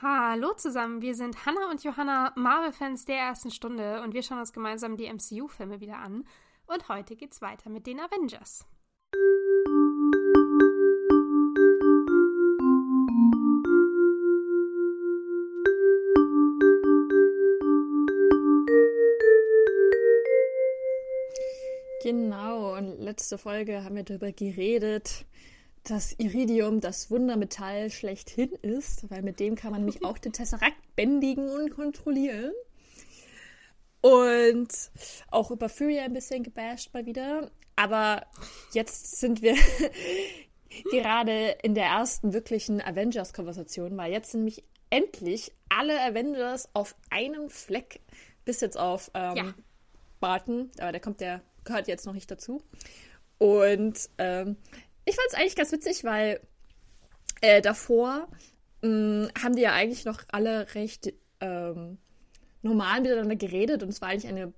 Hallo 0.00 0.52
zusammen, 0.52 1.02
wir 1.02 1.16
sind 1.16 1.44
Hannah 1.44 1.72
und 1.72 1.82
Johanna, 1.82 2.32
Marvel-Fans 2.36 3.04
der 3.04 3.16
ersten 3.16 3.50
Stunde 3.50 4.00
und 4.00 4.14
wir 4.14 4.22
schauen 4.22 4.38
uns 4.38 4.52
gemeinsam 4.52 4.96
die 4.96 5.12
MCU-Filme 5.12 5.80
wieder 5.80 5.98
an. 5.98 6.24
Und 6.68 6.88
heute 6.88 7.16
geht's 7.16 7.42
weiter 7.42 7.68
mit 7.68 7.88
den 7.88 7.98
Avengers. 7.98 8.64
Genau, 22.04 22.76
und 22.76 23.00
letzte 23.00 23.36
Folge 23.36 23.82
haben 23.82 23.96
wir 23.96 24.04
darüber 24.04 24.30
geredet, 24.30 25.26
dass 25.90 26.12
Iridium 26.18 26.80
das 26.80 27.10
Wundermetall 27.10 27.90
schlechthin 27.90 28.52
ist, 28.62 29.10
weil 29.10 29.22
mit 29.22 29.40
dem 29.40 29.54
kann 29.54 29.72
man 29.72 29.80
nämlich 29.84 30.04
auch 30.04 30.18
den 30.18 30.32
Tesseract 30.32 30.76
bändigen 30.96 31.48
und 31.48 31.70
kontrollieren. 31.70 32.52
Und 34.00 34.68
auch 35.30 35.50
über 35.50 35.68
Fury 35.68 35.98
ein 35.98 36.12
bisschen 36.12 36.42
gebasht 36.42 36.92
mal 36.92 37.06
wieder. 37.06 37.50
Aber 37.74 38.26
jetzt 38.72 39.18
sind 39.18 39.40
wir 39.40 39.56
gerade 40.90 41.56
in 41.62 41.74
der 41.74 41.86
ersten 41.86 42.32
wirklichen 42.32 42.80
Avengers-Konversation, 42.80 43.96
weil 43.96 44.12
jetzt 44.12 44.32
sind 44.32 44.40
nämlich 44.40 44.64
endlich 44.90 45.52
alle 45.68 46.00
Avengers 46.02 46.68
auf 46.74 46.94
einem 47.10 47.50
Fleck, 47.50 48.00
bis 48.44 48.60
jetzt 48.60 48.78
auf 48.78 49.10
ähm, 49.14 49.36
ja. 49.36 49.54
Barton, 50.20 50.70
aber 50.78 50.92
der 50.92 51.00
kommt, 51.00 51.20
der 51.20 51.42
gehört 51.64 51.88
jetzt 51.88 52.06
noch 52.06 52.14
nicht 52.14 52.30
dazu. 52.30 52.62
Und 53.38 54.10
ähm, 54.18 54.56
ich 55.08 55.16
fand 55.16 55.28
es 55.28 55.34
eigentlich 55.34 55.56
ganz 55.56 55.72
witzig, 55.72 56.04
weil 56.04 56.40
äh, 57.40 57.60
davor 57.62 58.28
mh, 58.82 58.88
mm, 58.88 59.28
haben 59.42 59.56
die 59.56 59.62
ja 59.62 59.72
eigentlich 59.72 60.04
noch 60.04 60.22
alle 60.28 60.74
recht 60.74 61.12
ähm, 61.40 61.98
normal 62.62 63.00
miteinander 63.00 63.36
geredet 63.36 63.82
und 63.82 63.90
es 63.90 64.00
war 64.00 64.08
eigentlich 64.08 64.32
ein 64.32 64.54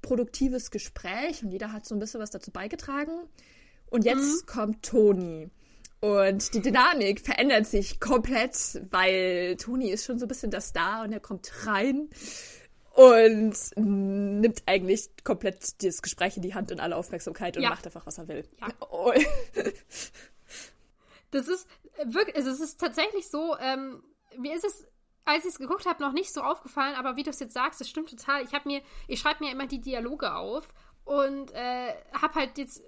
produktives 0.00 0.70
Gespräch 0.70 1.42
und 1.42 1.50
jeder 1.50 1.72
hat 1.72 1.86
so 1.86 1.94
ein 1.94 1.98
bisschen 1.98 2.20
was 2.20 2.30
dazu 2.30 2.50
beigetragen. 2.50 3.12
Und 3.90 4.04
jetzt 4.04 4.42
mhm. 4.42 4.46
kommt 4.46 4.82
Toni. 4.84 5.50
Und 6.00 6.54
die 6.54 6.60
Dynamik 6.60 7.20
verändert 7.20 7.66
sich 7.66 8.00
komplett, 8.00 8.82
weil 8.90 9.56
Toni 9.56 9.90
ist 9.90 10.04
schon 10.04 10.18
so 10.18 10.24
ein 10.24 10.28
bisschen 10.28 10.50
der 10.50 10.60
Star 10.60 11.04
und 11.04 11.12
er 11.12 11.20
kommt 11.20 11.66
rein 11.66 12.08
und 12.94 13.54
nimmt 13.76 14.62
eigentlich 14.66 15.10
komplett 15.24 15.82
das 15.82 16.02
Gespräch 16.02 16.36
in 16.36 16.42
die 16.42 16.54
Hand 16.54 16.70
und 16.72 16.80
alle 16.80 16.96
Aufmerksamkeit 16.96 17.56
und 17.56 17.62
ja. 17.62 17.70
macht 17.70 17.86
einfach, 17.86 18.06
was 18.06 18.18
er 18.18 18.28
will. 18.28 18.44
Ja. 18.60 18.68
Oh. 18.90 19.12
das 21.30 21.48
ist 21.48 21.66
wirklich, 22.04 22.36
also 22.36 22.50
es 22.50 22.60
ist 22.60 22.78
tatsächlich 22.78 23.28
so, 23.28 23.56
ähm, 23.58 24.02
mir 24.36 24.54
ist 24.54 24.64
es, 24.64 24.86
als 25.24 25.44
ich 25.44 25.52
es 25.52 25.58
geguckt 25.58 25.86
habe, 25.86 26.02
noch 26.02 26.12
nicht 26.12 26.32
so 26.32 26.42
aufgefallen, 26.42 26.94
aber 26.96 27.16
wie 27.16 27.22
du 27.22 27.30
es 27.30 27.40
jetzt 27.40 27.54
sagst, 27.54 27.80
das 27.80 27.88
stimmt 27.88 28.10
total. 28.10 28.42
Ich 28.44 28.52
habe 28.52 28.68
mir, 28.68 28.82
ich 29.08 29.20
schreibe 29.20 29.44
mir 29.44 29.52
immer 29.52 29.66
die 29.66 29.80
Dialoge 29.80 30.34
auf 30.34 30.68
und 31.04 31.52
äh, 31.52 31.94
habe 32.12 32.34
halt 32.34 32.58
jetzt, 32.58 32.82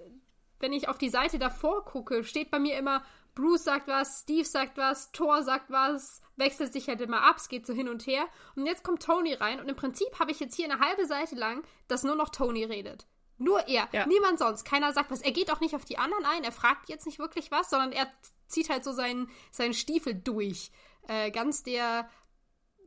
wenn 0.59 0.73
ich 0.73 0.87
auf 0.87 0.97
die 0.97 1.09
Seite 1.09 1.39
davor 1.39 1.83
gucke, 1.85 2.23
steht 2.23 2.51
bei 2.51 2.59
mir 2.59 2.77
immer 2.77 3.03
Bruce 3.35 3.65
sagt 3.65 3.87
was, 3.87 4.21
Steve 4.21 4.45
sagt 4.45 4.77
was, 4.77 5.11
Thor 5.11 5.43
sagt 5.43 5.69
was, 5.69 6.21
wechselt 6.37 6.73
sich 6.73 6.87
halt 6.87 7.01
immer 7.01 7.21
ab, 7.23 7.35
es 7.37 7.49
geht 7.49 7.67
so 7.67 7.73
hin 7.73 7.89
und 7.89 8.07
her. 8.07 8.25
Und 8.55 8.65
jetzt 8.65 8.83
kommt 8.83 9.03
Tony 9.03 9.33
rein 9.33 9.59
und 9.59 9.67
im 9.67 9.75
Prinzip 9.75 10.19
habe 10.19 10.31
ich 10.31 10.39
jetzt 10.39 10.55
hier 10.55 10.71
eine 10.71 10.79
halbe 10.79 11.05
Seite 11.05 11.35
lang, 11.35 11.63
dass 11.87 12.03
nur 12.03 12.15
noch 12.15 12.29
Tony 12.29 12.63
redet. 12.63 13.05
Nur 13.37 13.67
er, 13.67 13.89
ja. 13.91 14.05
niemand 14.05 14.39
sonst. 14.39 14.63
Keiner 14.63 14.93
sagt 14.93 15.11
was. 15.11 15.21
Er 15.21 15.33
geht 15.33 15.51
auch 15.51 15.59
nicht 15.59 15.75
auf 15.75 15.83
die 15.83 15.97
anderen 15.97 16.25
ein, 16.25 16.43
er 16.45 16.53
fragt 16.53 16.89
jetzt 16.89 17.05
nicht 17.05 17.19
wirklich 17.19 17.51
was, 17.51 17.69
sondern 17.69 17.91
er 17.91 18.09
zieht 18.47 18.69
halt 18.69 18.83
so 18.83 18.93
seinen, 18.93 19.29
seinen 19.51 19.73
Stiefel 19.73 20.15
durch. 20.15 20.71
Äh, 21.07 21.31
ganz 21.31 21.63
der, 21.63 22.09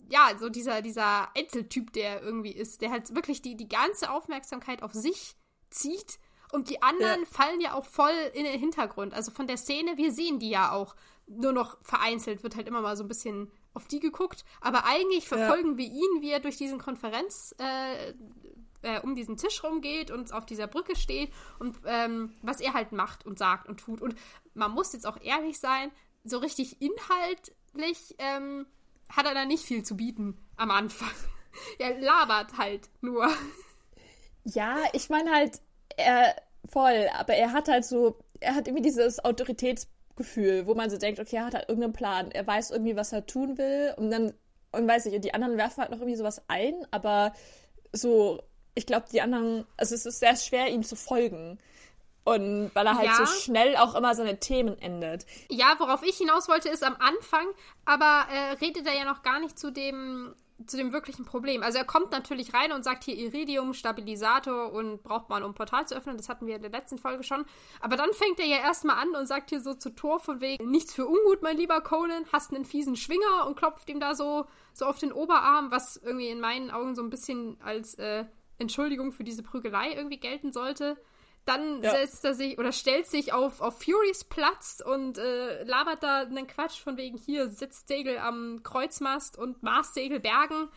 ja, 0.08 0.30
so 0.38 0.48
dieser, 0.48 0.80
dieser 0.80 1.36
Einzeltyp, 1.36 1.92
der 1.92 2.22
irgendwie 2.22 2.52
ist, 2.52 2.80
der 2.80 2.90
halt 2.90 3.14
wirklich 3.14 3.42
die, 3.42 3.56
die 3.56 3.68
ganze 3.68 4.10
Aufmerksamkeit 4.10 4.82
auf 4.82 4.94
sich 4.94 5.36
zieht 5.70 6.18
und 6.52 6.70
die 6.70 6.82
anderen 6.82 7.20
ja. 7.20 7.26
fallen 7.26 7.60
ja 7.60 7.74
auch 7.74 7.84
voll 7.84 8.14
in 8.34 8.44
den 8.44 8.58
Hintergrund. 8.58 9.14
Also 9.14 9.30
von 9.30 9.46
der 9.46 9.56
Szene, 9.56 9.96
wir 9.96 10.12
sehen 10.12 10.38
die 10.38 10.50
ja 10.50 10.72
auch 10.72 10.96
nur 11.26 11.52
noch 11.52 11.76
vereinzelt, 11.82 12.42
wird 12.42 12.56
halt 12.56 12.66
immer 12.66 12.80
mal 12.80 12.96
so 12.96 13.04
ein 13.04 13.08
bisschen 13.08 13.50
auf 13.74 13.86
die 13.86 14.00
geguckt. 14.00 14.44
Aber 14.60 14.84
eigentlich 14.86 15.28
verfolgen 15.28 15.72
ja. 15.72 15.78
wir 15.78 15.86
ihn, 15.86 16.22
wie 16.22 16.30
er 16.30 16.40
durch 16.40 16.56
diesen 16.56 16.78
Konferenz 16.78 17.54
äh, 17.58 18.14
äh, 18.82 19.00
um 19.00 19.14
diesen 19.14 19.36
Tisch 19.36 19.62
rumgeht 19.62 20.10
und 20.10 20.32
auf 20.32 20.46
dieser 20.46 20.66
Brücke 20.66 20.96
steht 20.96 21.32
und 21.58 21.76
ähm, 21.84 22.32
was 22.42 22.60
er 22.60 22.74
halt 22.74 22.92
macht 22.92 23.26
und 23.26 23.38
sagt 23.38 23.68
und 23.68 23.80
tut. 23.80 24.00
Und 24.00 24.14
man 24.54 24.72
muss 24.72 24.92
jetzt 24.92 25.06
auch 25.06 25.20
ehrlich 25.20 25.58
sein, 25.58 25.90
so 26.24 26.38
richtig 26.38 26.80
inhaltlich 26.80 28.14
ähm, 28.18 28.66
hat 29.08 29.26
er 29.26 29.34
da 29.34 29.44
nicht 29.44 29.64
viel 29.64 29.82
zu 29.82 29.96
bieten 29.96 30.38
am 30.56 30.70
Anfang. 30.70 31.10
er 31.78 31.98
labert 32.00 32.56
halt 32.58 32.88
nur. 33.00 33.28
Ja, 34.44 34.78
ich 34.92 35.10
meine 35.10 35.30
halt, 35.30 35.60
er 35.96 36.34
voll, 36.68 37.08
aber 37.14 37.34
er 37.34 37.52
hat 37.52 37.68
halt 37.68 37.84
so, 37.84 38.18
er 38.40 38.54
hat 38.54 38.68
irgendwie 38.68 38.82
dieses 38.82 39.24
Autoritätsgefühl, 39.24 40.66
wo 40.66 40.74
man 40.74 40.90
so 40.90 40.98
denkt, 40.98 41.20
okay, 41.20 41.36
er 41.36 41.46
hat 41.46 41.54
halt 41.54 41.68
irgendeinen 41.68 41.92
Plan, 41.92 42.30
er 42.30 42.46
weiß 42.46 42.70
irgendwie, 42.70 42.96
was 42.96 43.12
er 43.12 43.26
tun 43.26 43.58
will 43.58 43.94
und 43.96 44.10
dann, 44.10 44.32
und 44.72 44.86
weiß 44.86 45.06
ich, 45.06 45.14
und 45.14 45.24
die 45.24 45.34
anderen 45.34 45.56
werfen 45.56 45.80
halt 45.80 45.90
noch 45.90 45.98
irgendwie 45.98 46.16
sowas 46.16 46.42
ein, 46.48 46.86
aber 46.90 47.32
so, 47.92 48.42
ich 48.74 48.86
glaube, 48.86 49.06
die 49.10 49.20
anderen, 49.20 49.66
also 49.76 49.94
es 49.94 50.06
ist 50.06 50.20
sehr 50.20 50.36
schwer, 50.36 50.68
ihm 50.68 50.82
zu 50.82 50.96
folgen. 50.96 51.58
Und 52.24 52.70
weil 52.74 52.86
er 52.86 52.98
halt 52.98 53.06
ja. 53.06 53.16
so 53.16 53.24
schnell 53.24 53.74
auch 53.76 53.94
immer 53.94 54.14
seine 54.14 54.38
Themen 54.38 54.78
endet. 54.78 55.24
Ja, 55.48 55.76
worauf 55.78 56.02
ich 56.02 56.18
hinaus 56.18 56.46
wollte, 56.46 56.68
ist 56.68 56.84
am 56.84 56.94
Anfang, 56.96 57.46
aber 57.86 58.26
äh, 58.30 58.52
redet 58.60 58.86
er 58.86 58.94
ja 58.94 59.06
noch 59.06 59.22
gar 59.22 59.40
nicht 59.40 59.58
zu 59.58 59.70
dem 59.70 60.34
zu 60.66 60.76
dem 60.76 60.92
wirklichen 60.92 61.24
Problem. 61.24 61.62
Also 61.62 61.78
er 61.78 61.84
kommt 61.84 62.10
natürlich 62.10 62.52
rein 62.52 62.72
und 62.72 62.82
sagt 62.82 63.04
hier 63.04 63.16
Iridium, 63.16 63.74
Stabilisator 63.74 64.72
und 64.72 65.02
braucht 65.02 65.28
man, 65.28 65.44
um 65.44 65.54
Portal 65.54 65.86
zu 65.86 65.94
öffnen. 65.96 66.16
Das 66.16 66.28
hatten 66.28 66.46
wir 66.46 66.56
in 66.56 66.62
der 66.62 66.70
letzten 66.70 66.98
Folge 66.98 67.22
schon. 67.22 67.44
Aber 67.80 67.96
dann 67.96 68.12
fängt 68.12 68.40
er 68.40 68.46
ja 68.46 68.58
erstmal 68.58 68.96
an 68.96 69.14
und 69.14 69.26
sagt 69.26 69.50
hier 69.50 69.60
so 69.60 69.74
zu 69.74 69.90
Thor 69.90 70.18
von 70.18 70.40
wegen, 70.40 70.70
nichts 70.70 70.94
für 70.94 71.06
ungut, 71.06 71.42
mein 71.42 71.56
lieber 71.56 71.80
Conan, 71.80 72.26
hast 72.32 72.52
einen 72.52 72.64
fiesen 72.64 72.96
Schwinger 72.96 73.46
und 73.46 73.56
klopft 73.56 73.88
ihm 73.88 74.00
da 74.00 74.14
so, 74.14 74.46
so 74.72 74.86
auf 74.86 74.98
den 74.98 75.12
Oberarm, 75.12 75.70
was 75.70 75.96
irgendwie 75.96 76.28
in 76.28 76.40
meinen 76.40 76.70
Augen 76.70 76.94
so 76.96 77.02
ein 77.02 77.10
bisschen 77.10 77.56
als 77.60 77.94
äh, 77.94 78.24
Entschuldigung 78.58 79.12
für 79.12 79.24
diese 79.24 79.44
Prügelei 79.44 79.92
irgendwie 79.92 80.18
gelten 80.18 80.52
sollte. 80.52 80.96
Dann 81.48 81.82
ja. 81.82 81.92
setzt 81.92 82.26
er 82.26 82.34
sich 82.34 82.58
oder 82.58 82.72
stellt 82.72 83.06
sich 83.06 83.32
auf, 83.32 83.62
auf 83.62 83.82
Furys 83.82 84.24
Platz 84.24 84.82
und 84.84 85.16
äh, 85.16 85.64
labert 85.64 86.02
da 86.02 86.18
einen 86.20 86.46
Quatsch 86.46 86.78
von 86.78 86.98
wegen 86.98 87.16
hier 87.16 87.48
sitzt 87.48 87.88
Segel 87.88 88.18
am 88.18 88.62
Kreuzmast 88.62 89.38
und 89.38 89.62
Marssegel 89.62 90.20
bergen. 90.20 90.68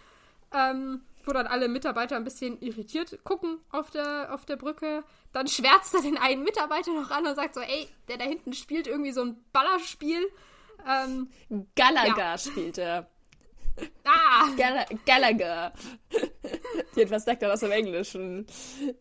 Ähm, 0.54 1.02
wo 1.26 1.34
dann 1.34 1.46
alle 1.46 1.68
Mitarbeiter 1.68 2.16
ein 2.16 2.24
bisschen 2.24 2.60
irritiert 2.62 3.20
gucken 3.26 3.60
auf 3.70 3.92
der, 3.92 4.34
auf 4.34 4.46
der 4.46 4.56
Brücke. 4.56 5.04
Dann 5.34 5.48
schwärzt 5.48 5.94
er 5.94 6.02
den 6.02 6.18
einen 6.18 6.44
Mitarbeiter 6.44 6.94
noch 6.94 7.12
an 7.12 7.28
und 7.28 7.36
sagt 7.36 7.56
so, 7.56 7.62
ey, 7.62 7.90
der 8.08 8.18
da 8.18 8.24
hinten 8.24 8.54
spielt 8.54 8.88
irgendwie 8.88 9.12
so 9.12 9.24
ein 9.24 9.44
Ballerspiel. 9.52 10.26
Ähm, 10.88 11.30
Gallagher 11.76 12.18
ja. 12.18 12.38
spielt 12.38 12.78
er. 12.78 13.08
Ah! 14.04 14.48
Gall 14.58 14.86
Gallagher. 15.06 15.74
Jedenfalls 16.96 17.24
sagt 17.24 17.42
er 17.42 17.50
das 17.50 17.64
im 17.64 17.72
Englischen. 17.72 18.46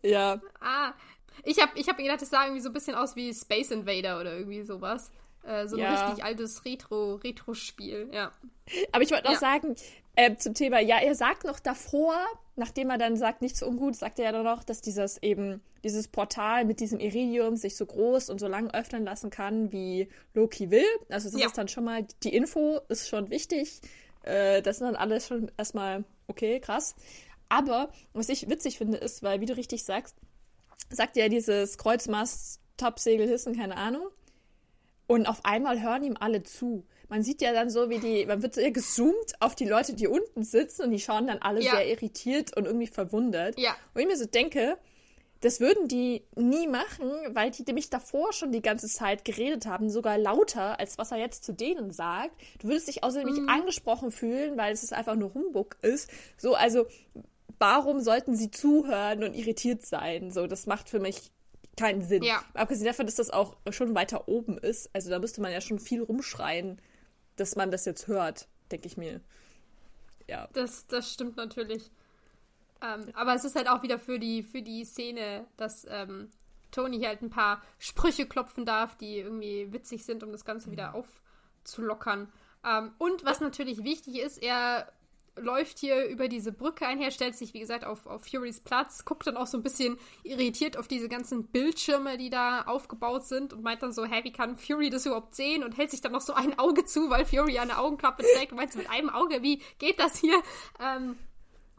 Ja. 0.02 0.40
Ah, 0.60 0.92
ich 1.44 1.60
habe 1.60 1.72
ich 1.78 1.88
hab 1.88 1.96
gedacht, 1.96 2.22
das 2.22 2.30
sah 2.30 2.44
irgendwie 2.44 2.62
so 2.62 2.68
ein 2.70 2.72
bisschen 2.72 2.94
aus 2.94 3.16
wie 3.16 3.32
Space 3.32 3.70
Invader 3.70 4.20
oder 4.20 4.36
irgendwie 4.36 4.62
sowas. 4.62 5.10
Äh, 5.42 5.66
so 5.68 5.76
ein 5.76 5.82
ja. 5.82 6.06
richtig 6.06 6.24
altes 6.24 6.64
Retro, 6.64 7.14
Retro-Spiel, 7.14 8.10
ja. 8.12 8.32
Aber 8.92 9.02
ich 9.02 9.10
wollte 9.10 9.26
auch 9.28 9.32
ja. 9.32 9.38
sagen, 9.38 9.74
äh, 10.16 10.36
zum 10.36 10.54
Thema, 10.54 10.80
ja, 10.80 10.98
er 10.98 11.14
sagt 11.14 11.44
noch 11.44 11.60
davor, 11.60 12.14
nachdem 12.56 12.90
er 12.90 12.98
dann 12.98 13.16
sagt, 13.16 13.40
nichts 13.40 13.62
ungut, 13.62 13.96
sagt 13.96 14.18
er 14.18 14.26
ja 14.26 14.32
dann 14.32 14.44
noch, 14.44 14.64
dass 14.64 14.82
dieses 14.82 15.22
eben, 15.22 15.62
dieses 15.82 16.08
Portal 16.08 16.66
mit 16.66 16.80
diesem 16.80 17.00
Iridium 17.00 17.56
sich 17.56 17.76
so 17.76 17.86
groß 17.86 18.28
und 18.28 18.38
so 18.38 18.48
lang 18.48 18.70
öffnen 18.70 19.04
lassen 19.04 19.30
kann, 19.30 19.72
wie 19.72 20.08
Loki 20.34 20.70
will. 20.70 20.84
Also 21.08 21.30
das 21.30 21.40
ja. 21.40 21.46
ist 21.46 21.56
dann 21.56 21.68
schon 21.68 21.84
mal, 21.84 22.06
die 22.22 22.34
Info 22.34 22.80
ist 22.88 23.08
schon 23.08 23.30
wichtig. 23.30 23.80
Äh, 24.22 24.60
das 24.60 24.78
sind 24.78 24.88
dann 24.88 24.96
alles 24.96 25.26
schon 25.26 25.50
erstmal, 25.56 26.04
okay, 26.26 26.60
krass. 26.60 26.94
Aber 27.48 27.90
was 28.12 28.28
ich 28.28 28.48
witzig 28.50 28.78
finde, 28.78 28.98
ist, 28.98 29.22
weil, 29.22 29.40
wie 29.40 29.46
du 29.46 29.56
richtig 29.56 29.84
sagst, 29.84 30.16
sagt 30.90 31.16
ja 31.16 31.28
dieses 31.28 31.78
Kreuzmast, 31.78 32.60
Topsegel, 32.76 33.28
Hissen, 33.28 33.56
keine 33.56 33.76
Ahnung. 33.76 34.06
Und 35.06 35.26
auf 35.26 35.44
einmal 35.44 35.82
hören 35.82 36.04
ihm 36.04 36.16
alle 36.18 36.42
zu. 36.42 36.84
Man 37.08 37.24
sieht 37.24 37.42
ja 37.42 37.52
dann 37.52 37.70
so, 37.70 37.90
wie 37.90 37.98
die, 37.98 38.26
man 38.26 38.42
wird 38.42 38.54
so 38.54 38.60
gezoomt 38.60 39.34
auf 39.40 39.56
die 39.56 39.66
Leute, 39.66 39.94
die 39.94 40.06
unten 40.06 40.44
sitzen 40.44 40.82
und 40.82 40.90
die 40.92 41.00
schauen 41.00 41.26
dann 41.26 41.38
alle 41.38 41.60
ja. 41.60 41.72
sehr 41.72 41.88
irritiert 41.88 42.56
und 42.56 42.66
irgendwie 42.66 42.86
verwundert. 42.86 43.58
Ja. 43.58 43.74
Und 43.92 44.02
ich 44.02 44.06
mir 44.06 44.16
so 44.16 44.26
denke, 44.26 44.78
das 45.40 45.58
würden 45.58 45.88
die 45.88 46.22
nie 46.36 46.68
machen, 46.68 47.10
weil 47.30 47.50
die 47.50 47.64
nämlich 47.64 47.88
davor 47.90 48.32
schon 48.32 48.52
die 48.52 48.60
ganze 48.62 48.88
Zeit 48.88 49.24
geredet 49.24 49.66
haben, 49.66 49.90
sogar 49.90 50.18
lauter, 50.18 50.78
als 50.78 50.98
was 50.98 51.12
er 51.12 51.18
jetzt 51.18 51.44
zu 51.44 51.52
denen 51.52 51.90
sagt. 51.90 52.40
Du 52.60 52.68
würdest 52.68 52.88
dich 52.88 53.02
außerdem 53.02 53.28
mhm. 53.28 53.34
nicht 53.34 53.48
angesprochen 53.48 54.12
fühlen, 54.12 54.56
weil 54.56 54.72
es 54.72 54.92
einfach 54.92 55.16
nur 55.16 55.32
Humbug 55.34 55.76
ist. 55.82 56.10
So, 56.36 56.54
also 56.54 56.86
warum 57.60 58.00
sollten 58.00 58.34
sie 58.34 58.50
zuhören 58.50 59.22
und 59.22 59.34
irritiert 59.34 59.86
sein? 59.86 60.32
So, 60.32 60.46
das 60.46 60.66
macht 60.66 60.88
für 60.88 60.98
mich 60.98 61.30
keinen 61.76 62.02
Sinn. 62.02 62.22
Ja. 62.22 62.42
Abgesehen 62.54 62.86
davon, 62.86 63.06
dass 63.06 63.14
das 63.16 63.30
auch 63.30 63.56
schon 63.70 63.94
weiter 63.94 64.28
oben 64.28 64.58
ist. 64.58 64.90
Also 64.92 65.10
da 65.10 65.18
müsste 65.18 65.40
man 65.40 65.52
ja 65.52 65.60
schon 65.60 65.78
viel 65.78 66.02
rumschreien, 66.02 66.80
dass 67.36 67.56
man 67.56 67.70
das 67.70 67.84
jetzt 67.84 68.08
hört. 68.08 68.48
denke 68.72 68.86
ich 68.86 68.96
mir. 68.96 69.20
Ja. 70.26 70.48
Das, 70.52 70.86
das 70.86 71.12
stimmt 71.12 71.36
natürlich. 71.36 71.90
Ähm, 72.82 73.10
aber 73.14 73.34
es 73.34 73.44
ist 73.44 73.56
halt 73.56 73.68
auch 73.68 73.82
wieder 73.82 73.98
für 73.98 74.18
die, 74.18 74.42
für 74.42 74.62
die 74.62 74.84
Szene, 74.84 75.46
dass 75.56 75.86
ähm, 75.88 76.30
Tony 76.70 76.98
hier 76.98 77.08
halt 77.08 77.22
ein 77.22 77.30
paar 77.30 77.62
Sprüche 77.78 78.26
klopfen 78.26 78.64
darf, 78.64 78.96
die 78.96 79.18
irgendwie 79.18 79.72
witzig 79.72 80.04
sind, 80.04 80.22
um 80.22 80.32
das 80.32 80.44
Ganze 80.44 80.70
wieder 80.70 80.94
aufzulockern. 80.94 82.32
Ähm, 82.64 82.92
und 82.98 83.24
was 83.24 83.40
natürlich 83.40 83.84
wichtig 83.84 84.18
ist, 84.18 84.42
er 84.42 84.90
läuft 85.36 85.78
hier 85.78 86.06
über 86.06 86.28
diese 86.28 86.52
Brücke 86.52 86.86
einher, 86.86 87.10
stellt 87.10 87.36
sich, 87.36 87.54
wie 87.54 87.60
gesagt, 87.60 87.84
auf, 87.84 88.06
auf 88.06 88.26
Furys 88.26 88.60
Platz, 88.60 89.04
guckt 89.04 89.26
dann 89.26 89.36
auch 89.36 89.46
so 89.46 89.56
ein 89.56 89.62
bisschen 89.62 89.98
irritiert 90.22 90.76
auf 90.76 90.88
diese 90.88 91.08
ganzen 91.08 91.46
Bildschirme, 91.46 92.18
die 92.18 92.30
da 92.30 92.62
aufgebaut 92.62 93.24
sind 93.24 93.52
und 93.52 93.62
meint 93.62 93.82
dann 93.82 93.92
so, 93.92 94.04
hä, 94.04 94.24
wie 94.24 94.32
kann 94.32 94.56
Fury 94.56 94.90
das 94.90 95.06
überhaupt 95.06 95.34
sehen? 95.34 95.62
Und 95.62 95.76
hält 95.76 95.90
sich 95.90 96.00
dann 96.00 96.12
noch 96.12 96.20
so 96.20 96.34
ein 96.34 96.58
Auge 96.58 96.84
zu, 96.84 97.10
weil 97.10 97.24
Fury 97.24 97.58
eine 97.58 97.78
Augenklappe 97.78 98.24
trägt 98.34 98.52
und 98.52 98.58
meint 98.58 98.72
so 98.72 98.78
mit 98.78 98.90
einem 98.90 99.10
Auge, 99.10 99.42
wie 99.42 99.62
geht 99.78 100.00
das 100.00 100.18
hier? 100.18 100.40
Ähm, 100.78 101.18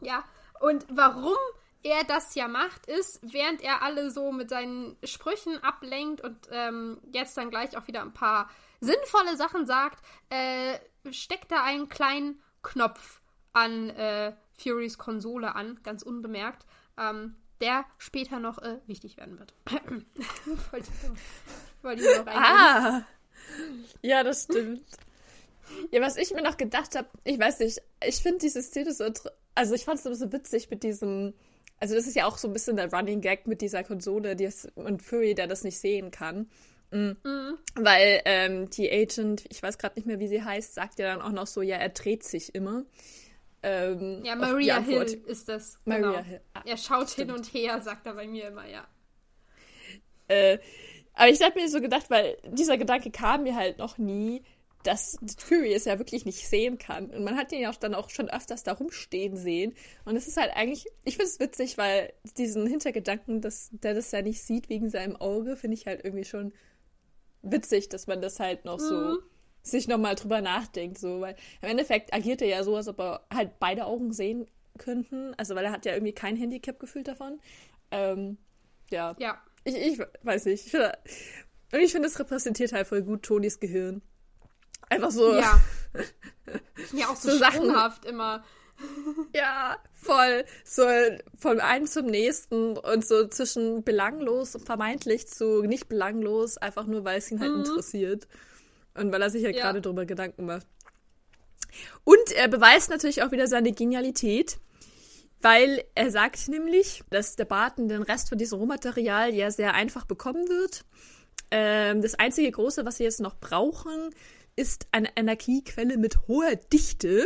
ja, 0.00 0.24
und 0.60 0.86
warum 0.90 1.36
er 1.82 2.04
das 2.04 2.34
ja 2.34 2.48
macht, 2.48 2.86
ist, 2.86 3.20
während 3.22 3.60
er 3.62 3.82
alle 3.82 4.10
so 4.10 4.32
mit 4.32 4.50
seinen 4.50 4.96
Sprüchen 5.04 5.62
ablenkt 5.62 6.20
und 6.20 6.36
ähm, 6.50 7.00
jetzt 7.12 7.36
dann 7.36 7.50
gleich 7.50 7.76
auch 7.76 7.88
wieder 7.88 8.02
ein 8.02 8.14
paar 8.14 8.48
sinnvolle 8.80 9.36
Sachen 9.36 9.66
sagt, 9.66 10.04
äh, 10.30 10.78
steckt 11.10 11.50
da 11.50 11.62
einen 11.62 11.88
kleinen 11.88 12.40
Knopf 12.62 13.20
an 13.52 13.90
äh, 13.90 14.32
Furys 14.56 14.98
Konsole 14.98 15.54
an, 15.54 15.80
ganz 15.82 16.02
unbemerkt, 16.02 16.66
ähm, 16.98 17.34
der 17.60 17.84
später 17.98 18.40
noch 18.40 18.58
äh, 18.58 18.78
wichtig 18.86 19.16
werden 19.16 19.38
wird. 19.38 19.54
wollte 20.70 20.88
ich, 20.90 21.84
wollte 21.84 22.02
ich 22.02 22.18
noch 22.18 22.26
ah! 22.26 23.06
Ja, 24.02 24.22
das 24.22 24.44
stimmt. 24.44 24.84
Ja, 25.90 26.00
was 26.00 26.16
ich 26.16 26.32
mir 26.32 26.42
noch 26.42 26.56
gedacht 26.56 26.96
habe, 26.96 27.08
ich 27.24 27.38
weiß 27.38 27.60
nicht, 27.60 27.80
ich 28.04 28.16
finde 28.16 28.38
diese 28.38 28.62
Szene 28.62 28.92
so, 28.92 29.04
also 29.54 29.74
ich 29.74 29.84
fand 29.84 30.04
es 30.04 30.18
so 30.18 30.32
witzig 30.32 30.70
mit 30.70 30.82
diesem, 30.82 31.34
also 31.78 31.94
das 31.94 32.06
ist 32.06 32.16
ja 32.16 32.26
auch 32.26 32.38
so 32.38 32.48
ein 32.48 32.52
bisschen 32.52 32.76
der 32.76 32.92
Running 32.92 33.20
Gag 33.20 33.46
mit 33.46 33.60
dieser 33.60 33.82
Konsole 33.82 34.36
die 34.36 34.44
es, 34.44 34.68
und 34.74 35.02
Fury, 35.02 35.34
der 35.34 35.46
das 35.46 35.64
nicht 35.64 35.78
sehen 35.78 36.10
kann. 36.10 36.50
Mhm. 36.90 37.16
Mhm. 37.24 37.58
Weil 37.74 38.20
ähm, 38.24 38.70
die 38.70 38.90
Agent, 38.90 39.44
ich 39.48 39.62
weiß 39.62 39.78
gerade 39.78 39.94
nicht 39.96 40.06
mehr, 40.06 40.18
wie 40.18 40.28
sie 40.28 40.42
heißt, 40.42 40.74
sagt 40.74 40.98
ja 40.98 41.06
dann 41.06 41.22
auch 41.22 41.32
noch 41.32 41.46
so, 41.46 41.62
ja, 41.62 41.76
er 41.76 41.88
dreht 41.88 42.22
sich 42.22 42.54
immer. 42.54 42.84
Ähm, 43.62 44.24
ja, 44.24 44.34
Maria 44.34 44.80
Hill 44.80 45.22
ist 45.26 45.48
das. 45.48 45.78
Maria 45.84 46.10
genau. 46.10 46.22
Hill. 46.22 46.40
Ah, 46.54 46.62
er 46.64 46.76
schaut 46.76 47.10
stimmt. 47.10 47.30
hin 47.30 47.36
und 47.38 47.54
her, 47.54 47.80
sagt 47.80 48.06
er 48.06 48.14
bei 48.14 48.26
mir 48.26 48.48
immer, 48.48 48.68
ja. 48.68 48.86
Äh, 50.28 50.58
aber 51.14 51.28
ich 51.30 51.42
habe 51.42 51.60
mir 51.60 51.68
so 51.68 51.80
gedacht, 51.80 52.10
weil 52.10 52.38
dieser 52.44 52.78
Gedanke 52.78 53.10
kam 53.10 53.42
mir 53.42 53.54
halt 53.54 53.78
noch 53.78 53.98
nie, 53.98 54.42
dass 54.82 55.16
Fury 55.38 55.72
es 55.72 55.84
ja 55.84 55.98
wirklich 55.98 56.24
nicht 56.24 56.48
sehen 56.48 56.78
kann. 56.78 57.10
Und 57.10 57.22
man 57.22 57.36
hat 57.36 57.52
ihn 57.52 57.60
ja 57.60 57.70
auch 57.70 57.76
dann 57.76 57.94
auch 57.94 58.10
schon 58.10 58.28
öfters 58.28 58.64
da 58.64 58.72
rumstehen 58.72 59.36
sehen. 59.36 59.74
Und 60.04 60.16
es 60.16 60.26
ist 60.26 60.36
halt 60.36 60.50
eigentlich, 60.56 60.86
ich 61.04 61.16
finde 61.16 61.30
es 61.30 61.38
witzig, 61.38 61.78
weil 61.78 62.12
diesen 62.36 62.66
Hintergedanken, 62.66 63.40
dass 63.40 63.70
der 63.72 63.94
das 63.94 64.10
ja 64.10 64.22
nicht 64.22 64.42
sieht 64.42 64.68
wegen 64.68 64.90
seinem 64.90 65.16
Auge, 65.16 65.56
finde 65.56 65.76
ich 65.76 65.86
halt 65.86 66.04
irgendwie 66.04 66.24
schon 66.24 66.52
witzig, 67.42 67.88
dass 67.90 68.06
man 68.06 68.20
das 68.20 68.40
halt 68.40 68.64
noch 68.64 68.78
mhm. 68.78 68.84
so 68.84 69.18
sich 69.62 69.88
nochmal 69.88 70.14
drüber 70.14 70.40
nachdenkt, 70.40 70.98
so, 70.98 71.20
weil 71.20 71.36
im 71.60 71.68
Endeffekt 71.68 72.12
agiert 72.12 72.42
er 72.42 72.48
ja 72.48 72.64
so, 72.64 72.76
als 72.76 72.88
ob 72.88 73.00
er 73.00 73.26
halt 73.32 73.58
beide 73.58 73.86
Augen 73.86 74.12
sehen 74.12 74.46
könnten, 74.78 75.34
also 75.36 75.54
weil 75.54 75.64
er 75.64 75.72
hat 75.72 75.84
ja 75.84 75.92
irgendwie 75.92 76.12
kein 76.12 76.36
Handicap 76.36 76.78
gefühlt 76.80 77.08
davon. 77.08 77.40
Ähm, 77.90 78.38
ja. 78.90 79.14
Ja. 79.18 79.40
Ich, 79.64 79.76
ich 79.76 79.98
weiß 80.22 80.46
nicht. 80.46 80.66
Ich 80.66 80.70
find, 80.72 80.90
und 81.72 81.80
ich 81.80 81.92
finde, 81.92 82.08
es 82.08 82.18
repräsentiert 82.18 82.72
halt 82.72 82.86
voll 82.86 83.02
gut 83.02 83.22
Tonys 83.22 83.60
Gehirn. 83.60 84.02
Einfach 84.88 85.10
so. 85.10 85.34
Ja. 85.34 85.60
ja, 86.92 87.08
auch 87.08 87.16
so, 87.16 87.30
so 87.30 87.44
sprunghaft 87.44 88.04
immer. 88.04 88.44
Ja, 89.32 89.76
voll. 89.94 90.44
So 90.64 90.82
von 91.38 91.60
einem 91.60 91.86
zum 91.86 92.06
nächsten 92.06 92.76
und 92.76 93.06
so 93.06 93.28
zwischen 93.28 93.84
belanglos 93.84 94.56
und 94.56 94.66
vermeintlich 94.66 95.28
zu 95.28 95.62
nicht 95.62 95.88
belanglos, 95.88 96.58
einfach 96.58 96.86
nur, 96.86 97.04
weil 97.04 97.18
es 97.18 97.30
ihn 97.30 97.38
halt 97.38 97.52
mhm. 97.52 97.60
interessiert. 97.60 98.26
Und 98.94 99.12
weil 99.12 99.22
er 99.22 99.30
sich 99.30 99.42
ja, 99.42 99.50
ja. 99.50 99.60
gerade 99.60 99.80
darüber 99.80 100.04
Gedanken 100.04 100.46
macht. 100.46 100.66
Und 102.04 102.32
er 102.32 102.48
beweist 102.48 102.90
natürlich 102.90 103.22
auch 103.22 103.32
wieder 103.32 103.46
seine 103.46 103.72
Genialität, 103.72 104.58
weil 105.40 105.84
er 105.94 106.10
sagt 106.10 106.48
nämlich, 106.48 107.02
dass 107.10 107.36
der 107.36 107.46
Barton 107.46 107.88
den 107.88 108.02
Rest 108.02 108.28
von 108.28 108.38
diesem 108.38 108.58
Rohmaterial 108.58 109.34
ja 109.34 109.50
sehr 109.50 109.74
einfach 109.74 110.04
bekommen 110.04 110.48
wird. 110.48 110.84
Ähm, 111.50 112.02
das 112.02 112.14
einzige 112.14 112.50
große, 112.50 112.84
was 112.84 112.98
sie 112.98 113.04
jetzt 113.04 113.20
noch 113.20 113.36
brauchen, 113.38 114.10
ist 114.56 114.86
eine 114.92 115.08
Energiequelle 115.16 115.96
mit 115.96 116.28
hoher 116.28 116.56
Dichte. 116.56 117.24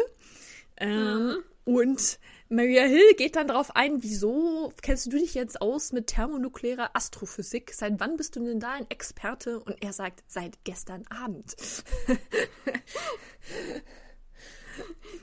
Ähm, 0.76 1.26
mhm. 1.26 1.36
Und 1.64 2.18
Maria 2.48 2.84
Hill 2.84 3.14
geht 3.16 3.34
dann 3.34 3.48
darauf 3.48 3.74
ein, 3.74 4.04
wieso 4.04 4.72
kennst 4.80 5.06
du 5.06 5.10
dich 5.10 5.34
jetzt 5.34 5.60
aus 5.60 5.90
mit 5.92 6.06
thermonuklearer 6.06 6.90
Astrophysik? 6.94 7.74
Seit 7.74 7.98
wann 7.98 8.16
bist 8.16 8.36
du 8.36 8.44
denn 8.44 8.60
da 8.60 8.70
ein 8.72 8.88
Experte? 8.88 9.58
Und 9.58 9.82
er 9.82 9.92
sagt, 9.92 10.22
seit 10.28 10.64
gestern 10.64 11.04
Abend. 11.08 11.56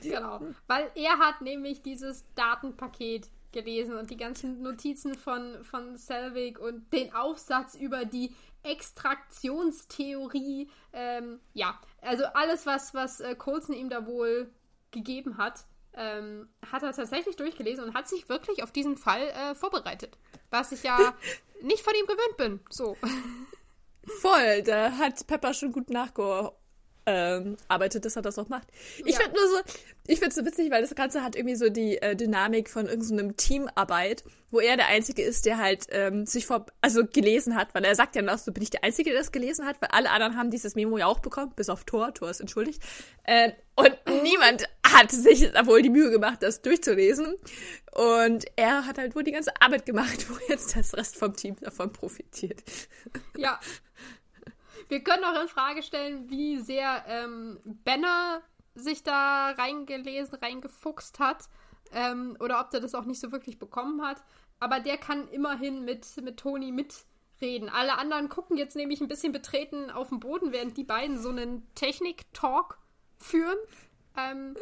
genau, 0.02 0.42
weil 0.66 0.90
er 0.94 1.18
hat 1.18 1.40
nämlich 1.40 1.80
dieses 1.82 2.26
Datenpaket 2.34 3.30
gelesen 3.52 3.96
und 3.96 4.10
die 4.10 4.18
ganzen 4.18 4.60
Notizen 4.60 5.14
von, 5.14 5.64
von 5.64 5.96
Selvig 5.96 6.58
und 6.58 6.92
den 6.92 7.14
Aufsatz 7.14 7.74
über 7.74 8.04
die 8.04 8.34
Extraktionstheorie. 8.64 10.68
Ähm, 10.92 11.40
ja, 11.54 11.80
also 12.02 12.24
alles, 12.34 12.66
was, 12.66 12.92
was 12.92 13.20
äh, 13.20 13.34
Coulson 13.34 13.74
ihm 13.74 13.88
da 13.88 14.06
wohl 14.06 14.50
gegeben 14.90 15.38
hat 15.38 15.64
ähm, 15.96 16.48
hat 16.70 16.82
er 16.82 16.92
tatsächlich 16.92 17.36
durchgelesen 17.36 17.84
und 17.84 17.94
hat 17.94 18.08
sich 18.08 18.28
wirklich 18.28 18.62
auf 18.62 18.72
diesen 18.72 18.96
Fall 18.96 19.22
äh, 19.22 19.54
vorbereitet. 19.54 20.16
Was 20.50 20.72
ich 20.72 20.82
ja 20.82 21.14
nicht 21.62 21.82
von 21.82 21.94
ihm 21.94 22.06
gewöhnt 22.06 22.36
bin. 22.36 22.60
So. 22.70 22.96
Voll, 24.20 24.62
da 24.62 24.92
hat 24.92 25.26
Pepper 25.26 25.54
schon 25.54 25.72
gut 25.72 25.88
nachgearbeitet, 25.88 26.56
ähm, 27.06 28.02
dass 28.02 28.16
er 28.16 28.22
das 28.22 28.38
auch 28.38 28.48
macht. 28.48 28.68
Ich 29.04 29.14
ja. 29.14 29.20
finde 29.20 29.36
nur 29.36 29.48
so, 29.48 29.56
ich 30.06 30.18
finde 30.18 30.28
es 30.28 30.34
so 30.34 30.44
witzig, 30.44 30.70
weil 30.70 30.82
das 30.82 30.94
Ganze 30.94 31.22
hat 31.22 31.36
irgendwie 31.36 31.56
so 31.56 31.70
die 31.70 31.96
äh, 32.02 32.14
Dynamik 32.14 32.68
von 32.68 32.86
irgendeinem 32.86 33.30
so 33.30 33.34
Teamarbeit, 33.36 34.24
wo 34.50 34.60
er 34.60 34.76
der 34.76 34.88
Einzige 34.88 35.22
ist, 35.22 35.46
der 35.46 35.56
halt 35.56 35.86
ähm, 35.90 36.26
sich 36.26 36.44
vor, 36.44 36.66
also 36.82 37.06
gelesen 37.06 37.56
hat, 37.56 37.74
weil 37.74 37.84
er 37.84 37.94
sagt 37.94 38.14
ja 38.14 38.20
noch 38.20 38.36
so, 38.36 38.52
bin 38.52 38.62
ich 38.62 38.70
der 38.70 38.84
Einzige, 38.84 39.10
der 39.10 39.18
das 39.18 39.32
gelesen 39.32 39.64
hat, 39.64 39.80
weil 39.80 39.88
alle 39.92 40.10
anderen 40.10 40.36
haben 40.36 40.50
dieses 40.50 40.74
Memo 40.74 40.98
ja 40.98 41.06
auch 41.06 41.20
bekommen, 41.20 41.52
bis 41.56 41.70
auf 41.70 41.84
Thor, 41.84 42.12
Thor 42.12 42.28
ist 42.28 42.40
entschuldigt. 42.40 42.82
Äh, 43.22 43.52
und 43.74 43.96
niemand 44.22 44.68
hat 44.94 45.10
sich 45.10 45.42
wohl 45.66 45.82
die 45.82 45.90
Mühe 45.90 46.10
gemacht, 46.10 46.42
das 46.42 46.62
durchzulesen. 46.62 47.36
Und 47.92 48.44
er 48.56 48.86
hat 48.86 48.98
halt 48.98 49.14
wohl 49.14 49.24
die 49.24 49.32
ganze 49.32 49.52
Arbeit 49.60 49.86
gemacht, 49.86 50.26
wo 50.30 50.36
jetzt 50.48 50.76
das 50.76 50.94
Rest 50.94 51.16
vom 51.16 51.34
Team 51.34 51.56
davon 51.60 51.92
profitiert. 51.92 52.62
Ja. 53.36 53.60
Wir 54.88 55.02
können 55.02 55.24
auch 55.24 55.40
in 55.40 55.48
Frage 55.48 55.82
stellen, 55.82 56.28
wie 56.30 56.60
sehr 56.60 57.04
ähm, 57.08 57.58
Banner 57.64 58.42
sich 58.74 59.02
da 59.02 59.50
reingelesen, 59.50 60.36
reingefuchst 60.36 61.18
hat. 61.18 61.44
Ähm, 61.92 62.36
oder 62.40 62.60
ob 62.60 62.70
der 62.70 62.80
das 62.80 62.94
auch 62.94 63.04
nicht 63.04 63.20
so 63.20 63.32
wirklich 63.32 63.58
bekommen 63.58 64.02
hat. 64.02 64.22
Aber 64.60 64.80
der 64.80 64.96
kann 64.96 65.28
immerhin 65.28 65.84
mit, 65.84 66.06
mit 66.22 66.38
Toni 66.38 66.72
mitreden. 66.72 67.68
Alle 67.68 67.98
anderen 67.98 68.28
gucken 68.28 68.56
jetzt 68.56 68.76
nämlich 68.76 69.00
ein 69.00 69.08
bisschen 69.08 69.32
betreten 69.32 69.90
auf 69.90 70.08
den 70.08 70.20
Boden, 70.20 70.52
während 70.52 70.76
die 70.76 70.84
beiden 70.84 71.18
so 71.18 71.30
einen 71.30 71.66
Technik-Talk 71.74 72.78
führen. 73.18 73.58
Ähm, 74.16 74.56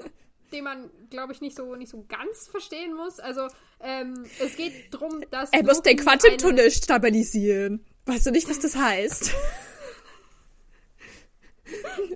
den 0.53 0.65
man, 0.65 0.91
glaube 1.11 1.33
ich, 1.33 1.41
nicht 1.41 1.57
so, 1.57 1.75
nicht 1.75 1.91
so 1.91 2.05
ganz 2.09 2.47
verstehen 2.47 2.95
muss. 2.95 3.19
Also, 3.21 3.49
ähm, 3.81 4.25
es 4.39 4.57
geht 4.57 4.93
darum, 4.93 5.25
dass. 5.31 5.51
Er 5.53 5.65
muss 5.65 5.81
den 5.83 5.97
Quantentunnel 5.97 6.71
stabilisieren. 6.71 7.85
Weißt 8.07 8.27
du 8.27 8.31
nicht, 8.31 8.49
was 8.49 8.61
das 8.61 8.77
heißt? 8.77 9.35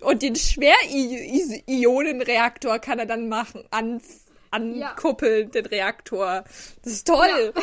Und 0.01 0.23
den 0.23 0.37
Schwerionenreaktor 0.37 2.79
kann 2.79 2.99
er 2.99 3.07
dann 3.07 3.29
machen, 3.29 3.65
an, 3.71 4.03
ankuppeln, 4.51 5.47
ja. 5.47 5.51
den 5.51 5.65
Reaktor. 5.67 6.45
Das 6.83 6.93
ist 6.93 7.07
toll. 7.07 7.53
Ja. 7.55 7.63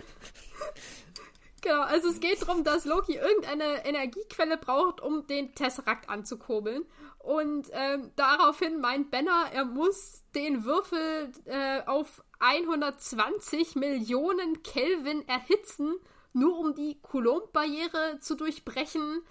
genau, 1.60 1.82
also 1.82 2.10
es 2.10 2.20
geht 2.20 2.40
darum, 2.42 2.62
dass 2.62 2.84
Loki 2.84 3.16
irgendeine 3.16 3.84
Energiequelle 3.84 4.56
braucht, 4.56 5.00
um 5.00 5.26
den 5.26 5.52
Tesseract 5.54 6.08
anzukurbeln. 6.08 6.84
Und 7.24 7.70
ähm, 7.72 8.10
daraufhin 8.16 8.82
meint 8.82 9.10
Benner, 9.10 9.46
er 9.50 9.64
muss 9.64 10.24
den 10.34 10.66
Würfel 10.66 11.32
äh, 11.46 11.80
auf 11.86 12.22
120 12.38 13.76
Millionen 13.76 14.62
Kelvin 14.62 15.26
erhitzen, 15.26 15.94
nur 16.34 16.58
um 16.58 16.74
die 16.74 16.98
Coulomb-Barriere 17.00 18.18
zu 18.20 18.34
durchbrechen. 18.34 19.22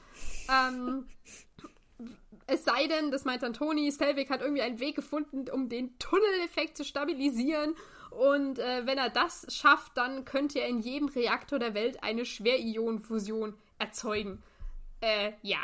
Ähm, 0.52 1.06
es 2.48 2.66
sei 2.66 2.88
denn, 2.88 3.12
das 3.12 3.26
meint 3.26 3.44
dann 3.44 3.54
Tony, 3.54 3.92
Selvig 3.92 4.32
hat 4.32 4.42
irgendwie 4.42 4.64
einen 4.64 4.80
Weg 4.80 4.96
gefunden, 4.96 5.48
um 5.52 5.70
den 5.70 5.96
Tunneleffekt 6.00 6.76
zu 6.76 6.84
stabilisieren. 6.84 7.76
Und 8.10 8.58
äh, 8.58 8.88
wenn 8.88 8.98
er 8.98 9.12
das 9.12 9.46
schafft, 9.50 9.98
dann 9.98 10.26
könnte 10.26 10.60
er 10.60 10.68
in 10.68 10.80
jedem 10.80 11.10
Reaktor 11.10 11.60
der 11.60 11.76
Welt 11.76 12.02
eine 12.02 12.26
Schwerionenfusion 12.26 13.54
erzeugen. 13.78 14.42
Äh, 15.00 15.34
ja, 15.44 15.60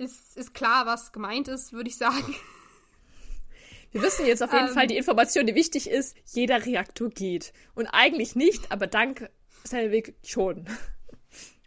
ist, 0.00 0.36
ist 0.36 0.54
klar, 0.54 0.86
was 0.86 1.12
gemeint 1.12 1.48
ist, 1.48 1.72
würde 1.72 1.88
ich 1.88 1.96
sagen. 1.96 2.34
Wir 3.92 4.02
wissen 4.02 4.26
jetzt 4.26 4.42
auf 4.42 4.52
jeden 4.52 4.68
Ähm. 4.68 4.74
Fall 4.74 4.86
die 4.86 4.96
Information, 4.96 5.46
die 5.46 5.54
wichtig 5.54 5.90
ist, 5.90 6.16
jeder 6.26 6.64
Reaktor 6.64 7.10
geht. 7.10 7.52
Und 7.74 7.88
eigentlich 7.88 8.36
nicht, 8.36 8.70
aber 8.70 8.86
dank 8.86 9.30
Selvig 9.64 10.14
schon. 10.24 10.66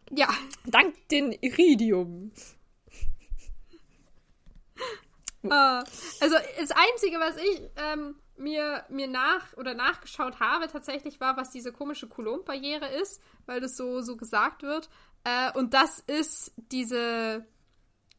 Ja, 0.10 0.30
Dank 0.66 0.96
den 1.10 1.32
Iridium. 1.32 2.32
Äh, 5.44 5.50
also 5.50 6.36
das 6.60 6.72
Einzige, 6.72 7.20
was 7.20 7.38
ich 7.38 7.62
ähm, 7.76 8.16
mir, 8.38 8.86
mir 8.90 9.08
nach 9.08 9.54
oder 9.58 9.74
nachgeschaut 9.74 10.40
habe, 10.40 10.68
tatsächlich 10.68 11.20
war, 11.20 11.38
was 11.38 11.52
diese 11.52 11.72
komische 11.72 12.08
Coulomb-Barriere 12.08 12.88
ist, 12.88 13.22
weil 13.46 13.60
das 13.60 13.76
so, 13.76 14.02
so 14.02 14.18
gesagt 14.18 14.64
wird. 14.64 14.90
Äh, 15.24 15.52
und 15.58 15.74
das 15.74 16.00
ist 16.00 16.54
diese, 16.72 17.46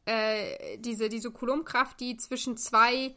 äh, 0.07 0.79
diese, 0.79 1.09
diese 1.09 1.31
Coulomb-Kraft, 1.31 2.01
die 2.01 2.17
zwischen 2.17 2.57
zwei 2.57 3.15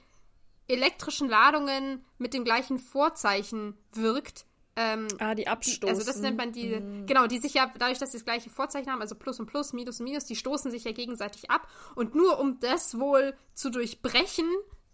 elektrischen 0.67 1.29
Ladungen 1.29 2.03
mit 2.17 2.34
dem 2.34 2.44
gleichen 2.44 2.79
Vorzeichen 2.79 3.77
wirkt. 3.94 4.46
Ähm, 4.75 5.08
Ah, 5.20 5.34
die 5.34 5.48
Abstoßen. 5.48 5.89
also 5.89 6.06
das 6.06 6.17
nennt 6.22 6.38
man 6.38 6.51
die, 6.51 6.70
genau, 7.08 7.25
die 7.25 7.39
sich 7.39 7.56
ja, 7.56 7.72
dadurch, 7.79 7.98
dass 7.98 8.12
sie 8.12 8.17
das 8.20 8.25
gleiche 8.25 8.50
Vorzeichen 8.50 8.91
haben, 8.91 9.01
also 9.01 9.15
Plus 9.15 9.39
und 9.39 9.48
Plus, 9.48 9.74
Minus 9.74 10.00
und 10.00 10.03
Minus, 10.03 10.25
die 10.25 10.36
stoßen 10.36 10.70
sich 10.70 10.84
ja 10.84 10.91
gegenseitig 10.91 11.50
ab. 11.50 11.67
Und 11.96 12.13
nur 12.15 12.39
um 12.39 12.60
das 12.60 13.00
wohl 13.00 13.34
zu 13.53 13.72
durchbrechen, 13.72 14.46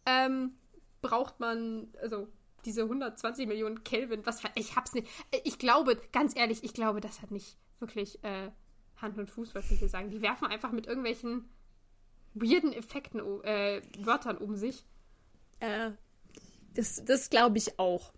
ähm, 0.05 0.53
braucht 1.01 1.39
man, 1.41 1.93
also 2.01 2.29
diese 2.65 2.83
120 2.83 3.45
Millionen 3.45 3.83
Kelvin, 3.83 4.25
was, 4.25 4.41
ich 4.55 4.75
hab's 4.77 4.93
nicht, 4.93 5.07
äh, 5.31 5.41
ich 5.43 5.59
glaube, 5.59 5.99
ganz 6.13 6.33
ehrlich, 6.35 6.63
ich 6.63 6.73
glaube, 6.73 7.01
das 7.01 7.21
hat 7.21 7.31
nicht 7.31 7.57
wirklich 7.79 8.23
äh, 8.23 8.51
Hand 8.95 9.17
und 9.17 9.29
Fuß, 9.29 9.53
was 9.53 9.67
sie 9.67 9.75
hier 9.75 9.89
sagen. 9.89 10.09
Die 10.11 10.21
werfen 10.21 10.47
einfach 10.47 10.71
mit 10.71 10.87
irgendwelchen 10.87 11.49
weirden 12.33 12.73
Effekten, 12.73 13.21
o- 13.21 13.41
äh, 13.41 13.81
Wörtern 13.99 14.37
um 14.37 14.55
sich. 14.55 14.83
Äh, 15.59 15.91
das 16.75 17.03
das 17.05 17.29
glaube 17.29 17.57
ich 17.57 17.77
auch. 17.79 18.11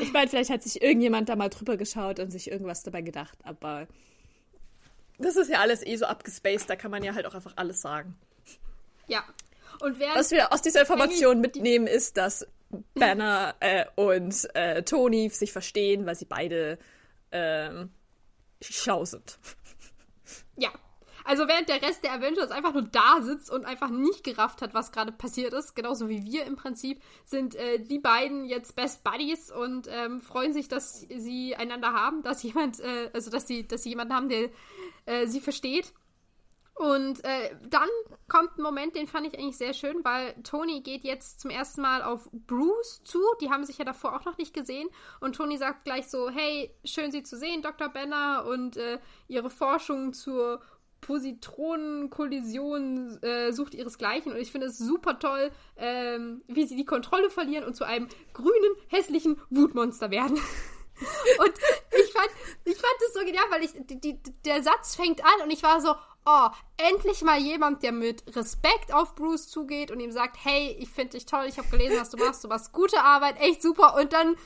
Ich 0.00 0.12
meine, 0.12 0.28
vielleicht 0.28 0.50
hat 0.50 0.62
sich 0.62 0.80
irgendjemand 0.82 1.28
da 1.28 1.36
mal 1.36 1.50
drüber 1.50 1.76
geschaut 1.76 2.18
und 2.18 2.30
sich 2.30 2.50
irgendwas 2.50 2.82
dabei 2.82 3.02
gedacht, 3.02 3.38
aber 3.44 3.86
das 5.18 5.36
ist 5.36 5.50
ja 5.50 5.60
alles 5.60 5.84
eh 5.84 5.96
so 5.96 6.06
abgespaced, 6.06 6.68
da 6.70 6.76
kann 6.76 6.90
man 6.90 7.02
ja 7.04 7.14
halt 7.14 7.26
auch 7.26 7.34
einfach 7.34 7.52
alles 7.56 7.82
sagen. 7.82 8.16
Ja. 9.06 9.22
Und 9.80 9.98
während 9.98 10.16
Was 10.16 10.30
wir 10.30 10.52
aus 10.52 10.62
dieser 10.62 10.80
Information 10.80 11.40
mitnehmen, 11.40 11.86
ist, 11.86 12.16
dass 12.16 12.46
Banner 12.94 13.54
äh, 13.60 13.84
und 13.96 14.48
äh, 14.54 14.82
Tony 14.82 15.28
sich 15.28 15.52
verstehen, 15.52 16.06
weil 16.06 16.14
sie 16.14 16.24
beide 16.24 16.78
ähm, 17.32 17.90
schlau 18.62 19.04
sind. 19.04 19.38
Ja. 20.56 20.70
Also 21.30 21.46
während 21.46 21.68
der 21.68 21.80
Rest 21.80 22.02
der 22.02 22.12
Avengers 22.14 22.50
einfach 22.50 22.72
nur 22.72 22.82
da 22.82 23.22
sitzt 23.22 23.52
und 23.52 23.64
einfach 23.64 23.88
nicht 23.88 24.24
gerafft 24.24 24.62
hat, 24.62 24.74
was 24.74 24.90
gerade 24.90 25.12
passiert 25.12 25.52
ist, 25.52 25.76
genauso 25.76 26.08
wie 26.08 26.24
wir 26.24 26.44
im 26.44 26.56
Prinzip, 26.56 27.00
sind 27.24 27.54
äh, 27.54 27.78
die 27.78 28.00
beiden 28.00 28.46
jetzt 28.46 28.74
Best 28.74 29.04
Buddies 29.04 29.52
und 29.52 29.86
ähm, 29.88 30.20
freuen 30.22 30.52
sich, 30.52 30.66
dass 30.66 31.02
sie 31.02 31.54
einander 31.54 31.92
haben, 31.92 32.24
dass 32.24 32.42
jemand, 32.42 32.80
äh, 32.80 33.10
also 33.12 33.30
dass 33.30 33.46
sie, 33.46 33.64
dass 33.68 33.84
sie 33.84 33.90
jemanden 33.90 34.12
haben, 34.12 34.28
der 34.28 34.50
äh, 35.06 35.28
sie 35.28 35.40
versteht. 35.40 35.92
Und 36.74 37.24
äh, 37.24 37.54
dann 37.68 37.88
kommt 38.26 38.58
ein 38.58 38.62
Moment, 38.62 38.96
den 38.96 39.06
fand 39.06 39.28
ich 39.28 39.38
eigentlich 39.38 39.58
sehr 39.58 39.74
schön, 39.74 40.02
weil 40.02 40.34
Tony 40.42 40.80
geht 40.80 41.04
jetzt 41.04 41.38
zum 41.38 41.50
ersten 41.50 41.82
Mal 41.82 42.02
auf 42.02 42.28
Bruce 42.32 43.02
zu. 43.04 43.20
Die 43.40 43.50
haben 43.50 43.64
sich 43.64 43.78
ja 43.78 43.84
davor 43.84 44.16
auch 44.16 44.24
noch 44.24 44.36
nicht 44.38 44.52
gesehen. 44.52 44.88
Und 45.20 45.36
Tony 45.36 45.58
sagt 45.58 45.84
gleich 45.84 46.08
so, 46.08 46.28
hey, 46.28 46.74
schön 46.84 47.12
Sie 47.12 47.22
zu 47.22 47.36
sehen, 47.36 47.62
Dr. 47.62 47.88
Banner. 47.88 48.46
Und 48.46 48.78
äh, 48.78 48.98
Ihre 49.28 49.50
Forschung 49.50 50.12
zur 50.12 50.60
Positronenkollision 51.00 53.22
äh, 53.22 53.52
sucht 53.52 53.74
ihresgleichen. 53.74 54.32
Und 54.32 54.38
ich 54.38 54.52
finde 54.52 54.68
es 54.68 54.78
super 54.78 55.18
toll, 55.18 55.50
ähm, 55.76 56.42
wie 56.46 56.66
sie 56.66 56.76
die 56.76 56.84
Kontrolle 56.84 57.30
verlieren 57.30 57.64
und 57.64 57.74
zu 57.76 57.84
einem 57.84 58.06
grünen, 58.32 58.76
hässlichen 58.88 59.40
Wutmonster 59.50 60.10
werden. 60.10 60.38
Und 61.38 61.52
ich 61.98 62.12
fand, 62.12 62.28
ich 62.66 62.76
fand 62.76 62.94
das 63.00 63.14
so 63.14 63.20
genial, 63.20 63.46
weil 63.48 63.64
ich, 63.64 63.70
die, 63.74 63.98
die, 63.98 64.20
der 64.44 64.62
Satz 64.62 64.96
fängt 64.96 65.24
an 65.24 65.40
und 65.44 65.50
ich 65.50 65.62
war 65.62 65.80
so, 65.80 65.94
oh, 66.26 66.48
endlich 66.76 67.22
mal 67.22 67.38
jemand, 67.38 67.82
der 67.82 67.92
mit 67.92 68.36
Respekt 68.36 68.92
auf 68.92 69.14
Bruce 69.14 69.48
zugeht 69.48 69.90
und 69.90 70.00
ihm 70.00 70.12
sagt, 70.12 70.36
hey, 70.44 70.76
ich 70.78 70.90
finde 70.90 71.12
dich 71.12 71.24
toll, 71.24 71.46
ich 71.48 71.58
habe 71.58 71.68
gelesen, 71.68 71.98
was 71.98 72.10
du 72.10 72.18
machst, 72.18 72.44
du 72.44 72.48
machst 72.48 72.72
gute 72.72 73.02
Arbeit, 73.02 73.40
echt 73.40 73.62
super. 73.62 73.96
Und 73.96 74.12
dann 74.12 74.36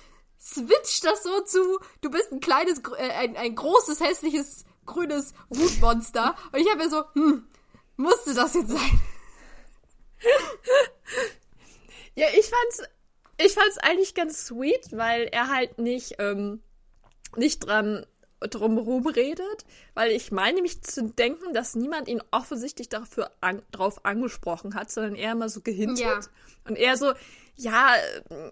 switcht 0.41 1.05
das 1.05 1.23
so 1.23 1.41
zu, 1.41 1.79
du 2.03 2.11
bist 2.11 2.31
ein 2.31 2.41
kleines, 2.41 2.81
äh, 2.99 3.11
ein, 3.11 3.37
ein 3.37 3.55
großes, 3.55 4.01
hässliches, 4.01 4.65
grünes 4.87 5.35
Wutmonster. 5.49 6.35
Und 6.53 6.61
ich 6.61 6.69
habe 6.69 6.79
mir 6.83 6.91
so, 6.91 7.05
hm, 7.15 7.47
musste 7.97 8.35
das 8.35 8.55
jetzt 8.55 8.71
sein? 8.71 9.01
Ja, 12.17 12.27
ich 12.39 12.49
fand's, 12.49 12.83
ich 13.39 13.55
fand's 13.55 13.79
eigentlich 13.79 14.15
ganz 14.15 14.47
sweet, 14.47 14.89
weil 14.93 15.25
er 15.25 15.49
halt 15.49 15.79
nicht, 15.79 16.15
ähm, 16.19 16.63
nicht 17.37 17.67
dran 17.67 18.07
drumherum 18.41 19.07
redet, 19.07 19.65
weil 19.95 20.11
ich 20.11 20.31
meine 20.31 20.63
mich 20.63 20.83
zu 20.83 21.05
denken, 21.05 21.55
dass 21.55 21.75
niemand 21.75 22.09
ihn 22.09 22.23
offensichtlich 22.31 22.89
dafür 22.89 23.31
an, 23.41 23.63
drauf 23.73 24.05
angesprochen 24.05 24.75
hat, 24.75 24.91
sondern 24.91 25.15
eher 25.15 25.35
mal 25.35 25.49
so 25.49 25.61
gehintet. 25.61 25.99
Ja. 25.99 26.21
Und 26.69 26.77
er 26.77 26.97
so, 26.97 27.13
ja, 27.57 27.95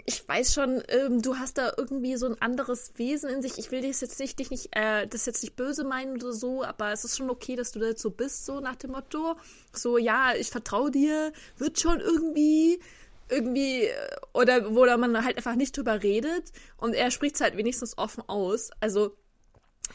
ich 0.07 0.27
weiß 0.29 0.55
schon, 0.55 0.83
ähm, 0.89 1.23
du 1.23 1.37
hast 1.37 1.59
da 1.59 1.73
irgendwie 1.77 2.17
so 2.17 2.27
ein 2.27 2.41
anderes 2.41 2.93
Wesen 2.97 3.31
in 3.31 3.43
sich. 3.43 3.59
Ich 3.59 3.71
will 3.73 3.83
das 3.87 4.01
jetzt 4.01 4.19
nicht, 4.21 4.39
dich 4.39 4.51
nicht, 4.51 4.69
äh, 4.77 5.07
das 5.09 5.27
jetzt 5.27 5.43
nicht 5.43 5.57
böse 5.57 5.85
meinen 5.85 6.15
oder 6.15 6.33
so, 6.33 6.63
aber 6.65 6.93
es 6.93 7.05
ist 7.05 7.17
schon 7.17 7.31
okay, 7.31 7.57
dass 7.57 7.73
du 7.73 7.81
da 7.81 7.87
jetzt 7.87 8.03
so 8.03 8.11
bist, 8.11 8.47
so 8.47 8.61
nach 8.61 8.77
dem 8.77 8.93
Motto. 8.93 9.37
So, 9.73 9.99
ja, 9.99 10.35
ich 10.35 10.51
vertraue 10.51 10.91
dir, 10.91 11.33
wird 11.59 11.81
schon 11.81 12.01
irgendwie 12.01 12.81
irgendwie 13.29 13.85
äh, 13.87 14.17
oder 14.35 14.75
wo 14.75 14.85
da 14.85 14.97
man 14.97 15.25
halt 15.25 15.37
einfach 15.37 15.55
nicht 15.57 15.77
drüber 15.77 16.03
redet 16.03 16.53
und 16.77 16.95
er 16.95 17.11
spricht 17.11 17.37
es 17.37 17.41
halt 17.41 17.57
wenigstens 17.57 17.97
offen 17.99 18.23
aus. 18.29 18.71
Also 18.81 19.17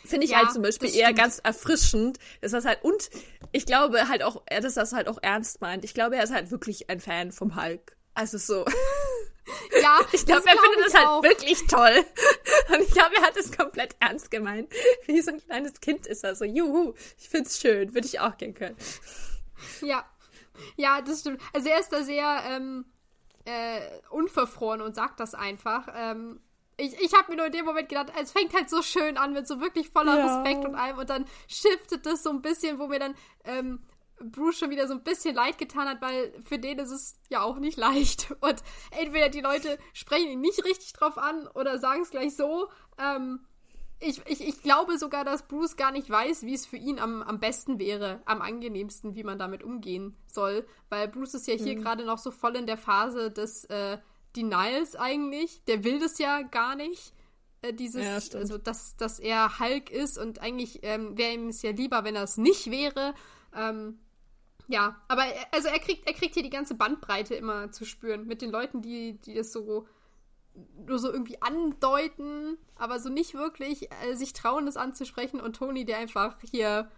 finde 0.06 0.26
ich 0.26 0.32
Ja, 0.32 0.40
halt 0.40 0.52
zum 0.52 0.64
Beispiel 0.64 0.94
eher 0.96 1.14
ganz 1.14 1.40
erfrischend, 1.44 2.20
dass 2.42 2.52
das 2.54 2.66
halt 2.66 2.84
und 2.84 3.10
ich 3.52 3.66
glaube 3.66 4.10
halt 4.10 4.24
auch, 4.24 4.44
er- 4.48 4.62
dass 4.62 4.76
das 4.76 4.94
halt 4.94 5.08
auch 5.10 5.20
ernst 5.22 5.62
meint. 5.62 5.86
Ich 5.86 5.94
glaube, 5.94 6.18
er 6.18 6.24
ist 6.24 6.34
halt 6.34 6.52
wirklich 6.52 6.90
ein 6.90 7.00
Fan 7.02 7.32
vom 7.34 7.56
Hulk. 7.62 7.97
Also 8.18 8.40
so, 8.40 8.66
Ja, 9.82 10.00
ich 10.12 10.26
glaube, 10.26 10.44
er 10.48 10.54
glaub 10.54 10.66
findet 10.66 10.86
das 10.88 10.94
halt 10.96 11.08
auch. 11.08 11.24
wirklich 11.24 11.66
toll. 11.68 12.04
Und 12.74 12.82
ich 12.82 12.92
glaube, 12.92 13.16
er 13.16 13.22
hat 13.22 13.38
es 13.38 13.56
komplett 13.56 13.96
ernst 14.00 14.32
gemeint. 14.32 14.72
Wie 15.06 15.22
so 15.22 15.32
ein 15.32 15.40
kleines 15.40 15.80
Kind 15.80 16.08
ist 16.08 16.24
er 16.24 16.36
so, 16.36 16.44
juhu, 16.46 16.94
ich 17.18 17.30
find's 17.30 17.60
schön, 17.62 17.94
würde 17.94 18.08
ich 18.08 18.20
auch 18.20 18.36
gern 18.38 18.54
können. 18.54 18.76
Ja. 19.82 20.04
Ja, 20.76 21.02
das 21.02 21.20
stimmt. 21.20 21.42
Also 21.54 21.70
er 21.70 21.80
ist 21.80 21.90
da 21.94 22.02
sehr 22.02 22.42
ähm, 22.50 22.86
äh, 23.46 23.80
unverfroren 24.10 24.82
und 24.82 24.96
sagt 24.96 25.20
das 25.20 25.36
einfach. 25.36 25.88
Ähm, 25.96 26.42
ich 26.78 27.00
ich 27.00 27.14
habe 27.14 27.30
mir 27.32 27.38
nur 27.38 27.46
in 27.46 27.52
dem 27.52 27.66
Moment 27.66 27.90
gedacht, 27.90 28.12
es 28.20 28.32
fängt 28.32 28.54
halt 28.56 28.70
so 28.70 28.82
schön 28.82 29.18
an 29.18 29.34
mit 29.34 29.48
so 29.48 29.62
wirklich 29.62 29.90
voller 29.90 30.18
Ja. 30.18 30.42
Respekt 30.42 30.66
und 30.66 30.76
allem 30.76 30.98
und 30.98 31.10
dann 31.10 31.26
shiftet 31.48 32.06
das 32.08 32.24
so 32.24 32.32
ein 32.32 32.42
bisschen, 32.42 32.80
wo 32.80 32.88
mir 32.88 33.00
dann 33.00 33.16
ähm, 33.44 33.84
Bruce 34.24 34.58
schon 34.60 34.70
wieder 34.70 34.88
so 34.88 34.94
ein 34.94 35.04
bisschen 35.04 35.36
leid 35.36 35.58
getan 35.58 35.88
hat, 35.88 36.02
weil 36.02 36.34
für 36.44 36.58
den 36.60 36.80
ist 36.80 36.92
es 36.92 37.20
ja 37.30 37.42
auch 37.42 37.58
nicht 37.60 37.78
leicht. 37.78 38.32
Und 38.42 38.62
entweder 38.92 39.30
die 39.30 39.42
Leute 39.42 39.78
sprechen 39.94 40.30
ihn 40.32 40.42
nicht 40.42 40.64
richtig 40.66 40.94
drauf 40.94 41.18
an 41.18 41.48
oder 41.48 41.78
sagen 41.80 42.02
es 42.02 42.10
gleich 42.10 42.36
so. 42.36 42.68
Ähm, 42.98 43.42
ich, 44.00 44.22
ich, 44.28 44.48
ich 44.48 44.62
glaube 44.62 44.98
sogar, 45.00 45.24
dass 45.24 45.48
Bruce 45.48 45.76
gar 45.76 45.92
nicht 45.92 46.10
weiß, 46.10 46.44
wie 46.44 46.54
es 46.54 46.66
für 46.68 46.78
ihn 46.78 47.00
am, 47.00 47.24
am 47.24 47.40
besten 47.40 47.80
wäre, 47.80 48.22
am 48.26 48.42
angenehmsten, 48.42 49.16
wie 49.16 49.24
man 49.24 49.40
damit 49.40 49.64
umgehen 49.64 50.16
soll. 50.28 50.68
Weil 50.90 51.08
Bruce 51.08 51.34
ist 51.36 51.48
ja 51.48 51.56
hier 51.56 51.76
Mhm. 51.76 51.82
gerade 51.82 52.06
noch 52.06 52.20
so 52.20 52.30
voll 52.32 52.56
in 52.56 52.68
der 52.68 52.78
Phase 52.78 53.32
des 53.32 53.66
äh, 53.66 53.98
Denials 54.36 54.96
eigentlich. 54.96 55.64
Der 55.66 55.84
will 55.84 56.00
das 56.00 56.20
ja 56.20 56.44
gar 56.44 56.76
nicht. 56.76 57.14
Äh, 57.64 57.74
dieses, 57.74 58.30
Ja, 58.32 58.40
also 58.40 58.60
dass, 58.60 58.96
dass 58.98 59.20
er 59.20 59.60
Hulk 59.60 59.90
ist 59.90 60.20
und 60.20 60.40
eigentlich 60.42 60.82
ähm, 60.84 61.18
wäre 61.18 61.34
ihm 61.34 61.48
es 61.48 61.64
ja 61.64 61.72
lieber, 61.72 62.04
wenn 62.04 62.16
er 62.16 62.24
es 62.24 62.38
nicht 62.38 62.70
wäre. 62.70 63.16
Ähm, 63.56 63.98
ja, 64.68 65.02
aber 65.08 65.26
er- 65.26 65.48
also 65.54 65.68
er 65.70 65.80
kriegt, 65.80 66.08
er 66.08 66.14
kriegt 66.14 66.34
hier 66.34 66.44
die 66.44 66.50
ganze 66.50 66.76
Bandbreite 66.76 67.36
immer 67.36 67.72
zu 67.72 67.86
spüren 67.86 68.26
mit 68.28 68.42
den 68.42 68.52
Leuten, 68.52 68.82
die, 68.82 69.14
die 69.22 69.34
das 69.36 69.52
so 69.52 69.88
nur 70.88 70.98
so 70.98 71.12
irgendwie 71.12 71.40
andeuten, 71.42 72.58
aber 72.76 73.00
so 73.00 73.10
nicht 73.10 73.36
wirklich 73.36 73.92
äh, 73.92 74.16
sich 74.16 74.34
trauen, 74.34 74.66
das 74.66 74.76
anzusprechen. 74.76 75.40
Und 75.40 75.56
Toni, 75.56 75.86
der 75.86 76.00
einfach 76.00 76.36
hier 76.50 76.90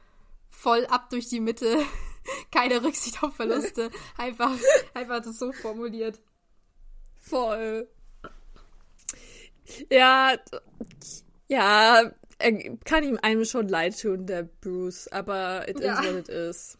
voll 0.49 0.85
ab 0.87 1.09
durch 1.09 1.27
die 1.27 1.41
Mitte, 1.41 1.77
keine 2.53 2.81
Rücksicht 2.83 3.21
auf 3.21 3.35
Verluste, 3.35 3.91
einfach, 4.17 4.51
einfach 4.93 5.21
das 5.21 5.37
so 5.37 5.51
formuliert. 5.51 6.21
Voll. 7.17 7.89
Ja, 9.91 10.35
ja, 11.47 12.11
er 12.39 12.77
kann 12.85 13.03
ihm 13.03 13.19
einem 13.21 13.45
schon 13.45 13.67
leid 13.67 13.99
tun, 13.99 14.25
der 14.25 14.43
Bruce, 14.43 15.07
aber 15.09 15.67
it 15.67 15.79
Ja. 15.81 15.99
is 15.99 16.07
what 16.07 16.15
it 16.15 16.29
is. 16.29 16.77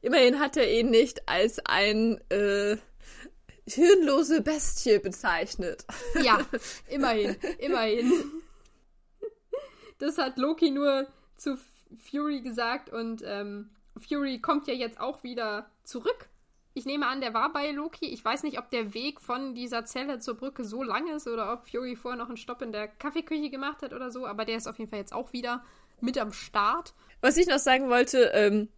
Immerhin 0.00 0.38
hat 0.38 0.56
er 0.56 0.70
ihn 0.72 0.90
nicht 0.90 1.28
als 1.28 1.58
ein 1.66 2.20
äh, 2.30 2.76
hirnlose 3.66 4.42
Bestie 4.42 4.98
bezeichnet. 4.98 5.84
Ja, 6.22 6.40
immerhin, 6.88 7.36
immerhin. 7.58 8.12
Das 9.98 10.18
hat 10.18 10.38
Loki 10.38 10.70
nur 10.70 11.06
zu 11.36 11.58
Fury 12.10 12.40
gesagt 12.40 12.90
und 12.90 13.22
ähm, 13.24 13.70
Fury 13.98 14.40
kommt 14.40 14.66
ja 14.66 14.74
jetzt 14.74 15.00
auch 15.00 15.22
wieder 15.22 15.70
zurück 15.82 16.28
Ich 16.74 16.86
nehme 16.86 17.06
an, 17.06 17.20
der 17.20 17.34
war 17.34 17.52
bei 17.52 17.70
Loki. 17.72 18.06
Ich 18.06 18.24
weiß 18.24 18.42
nicht, 18.44 18.58
ob 18.58 18.70
der 18.70 18.94
Weg 18.94 19.20
von 19.20 19.54
dieser 19.54 19.84
Zelle 19.84 20.20
zur 20.20 20.34
Brücke 20.34 20.64
so 20.64 20.82
lang 20.82 21.08
ist 21.08 21.26
oder 21.26 21.52
ob 21.52 21.68
Fury 21.68 21.96
vorher 21.96 22.18
noch 22.18 22.28
einen 22.28 22.36
Stopp 22.36 22.62
in 22.62 22.72
der 22.72 22.88
Kaffeeküche 22.88 23.50
gemacht 23.50 23.82
hat 23.82 23.92
oder 23.92 24.10
so, 24.10 24.26
aber 24.26 24.44
der 24.44 24.56
ist 24.56 24.68
auf 24.68 24.78
jeden 24.78 24.90
Fall 24.90 25.00
jetzt 25.00 25.12
auch 25.12 25.32
wieder 25.32 25.64
mit 26.00 26.18
am 26.18 26.32
Start. 26.32 26.94
Was 27.20 27.36
ich 27.36 27.48
noch 27.48 27.58
sagen 27.58 27.88
wollte, 27.88 28.30
ähm, 28.34 28.68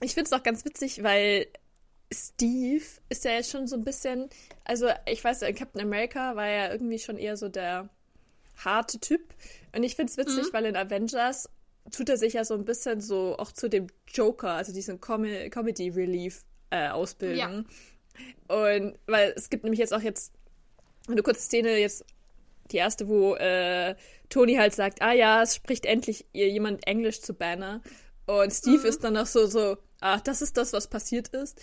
ich 0.00 0.14
finde 0.14 0.28
es 0.28 0.32
auch 0.32 0.42
ganz 0.42 0.64
witzig, 0.64 1.02
weil 1.02 1.46
Steve 2.12 2.84
ist 3.08 3.24
ja 3.24 3.32
jetzt 3.32 3.50
schon 3.50 3.66
so 3.66 3.76
ein 3.76 3.84
bisschen, 3.84 4.28
also 4.64 4.88
ich 5.06 5.22
weiß, 5.22 5.42
in 5.42 5.54
Captain 5.54 5.80
America 5.80 6.36
war 6.36 6.48
ja 6.48 6.70
irgendwie 6.70 6.98
schon 6.98 7.18
eher 7.18 7.36
so 7.36 7.48
der 7.48 7.88
harte 8.64 8.98
Typ. 9.00 9.34
Und 9.74 9.82
ich 9.82 9.96
finde 9.96 10.10
es 10.10 10.16
witzig, 10.16 10.44
mhm. 10.44 10.52
weil 10.52 10.64
in 10.66 10.76
Avengers 10.76 11.48
tut 11.90 12.08
er 12.08 12.16
sich 12.16 12.34
ja 12.34 12.44
so 12.44 12.54
ein 12.54 12.64
bisschen 12.64 13.00
so 13.00 13.36
auch 13.38 13.52
zu 13.52 13.68
dem 13.68 13.88
Joker, 14.08 14.52
also 14.52 14.72
diesen 14.72 15.00
Com 15.00 15.24
Comedy 15.50 15.90
Relief 15.90 16.44
äh, 16.70 16.88
ausbilden. 16.88 17.66
Ja. 18.48 18.66
Und 18.78 18.98
weil 19.06 19.32
es 19.36 19.50
gibt 19.50 19.64
nämlich 19.64 19.80
jetzt 19.80 19.92
auch 19.92 20.00
jetzt 20.00 20.32
eine 21.08 21.22
kurze 21.22 21.42
Szene, 21.42 21.76
jetzt 21.78 22.04
die 22.70 22.78
erste, 22.78 23.08
wo 23.08 23.34
äh, 23.36 23.94
Tony 24.28 24.54
halt 24.54 24.74
sagt, 24.74 25.02
ah 25.02 25.12
ja, 25.12 25.42
es 25.42 25.54
spricht 25.54 25.86
endlich 25.86 26.26
jemand 26.32 26.86
Englisch 26.86 27.20
zu 27.20 27.34
Banner. 27.34 27.80
Und 28.26 28.52
Steve 28.52 28.78
mhm. 28.78 28.86
ist 28.86 29.04
dann 29.04 29.14
noch 29.14 29.26
so, 29.26 29.46
so, 29.46 29.76
ach, 30.00 30.20
das 30.20 30.42
ist 30.42 30.56
das, 30.56 30.72
was 30.72 30.88
passiert 30.88 31.28
ist. 31.28 31.60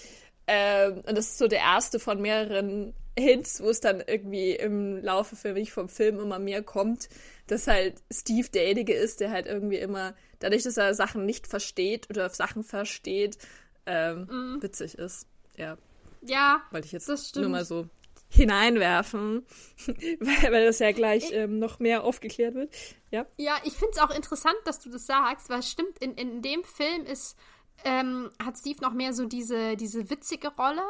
Ähm, 0.48 1.04
und 1.08 1.18
das 1.18 1.28
ist 1.28 1.38
so 1.38 1.48
der 1.48 1.60
erste 1.60 2.00
von 2.00 2.22
mehreren 2.22 2.94
Hints, 3.18 3.62
wo 3.62 3.70
es 3.70 3.80
dann 3.80 4.02
irgendwie 4.06 4.52
im 4.54 5.02
Laufe 5.02 5.36
für 5.36 5.54
mich 5.54 5.72
vom 5.72 5.88
Film 5.88 6.20
immer 6.20 6.40
mehr 6.40 6.64
kommt, 6.64 7.10
dass 7.48 7.68
halt 7.68 8.02
Steve 8.12 8.50
derjenige 8.50 8.94
ist, 8.94 9.20
der 9.20 9.32
halt 9.32 9.46
irgendwie 9.46 9.78
immer, 9.78 10.16
dadurch, 10.40 10.64
dass 10.64 10.78
er 10.78 10.94
Sachen 10.96 11.26
nicht 11.26 11.48
versteht 11.48 12.10
oder 12.10 12.30
Sachen 12.30 12.64
versteht, 12.64 13.38
ähm, 13.86 14.28
mhm. 14.30 14.64
witzig 14.64 14.98
ist. 14.98 15.28
Ja. 15.56 15.78
Ja. 16.22 16.64
Wollte 16.72 16.88
ich 16.88 16.92
jetzt 16.92 17.36
nur 17.36 17.50
mal 17.50 17.66
so 17.66 17.88
hineinwerfen, 18.30 19.46
weil, 19.88 20.52
weil 20.52 20.66
das 20.66 20.80
ja 20.80 20.92
gleich 20.92 21.26
ich, 21.26 21.34
ähm, 21.34 21.60
noch 21.60 21.80
mehr 21.80 22.04
aufgeklärt 22.04 22.56
wird. 22.56 22.74
Ja, 23.12 23.26
ja 23.38 23.58
ich 23.64 23.74
finde 23.74 23.92
es 23.92 24.00
auch 24.00 24.10
interessant, 24.10 24.58
dass 24.66 24.80
du 24.80 24.90
das 24.90 25.06
sagst, 25.06 25.50
weil 25.50 25.60
es 25.60 25.70
stimmt, 25.70 26.00
in, 26.00 26.16
in 26.16 26.42
dem 26.42 26.64
Film 26.64 27.06
ist, 27.06 27.38
ähm, 27.84 28.30
hat 28.44 28.58
Steve 28.58 28.82
noch 28.82 28.94
mehr 28.94 29.14
so 29.14 29.26
diese, 29.26 29.76
diese 29.78 30.10
witzige 30.10 30.50
Rolle, 30.50 30.84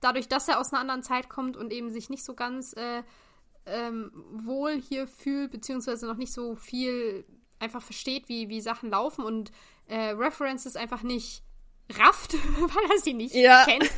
dadurch, 0.00 0.28
dass 0.28 0.48
er 0.48 0.60
aus 0.60 0.72
einer 0.72 0.80
anderen 0.80 1.02
Zeit 1.02 1.28
kommt 1.28 1.56
und 1.56 1.72
eben 1.72 1.90
sich 1.90 2.10
nicht 2.10 2.24
so 2.24 2.34
ganz 2.34 2.72
äh, 2.74 3.02
ähm, 3.66 4.10
wohl 4.32 4.80
hier 4.80 5.06
fühlt, 5.06 5.50
beziehungsweise 5.50 6.06
noch 6.06 6.16
nicht 6.16 6.32
so 6.32 6.54
viel 6.54 7.24
einfach 7.58 7.82
versteht, 7.82 8.28
wie, 8.28 8.48
wie 8.48 8.60
Sachen 8.60 8.90
laufen 8.90 9.24
und 9.24 9.50
äh, 9.88 10.10
References 10.10 10.76
einfach 10.76 11.02
nicht 11.02 11.42
rafft, 11.98 12.34
weil 12.60 12.90
er 12.90 12.98
sie 12.98 13.14
nicht 13.14 13.34
ja. 13.34 13.64
kennt. 13.64 13.90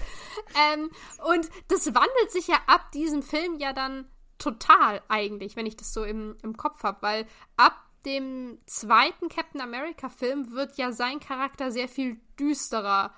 Ähm, 0.72 0.90
und 1.28 1.48
das 1.68 1.86
wandelt 1.86 2.30
sich 2.30 2.48
ja 2.48 2.56
ab 2.66 2.90
diesem 2.92 3.22
Film 3.22 3.58
ja 3.58 3.72
dann 3.72 4.06
total 4.38 5.02
eigentlich, 5.08 5.56
wenn 5.56 5.66
ich 5.66 5.76
das 5.76 5.92
so 5.92 6.04
im, 6.04 6.36
im 6.42 6.56
Kopf 6.56 6.82
habe, 6.82 7.02
weil 7.02 7.26
ab 7.56 7.89
dem 8.04 8.58
zweiten 8.66 9.28
Captain 9.28 9.60
America 9.60 10.08
Film 10.08 10.52
wird 10.52 10.76
ja 10.76 10.92
sein 10.92 11.20
Charakter 11.20 11.70
sehr 11.70 11.88
viel 11.88 12.20
düsterer 12.38 13.14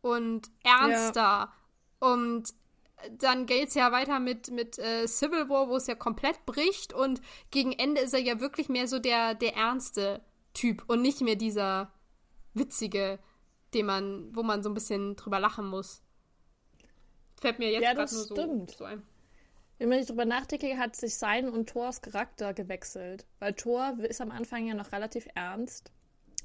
und 0.00 0.50
ernster 0.64 1.20
ja. 1.20 1.52
und 2.00 2.54
dann 3.18 3.46
geht 3.46 3.68
es 3.68 3.74
ja 3.74 3.90
weiter 3.92 4.20
mit, 4.20 4.50
mit 4.50 4.78
äh, 4.78 5.06
Civil 5.06 5.48
War, 5.48 5.68
wo 5.68 5.76
es 5.76 5.86
ja 5.86 5.94
komplett 5.94 6.46
bricht 6.46 6.92
und 6.92 7.20
gegen 7.50 7.72
Ende 7.72 8.00
ist 8.00 8.14
er 8.14 8.20
ja 8.20 8.40
wirklich 8.40 8.68
mehr 8.68 8.86
so 8.86 8.98
der, 8.98 9.34
der 9.34 9.56
ernste 9.56 10.24
Typ 10.54 10.84
und 10.86 11.02
nicht 11.02 11.20
mehr 11.20 11.36
dieser 11.36 11.92
witzige, 12.54 13.18
den 13.74 13.86
man, 13.86 14.34
wo 14.34 14.42
man 14.42 14.62
so 14.62 14.70
ein 14.70 14.74
bisschen 14.74 15.16
drüber 15.16 15.40
lachen 15.40 15.66
muss. 15.66 16.02
Fällt 17.40 17.58
mir 17.58 17.70
jetzt 17.70 17.82
ja, 17.82 17.94
gerade 17.94 18.14
nur 18.14 18.24
so, 18.24 18.34
so 18.76 18.84
ein. 18.84 19.02
Wenn 19.78 19.88
man 19.88 20.04
drüber 20.04 20.24
nachdenke, 20.24 20.78
hat 20.78 20.94
sich 20.96 21.16
sein 21.16 21.48
und 21.48 21.68
Thors 21.68 22.02
Charakter 22.02 22.54
gewechselt. 22.54 23.26
Weil 23.40 23.54
Thor 23.54 23.98
ist 24.02 24.20
am 24.20 24.30
Anfang 24.30 24.66
ja 24.66 24.74
noch 24.74 24.92
relativ 24.92 25.26
ernst. 25.34 25.90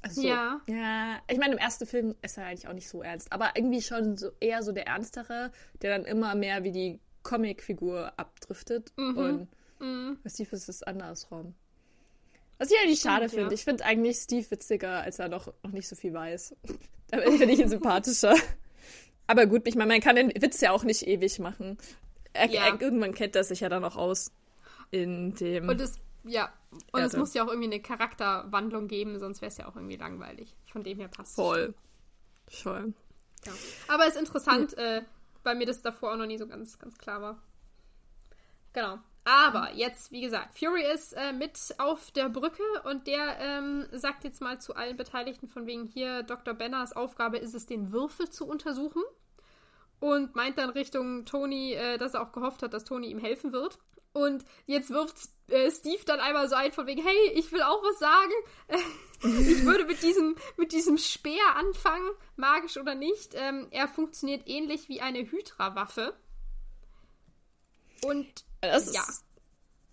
Also, 0.02 0.22
ja. 0.22 0.60
Ja, 0.68 1.18
ich 1.28 1.38
meine, 1.38 1.54
im 1.54 1.58
ersten 1.58 1.86
Film 1.86 2.14
ist 2.22 2.38
er 2.38 2.46
eigentlich 2.46 2.68
auch 2.68 2.72
nicht 2.72 2.88
so 2.88 3.02
ernst, 3.02 3.32
aber 3.32 3.52
irgendwie 3.54 3.82
schon 3.82 4.16
so 4.16 4.30
eher 4.40 4.62
so 4.62 4.72
der 4.72 4.86
Ernstere, 4.86 5.50
der 5.82 5.98
dann 5.98 6.06
immer 6.06 6.34
mehr 6.34 6.62
wie 6.62 6.72
die 6.72 7.00
Comicfigur 7.22 8.12
abdriftet. 8.16 8.92
Mhm. 8.96 9.16
Und 9.16 9.48
mhm. 9.80 10.18
Steve 10.26 10.54
ist 10.54 10.68
es 10.68 10.82
andersrum. 10.82 11.54
Was 12.58 12.70
ich 12.70 12.76
eigentlich 12.82 13.00
schade 13.00 13.28
finde. 13.28 13.46
Ja. 13.46 13.52
Ich 13.52 13.64
finde 13.64 13.84
eigentlich 13.84 14.16
Steve 14.18 14.50
witziger, 14.50 15.02
als 15.02 15.18
er 15.18 15.28
noch, 15.28 15.52
noch 15.62 15.70
nicht 15.70 15.88
so 15.88 15.94
viel 15.94 16.12
weiß. 16.12 16.56
da 17.10 17.20
finde 17.20 17.52
ich 17.52 17.60
ihn 17.60 17.68
sympathischer. 17.68 18.34
Aber 19.26 19.46
gut, 19.46 19.68
ich 19.68 19.74
meine, 19.74 19.92
man 19.92 20.00
kann 20.00 20.16
den 20.16 20.28
Witz 20.28 20.60
ja 20.60 20.72
auch 20.72 20.84
nicht 20.84 21.06
ewig 21.06 21.38
machen. 21.38 21.78
Er, 22.38 22.50
ja. 22.50 22.66
er, 22.66 22.80
irgendwann 22.80 23.14
kennt 23.14 23.36
er 23.36 23.44
sich 23.44 23.60
ja 23.60 23.68
dann 23.68 23.84
auch 23.84 23.96
aus 23.96 24.32
in 24.90 25.34
dem. 25.34 25.68
Und 25.68 25.80
es 25.80 25.98
ja, 26.24 26.52
und 26.92 27.00
es 27.00 27.16
muss 27.16 27.32
ja 27.34 27.44
auch 27.44 27.48
irgendwie 27.48 27.72
eine 27.72 27.80
Charakterwandlung 27.80 28.88
geben, 28.88 29.18
sonst 29.18 29.40
wäre 29.40 29.48
es 29.48 29.56
ja 29.56 29.66
auch 29.66 29.76
irgendwie 29.76 29.96
langweilig. 29.96 30.54
Von 30.70 30.82
dem 30.82 30.98
her 30.98 31.08
passt 31.08 31.30
es. 31.30 31.34
Voll. 31.36 31.74
Voll. 32.48 32.92
Ja. 33.46 33.52
Aber 33.88 34.06
es 34.06 34.14
ist 34.14 34.20
interessant, 34.20 34.76
mhm. 34.76 34.82
äh, 34.82 35.02
weil 35.42 35.56
mir 35.56 35.66
das 35.66 35.80
davor 35.80 36.12
auch 36.12 36.16
noch 36.16 36.26
nie 36.26 36.38
so 36.38 36.46
ganz, 36.46 36.78
ganz 36.78 36.98
klar 36.98 37.22
war. 37.22 37.42
Genau. 38.72 38.98
Aber 39.24 39.72
jetzt, 39.74 40.10
wie 40.10 40.22
gesagt, 40.22 40.58
Fury 40.58 40.82
ist 40.94 41.12
äh, 41.12 41.32
mit 41.32 41.58
auf 41.78 42.10
der 42.12 42.28
Brücke 42.28 42.62
und 42.84 43.06
der 43.06 43.38
ähm, 43.38 43.86
sagt 43.92 44.24
jetzt 44.24 44.40
mal 44.40 44.58
zu 44.60 44.74
allen 44.74 44.96
Beteiligten 44.96 45.48
von 45.48 45.66
wegen 45.66 45.84
hier, 45.84 46.22
Dr. 46.22 46.54
Benners 46.54 46.94
Aufgabe 46.94 47.36
ist 47.36 47.54
es, 47.54 47.66
den 47.66 47.92
Würfel 47.92 48.30
zu 48.30 48.46
untersuchen. 48.46 49.02
Und 50.00 50.36
meint 50.36 50.58
dann 50.58 50.70
Richtung 50.70 51.24
Tony, 51.24 51.72
äh, 51.74 51.98
dass 51.98 52.14
er 52.14 52.22
auch 52.22 52.32
gehofft 52.32 52.62
hat, 52.62 52.72
dass 52.72 52.84
Tony 52.84 53.08
ihm 53.08 53.18
helfen 53.18 53.52
wird. 53.52 53.78
Und 54.12 54.44
jetzt 54.66 54.90
wirft 54.90 55.16
äh, 55.48 55.70
Steve 55.70 56.02
dann 56.06 56.20
einmal 56.20 56.48
so 56.48 56.54
ein 56.54 56.72
von 56.72 56.86
wegen, 56.86 57.02
hey, 57.02 57.32
ich 57.34 57.52
will 57.52 57.62
auch 57.62 57.82
was 57.82 57.98
sagen. 57.98 58.32
ich 59.50 59.64
würde 59.64 59.84
mit 59.84 60.02
diesem, 60.02 60.36
mit 60.56 60.72
diesem 60.72 60.98
Speer 60.98 61.56
anfangen, 61.56 62.08
magisch 62.36 62.76
oder 62.76 62.94
nicht. 62.94 63.34
Ähm, 63.34 63.68
er 63.70 63.88
funktioniert 63.88 64.48
ähnlich 64.48 64.88
wie 64.88 65.00
eine 65.00 65.20
Hydra-Waffe. 65.20 66.14
Und 68.04 68.44
das 68.60 68.94
ja. 68.94 69.04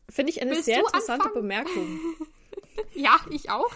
Finde 0.10 0.32
ich 0.32 0.42
eine 0.42 0.52
Willst 0.52 0.66
sehr 0.66 0.80
interessante 0.80 1.26
anfangen? 1.26 1.34
Bemerkung. 1.34 2.00
ja, 2.94 3.20
ich 3.32 3.50
auch. 3.50 3.72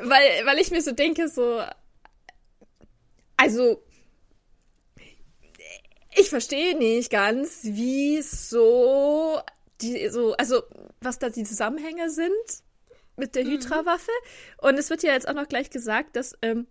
Weil, 0.00 0.46
weil 0.46 0.58
ich 0.58 0.70
mir 0.70 0.82
so 0.82 0.92
denke, 0.92 1.28
so. 1.28 1.62
Also, 3.36 3.82
ich 6.16 6.28
verstehe 6.28 6.76
nicht 6.76 7.10
ganz, 7.10 7.60
wie 7.64 8.22
so 8.22 9.40
die 9.80 10.08
so, 10.08 10.34
also 10.34 10.62
was 11.00 11.18
da 11.18 11.28
die 11.28 11.44
Zusammenhänge 11.44 12.10
sind 12.10 12.32
mit 13.16 13.34
der 13.34 13.44
mhm. 13.44 13.50
Hydra-Waffe. 13.50 14.12
Und 14.58 14.78
es 14.78 14.90
wird 14.90 15.02
ja 15.02 15.12
jetzt 15.12 15.28
auch 15.28 15.34
noch 15.34 15.48
gleich 15.48 15.70
gesagt, 15.70 16.16
dass 16.16 16.36
ähm, 16.42 16.66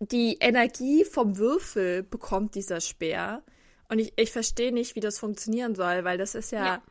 die 0.00 0.38
Energie 0.40 1.04
vom 1.04 1.38
Würfel 1.38 2.02
bekommt 2.02 2.54
dieser 2.54 2.80
Speer. 2.80 3.42
Und 3.88 3.98
ich, 3.98 4.12
ich 4.16 4.32
verstehe 4.32 4.72
nicht, 4.72 4.96
wie 4.96 5.00
das 5.00 5.18
funktionieren 5.18 5.74
soll, 5.74 6.04
weil 6.04 6.18
das 6.18 6.34
ist 6.34 6.52
ja, 6.52 6.64
ja. 6.66 6.82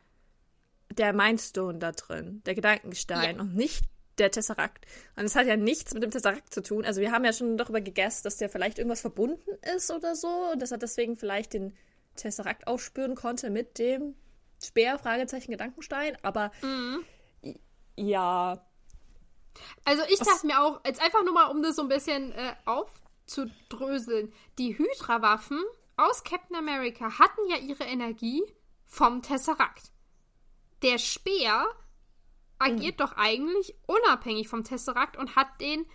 der 0.92 1.12
Mindstone 1.12 1.78
da 1.78 1.92
drin, 1.92 2.42
der 2.46 2.54
Gedankenstein 2.54 3.36
ja. 3.36 3.42
und 3.42 3.54
nicht 3.54 3.84
der 4.18 4.30
Tesseract. 4.30 4.86
Und 5.16 5.24
es 5.24 5.34
hat 5.34 5.46
ja 5.46 5.56
nichts 5.56 5.94
mit 5.94 6.02
dem 6.02 6.10
Tesseract 6.10 6.52
zu 6.52 6.62
tun. 6.62 6.84
Also 6.84 7.00
wir 7.00 7.12
haben 7.12 7.24
ja 7.24 7.32
schon 7.32 7.56
darüber 7.56 7.80
gegessen, 7.80 8.22
dass 8.24 8.36
der 8.36 8.48
vielleicht 8.48 8.78
irgendwas 8.78 9.00
verbunden 9.00 9.50
ist 9.74 9.90
oder 9.90 10.14
so 10.14 10.50
und 10.52 10.60
dass 10.60 10.72
er 10.72 10.78
deswegen 10.78 11.16
vielleicht 11.16 11.54
den 11.54 11.76
Tesseract 12.16 12.66
aufspüren 12.66 13.14
konnte 13.14 13.50
mit 13.50 13.78
dem 13.78 14.14
Speer, 14.62 14.98
Fragezeichen, 14.98 15.50
Gedankenstein. 15.50 16.16
Aber 16.22 16.50
mhm. 16.62 17.04
ja. 17.96 18.64
Also 19.84 20.02
ich 20.08 20.20
Was? 20.20 20.28
dachte 20.28 20.46
mir 20.46 20.60
auch, 20.60 20.80
jetzt 20.84 21.00
einfach 21.00 21.24
nur 21.24 21.34
mal, 21.34 21.46
um 21.46 21.62
das 21.62 21.76
so 21.76 21.82
ein 21.82 21.88
bisschen 21.88 22.32
äh, 22.32 22.54
aufzudröseln, 22.64 24.32
die 24.58 24.76
Hydra-Waffen 24.76 25.62
aus 25.96 26.24
Captain 26.24 26.56
America 26.56 27.18
hatten 27.18 27.40
ja 27.48 27.56
ihre 27.56 27.84
Energie 27.84 28.42
vom 28.86 29.22
Tesseract. 29.22 29.92
Der 30.82 30.98
Speer 30.98 31.66
agiert 32.58 32.98
mhm. 32.98 33.04
doch 33.04 33.12
eigentlich 33.16 33.74
unabhängig 33.86 34.48
vom 34.48 34.64
Tesseract 34.64 35.16
und 35.16 35.36
hat 35.36 35.60
den 35.60 35.86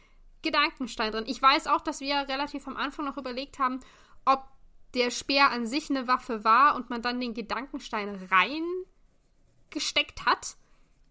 Gedankenstein 0.42 1.12
drin. 1.12 1.26
Ich 1.28 1.42
weiß 1.42 1.68
auch, 1.68 1.82
dass 1.82 2.00
wir 2.00 2.28
relativ 2.28 2.68
am 2.68 2.78
Anfang 2.78 3.06
noch 3.06 3.18
überlegt 3.18 3.60
haben, 3.60 3.80
ob 4.26 4.44
der 4.94 5.10
Speer 5.12 5.52
an 5.52 5.66
sich 5.66 5.90
eine 5.90 6.08
Waffe 6.08 6.44
war 6.44 6.76
und 6.76 6.90
man 6.90 7.02
dann 7.02 7.20
den 7.20 7.34
Gedankenstein 7.34 8.28
reingesteckt 9.72 10.26
hat. 10.26 10.58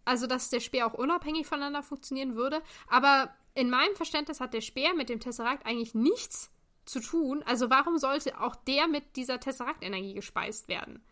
Also, 0.05 0.27
dass 0.27 0.51
der 0.51 0.61
Speer 0.61 0.87
auch 0.87 0.95
unabhängig 0.95 1.47
voneinander 1.47 1.83
funktionieren 1.83 2.35
würde. 2.37 2.63
Aber 2.89 3.35
in 3.55 3.71
meinem 3.71 3.95
Verständnis 3.97 4.41
hat 4.41 4.55
der 4.55 4.61
Speer 4.61 4.95
mit 4.95 5.09
dem 5.09 5.21
Tesseract 5.21 5.67
eigentlich 5.67 5.95
nichts 5.95 6.51
zu 6.85 7.01
tun. 7.01 7.43
Also, 7.45 7.71
warum 7.71 7.99
sollte 7.99 8.41
auch 8.41 8.57
der 8.57 8.89
mit 8.89 9.17
dieser 9.17 9.41
Tesseract-Energie 9.41 10.15
gespeist 10.15 10.69
werden? 10.69 11.03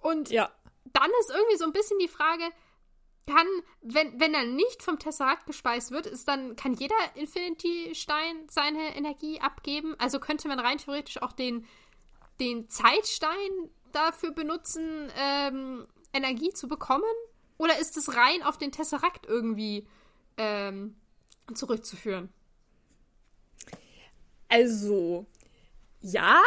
Und 0.00 0.30
ja. 0.30 0.50
dann 0.92 1.10
ist 1.20 1.30
irgendwie 1.30 1.56
so 1.56 1.64
ein 1.64 1.72
bisschen 1.72 1.98
die 1.98 2.08
Frage, 2.08 2.44
kann, 3.28 3.46
wenn, 3.82 4.18
wenn 4.18 4.34
er 4.34 4.44
nicht 4.44 4.82
vom 4.82 4.98
Tesseract 4.98 5.46
gespeist 5.46 5.92
wird, 5.92 6.06
ist 6.06 6.26
dann, 6.26 6.56
kann 6.56 6.74
jeder 6.74 6.96
Infinity-Stein 7.14 8.48
seine 8.50 8.96
Energie 8.96 9.40
abgeben? 9.40 9.94
Also 9.98 10.18
könnte 10.18 10.48
man 10.48 10.58
rein 10.58 10.78
theoretisch 10.78 11.22
auch 11.22 11.32
den 11.32 11.66
den 12.40 12.68
Zeitstein 12.68 13.70
dafür 13.92 14.32
benutzen, 14.32 15.10
ähm, 15.18 15.86
Energie 16.12 16.52
zu 16.52 16.68
bekommen? 16.68 17.04
Oder 17.56 17.78
ist 17.78 17.96
es 17.96 18.14
rein 18.14 18.42
auf 18.42 18.58
den 18.58 18.72
Tesseract 18.72 19.26
irgendwie 19.26 19.86
ähm, 20.36 20.96
zurückzuführen? 21.52 22.32
Also, 24.48 25.26
ja. 26.00 26.40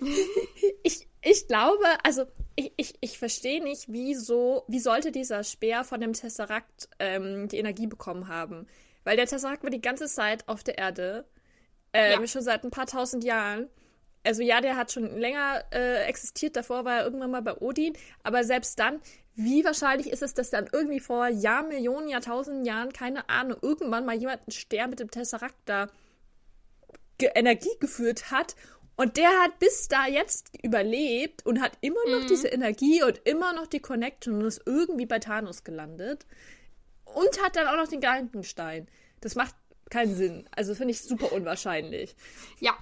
ich, 0.82 1.06
ich 1.22 1.46
glaube, 1.46 1.84
also 2.02 2.26
ich, 2.56 2.72
ich, 2.76 2.94
ich 3.00 3.18
verstehe 3.18 3.62
nicht, 3.62 3.86
wieso, 3.88 4.64
wie 4.68 4.78
sollte 4.80 5.12
dieser 5.12 5.44
Speer 5.44 5.84
von 5.84 6.00
dem 6.00 6.12
Tesseract 6.12 6.88
ähm, 6.98 7.48
die 7.48 7.58
Energie 7.58 7.86
bekommen 7.86 8.28
haben? 8.28 8.66
Weil 9.04 9.16
der 9.16 9.26
Tesseract 9.26 9.62
war 9.62 9.70
die 9.70 9.80
ganze 9.80 10.06
Zeit 10.06 10.48
auf 10.48 10.62
der 10.62 10.78
Erde, 10.78 11.24
ähm, 11.92 12.20
ja. 12.20 12.26
schon 12.26 12.42
seit 12.42 12.64
ein 12.64 12.70
paar 12.70 12.86
tausend 12.86 13.24
Jahren. 13.24 13.68
Also 14.24 14.42
ja, 14.42 14.60
der 14.60 14.76
hat 14.76 14.92
schon 14.92 15.18
länger 15.18 15.64
äh, 15.72 16.04
existiert, 16.04 16.56
davor 16.56 16.84
war 16.84 16.98
er 16.98 17.04
irgendwann 17.04 17.32
mal 17.32 17.42
bei 17.42 17.56
Odin, 17.56 17.94
aber 18.22 18.44
selbst 18.44 18.78
dann, 18.78 19.00
wie 19.34 19.64
wahrscheinlich 19.64 20.10
ist 20.10 20.22
es, 20.22 20.34
dass 20.34 20.50
dann 20.50 20.68
irgendwie 20.72 21.00
vor 21.00 21.26
Jahr, 21.26 21.64
Millionen, 21.64 22.08
Jahrtausenden 22.08 22.64
Jahren, 22.64 22.92
keine 22.92 23.28
Ahnung, 23.28 23.58
irgendwann 23.62 24.06
mal 24.06 24.16
jemand 24.16 24.42
einen 24.42 24.52
Stern 24.52 24.90
mit 24.90 25.00
dem 25.00 25.10
Tesseract 25.10 25.56
da 25.64 25.88
Energie 27.20 27.76
geführt 27.78 28.30
hat 28.30 28.56
und 28.96 29.16
der 29.16 29.30
hat 29.42 29.58
bis 29.58 29.88
da 29.88 30.06
jetzt 30.06 30.50
überlebt 30.62 31.44
und 31.46 31.60
hat 31.60 31.72
immer 31.80 32.04
noch 32.08 32.22
mhm. 32.22 32.28
diese 32.28 32.48
Energie 32.48 33.02
und 33.02 33.20
immer 33.24 33.52
noch 33.52 33.66
die 33.66 33.80
Connection 33.80 34.34
und 34.34 34.44
ist 34.46 34.62
irgendwie 34.66 35.06
bei 35.06 35.18
Thanos 35.18 35.64
gelandet. 35.64 36.26
Und 37.04 37.42
hat 37.42 37.56
dann 37.56 37.66
auch 37.66 37.76
noch 37.76 37.88
den 37.88 38.00
Gedankenstein. 38.00 38.88
Das 39.20 39.34
macht 39.34 39.54
keinen 39.90 40.14
Sinn. 40.14 40.48
Also 40.54 40.74
finde 40.74 40.92
ich 40.92 41.02
super 41.02 41.32
unwahrscheinlich. 41.32 42.16
Ja. 42.60 42.76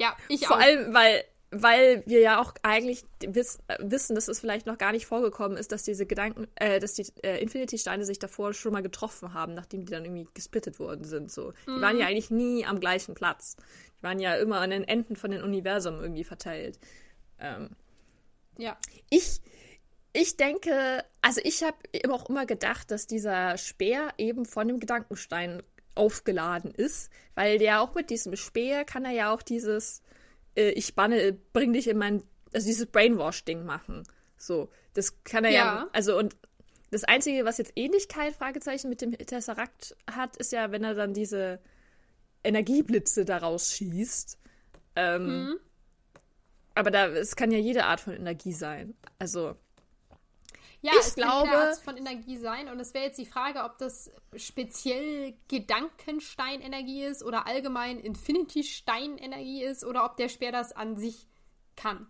Ja, 0.00 0.16
ich 0.28 0.46
Vor 0.46 0.56
auch. 0.56 0.60
Vor 0.60 0.66
allem, 0.66 0.94
weil 0.94 1.24
weil 1.50 2.02
wir 2.06 2.20
ja 2.20 2.40
auch 2.40 2.54
eigentlich 2.62 3.04
wiss, 3.20 3.58
wissen, 3.78 4.14
dass 4.14 4.28
es 4.28 4.40
vielleicht 4.40 4.66
noch 4.66 4.78
gar 4.78 4.92
nicht 4.92 5.06
vorgekommen 5.06 5.56
ist, 5.56 5.72
dass 5.72 5.84
diese 5.84 6.06
Gedanken, 6.06 6.48
äh, 6.56 6.80
dass 6.80 6.94
die 6.94 7.06
äh, 7.22 7.40
Infinity-Steine 7.40 8.04
sich 8.04 8.18
davor 8.18 8.52
schon 8.52 8.72
mal 8.72 8.82
getroffen 8.82 9.32
haben, 9.32 9.54
nachdem 9.54 9.84
die 9.84 9.92
dann 9.92 10.04
irgendwie 10.04 10.26
gesplittet 10.34 10.78
worden 10.78 11.04
sind. 11.04 11.30
So. 11.30 11.52
Die 11.66 11.70
mhm. 11.70 11.80
waren 11.80 11.98
ja 11.98 12.06
eigentlich 12.06 12.30
nie 12.30 12.66
am 12.66 12.80
gleichen 12.80 13.14
Platz. 13.14 13.56
Die 13.98 14.02
waren 14.02 14.18
ja 14.18 14.34
immer 14.34 14.60
an 14.60 14.70
den 14.70 14.84
Enden 14.84 15.16
von 15.16 15.30
den 15.30 15.42
Universum 15.42 16.00
irgendwie 16.00 16.24
verteilt. 16.24 16.78
Ähm, 17.38 17.70
ja. 18.58 18.76
Ich, 19.10 19.40
ich 20.12 20.36
denke, 20.36 21.04
also 21.22 21.40
ich 21.44 21.62
habe 21.62 21.76
auch 22.10 22.28
immer 22.28 22.46
gedacht, 22.46 22.90
dass 22.90 23.06
dieser 23.06 23.58
Speer 23.58 24.14
eben 24.18 24.44
von 24.46 24.68
dem 24.68 24.80
Gedankenstein 24.80 25.62
aufgeladen 25.94 26.72
ist, 26.72 27.10
weil 27.34 27.58
der 27.58 27.80
auch 27.80 27.94
mit 27.94 28.10
diesem 28.10 28.36
Speer 28.36 28.84
kann 28.84 29.04
er 29.04 29.12
ja 29.12 29.32
auch 29.32 29.42
dieses 29.42 30.02
äh, 30.56 30.70
ich 30.70 30.94
banne, 30.94 31.36
bring 31.52 31.72
dich 31.72 31.88
in 31.88 31.98
mein, 31.98 32.22
also 32.52 32.66
dieses 32.66 32.86
Brainwash-Ding 32.86 33.64
machen. 33.64 34.02
So, 34.36 34.68
das 34.94 35.22
kann 35.22 35.44
er 35.44 35.50
ja. 35.50 35.58
ja, 35.58 35.88
also 35.92 36.18
und 36.18 36.36
das 36.90 37.04
Einzige, 37.04 37.44
was 37.44 37.58
jetzt 37.58 37.72
Ähnlichkeit, 37.76 38.34
Fragezeichen, 38.34 38.88
mit 38.88 39.00
dem 39.00 39.12
Tesseract 39.12 39.96
hat, 40.10 40.36
ist 40.36 40.52
ja, 40.52 40.70
wenn 40.70 40.84
er 40.84 40.94
dann 40.94 41.14
diese 41.14 41.60
Energieblitze 42.46 43.24
daraus 43.24 43.72
schießt. 43.72 44.38
Ähm, 44.96 45.26
mhm. 45.26 45.56
Aber 46.74 46.90
da, 46.90 47.06
es 47.08 47.36
kann 47.36 47.50
ja 47.50 47.58
jede 47.58 47.84
Art 47.84 48.00
von 48.00 48.14
Energie 48.14 48.52
sein. 48.52 48.94
Also, 49.18 49.56
ja, 50.82 50.92
ich 50.92 51.06
es 51.06 51.14
glaube, 51.14 51.48
kann 51.48 51.68
Art 51.68 51.78
von 51.78 51.96
Energie 51.96 52.36
sein. 52.36 52.68
Und 52.68 52.78
es 52.80 52.94
wäre 52.94 53.06
jetzt 53.06 53.18
die 53.18 53.26
Frage, 53.26 53.64
ob 53.64 53.78
das 53.78 54.10
speziell 54.36 55.34
Gedankensteinenergie 55.48 57.04
ist 57.04 57.22
oder 57.22 57.46
allgemein 57.46 57.98
Infinity-Steinenergie 57.98 59.64
ist 59.64 59.84
oder 59.84 60.04
ob 60.04 60.16
der 60.16 60.28
Speer 60.28 60.52
das 60.52 60.72
an 60.72 60.96
sich 60.96 61.26
kann. 61.76 62.06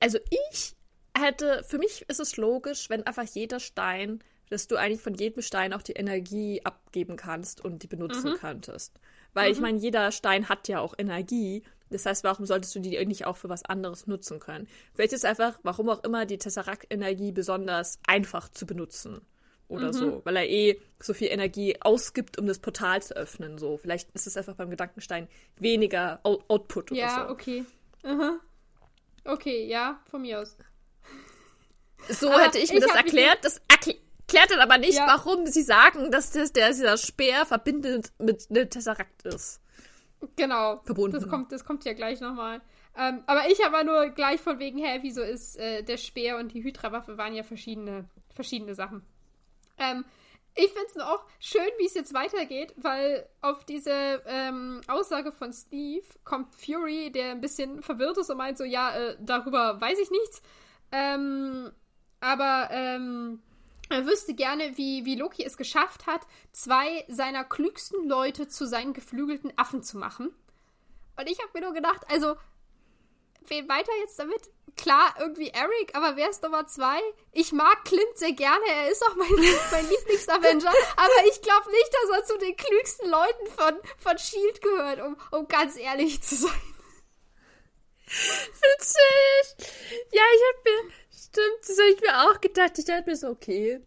Also 0.00 0.18
ich 0.30 0.74
hätte, 1.16 1.62
für 1.64 1.78
mich 1.78 2.02
ist 2.08 2.20
es 2.20 2.36
logisch, 2.36 2.88
wenn 2.88 3.06
einfach 3.06 3.24
jeder 3.24 3.60
Stein, 3.60 4.22
dass 4.50 4.68
du 4.68 4.76
eigentlich 4.76 5.00
von 5.00 5.14
jedem 5.14 5.42
Stein 5.42 5.72
auch 5.72 5.82
die 5.82 5.92
Energie 5.92 6.60
abgeben 6.64 7.16
kannst 7.16 7.64
und 7.64 7.82
die 7.82 7.86
benutzen 7.86 8.32
mhm. 8.32 8.36
könntest. 8.36 9.00
Weil 9.32 9.48
mhm. 9.48 9.52
ich 9.54 9.60
meine, 9.60 9.78
jeder 9.78 10.12
Stein 10.12 10.48
hat 10.48 10.68
ja 10.68 10.80
auch 10.80 10.94
Energie 10.98 11.62
das 11.90 12.06
heißt, 12.06 12.24
warum 12.24 12.46
solltest 12.46 12.74
du 12.74 12.80
die 12.80 13.04
nicht 13.04 13.26
auch 13.26 13.36
für 13.36 13.48
was 13.48 13.64
anderes 13.64 14.06
nutzen 14.06 14.38
können? 14.38 14.68
Vielleicht 14.94 15.12
ist 15.12 15.24
einfach, 15.24 15.58
warum 15.64 15.88
auch 15.88 16.02
immer, 16.04 16.24
die 16.24 16.38
Tesseract-Energie 16.38 17.32
besonders 17.32 17.98
einfach 18.06 18.48
zu 18.48 18.64
benutzen. 18.64 19.20
Oder 19.68 19.88
mhm. 19.88 19.92
so. 19.92 20.20
Weil 20.24 20.36
er 20.36 20.48
eh 20.48 20.80
so 21.00 21.14
viel 21.14 21.28
Energie 21.28 21.76
ausgibt, 21.80 22.38
um 22.38 22.46
das 22.46 22.60
Portal 22.60 23.02
zu 23.02 23.16
öffnen. 23.16 23.58
So. 23.58 23.76
Vielleicht 23.76 24.10
ist 24.12 24.26
es 24.26 24.36
einfach 24.36 24.54
beim 24.54 24.70
Gedankenstein 24.70 25.28
weniger 25.56 26.20
Out 26.22 26.44
Output 26.48 26.92
ja, 26.92 27.06
oder 27.06 27.14
so. 27.14 27.20
Ja, 27.20 27.30
okay. 27.30 27.64
Aha. 28.04 28.40
Okay, 29.24 29.66
ja, 29.66 30.00
von 30.10 30.22
mir 30.22 30.40
aus. 30.40 30.56
So 32.08 32.30
aber 32.30 32.44
hätte 32.44 32.58
ich 32.58 32.70
mir 32.70 32.78
ich 32.78 32.84
das 32.84 32.94
erklärt. 32.94 33.44
Das 33.44 33.60
erklärt 33.68 33.98
dann 34.32 34.60
aber 34.60 34.78
nicht, 34.78 34.98
ja. 34.98 35.06
warum 35.06 35.46
sie 35.46 35.62
sagen, 35.62 36.10
dass 36.10 36.30
das, 36.30 36.52
der, 36.52 36.68
dieser 36.68 36.96
Speer 36.96 37.46
verbindet 37.46 38.12
mit 38.18 38.48
einem 38.50 38.68
Tesseract 38.68 39.22
ist. 39.22 39.60
Genau. 40.36 40.80
Verbunden. 40.84 41.18
Das 41.18 41.28
kommt, 41.28 41.52
das 41.52 41.64
kommt 41.64 41.84
ja 41.84 41.92
gleich 41.92 42.20
nochmal. 42.20 42.60
Ähm, 42.96 43.22
aber 43.26 43.48
ich 43.50 43.64
habe 43.64 43.84
nur 43.84 44.10
gleich 44.10 44.40
von 44.40 44.58
wegen, 44.58 44.78
hä, 44.78 44.98
wieso 45.02 45.22
ist 45.22 45.56
äh, 45.58 45.82
der 45.82 45.96
Speer 45.96 46.36
und 46.38 46.52
die 46.52 46.62
Hydra-Waffe 46.62 47.16
waren 47.16 47.34
ja 47.34 47.42
verschiedene, 47.42 48.08
verschiedene 48.34 48.74
Sachen. 48.74 49.02
Ähm, 49.78 50.04
ich 50.54 50.66
finde 50.72 50.86
es 50.88 50.96
auch 50.98 51.24
schön, 51.38 51.70
wie 51.78 51.86
es 51.86 51.94
jetzt 51.94 52.12
weitergeht, 52.12 52.74
weil 52.76 53.26
auf 53.40 53.64
diese 53.64 54.22
ähm, 54.26 54.80
Aussage 54.88 55.30
von 55.30 55.52
Steve 55.52 56.04
kommt 56.24 56.54
Fury, 56.54 57.12
der 57.12 57.30
ein 57.30 57.40
bisschen 57.40 57.82
verwirrt 57.82 58.18
ist 58.18 58.30
und 58.30 58.36
meint 58.36 58.58
so, 58.58 58.64
ja, 58.64 58.94
äh, 58.94 59.16
darüber 59.20 59.80
weiß 59.80 59.98
ich 59.98 60.10
nichts. 60.10 60.42
Ähm, 60.90 61.70
aber 62.20 62.68
ähm, 62.72 63.40
er 63.90 64.06
wüsste 64.06 64.34
gerne, 64.34 64.76
wie, 64.76 65.04
wie 65.04 65.16
Loki 65.16 65.44
es 65.44 65.56
geschafft 65.56 66.06
hat, 66.06 66.22
zwei 66.52 67.04
seiner 67.08 67.44
klügsten 67.44 68.08
Leute 68.08 68.48
zu 68.48 68.66
seinen 68.66 68.94
geflügelten 68.94 69.52
Affen 69.56 69.82
zu 69.82 69.98
machen. 69.98 70.34
Und 71.16 71.28
ich 71.28 71.38
habe 71.40 71.50
mir 71.54 71.60
nur 71.66 71.74
gedacht, 71.74 72.02
also, 72.08 72.36
wen 73.46 73.68
weiter 73.68 73.92
jetzt 74.00 74.18
damit? 74.18 74.40
Klar, 74.76 75.14
irgendwie 75.18 75.48
Eric, 75.48 75.94
aber 75.94 76.16
wer 76.16 76.30
ist 76.30 76.42
Nummer 76.42 76.66
zwei? 76.66 77.00
Ich 77.32 77.52
mag 77.52 77.84
Clint 77.84 78.16
sehr 78.16 78.32
gerne, 78.32 78.64
er 78.68 78.90
ist 78.90 79.04
auch 79.04 79.16
mein, 79.16 79.28
mein 79.72 79.88
Lieblings-Avenger, 79.88 80.72
aber 80.96 81.28
ich 81.28 81.42
glaube 81.42 81.70
nicht, 81.70 81.90
dass 81.92 82.18
er 82.18 82.24
zu 82.24 82.38
den 82.38 82.56
klügsten 82.56 83.10
Leuten 83.10 83.46
von, 83.48 83.74
von 83.98 84.14
S.H.I.E.L.D. 84.14 84.60
gehört, 84.60 85.00
um, 85.00 85.16
um 85.32 85.48
ganz 85.48 85.76
ehrlich 85.76 86.22
zu 86.22 86.36
sein. 86.36 86.62
Witzig! 88.06 89.68
Ja, 90.12 90.22
ich 90.34 90.42
habe 90.48 90.58
mir, 90.64 90.92
Stimmt, 91.32 91.60
das 91.60 91.78
habe 91.78 91.90
ich 91.90 92.00
mir 92.00 92.30
auch 92.30 92.40
gedacht. 92.40 92.78
Ich 92.78 92.84
dachte 92.84 93.08
mir 93.08 93.16
so, 93.16 93.28
okay. 93.28 93.80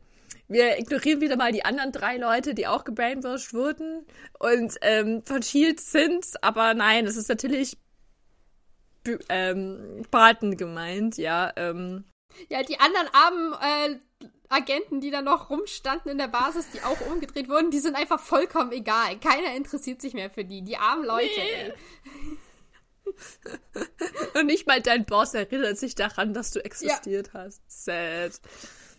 Wir 0.48 0.78
ignorieren 0.78 1.22
wieder 1.22 1.36
mal 1.36 1.52
die 1.52 1.66
anderen 1.66 1.92
drei 1.92 2.18
Leute, 2.18 2.54
die 2.54 2.68
auch 2.68 2.84
gebrainwashed 2.84 3.54
wurden 3.54 4.06
und 4.40 4.76
ähm, 4.82 5.24
von 5.26 5.42
Shield 5.42 5.80
sind. 5.80 6.26
Aber 6.42 6.74
nein, 6.74 7.06
es 7.06 7.18
ist 7.18 7.30
natürlich 7.30 7.78
ähm, 9.30 10.04
Braten 10.10 10.58
gemeint, 10.58 11.18
ja. 11.18 11.52
Ähm. 11.56 12.06
Ja, 12.50 12.64
die 12.64 12.80
anderen 12.80 13.08
armen 13.14 13.54
äh, 13.54 14.30
Agenten, 14.50 15.02
die 15.02 15.12
da 15.12 15.22
noch 15.22 15.50
rumstanden 15.50 16.12
in 16.12 16.18
der 16.18 16.28
Basis, 16.28 16.70
die 16.72 16.82
auch 16.82 17.00
umgedreht 17.08 17.50
wurden, 17.50 17.72
die 17.72 17.80
sind 17.80 17.96
einfach 17.96 18.20
vollkommen 18.20 18.72
egal. 18.72 19.20
Keiner 19.20 19.56
interessiert 19.56 20.02
sich 20.02 20.14
mehr 20.14 20.30
für 20.30 20.46
die. 20.46 20.62
Die 20.62 20.78
armen 20.78 21.06
Leute, 21.06 21.28
nee. 21.36 21.68
ey. 21.68 21.74
Und 24.36 24.46
nicht 24.46 24.68
mal 24.68 24.82
dein 24.82 25.06
Boss 25.06 25.34
erinnert 25.34 25.78
sich 25.78 25.96
daran, 25.96 26.34
dass 26.34 26.52
du 26.52 26.64
existiert 26.64 27.28
ja. 27.34 27.34
hast. 27.34 27.62
Sad. 27.68 28.40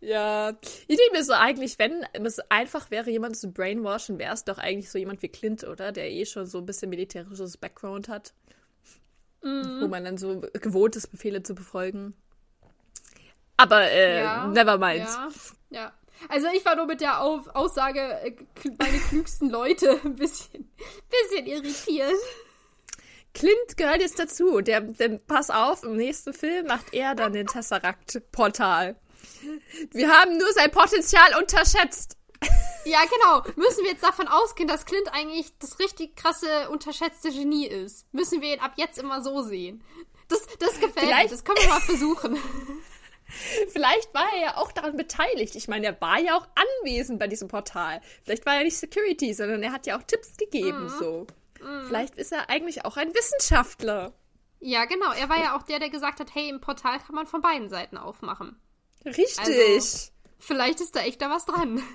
Ja, 0.00 0.50
ich 0.86 0.96
denke 0.96 1.12
mir 1.12 1.24
so 1.24 1.32
eigentlich, 1.32 1.78
wenn 1.78 2.06
es 2.24 2.38
einfach 2.50 2.90
wäre, 2.90 3.10
jemanden 3.10 3.36
zu 3.36 3.50
brainwashen, 3.50 4.18
wäre 4.18 4.32
es 4.32 4.44
doch 4.44 4.58
eigentlich 4.58 4.90
so 4.90 4.98
jemand 4.98 5.22
wie 5.22 5.28
Clint, 5.28 5.64
oder? 5.64 5.90
Der 5.90 6.10
eh 6.10 6.24
schon 6.24 6.46
so 6.46 6.58
ein 6.58 6.66
bisschen 6.66 6.90
militärisches 6.90 7.56
Background 7.56 8.08
hat. 8.08 8.32
Mhm. 9.42 9.80
Wo 9.80 9.88
man 9.88 10.04
dann 10.04 10.16
so 10.16 10.40
gewohnt 10.52 10.94
ist, 10.96 11.08
Befehle 11.08 11.42
zu 11.42 11.54
befolgen. 11.54 12.14
Aber, 13.56 13.90
äh, 13.90 14.22
ja, 14.22 14.46
never 14.46 14.78
mind. 14.78 15.00
Ja, 15.00 15.28
ja. 15.70 15.92
Also 16.28 16.48
ich 16.54 16.64
war 16.64 16.76
nur 16.76 16.86
mit 16.86 17.00
der 17.00 17.20
Auf 17.20 17.48
Aussage, 17.54 18.00
äh, 18.00 18.34
meine 18.78 18.98
klügsten 18.98 19.50
Leute, 19.50 20.00
ein 20.04 20.16
bisschen, 20.16 20.70
bisschen 21.10 21.46
irritiert. 21.46 22.14
Clint 23.34 23.76
gehört 23.76 24.00
jetzt 24.00 24.18
dazu. 24.18 24.60
Der, 24.60 24.80
der, 24.80 25.18
pass 25.18 25.50
auf, 25.50 25.84
im 25.84 25.96
nächsten 25.96 26.32
Film 26.32 26.66
macht 26.66 26.92
er 26.92 27.14
dann 27.14 27.32
den 27.32 27.46
Tesseract-Portal. 27.46 28.96
Wir 29.92 30.10
haben 30.10 30.36
nur 30.36 30.52
sein 30.52 30.70
Potenzial 30.70 31.36
unterschätzt. 31.38 32.16
Ja, 32.84 33.00
genau. 33.04 33.42
Müssen 33.56 33.84
wir 33.84 33.90
jetzt 33.90 34.02
davon 34.02 34.28
ausgehen, 34.28 34.68
dass 34.68 34.86
Clint 34.86 35.12
eigentlich 35.12 35.52
das 35.58 35.78
richtig 35.78 36.16
krasse, 36.16 36.70
unterschätzte 36.70 37.30
Genie 37.30 37.66
ist? 37.66 38.12
Müssen 38.12 38.40
wir 38.40 38.54
ihn 38.54 38.60
ab 38.60 38.72
jetzt 38.76 38.98
immer 38.98 39.22
so 39.22 39.42
sehen? 39.42 39.84
Das, 40.28 40.40
das 40.58 40.74
gefällt 40.74 41.06
Vielleicht. 41.06 41.30
mir. 41.30 41.36
Das 41.36 41.44
können 41.44 41.58
wir 41.60 41.68
mal 41.68 41.80
versuchen. 41.80 42.38
Vielleicht 43.68 44.12
war 44.14 44.26
er 44.34 44.40
ja 44.40 44.56
auch 44.56 44.72
daran 44.72 44.96
beteiligt. 44.96 45.54
Ich 45.54 45.68
meine, 45.68 45.86
er 45.86 46.00
war 46.00 46.18
ja 46.18 46.36
auch 46.36 46.46
anwesend 46.54 47.18
bei 47.18 47.26
diesem 47.26 47.48
Portal. 47.48 48.00
Vielleicht 48.24 48.46
war 48.46 48.56
er 48.56 48.64
nicht 48.64 48.76
Security, 48.76 49.34
sondern 49.34 49.62
er 49.62 49.72
hat 49.72 49.86
ja 49.86 49.98
auch 49.98 50.02
Tipps 50.02 50.36
gegeben, 50.36 50.84
mhm. 50.84 50.98
so. 50.98 51.26
Mhm. 51.60 51.86
Vielleicht 51.86 52.16
ist 52.16 52.32
er 52.32 52.48
eigentlich 52.50 52.84
auch 52.84 52.96
ein 52.96 53.14
Wissenschaftler. 53.14 54.12
Ja, 54.60 54.86
genau. 54.86 55.12
Er 55.12 55.28
war 55.28 55.38
ja 55.38 55.56
auch 55.56 55.62
der, 55.62 55.78
der 55.78 55.90
gesagt 55.90 56.20
hat, 56.20 56.34
hey, 56.34 56.48
im 56.48 56.60
Portal 56.60 56.98
kann 56.98 57.14
man 57.14 57.26
von 57.26 57.40
beiden 57.40 57.68
Seiten 57.68 57.96
aufmachen. 57.96 58.56
Richtig. 59.04 59.38
Also, 59.38 60.10
vielleicht 60.38 60.80
ist 60.80 60.96
da 60.96 61.00
echt 61.00 61.22
da 61.22 61.30
was 61.30 61.46
dran. 61.46 61.82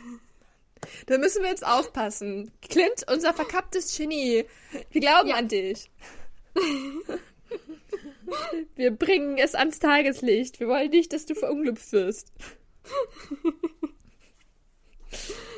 Da 1.05 1.17
müssen 1.17 1.43
wir 1.43 1.49
jetzt 1.49 1.65
aufpassen. 1.65 2.51
Clint, 2.61 3.05
unser 3.09 3.33
verkapptes 3.33 3.95
Genie. 3.95 4.43
Wir 4.91 4.99
glauben 4.99 5.29
ja. 5.29 5.35
an 5.37 5.47
dich. 5.47 5.89
Wir 8.75 8.91
bringen 8.91 9.37
es 9.37 9.55
ans 9.55 9.79
Tageslicht. 9.79 10.59
Wir 10.59 10.67
wollen 10.67 10.89
nicht, 10.89 11.13
dass 11.13 11.25
du 11.25 11.35
verunglückt 11.35 11.91
wirst. 11.91 12.31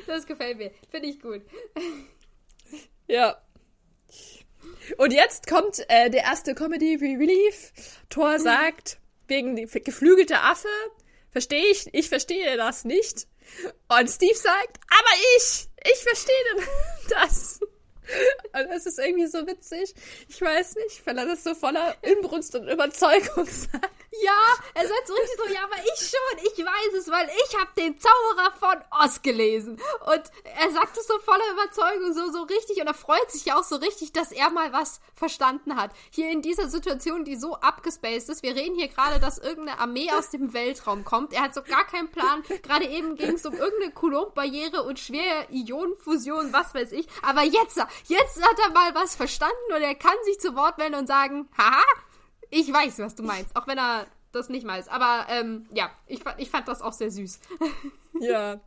Das 0.07 0.25
gefällt 0.25 0.57
mir. 0.57 0.71
Finde 0.91 1.09
ich 1.09 1.19
gut. 1.19 1.41
Ja. 3.07 3.41
Und 4.97 5.13
jetzt 5.13 5.47
kommt 5.47 5.83
äh, 5.89 6.09
der 6.09 6.23
erste 6.23 6.53
Comedy 6.55 6.95
Relief. 6.95 7.73
Thor 8.09 8.39
sagt, 8.39 8.99
wegen 9.27 9.55
die 9.55 9.65
geflügelte 9.65 10.41
Affe, 10.41 10.67
verstehe 11.31 11.65
ich, 11.71 11.93
ich 11.93 12.09
verstehe 12.09 12.57
das 12.57 12.85
nicht. 12.85 13.27
Und 13.89 14.09
Steve 14.09 14.35
sagt, 14.35 14.79
aber 14.89 15.15
ich, 15.37 15.67
ich 15.91 16.03
verstehe 16.03 16.35
das. 17.09 17.59
Und 18.53 18.69
das 18.69 18.85
ist 18.85 18.99
irgendwie 18.99 19.27
so 19.27 19.45
witzig. 19.47 19.93
Ich 20.29 20.41
weiß 20.41 20.75
nicht, 20.75 21.05
weil 21.05 21.17
er 21.17 21.25
das 21.25 21.43
so 21.43 21.55
voller 21.55 21.95
Inbrunst 22.01 22.55
und 22.55 22.67
Überzeugung 22.67 23.45
sagt. 23.45 23.89
Ja, 24.23 24.31
er 24.73 24.87
sagt 24.87 25.07
so 25.07 25.13
richtig 25.13 25.37
so, 25.37 25.53
ja, 25.53 25.63
aber 25.63 25.75
ich 25.75 26.09
schon, 26.09 26.45
ich 26.45 26.65
weiß 26.65 26.99
es, 26.99 27.11
weil 27.11 27.27
ich 27.27 27.57
habe 27.59 27.69
den 27.77 27.97
Zauberer 27.99 28.51
von 28.57 29.03
Oz 29.03 29.21
gelesen. 29.21 29.73
Und 30.05 30.23
er 30.57 30.71
sagt 30.71 30.97
es 30.97 31.07
so 31.07 31.19
voller 31.19 31.43
Überzeugung, 31.51 32.13
so, 32.13 32.31
so 32.31 32.43
richtig, 32.43 32.79
und 32.79 32.87
er 32.87 32.93
freut 32.93 33.29
sich 33.31 33.45
ja 33.45 33.59
auch 33.59 33.63
so 33.63 33.75
richtig, 33.75 34.13
dass 34.13 34.31
er 34.31 34.49
mal 34.51 34.71
was 34.71 35.01
verstanden 35.15 35.75
hat. 35.75 35.91
Hier 36.11 36.29
in 36.31 36.41
dieser 36.41 36.69
Situation, 36.69 37.25
die 37.25 37.35
so 37.35 37.55
abgespaced 37.55 38.29
ist, 38.29 38.43
wir 38.43 38.55
reden 38.55 38.75
hier 38.75 38.87
gerade, 38.87 39.19
dass 39.19 39.37
irgendeine 39.37 39.79
Armee 39.79 40.09
aus 40.11 40.29
dem 40.29 40.53
Weltraum 40.53 41.03
kommt. 41.03 41.33
Er 41.33 41.41
hat 41.41 41.53
so 41.53 41.61
gar 41.61 41.85
keinen 41.85 42.09
Plan. 42.09 42.43
Gerade 42.63 42.85
eben 42.85 43.15
ging 43.15 43.35
es 43.35 43.45
um 43.45 43.53
irgendeine 43.53 43.91
Coulomb-Barriere 43.91 44.83
und 44.83 44.99
schwere 44.99 45.47
Ionenfusion, 45.51 46.53
was 46.53 46.73
weiß 46.73 46.93
ich. 46.93 47.07
Aber 47.21 47.43
jetzt, 47.43 47.79
jetzt 48.07 48.43
hat 48.43 48.57
er 48.65 48.71
mal 48.71 48.93
was 48.95 49.15
verstanden 49.15 49.73
und 49.75 49.81
er 49.81 49.95
kann 49.95 50.15
sich 50.25 50.39
zu 50.39 50.55
Wort 50.55 50.77
melden 50.77 50.95
und 50.95 51.07
sagen, 51.07 51.47
haha, 51.57 51.83
ich 52.49 52.71
weiß, 52.71 52.99
was 52.99 53.15
du 53.15 53.23
meinst, 53.23 53.55
auch 53.55 53.67
wenn 53.67 53.77
er 53.77 54.05
das 54.31 54.49
nicht 54.49 54.67
weiß. 54.67 54.87
Aber 54.89 55.25
ähm, 55.29 55.67
ja, 55.71 55.91
ich, 56.07 56.21
ich 56.37 56.49
fand 56.49 56.67
das 56.67 56.81
auch 56.81 56.93
sehr 56.93 57.09
süß. 57.09 57.39
ja. 58.19 58.59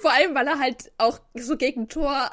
Vor 0.00 0.12
allem, 0.12 0.34
weil 0.34 0.46
er 0.46 0.58
halt 0.58 0.92
auch 0.98 1.20
so 1.34 1.56
gegen 1.56 1.88
Thor 1.88 2.30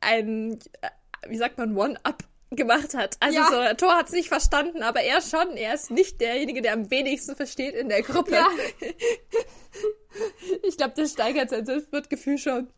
ein, 0.00 0.58
äh, 0.80 0.90
wie 1.28 1.36
sagt 1.36 1.58
man, 1.58 1.76
One-Up 1.76 2.24
gemacht 2.50 2.94
hat. 2.94 3.16
Also 3.20 3.38
ja. 3.38 3.48
so, 3.70 3.76
Thor 3.76 3.96
hat 3.96 4.06
es 4.06 4.12
nicht 4.12 4.28
verstanden, 4.28 4.82
aber 4.82 5.00
er 5.00 5.20
schon. 5.20 5.56
Er 5.56 5.74
ist 5.74 5.90
nicht 5.90 6.20
derjenige, 6.20 6.62
der 6.62 6.74
am 6.74 6.90
wenigsten 6.90 7.34
versteht 7.34 7.74
in 7.74 7.88
der 7.88 8.02
Gruppe. 8.02 8.34
Ja. 8.34 8.48
ich 10.62 10.76
glaube, 10.76 10.94
das 10.96 11.12
steigert 11.12 11.50
sein 11.50 11.66
Selbstwertgefühl 11.66 12.38
schon. 12.38 12.68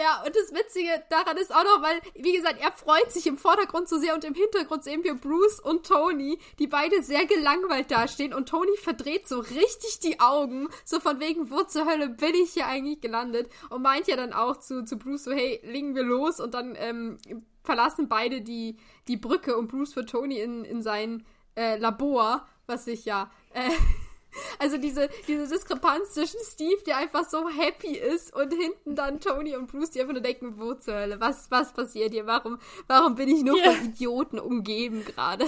Ja, 0.00 0.22
und 0.24 0.34
das 0.34 0.54
Witzige 0.54 0.88
daran 1.10 1.36
ist 1.36 1.54
auch 1.54 1.62
noch, 1.62 1.82
weil, 1.82 2.00
wie 2.14 2.32
gesagt, 2.32 2.58
er 2.58 2.72
freut 2.72 3.12
sich 3.12 3.26
im 3.26 3.36
Vordergrund 3.36 3.86
so 3.86 3.98
sehr 3.98 4.14
und 4.14 4.24
im 4.24 4.32
Hintergrund 4.32 4.82
sehen 4.82 5.04
wir 5.04 5.14
Bruce 5.14 5.60
und 5.60 5.86
Tony, 5.86 6.38
die 6.58 6.68
beide 6.68 7.02
sehr 7.02 7.26
gelangweilt 7.26 7.90
dastehen 7.90 8.32
und 8.32 8.48
Tony 8.48 8.74
verdreht 8.78 9.28
so 9.28 9.40
richtig 9.40 10.00
die 10.02 10.18
Augen, 10.18 10.68
so 10.86 11.00
von 11.00 11.20
wegen, 11.20 11.50
wo 11.50 11.64
zur 11.64 11.84
Hölle 11.84 12.08
bin 12.08 12.34
ich 12.34 12.54
hier 12.54 12.66
eigentlich 12.66 13.02
gelandet? 13.02 13.50
Und 13.68 13.82
meint 13.82 14.06
ja 14.06 14.16
dann 14.16 14.32
auch 14.32 14.56
zu, 14.56 14.86
zu 14.86 14.96
Bruce 14.96 15.24
so, 15.24 15.32
hey, 15.32 15.60
legen 15.64 15.94
wir 15.94 16.02
los 16.02 16.40
und 16.40 16.54
dann 16.54 16.76
ähm, 16.78 17.18
verlassen 17.62 18.08
beide 18.08 18.40
die, 18.40 18.78
die 19.06 19.18
Brücke 19.18 19.54
und 19.58 19.68
Bruce 19.68 19.92
für 19.92 20.06
Tony 20.06 20.40
in, 20.40 20.64
in 20.64 20.80
sein 20.80 21.26
äh, 21.56 21.76
Labor, 21.76 22.48
was 22.66 22.86
sich 22.86 23.04
ja 23.04 23.30
äh, 23.52 23.68
also 24.58 24.76
diese, 24.78 25.08
diese 25.26 25.48
Diskrepanz 25.48 26.12
zwischen 26.14 26.40
Steve, 26.42 26.82
der 26.86 26.98
einfach 26.98 27.28
so 27.28 27.48
happy 27.48 27.96
ist, 27.96 28.34
und 28.34 28.52
hinten 28.52 28.94
dann 28.94 29.20
Tony 29.20 29.56
und 29.56 29.70
Bruce, 29.70 29.90
die 29.90 30.00
einfach 30.00 30.12
nur 30.12 30.22
denken, 30.22 30.54
wo 30.58 30.74
zur 30.74 30.94
Hölle, 30.94 31.20
was, 31.20 31.50
was 31.50 31.72
passiert 31.72 32.12
hier? 32.12 32.26
Warum, 32.26 32.58
warum 32.86 33.14
bin 33.14 33.28
ich 33.28 33.42
nur 33.42 33.56
yeah. 33.56 33.72
von 33.72 33.84
Idioten 33.84 34.38
umgeben 34.38 35.04
gerade? 35.04 35.46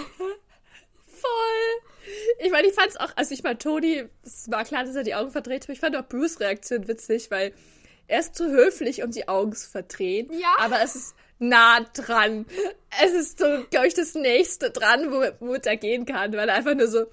Voll! 1.07 1.92
Ich 2.40 2.51
meine, 2.51 2.66
ich 2.66 2.75
fand's 2.75 2.97
auch, 2.97 3.11
also 3.16 3.33
ich 3.33 3.42
meine, 3.42 3.59
Tony, 3.59 4.05
es 4.25 4.51
war 4.51 4.64
klar, 4.64 4.85
dass 4.85 4.97
er 4.97 5.05
die 5.05 5.14
Augen 5.14 5.31
verdreht, 5.31 5.64
aber 5.64 5.73
ich 5.73 5.81
fand 5.81 5.97
auch 5.97 6.09
Bruce 6.09 6.40
Reaktion 6.40 6.88
witzig, 6.88 7.31
weil 7.31 7.53
er 8.09 8.21
ist 8.21 8.35
zu 8.35 8.51
höflich, 8.51 9.03
um 9.03 9.11
die 9.11 9.29
Augen 9.29 9.55
zu 9.55 9.71
verdrehen. 9.71 10.29
Ja. 10.33 10.55
Aber 10.59 10.83
es 10.83 10.97
ist 10.97 11.14
nah 11.38 11.81
dran. 11.81 12.47
Es 13.03 13.12
ist 13.12 13.38
so, 13.38 13.47
glaube 13.71 13.87
ich, 13.87 13.95
das 13.95 14.14
nächste 14.14 14.71
dran, 14.71 15.11
wo, 15.12 15.25
wo 15.40 15.55
er 15.55 15.77
gehen 15.77 16.07
kann, 16.07 16.33
weil 16.33 16.49
er 16.49 16.57
einfach 16.57 16.75
nur 16.75 16.88
so, 16.88 17.07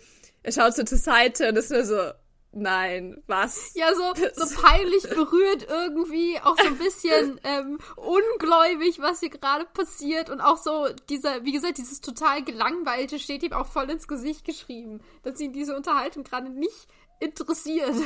er 0.43 0.51
schaut 0.51 0.75
so 0.75 0.83
zur 0.83 0.97
Seite 0.97 1.49
und 1.49 1.57
ist 1.57 1.71
nur 1.71 1.83
so, 1.83 2.11
nein, 2.51 3.21
was? 3.27 3.73
Ja, 3.75 3.93
so, 3.93 4.13
so 4.35 4.55
peinlich 4.61 5.03
berührt 5.03 5.67
irgendwie, 5.69 6.39
auch 6.39 6.57
so 6.57 6.67
ein 6.67 6.77
bisschen 6.77 7.39
ähm, 7.43 7.79
ungläubig, 7.95 8.99
was 8.99 9.19
hier 9.19 9.29
gerade 9.29 9.65
passiert 9.65 10.29
und 10.29 10.41
auch 10.41 10.57
so 10.57 10.87
dieser, 11.09 11.43
wie 11.43 11.51
gesagt, 11.51 11.77
dieses 11.77 12.01
total 12.01 12.43
gelangweilte 12.43 13.19
steht 13.19 13.43
ihm 13.43 13.53
auch 13.53 13.67
voll 13.67 13.89
ins 13.89 14.07
Gesicht 14.07 14.45
geschrieben, 14.45 15.01
dass 15.23 15.39
ihn 15.39 15.53
diese 15.53 15.75
Unterhaltung 15.75 16.23
gerade 16.23 16.49
nicht 16.49 16.87
interessiert. 17.19 17.95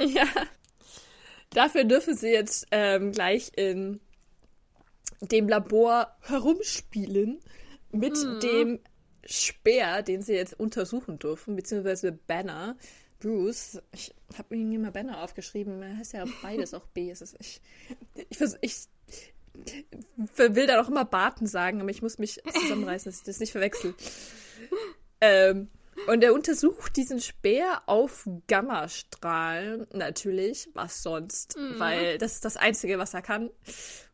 Ja. 0.00 0.26
Dafür 1.50 1.84
dürfen 1.84 2.14
sie 2.14 2.28
jetzt 2.28 2.66
ähm, 2.72 3.12
gleich 3.12 3.52
in 3.56 4.00
dem 5.22 5.48
Labor 5.48 6.14
herumspielen 6.20 7.40
mit 7.90 8.16
mhm. 8.16 8.40
dem 8.40 8.80
Speer, 9.28 10.02
den 10.02 10.22
sie 10.22 10.32
jetzt 10.32 10.58
untersuchen 10.58 11.18
dürfen, 11.18 11.54
beziehungsweise 11.54 12.12
Banner. 12.12 12.76
Bruce, 13.20 13.82
ich 13.92 14.14
habe 14.38 14.56
mir 14.56 14.76
immer 14.76 14.90
Banner 14.90 15.22
aufgeschrieben, 15.22 15.82
er 15.82 15.98
heißt 15.98 16.14
ja 16.14 16.24
beides 16.42 16.72
auch 16.72 16.86
B. 16.86 17.10
Es 17.10 17.20
ist, 17.20 17.36
ich, 17.40 17.60
ich, 18.16 18.40
ich, 18.62 18.88
will 20.36 20.66
da 20.66 20.80
doch 20.80 20.88
immer 20.88 21.04
Barten 21.04 21.46
sagen, 21.46 21.80
aber 21.80 21.90
ich 21.90 22.00
muss 22.00 22.18
mich 22.18 22.40
zusammenreißen, 22.60 23.10
dass 23.10 23.20
ich 23.20 23.26
das 23.26 23.40
nicht 23.40 23.52
verwechsel. 23.52 23.94
Ähm, 25.20 25.68
und 26.06 26.22
er 26.22 26.32
untersucht 26.32 26.96
diesen 26.96 27.20
Speer 27.20 27.82
auf 27.86 28.28
Gammastrahlen, 28.46 29.88
natürlich, 29.92 30.70
was 30.74 31.02
sonst, 31.02 31.58
mhm. 31.58 31.78
weil 31.78 32.18
das 32.18 32.34
ist 32.34 32.44
das 32.44 32.56
Einzige, 32.56 32.98
was 32.98 33.14
er 33.14 33.22
kann. 33.22 33.50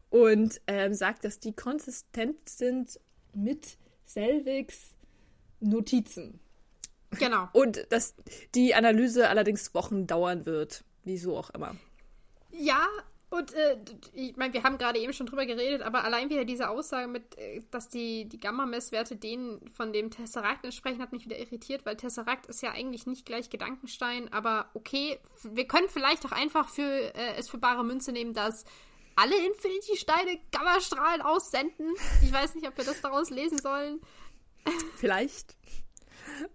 Und 0.09 0.61
ähm, 0.67 0.95
sagt, 0.95 1.25
dass 1.25 1.41
die 1.41 1.53
konsistent 1.53 2.49
sind 2.49 2.99
mit 3.35 3.77
Selvigs 4.07 4.94
Notizen. 5.61 6.41
Genau. 7.19 7.49
Und 7.53 7.87
dass 7.91 8.15
die 8.55 8.75
Analyse 8.75 9.29
allerdings 9.29 9.75
Wochen 9.75 10.07
dauern 10.07 10.47
wird. 10.47 10.85
Wieso 11.05 11.37
auch 11.37 11.51
immer. 11.51 11.77
Ja, 12.51 12.87
und 13.35 13.53
äh, 13.53 13.77
ich 14.13 14.37
meine, 14.37 14.53
wir 14.53 14.63
haben 14.63 14.79
gerade 14.79 15.01
eben 15.01 15.13
schon 15.13 15.27
drüber 15.27 15.45
geredet, 15.45 15.83
aber 15.83 16.05
allein 16.05 16.31
wieder 16.31 16.45
diese 16.45 16.69
Aussage 16.69 17.09
mit, 17.09 17.37
äh, 17.37 17.63
dass 17.73 17.89
die, 17.89 18.27
die 18.29 18.39
Gamma-Messwerte 18.39 19.17
denen 19.17 19.69
von 19.71 19.93
dem 19.93 20.13
Tesserakt 20.13 20.65
entsprechen, 20.65 21.03
hat 21.03 21.11
mich 21.11 21.25
wieder 21.25 21.39
irritiert, 21.39 21.85
weil 21.85 21.97
Tesserakt 21.97 22.47
ist 22.47 22.63
ja 22.63 22.71
eigentlich 22.71 23.07
nicht 23.07 23.27
gleich 23.27 23.51
Gedankenstein, 23.51 24.33
aber 24.33 24.71
okay, 24.75 25.19
wir 25.43 25.67
können 25.67 25.89
vielleicht 25.89 26.25
auch 26.25 26.33
einfach 26.33 26.69
für 26.69 26.83
äh, 26.83 27.35
es 27.37 27.51
für 27.51 27.59
bare 27.59 27.85
Münze 27.85 28.13
nehmen, 28.13 28.35
dass 28.35 28.65
alle 29.17 29.37
Infinity-Steine 29.47 30.39
Gammastrahlen 30.53 31.23
aussenden. 31.23 31.95
Ich 32.23 32.33
weiß 32.33 32.55
nicht, 32.55 32.69
ob 32.69 32.77
wir 32.77 32.85
das 32.85 33.01
daraus 33.01 33.31
lesen 33.31 33.59
sollen. 33.59 34.01
Vielleicht. 34.97 35.57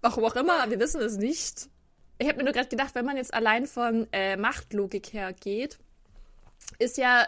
Warum 0.02 0.26
auch 0.26 0.36
immer, 0.36 0.70
wir 0.70 0.80
wissen 0.80 1.02
es 1.02 1.18
nicht. 1.18 1.70
Ich 2.18 2.28
habe 2.28 2.38
mir 2.38 2.44
nur 2.44 2.54
gerade 2.54 2.70
gedacht, 2.70 2.96
wenn 2.96 3.06
man 3.06 3.18
jetzt 3.18 3.34
allein 3.34 3.66
von 3.66 4.08
äh, 4.12 4.36
Machtlogik 4.36 5.14
her 5.14 5.32
geht, 5.34 5.80
ist 6.78 6.98
ja 6.98 7.28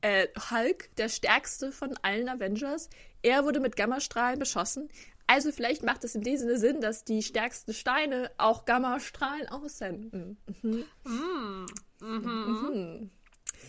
äh, 0.00 0.28
Hulk 0.50 0.94
der 0.96 1.08
stärkste 1.08 1.72
von 1.72 1.94
allen 2.02 2.28
Avengers. 2.28 2.88
Er 3.22 3.44
wurde 3.44 3.60
mit 3.60 3.76
Gammastrahlen 3.76 4.38
beschossen. 4.38 4.88
Also 5.26 5.50
vielleicht 5.52 5.82
macht 5.82 6.04
es 6.04 6.14
in 6.14 6.22
diesem 6.22 6.48
Sinne 6.48 6.58
Sinn, 6.58 6.80
dass 6.80 7.04
die 7.04 7.22
stärksten 7.22 7.72
Steine 7.72 8.30
auch 8.36 8.64
Gammastrahlen 8.64 9.48
aussenden. 9.48 10.36
Mhm. 10.62 10.84
Mm. 11.04 11.66
Mhm. 12.00 13.10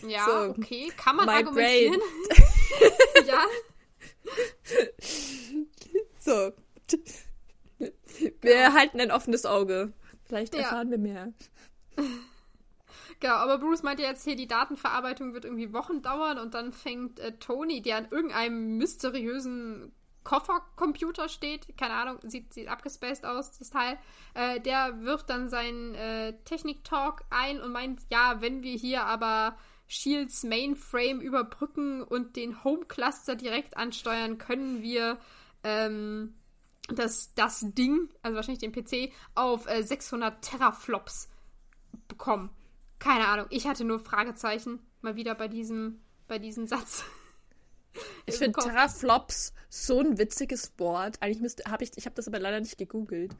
Ja, 0.06 0.24
so, 0.24 0.50
okay. 0.50 0.92
Kann 0.96 1.16
man 1.16 1.28
argumentieren. 1.28 2.00
ja. 3.26 3.44
So. 6.24 6.52
Wir 8.40 8.72
halten 8.72 9.00
ein 9.00 9.10
offenes 9.10 9.44
Auge. 9.44 9.92
Vielleicht 10.24 10.54
erfahren 10.54 10.88
ja. 10.88 10.92
wir 10.92 10.98
mehr. 10.98 11.32
Genau, 13.20 13.36
aber 13.36 13.58
Bruce 13.58 13.84
meinte 13.84 14.02
jetzt 14.02 14.24
hier, 14.24 14.36
die 14.36 14.48
Datenverarbeitung 14.48 15.32
wird 15.32 15.44
irgendwie 15.46 15.72
Wochen 15.72 16.02
dauern 16.02 16.36
und 16.36 16.52
dann 16.52 16.72
fängt 16.72 17.20
äh, 17.20 17.32
Tony, 17.38 17.80
der 17.80 17.96
an 17.96 18.08
irgendeinem 18.10 18.76
mysteriösen 18.76 19.92
Koffercomputer 20.24 21.28
steht, 21.28 21.78
keine 21.78 21.94
Ahnung, 21.94 22.18
sieht, 22.24 22.52
sieht 22.52 22.68
abgespaced 22.68 23.24
aus, 23.24 23.56
das 23.56 23.70
Teil, 23.70 23.98
äh, 24.34 24.60
der 24.60 25.00
wirft 25.02 25.30
dann 25.30 25.48
seinen 25.48 25.94
äh, 25.94 26.34
Technik-Talk 26.44 27.22
ein 27.30 27.62
und 27.62 27.72
meint, 27.72 28.02
ja, 28.10 28.40
wenn 28.40 28.62
wir 28.62 28.74
hier 28.76 29.04
aber 29.04 29.56
Shields 29.86 30.42
Mainframe 30.42 31.20
überbrücken 31.20 32.02
und 32.02 32.36
den 32.36 32.62
Home 32.64 32.84
Cluster 32.86 33.36
direkt 33.36 33.76
ansteuern, 33.76 34.38
können 34.38 34.82
wir 34.82 35.18
ähm, 35.64 36.34
das, 36.88 37.34
das 37.34 37.64
Ding, 37.74 38.08
also 38.22 38.36
wahrscheinlich 38.36 38.60
den 38.60 38.72
PC, 38.72 39.12
auf 39.34 39.66
äh, 39.66 39.82
600 39.82 40.42
Teraflops 40.42 41.28
bekommen. 42.08 42.50
Keine 42.98 43.26
Ahnung. 43.26 43.46
Ich 43.50 43.66
hatte 43.66 43.84
nur 43.84 43.98
Fragezeichen 43.98 44.80
mal 45.00 45.16
wieder 45.16 45.34
bei 45.34 45.48
diesem, 45.48 46.00
bei 46.28 46.38
diesem 46.38 46.66
Satz. 46.66 47.04
Ich 48.26 48.38
finde 48.38 48.58
Teraflops 48.58 49.52
so 49.68 50.00
ein 50.00 50.18
witziges 50.18 50.72
Wort. 50.78 51.18
Eigentlich 51.20 51.40
müsste, 51.40 51.70
habe 51.70 51.84
ich, 51.84 51.92
ich 51.94 52.06
habe 52.06 52.16
das 52.16 52.26
aber 52.26 52.40
leider 52.40 52.58
nicht 52.58 52.76
gegoogelt. 52.76 53.36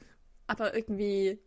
Aber 0.46 0.76
irgendwie. 0.76 1.40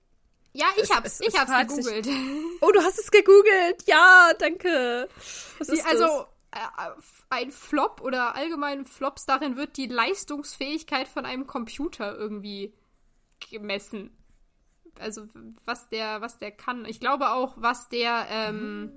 Ja, 0.52 0.66
ich 0.76 0.94
hab's, 0.94 1.22
es, 1.22 1.22
es, 1.22 1.34
ich 1.34 1.40
hab's 1.40 1.52
gegoogelt. 1.70 2.04
Sich... 2.04 2.14
Oh, 2.62 2.70
du 2.70 2.82
hast 2.82 3.00
es 3.00 3.10
gegoogelt. 3.10 3.84
Ja, 3.86 4.32
danke. 4.38 5.08
Was 5.58 5.70
ist 5.70 5.86
also, 5.86 6.04
äh, 6.04 6.26
ein 7.30 7.52
Flop 7.52 8.02
oder 8.02 8.36
allgemein 8.36 8.86
Flops, 8.86 9.26
darin 9.26 9.58
wird 9.58 9.78
die 9.78 9.88
Leistungsfähigkeit 9.88 11.08
von 11.08 11.26
einem 11.26 11.48
Computer 11.48 12.18
irgendwie 12.18 12.74
gemessen. 13.50 14.12
Also, 15.00 15.28
was 15.66 15.90
der, 15.90 16.22
was 16.22 16.38
der 16.38 16.52
kann. 16.52 16.86
Ich 16.86 17.00
glaube 17.00 17.32
auch, 17.32 17.54
was 17.58 17.90
der, 17.90 18.26
ähm, 18.30 18.92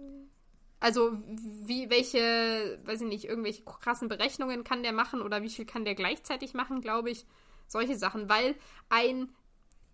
also, 0.81 1.13
wie, 1.27 1.91
welche, 1.91 2.81
weiß 2.85 3.03
ich 3.03 3.09
nicht, 3.09 3.25
irgendwelche 3.27 3.65
krassen 3.65 4.09
Berechnungen 4.09 4.65
kann 4.65 4.83
der 4.83 4.93
machen 4.93 5.21
oder 5.21 5.43
wie 5.43 5.51
viel 5.51 5.67
kann 5.67 5.85
der 5.85 5.95
gleichzeitig 5.95 6.55
machen, 6.55 6.81
glaube 6.81 7.11
ich. 7.11 7.27
Solche 7.67 7.97
Sachen, 7.97 8.29
weil 8.29 8.57
ein, 8.89 9.31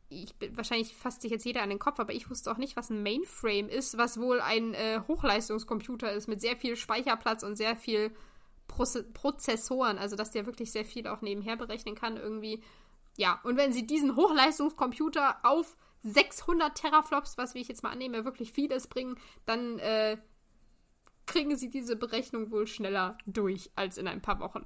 ich 0.09 0.35
wahrscheinlich 0.53 0.95
fasst 0.95 1.23
sich 1.23 1.31
jetzt 1.31 1.45
jeder 1.45 1.63
an 1.63 1.69
den 1.69 1.79
Kopf, 1.79 1.99
aber 1.99 2.13
ich 2.13 2.31
wusste 2.31 2.51
auch 2.51 2.59
nicht, 2.59 2.77
was 2.77 2.91
ein 2.91 3.03
Mainframe 3.03 3.69
ist, 3.69 3.99
was 3.99 4.21
wohl 4.21 4.41
ein 4.41 4.75
äh, 4.75 5.01
Hochleistungskomputer 5.09 6.13
ist 6.13 6.29
mit 6.29 6.41
sehr 6.41 6.57
viel 6.57 6.77
Speicherplatz 6.77 7.43
und 7.43 7.57
sehr 7.57 7.77
viel 7.77 8.15
Proze 8.69 9.05
Prozessoren, 9.05 9.99
also 9.99 10.17
dass 10.17 10.33
der 10.33 10.47
wirklich 10.47 10.73
sehr 10.73 10.85
viel 10.85 11.07
auch 11.07 11.23
nebenher 11.23 11.57
berechnen 11.57 11.95
kann 11.95 12.17
irgendwie. 12.17 12.63
Ja, 13.17 13.41
und 13.45 13.57
wenn 13.57 13.73
sie 13.73 13.87
diesen 13.87 14.17
Hochleistungskomputer 14.17 15.39
auf 15.43 15.77
600 16.03 16.77
Teraflops, 16.77 17.39
was 17.39 17.55
wie 17.55 17.61
ich 17.61 17.69
jetzt 17.69 17.83
mal 17.83 17.91
annehme, 17.91 18.25
wirklich 18.25 18.53
vieles 18.53 18.87
bringen, 18.87 19.19
dann 19.45 19.79
äh, 19.79 20.19
kriegen 21.27 21.57
sie 21.57 21.71
diese 21.71 21.97
Berechnung 21.97 22.51
wohl 22.51 22.67
schneller 22.67 23.19
durch 23.27 23.71
als 23.75 23.99
in 23.99 24.07
ein 24.07 24.23
paar 24.23 24.39
Wochen. 24.41 24.65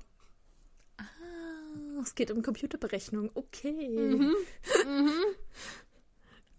Es 2.02 2.14
geht 2.14 2.30
um 2.30 2.42
Computerberechnung. 2.42 3.30
Okay. 3.34 3.88
Mhm. 3.88 4.34
Mhm. 4.86 5.12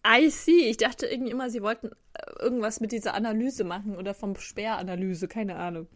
I 0.05 0.29
see. 0.29 0.69
Ich 0.69 0.77
dachte 0.77 1.05
irgendwie 1.05 1.31
immer, 1.31 1.49
sie 1.49 1.61
wollten 1.61 1.91
äh, 2.13 2.39
irgendwas 2.39 2.79
mit 2.79 2.91
dieser 2.91 3.13
Analyse 3.13 3.63
machen 3.63 3.95
oder 3.97 4.13
vom 4.13 4.35
Sperranalyse, 4.35 5.27
keine 5.27 5.57
Ahnung. 5.57 5.87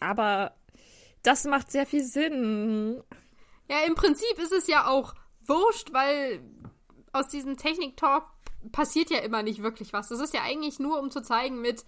Aber 0.00 0.54
das 1.22 1.44
macht 1.44 1.72
sehr 1.72 1.86
viel 1.86 2.04
Sinn. 2.04 3.02
Ja, 3.68 3.78
im 3.86 3.94
Prinzip 3.94 4.38
ist 4.38 4.52
es 4.52 4.66
ja 4.66 4.86
auch 4.86 5.14
wurscht, 5.44 5.92
weil 5.92 6.40
aus 7.12 7.28
diesem 7.28 7.56
Technik-Talk 7.56 8.24
passiert 8.72 9.10
ja 9.10 9.18
immer 9.18 9.42
nicht 9.42 9.62
wirklich 9.62 9.92
was. 9.92 10.08
Das 10.08 10.20
ist 10.20 10.34
ja 10.34 10.42
eigentlich 10.42 10.78
nur, 10.78 11.00
um 11.00 11.10
zu 11.10 11.22
zeigen 11.22 11.60
mit, 11.60 11.84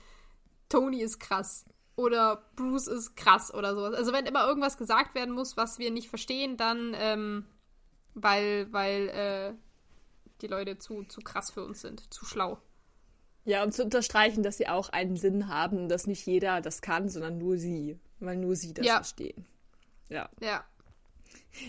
Tony 0.69 1.03
ist 1.03 1.19
krass 1.19 1.65
oder 2.01 2.43
Bruce 2.57 2.87
ist 2.87 3.17
krass 3.17 3.53
oder 3.53 3.75
sowas. 3.75 3.95
Also 3.95 4.13
wenn 4.13 4.27
immer 4.27 4.47
irgendwas 4.47 4.79
gesagt 4.79 5.15
werden 5.15 5.35
muss, 5.35 5.57
was 5.57 5.79
wir 5.79 5.91
nicht 5.91 6.09
verstehen, 6.09 6.57
dann 6.57 6.95
ähm, 6.99 7.45
weil, 8.15 8.73
weil 8.73 9.09
äh, 9.09 9.53
die 10.41 10.47
Leute 10.47 10.79
zu, 10.79 11.05
zu 11.05 11.21
krass 11.21 11.51
für 11.51 11.65
uns 11.65 11.83
sind, 11.83 12.13
zu 12.13 12.25
schlau. 12.25 12.59
Ja, 13.45 13.63
und 13.63 13.73
zu 13.73 13.85
unterstreichen, 13.85 14.43
dass 14.43 14.59
sie 14.59 14.69
auch 14.69 14.91
einen 14.91 15.17
Sinn 15.17 15.49
haben, 15.49 15.89
dass 15.89 16.07
nicht 16.07 16.27
jeder 16.27 16.61
das 16.61 16.83
kann, 16.83 17.09
sondern 17.09 17.39
nur 17.39 17.59
sie, 17.59 17.99
weil 18.19 18.37
nur 18.37 18.57
sie 18.57 18.75
das 18.75 18.87
ja. 18.87 18.97
verstehen. 18.97 19.47
Ja. 20.09 20.29
Ja. 20.41 20.65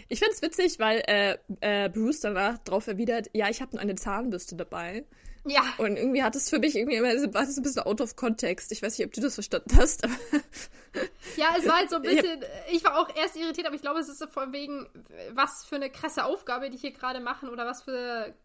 Ich 0.09 0.19
finde 0.19 0.33
es 0.33 0.41
witzig, 0.41 0.79
weil 0.79 1.03
äh, 1.07 1.37
äh, 1.61 1.89
Bruce 1.89 2.21
danach 2.21 2.57
darauf 2.59 2.87
erwidert, 2.87 3.29
ja, 3.33 3.49
ich 3.49 3.61
habe 3.61 3.71
nur 3.71 3.81
eine 3.81 3.95
Zahnbürste 3.95 4.55
dabei. 4.55 5.05
Ja. 5.45 5.62
Und 5.77 5.97
irgendwie 5.97 6.21
hat 6.21 6.36
es 6.36 6.49
für 6.49 6.60
mich 6.60 6.75
irgendwie 6.75 6.97
immer, 6.97 7.10
war 7.34 7.45
das 7.45 7.58
ein 7.58 7.63
bisschen 7.63 7.84
out 7.84 7.99
of 8.01 8.15
context. 8.15 8.71
Ich 8.71 8.82
weiß 8.82 8.97
nicht, 8.97 9.08
ob 9.08 9.13
du 9.13 9.21
das 9.21 9.34
verstanden 9.34 9.75
hast. 9.75 10.04
ja, 11.36 11.56
es 11.58 11.67
war 11.67 11.77
halt 11.77 11.89
so 11.89 11.95
ein 11.95 12.04
bisschen, 12.04 12.43
ich 12.71 12.84
war 12.84 12.99
auch 12.99 13.15
erst 13.15 13.36
irritiert, 13.36 13.65
aber 13.65 13.75
ich 13.75 13.82
glaube, 13.82 13.99
es 13.99 14.10
ist 14.10 14.19
so 14.19 14.27
von 14.27 14.54
wegen, 14.54 14.88
was 15.34 15.65
für 15.65 15.75
eine 15.75 15.89
krasse 15.89 16.25
Aufgabe 16.25 16.69
die 16.69 16.77
hier 16.77 16.91
gerade 16.91 17.19
machen 17.19 17.49
oder 17.49 17.65
was 17.65 17.82
für 17.82 18.36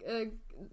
äh, 0.00 0.30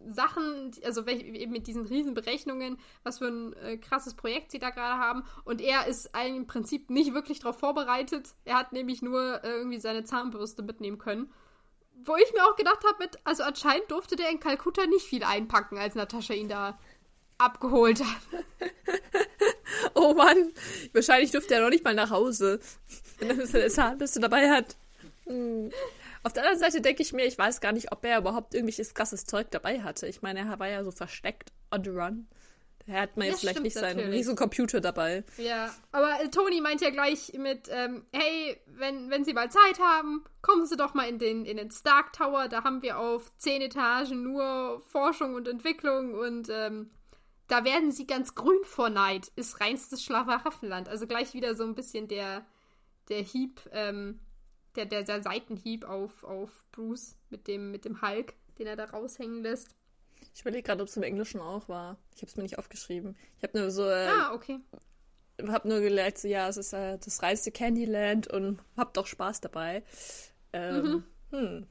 Sachen, 0.07 0.71
also 0.85 1.05
eben 1.07 1.51
mit 1.51 1.67
diesen 1.67 1.85
riesen 1.85 2.13
Berechnungen, 2.13 2.77
was 3.03 3.17
für 3.17 3.27
ein 3.27 3.53
äh, 3.53 3.77
krasses 3.77 4.13
Projekt 4.13 4.51
sie 4.51 4.59
da 4.59 4.69
gerade 4.69 4.99
haben. 5.01 5.23
Und 5.45 5.61
er 5.61 5.87
ist 5.87 6.09
im 6.25 6.47
Prinzip 6.47 6.89
nicht 6.89 7.13
wirklich 7.13 7.39
darauf 7.39 7.59
vorbereitet. 7.59 8.29
Er 8.45 8.59
hat 8.59 8.71
nämlich 8.71 9.01
nur 9.01 9.43
äh, 9.43 9.49
irgendwie 9.49 9.79
seine 9.79 10.03
Zahnbürste 10.03 10.61
mitnehmen 10.63 10.99
können 10.99 11.31
wo 12.05 12.15
ich 12.15 12.33
mir 12.33 12.45
auch 12.45 12.55
gedacht 12.55 12.83
habe, 12.85 12.97
mit, 12.99 13.17
also 13.23 13.43
anscheinend 13.43 13.89
durfte 13.91 14.15
der 14.15 14.29
in 14.29 14.39
Kalkutta 14.39 14.85
nicht 14.85 15.05
viel 15.05 15.23
einpacken, 15.23 15.77
als 15.77 15.95
Natascha 15.95 16.33
ihn 16.33 16.49
da 16.49 16.79
abgeholt 17.37 18.01
hat. 18.03 18.43
oh 19.95 20.13
Mann, 20.13 20.51
wahrscheinlich 20.93 21.31
durfte 21.31 21.55
er 21.55 21.61
noch 21.61 21.69
nicht 21.69 21.83
mal 21.83 21.95
nach 21.95 22.11
Hause, 22.11 22.59
wenn 23.19 23.39
er 23.39 23.47
seine 23.47 23.69
Zahnbürste 23.69 24.19
dabei 24.19 24.49
hat. 24.49 24.77
Hm. 25.25 25.71
Auf 26.23 26.33
der 26.33 26.43
anderen 26.43 26.59
Seite 26.59 26.81
denke 26.81 27.01
ich 27.01 27.13
mir, 27.13 27.25
ich 27.25 27.37
weiß 27.37 27.61
gar 27.61 27.71
nicht, 27.71 27.91
ob 27.91 28.03
er 28.03 28.19
überhaupt 28.19 28.53
irgendwelches 28.53 28.93
krasses 28.93 29.25
Zeug 29.25 29.51
dabei 29.51 29.81
hatte. 29.81 30.05
Ich 30.07 30.21
meine, 30.21 30.39
er 30.39 30.59
war 30.59 30.67
ja 30.67 30.83
so 30.83 30.91
versteckt 30.91 31.51
on 31.71 31.83
the 31.83 31.89
run. 31.91 32.27
Er 32.89 33.01
hat 33.01 33.17
man 33.17 33.27
jetzt 33.27 33.41
vielleicht 33.41 33.61
nicht 33.61 33.75
seinen 33.75 34.09
riesen 34.09 34.35
Computer 34.35 34.81
dabei. 34.81 35.23
Ja, 35.37 35.73
aber 35.91 36.21
äh, 36.21 36.29
Toni 36.29 36.59
meint 36.59 36.81
ja 36.81 36.89
gleich 36.89 37.33
mit, 37.37 37.69
ähm, 37.71 38.05
hey, 38.11 38.59
wenn, 38.65 39.11
wenn 39.11 39.23
Sie 39.23 39.33
mal 39.33 39.51
Zeit 39.51 39.79
haben, 39.79 40.23
kommen 40.41 40.65
Sie 40.65 40.75
doch 40.75 40.95
mal 40.95 41.07
in 41.07 41.19
den, 41.19 41.45
in 41.45 41.57
den 41.57 41.69
Stark 41.69 42.13
Tower. 42.13 42.47
Da 42.47 42.63
haben 42.63 42.81
wir 42.81 42.97
auf 42.97 43.31
zehn 43.37 43.61
Etagen 43.61 44.23
nur 44.23 44.81
Forschung 44.87 45.35
und 45.35 45.47
Entwicklung 45.47 46.15
und 46.15 46.49
ähm, 46.49 46.89
da 47.47 47.63
werden 47.63 47.91
Sie 47.91 48.07
ganz 48.07 48.33
grün 48.33 48.63
vor 48.63 48.89
Neid. 48.89 49.31
Ist 49.35 49.59
reinstes 49.59 50.03
Schlafwaffeland. 50.03 50.89
Also 50.89 51.05
gleich 51.05 51.33
wieder 51.33 51.55
so 51.55 51.65
ein 51.65 51.75
bisschen 51.75 52.07
der, 52.07 52.45
der 53.09 53.21
Hieb, 53.21 53.61
ähm, 53.71 54.19
der, 54.75 54.85
der, 54.85 55.03
der 55.03 55.21
Seitenhieb 55.21 55.83
auf, 55.83 56.23
auf 56.23 56.65
Bruce 56.71 57.15
mit 57.29 57.47
dem, 57.47 57.69
mit 57.71 57.85
dem 57.85 58.01
Hulk, 58.01 58.33
den 58.57 58.67
er 58.67 58.75
da 58.75 58.85
raushängen 58.85 59.43
lässt. 59.43 59.75
Ich 60.33 60.41
überlege 60.41 60.63
gerade, 60.63 60.81
ob 60.81 60.87
es 60.87 60.97
im 60.97 61.03
Englischen 61.03 61.41
auch 61.41 61.67
war. 61.69 61.97
Ich 62.15 62.21
habe 62.21 62.29
es 62.29 62.35
mir 62.37 62.43
nicht 62.43 62.57
aufgeschrieben. 62.57 63.17
Ich 63.37 63.43
habe 63.43 63.59
nur 63.59 63.71
so. 63.71 63.87
Äh, 63.87 64.07
ah, 64.07 64.33
okay. 64.33 64.59
Hab 65.47 65.65
nur 65.65 65.79
gelernt, 65.79 66.17
so, 66.17 66.27
ja, 66.27 66.49
es 66.49 66.57
ist 66.57 66.73
äh, 66.73 66.97
das 66.97 67.23
reiste 67.23 67.51
Candyland 67.51 68.27
und 68.27 68.59
hab 68.75 68.93
doch 68.93 69.07
Spaß 69.07 69.39
dabei. 69.41 69.83
Ähm, 70.51 70.83
mhm. 70.83 71.03
hm. 71.31 71.67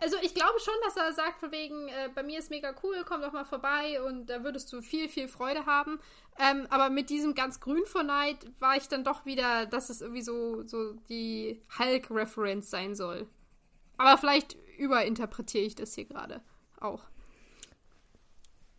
Also 0.00 0.16
ich 0.22 0.34
glaube 0.34 0.60
schon, 0.60 0.74
dass 0.84 0.96
er 0.96 1.12
sagt, 1.12 1.40
von 1.40 1.50
wegen, 1.50 1.88
äh, 1.88 2.08
bei 2.14 2.22
mir 2.22 2.38
ist 2.38 2.50
mega 2.50 2.72
cool, 2.82 3.04
komm 3.06 3.20
doch 3.20 3.32
mal 3.32 3.44
vorbei 3.44 4.00
und 4.02 4.26
da 4.26 4.44
würdest 4.44 4.72
du 4.72 4.80
viel, 4.80 5.08
viel 5.08 5.28
Freude 5.28 5.66
haben. 5.66 5.98
Ähm, 6.38 6.66
aber 6.70 6.88
mit 6.88 7.10
diesem 7.10 7.34
ganz 7.34 7.58
grün 7.58 7.84
vor 7.84 8.04
Neid 8.04 8.38
war 8.60 8.76
ich 8.76 8.88
dann 8.88 9.02
doch 9.02 9.26
wieder, 9.26 9.66
dass 9.66 9.90
es 9.90 10.00
irgendwie 10.00 10.22
so, 10.22 10.62
so 10.66 10.92
die 11.08 11.60
Hulk-Reference 11.78 12.70
sein 12.70 12.94
soll. 12.94 13.26
Aber 13.96 14.16
vielleicht 14.18 14.56
überinterpretiere 14.78 15.64
ich 15.64 15.74
das 15.74 15.94
hier 15.94 16.04
gerade 16.04 16.42
auch. 16.80 17.02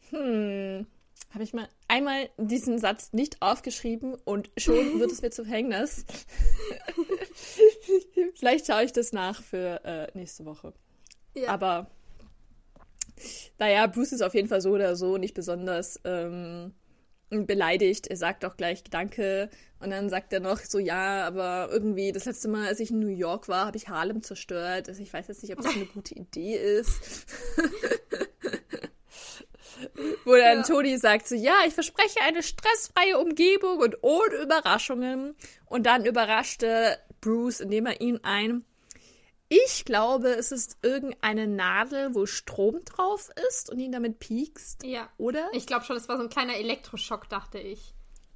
Hm. 0.09 0.87
Habe 1.31 1.43
ich 1.43 1.53
mal 1.53 1.67
einmal 1.87 2.29
diesen 2.37 2.79
Satz 2.79 3.13
nicht 3.13 3.41
aufgeschrieben 3.41 4.15
und 4.25 4.49
schon 4.57 4.75
wird 4.99 5.11
es 5.11 5.21
mir 5.21 5.29
zum 5.29 5.45
Verhängnis. 5.45 6.05
Vielleicht 8.39 8.67
schaue 8.67 8.83
ich 8.83 8.93
das 8.93 9.13
nach 9.13 9.41
für 9.41 9.83
äh, 9.83 10.07
nächste 10.17 10.45
Woche. 10.45 10.73
Ja. 11.35 11.49
Aber 11.49 11.91
naja, 13.57 13.85
Bruce 13.87 14.13
ist 14.13 14.21
auf 14.21 14.33
jeden 14.33 14.47
Fall 14.47 14.61
so 14.61 14.71
oder 14.71 14.95
so 14.95 15.17
nicht 15.17 15.33
besonders 15.33 15.99
ähm, 16.03 16.73
beleidigt. 17.29 18.07
Er 18.07 18.17
sagt 18.17 18.45
auch 18.45 18.57
gleich 18.57 18.83
Danke 18.85 19.49
und 19.79 19.91
dann 19.91 20.09
sagt 20.09 20.33
er 20.33 20.39
noch 20.39 20.59
so, 20.59 20.79
ja, 20.79 21.25
aber 21.27 21.69
irgendwie 21.71 22.11
das 22.11 22.25
letzte 22.25 22.47
Mal, 22.47 22.67
als 22.67 22.79
ich 22.79 22.91
in 22.91 22.99
New 22.99 23.07
York 23.07 23.47
war, 23.47 23.67
habe 23.67 23.77
ich 23.77 23.89
Harlem 23.89 24.23
zerstört. 24.23 24.89
Also 24.89 25.01
ich 25.01 25.13
weiß 25.13 25.27
jetzt 25.27 25.43
nicht, 25.43 25.53
ob 25.53 25.61
das 25.61 25.75
eine 25.75 25.85
gute 25.93 26.15
Idee 26.15 26.55
ist. 26.55 27.25
Wo 30.25 30.35
dann 30.35 30.57
ja. 30.57 30.63
Toni 30.63 30.97
sagt 30.97 31.27
so, 31.27 31.35
ja, 31.35 31.55
ich 31.67 31.73
verspreche 31.73 32.21
eine 32.21 32.43
stressfreie 32.43 33.17
Umgebung 33.17 33.79
und 33.79 33.97
ohne 34.01 34.35
Überraschungen. 34.35 35.35
Und 35.65 35.85
dann 35.85 36.05
überraschte 36.05 36.97
Bruce, 37.21 37.59
indem 37.59 37.85
er 37.85 38.01
ihn 38.01 38.19
ein 38.23 38.65
ich 39.51 39.83
glaube, 39.83 40.29
es 40.29 40.51
ist 40.51 40.77
irgendeine 40.83 41.47
Nadel, 41.47 42.13
wo 42.13 42.27
Strom 42.27 42.85
drauf 42.85 43.31
ist 43.49 43.71
und 43.71 43.79
ihn 43.79 43.91
damit 43.91 44.19
piekst. 44.19 44.83
Ja. 44.83 45.09
Oder? 45.17 45.49
Ich 45.53 45.65
glaube 45.65 45.85
schon, 45.85 45.95
das 45.95 46.07
war 46.07 46.17
so 46.17 46.23
ein 46.23 46.29
kleiner 46.29 46.55
Elektroschock, 46.55 47.27
dachte 47.29 47.57
ich. 47.57 47.95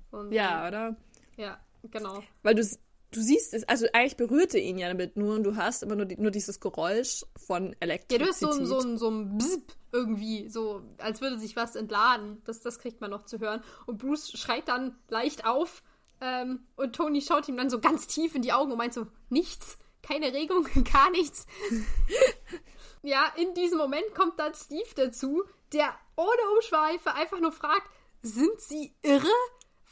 Und, 0.10 0.32
ja, 0.32 0.68
oder? 0.68 0.96
Ja, 1.38 1.60
genau. 1.84 2.24
Weil 2.42 2.56
du, 2.56 2.68
du 3.16 3.22
siehst 3.22 3.54
es, 3.54 3.64
also 3.68 3.88
eigentlich 3.94 4.18
berührte 4.18 4.58
ihn 4.58 4.78
ja 4.78 4.88
damit 4.88 5.18
nur 5.18 5.36
und 5.36 5.44
du 5.44 5.56
hast 5.56 5.84
immer 5.84 5.96
nur, 5.96 6.06
die, 6.06 6.18
nur 6.18 6.32
dieses 6.32 6.60
Geräusch 6.60 7.26
von 7.38 7.76
Elektrizität. 7.80 8.20
Ja, 8.20 8.26
du 8.26 8.32
hast 8.32 8.40
so 8.40 8.50
ein, 8.52 8.66
so 8.66 8.80
ein, 8.80 8.98
so 8.98 9.10
ein 9.10 9.38
Bzip 9.38 9.74
irgendwie, 9.92 10.50
so 10.50 10.82
als 10.98 11.22
würde 11.22 11.40
sich 11.40 11.56
was 11.56 11.76
entladen. 11.76 12.42
Das, 12.46 12.62
das 12.62 12.80
kriegt 12.80 13.02
man 13.02 13.12
noch 13.12 13.26
zu 13.26 13.40
hören. 13.40 13.64
Und 13.86 14.00
Bruce 14.00 14.32
schreit 14.32 14.68
dann 14.68 14.98
leicht 15.10 15.46
auf 15.46 15.84
ähm, 16.22 16.66
und 16.76 16.96
Tony 16.96 17.22
schaut 17.22 17.48
ihm 17.48 17.58
dann 17.58 17.70
so 17.70 17.80
ganz 17.80 18.08
tief 18.08 18.34
in 18.36 18.42
die 18.42 18.54
Augen 18.54 18.72
und 18.72 18.78
meint 18.78 18.94
so, 18.94 19.08
nichts, 19.30 19.78
keine 20.02 20.34
Regung, 20.34 20.68
gar 20.94 21.12
nichts. 21.12 21.46
ja, 23.04 23.26
in 23.38 23.54
diesem 23.54 23.78
Moment 23.78 24.16
kommt 24.16 24.40
dann 24.40 24.54
Steve 24.56 24.90
dazu, 24.96 25.44
der 25.74 25.94
ohne 26.16 26.56
Umschweife 26.56 27.14
einfach 27.14 27.40
nur 27.40 27.52
fragt, 27.52 27.90
sind 28.22 28.62
sie 28.62 28.94
irre? 29.02 29.28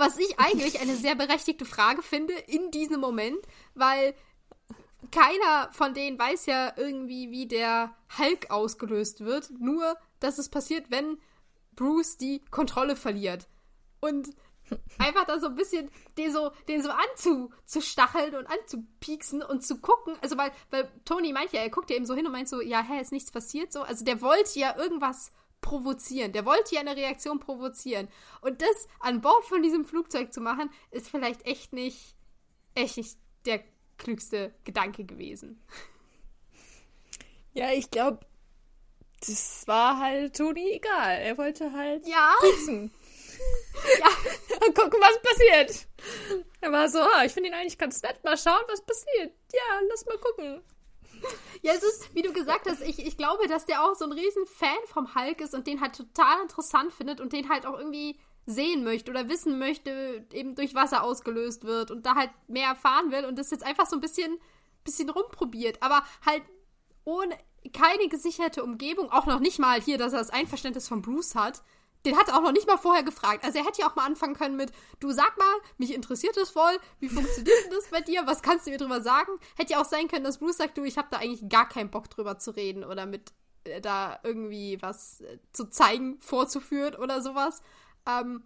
Was 0.02 0.18
ich 0.18 0.40
eigentlich 0.40 0.82
eine 0.82 0.96
sehr 0.96 1.14
berechtigte 1.14 1.64
Frage 1.64 2.02
finde 2.02 2.34
in 2.34 2.72
diesem 2.72 3.00
Moment, 3.00 3.38
weil 3.76 4.16
keiner 5.12 5.70
von 5.74 5.94
denen 5.94 6.18
weiß 6.18 6.48
ja 6.48 6.74
irgendwie, 6.76 7.30
wie 7.30 7.46
der 7.46 7.96
Hulk 8.18 8.50
ausgelöst 8.50 9.24
wird. 9.24 9.52
Nur, 9.60 9.96
dass 10.20 10.40
es 10.40 10.50
passiert, 10.50 10.90
wenn 10.90 11.20
Bruce 11.76 12.18
die 12.18 12.44
Kontrolle 12.50 12.96
verliert. 12.96 13.48
Und 14.00 14.32
einfach 14.98 15.26
da 15.26 15.40
so 15.40 15.48
ein 15.48 15.56
bisschen 15.56 15.92
den 16.18 16.34
so, 16.34 16.52
den 16.68 16.82
so 16.82 16.90
anzustacheln 16.90 18.36
und 18.36 18.48
anzupieksen 18.48 19.44
und 19.44 19.64
zu 19.64 19.82
gucken. 19.82 20.18
Also, 20.22 20.36
weil, 20.36 20.52
weil 20.72 20.92
Tony 21.06 21.32
meint 21.32 21.54
ja, 21.54 21.62
er 21.62 21.70
guckt 21.70 21.92
ja 21.92 21.96
eben 21.96 22.08
so 22.08 22.16
hin 22.16 22.26
und 22.26 22.32
meint 22.32 22.50
so, 22.50 22.60
ja, 22.60 22.82
hä, 22.82 23.00
ist 23.00 23.12
nichts 23.12 23.30
passiert 23.30 23.72
so. 23.72 23.84
Also, 23.84 24.04
der 24.04 24.20
wollte 24.22 24.58
ja 24.58 24.76
irgendwas 24.76 25.32
provozieren. 25.62 26.34
Der 26.34 26.46
wollte 26.46 26.76
ja 26.76 26.82
eine 26.82 26.96
Reaktion 26.96 27.40
provozieren. 27.40 28.08
Und 28.42 28.62
das 28.62 28.88
an 29.00 29.22
Bord 29.22 29.46
von 29.46 29.64
diesem 29.64 29.86
Flugzeug 29.86 30.34
zu 30.34 30.42
machen, 30.42 30.70
ist 30.90 31.10
vielleicht 31.10 31.46
echt 31.46 31.74
nicht, 31.74 32.16
echt 32.76 32.98
nicht 32.98 33.18
der 33.46 33.64
klügste 33.98 34.54
Gedanke 34.64 35.06
gewesen. 35.06 35.62
Ja, 37.54 37.72
ich 37.72 37.92
glaube, 37.92 38.26
das 39.26 39.68
war 39.68 40.00
halt 40.00 40.36
Toni 40.36 40.72
egal. 40.72 41.20
Er 41.20 41.38
wollte 41.38 41.72
halt 41.72 42.08
ja. 42.08 42.34
Putzen. 42.40 42.92
ja. 44.00 44.08
Und 44.66 44.76
gucken, 44.76 45.00
was 45.00 45.22
passiert. 45.22 45.88
Er 46.62 46.72
war 46.72 46.90
so, 46.90 47.00
oh, 47.00 47.26
ich 47.26 47.32
finde 47.32 47.50
ihn 47.50 47.56
eigentlich 47.56 47.78
ganz 47.78 48.02
nett. 48.02 48.24
Mal 48.24 48.38
schauen, 48.38 48.64
was 48.68 48.82
passiert. 48.82 49.34
Ja, 49.54 49.82
lass 49.90 50.06
mal 50.06 50.18
gucken. 50.18 50.62
Ja, 51.64 51.74
es 51.74 51.84
ist, 51.84 52.16
wie 52.16 52.24
du 52.24 52.34
gesagt 52.34 52.68
hast, 52.68 52.82
ich, 52.82 53.06
ich 53.06 53.18
glaube, 53.18 53.48
dass 53.48 53.68
der 53.68 53.84
auch 53.84 53.94
so 53.94 54.06
ein 54.06 54.12
riesen 54.12 54.48
Fan 54.48 54.70
vom 54.88 55.14
Hulk 55.14 55.42
ist 55.42 55.54
und 55.54 55.68
den 55.68 55.80
halt 55.80 55.96
total 55.96 56.42
interessant 56.42 56.92
findet 56.92 57.22
und 57.22 57.34
den 57.34 57.50
halt 57.50 57.68
auch 57.68 57.78
irgendwie 57.78 58.18
sehen 58.48 58.84
möchte 58.84 59.12
oder 59.12 59.30
wissen 59.30 59.60
möchte, 59.60 60.26
eben 60.34 60.56
durch 60.56 60.74
Wasser 60.74 61.04
ausgelöst 61.04 61.64
wird 61.64 61.92
und 61.92 62.06
da 62.06 62.16
halt 62.16 62.32
mehr 62.48 62.70
erfahren 62.70 63.12
will 63.12 63.26
und 63.26 63.38
das 63.38 63.52
jetzt 63.52 63.64
einfach 63.64 63.86
so 63.86 63.96
ein 63.96 64.02
bisschen, 64.02 64.40
bisschen 64.84 65.12
rumprobiert. 65.12 65.84
Aber 65.84 66.04
halt 66.26 66.42
ohne 67.04 67.38
keine 67.74 68.08
gesicherte 68.08 68.64
Umgebung, 68.64 69.12
auch 69.12 69.28
noch 69.28 69.40
nicht 69.40 69.60
mal 69.60 69.80
hier, 69.80 70.00
dass 70.00 70.14
er 70.14 70.20
das 70.20 70.32
Einverständnis 70.32 70.88
von 70.88 71.04
Bruce 71.04 71.36
hat 71.36 71.62
den 72.06 72.18
hat 72.18 72.30
er 72.30 72.38
auch 72.38 72.42
noch 72.42 72.52
nicht 72.52 72.68
mal 72.68 72.78
vorher 72.78 73.04
gefragt. 73.04 73.44
Also 73.44 73.60
er 73.60 73.66
hätte 73.66 73.82
ja 73.82 73.90
auch 73.90 73.96
mal 73.96 74.06
anfangen 74.06 74.36
können 74.36 74.56
mit, 74.56 74.72
du 75.00 75.12
sag 75.12 75.38
mal, 75.38 75.54
mich 75.78 75.94
interessiert 75.94 76.36
das 76.38 76.50
voll, 76.50 76.78
wie 77.00 77.10
funktioniert 77.10 77.72
das 77.72 77.90
bei 77.90 78.02
dir, 78.02 78.26
was 78.26 78.42
kannst 78.42 78.66
du 78.66 78.72
mir 78.72 78.78
drüber 78.78 79.02
sagen? 79.02 79.32
Hätte 79.56 79.74
ja 79.74 79.82
auch 79.82 79.86
sein 79.86 80.08
können, 80.08 80.24
dass 80.24 80.40
Bruce 80.40 80.58
sagt, 80.58 80.78
du, 80.78 80.84
ich 80.84 80.98
habe 80.98 81.10
da 81.12 81.18
eigentlich 81.18 81.50
gar 81.50 81.68
keinen 81.68 81.92
Bock 81.92 82.10
drüber 82.10 82.40
zu 82.40 82.52
reden 82.52 82.84
oder 82.84 83.06
mit 83.06 83.34
äh, 83.64 83.82
da 83.82 84.20
irgendwie 84.24 84.82
was 84.82 85.22
äh, 85.22 85.40
zu 85.52 85.70
zeigen, 85.70 86.20
vorzuführen 86.22 86.96
oder 86.96 87.22
sowas. 87.22 87.62
Ähm, 88.08 88.44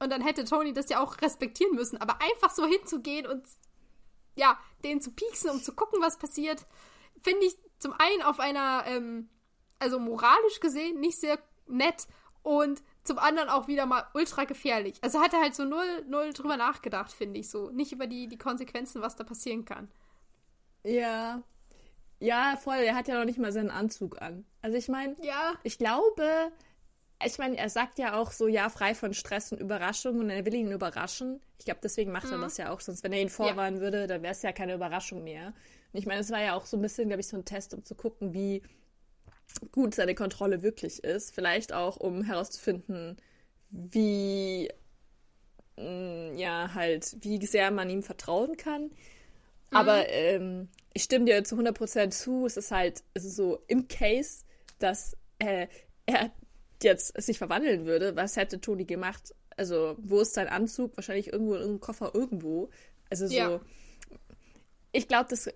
und 0.00 0.10
dann 0.10 0.22
hätte 0.22 0.44
Tony 0.44 0.72
das 0.72 0.88
ja 0.88 1.00
auch 1.00 1.20
respektieren 1.20 1.74
müssen. 1.74 2.00
Aber 2.00 2.18
einfach 2.20 2.50
so 2.54 2.66
hinzugehen 2.66 3.26
und 3.26 3.42
ja, 4.36 4.58
den 4.84 5.00
zu 5.00 5.10
pieksen, 5.12 5.50
um 5.50 5.62
zu 5.62 5.74
gucken, 5.74 6.00
was 6.00 6.18
passiert, 6.18 6.64
finde 7.22 7.46
ich 7.46 7.56
zum 7.78 7.92
einen 7.92 8.22
auf 8.22 8.38
einer, 8.38 8.84
ähm, 8.86 9.28
also 9.78 9.98
moralisch 9.98 10.60
gesehen, 10.60 11.00
nicht 11.00 11.18
sehr 11.18 11.38
nett 11.66 12.06
und 12.42 12.82
zum 13.08 13.18
anderen 13.18 13.48
auch 13.48 13.66
wieder 13.66 13.86
mal 13.86 14.04
ultra 14.14 14.44
gefährlich. 14.44 14.98
Also 15.02 15.20
hat 15.20 15.32
er 15.32 15.40
halt 15.40 15.54
so 15.54 15.64
null, 15.64 16.04
null 16.08 16.32
drüber 16.32 16.56
nachgedacht, 16.56 17.10
finde 17.10 17.40
ich 17.40 17.50
so. 17.50 17.70
Nicht 17.70 17.90
über 17.90 18.06
die, 18.06 18.28
die 18.28 18.38
Konsequenzen, 18.38 19.02
was 19.02 19.16
da 19.16 19.24
passieren 19.24 19.64
kann. 19.64 19.88
Ja. 20.84 21.42
Ja, 22.20 22.56
voll. 22.62 22.76
Er 22.76 22.94
hat 22.94 23.08
ja 23.08 23.18
noch 23.18 23.24
nicht 23.24 23.38
mal 23.38 23.50
seinen 23.50 23.70
Anzug 23.70 24.20
an. 24.20 24.44
Also 24.62 24.76
ich 24.76 24.88
meine, 24.88 25.16
ja. 25.22 25.54
ich 25.62 25.78
glaube, 25.78 26.52
ich 27.24 27.38
meine, 27.38 27.56
er 27.56 27.70
sagt 27.70 27.98
ja 27.98 28.14
auch 28.14 28.30
so, 28.30 28.46
ja, 28.46 28.68
frei 28.68 28.94
von 28.94 29.14
Stress 29.14 29.52
und 29.52 29.60
Überraschung 29.60 30.18
und 30.18 30.30
er 30.30 30.44
will 30.44 30.54
ihn 30.54 30.70
überraschen. 30.70 31.40
Ich 31.58 31.64
glaube, 31.64 31.80
deswegen 31.82 32.12
macht 32.12 32.26
mhm. 32.26 32.34
er 32.34 32.40
das 32.40 32.58
ja 32.58 32.70
auch. 32.70 32.80
Sonst, 32.80 33.02
wenn 33.02 33.12
er 33.12 33.22
ihn 33.22 33.30
vorwarnen 33.30 33.76
ja. 33.76 33.82
würde, 33.82 34.06
dann 34.06 34.22
wäre 34.22 34.32
es 34.32 34.42
ja 34.42 34.52
keine 34.52 34.74
Überraschung 34.74 35.24
mehr. 35.24 35.54
Und 35.92 35.98
ich 35.98 36.06
meine, 36.06 36.20
es 36.20 36.30
war 36.30 36.42
ja 36.42 36.54
auch 36.54 36.66
so 36.66 36.76
ein 36.76 36.82
bisschen, 36.82 37.08
glaube 37.08 37.20
ich, 37.20 37.28
so 37.28 37.36
ein 37.36 37.44
Test, 37.44 37.72
um 37.72 37.84
zu 37.84 37.94
gucken, 37.94 38.34
wie 38.34 38.62
gut 39.72 39.94
seine 39.94 40.14
Kontrolle 40.14 40.62
wirklich 40.62 41.04
ist. 41.04 41.34
Vielleicht 41.34 41.72
auch, 41.72 41.96
um 41.96 42.22
herauszufinden, 42.22 43.16
wie, 43.70 44.68
mm, 45.76 46.36
ja, 46.36 46.74
halt, 46.74 47.16
wie 47.20 47.44
sehr 47.44 47.70
man 47.70 47.90
ihm 47.90 48.02
vertrauen 48.02 48.56
kann. 48.56 48.84
Mhm. 48.84 48.90
Aber 49.70 50.08
ähm, 50.08 50.68
ich 50.92 51.02
stimme 51.02 51.26
dir 51.26 51.44
zu 51.44 51.56
100% 51.56 52.10
zu. 52.10 52.46
Es 52.46 52.56
ist 52.56 52.70
halt, 52.70 53.02
es 53.14 53.24
ist 53.24 53.36
so 53.36 53.62
im 53.66 53.88
Case, 53.88 54.44
dass 54.78 55.16
äh, 55.38 55.66
er 56.06 56.30
jetzt 56.82 57.20
sich 57.20 57.38
verwandeln 57.38 57.86
würde. 57.86 58.16
Was 58.16 58.36
hätte 58.36 58.60
Toni 58.60 58.84
gemacht? 58.84 59.34
Also, 59.56 59.96
wo 59.98 60.20
ist 60.20 60.34
sein 60.34 60.48
Anzug? 60.48 60.96
Wahrscheinlich 60.96 61.32
irgendwo 61.32 61.54
in 61.54 61.60
irgendeinem 61.60 61.80
Koffer 61.80 62.14
irgendwo. 62.14 62.70
Also 63.10 63.26
so. 63.26 63.34
Ja. 63.34 63.60
Ich 64.92 65.06
glaube, 65.06 65.28
das 65.28 65.50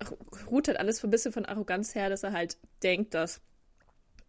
ruht 0.50 0.68
halt 0.68 0.78
alles 0.78 1.02
ein 1.02 1.10
bisschen 1.10 1.32
von 1.32 1.46
Arroganz 1.46 1.94
her, 1.94 2.10
dass 2.10 2.22
er 2.22 2.32
halt 2.32 2.58
denkt, 2.82 3.14
dass 3.14 3.40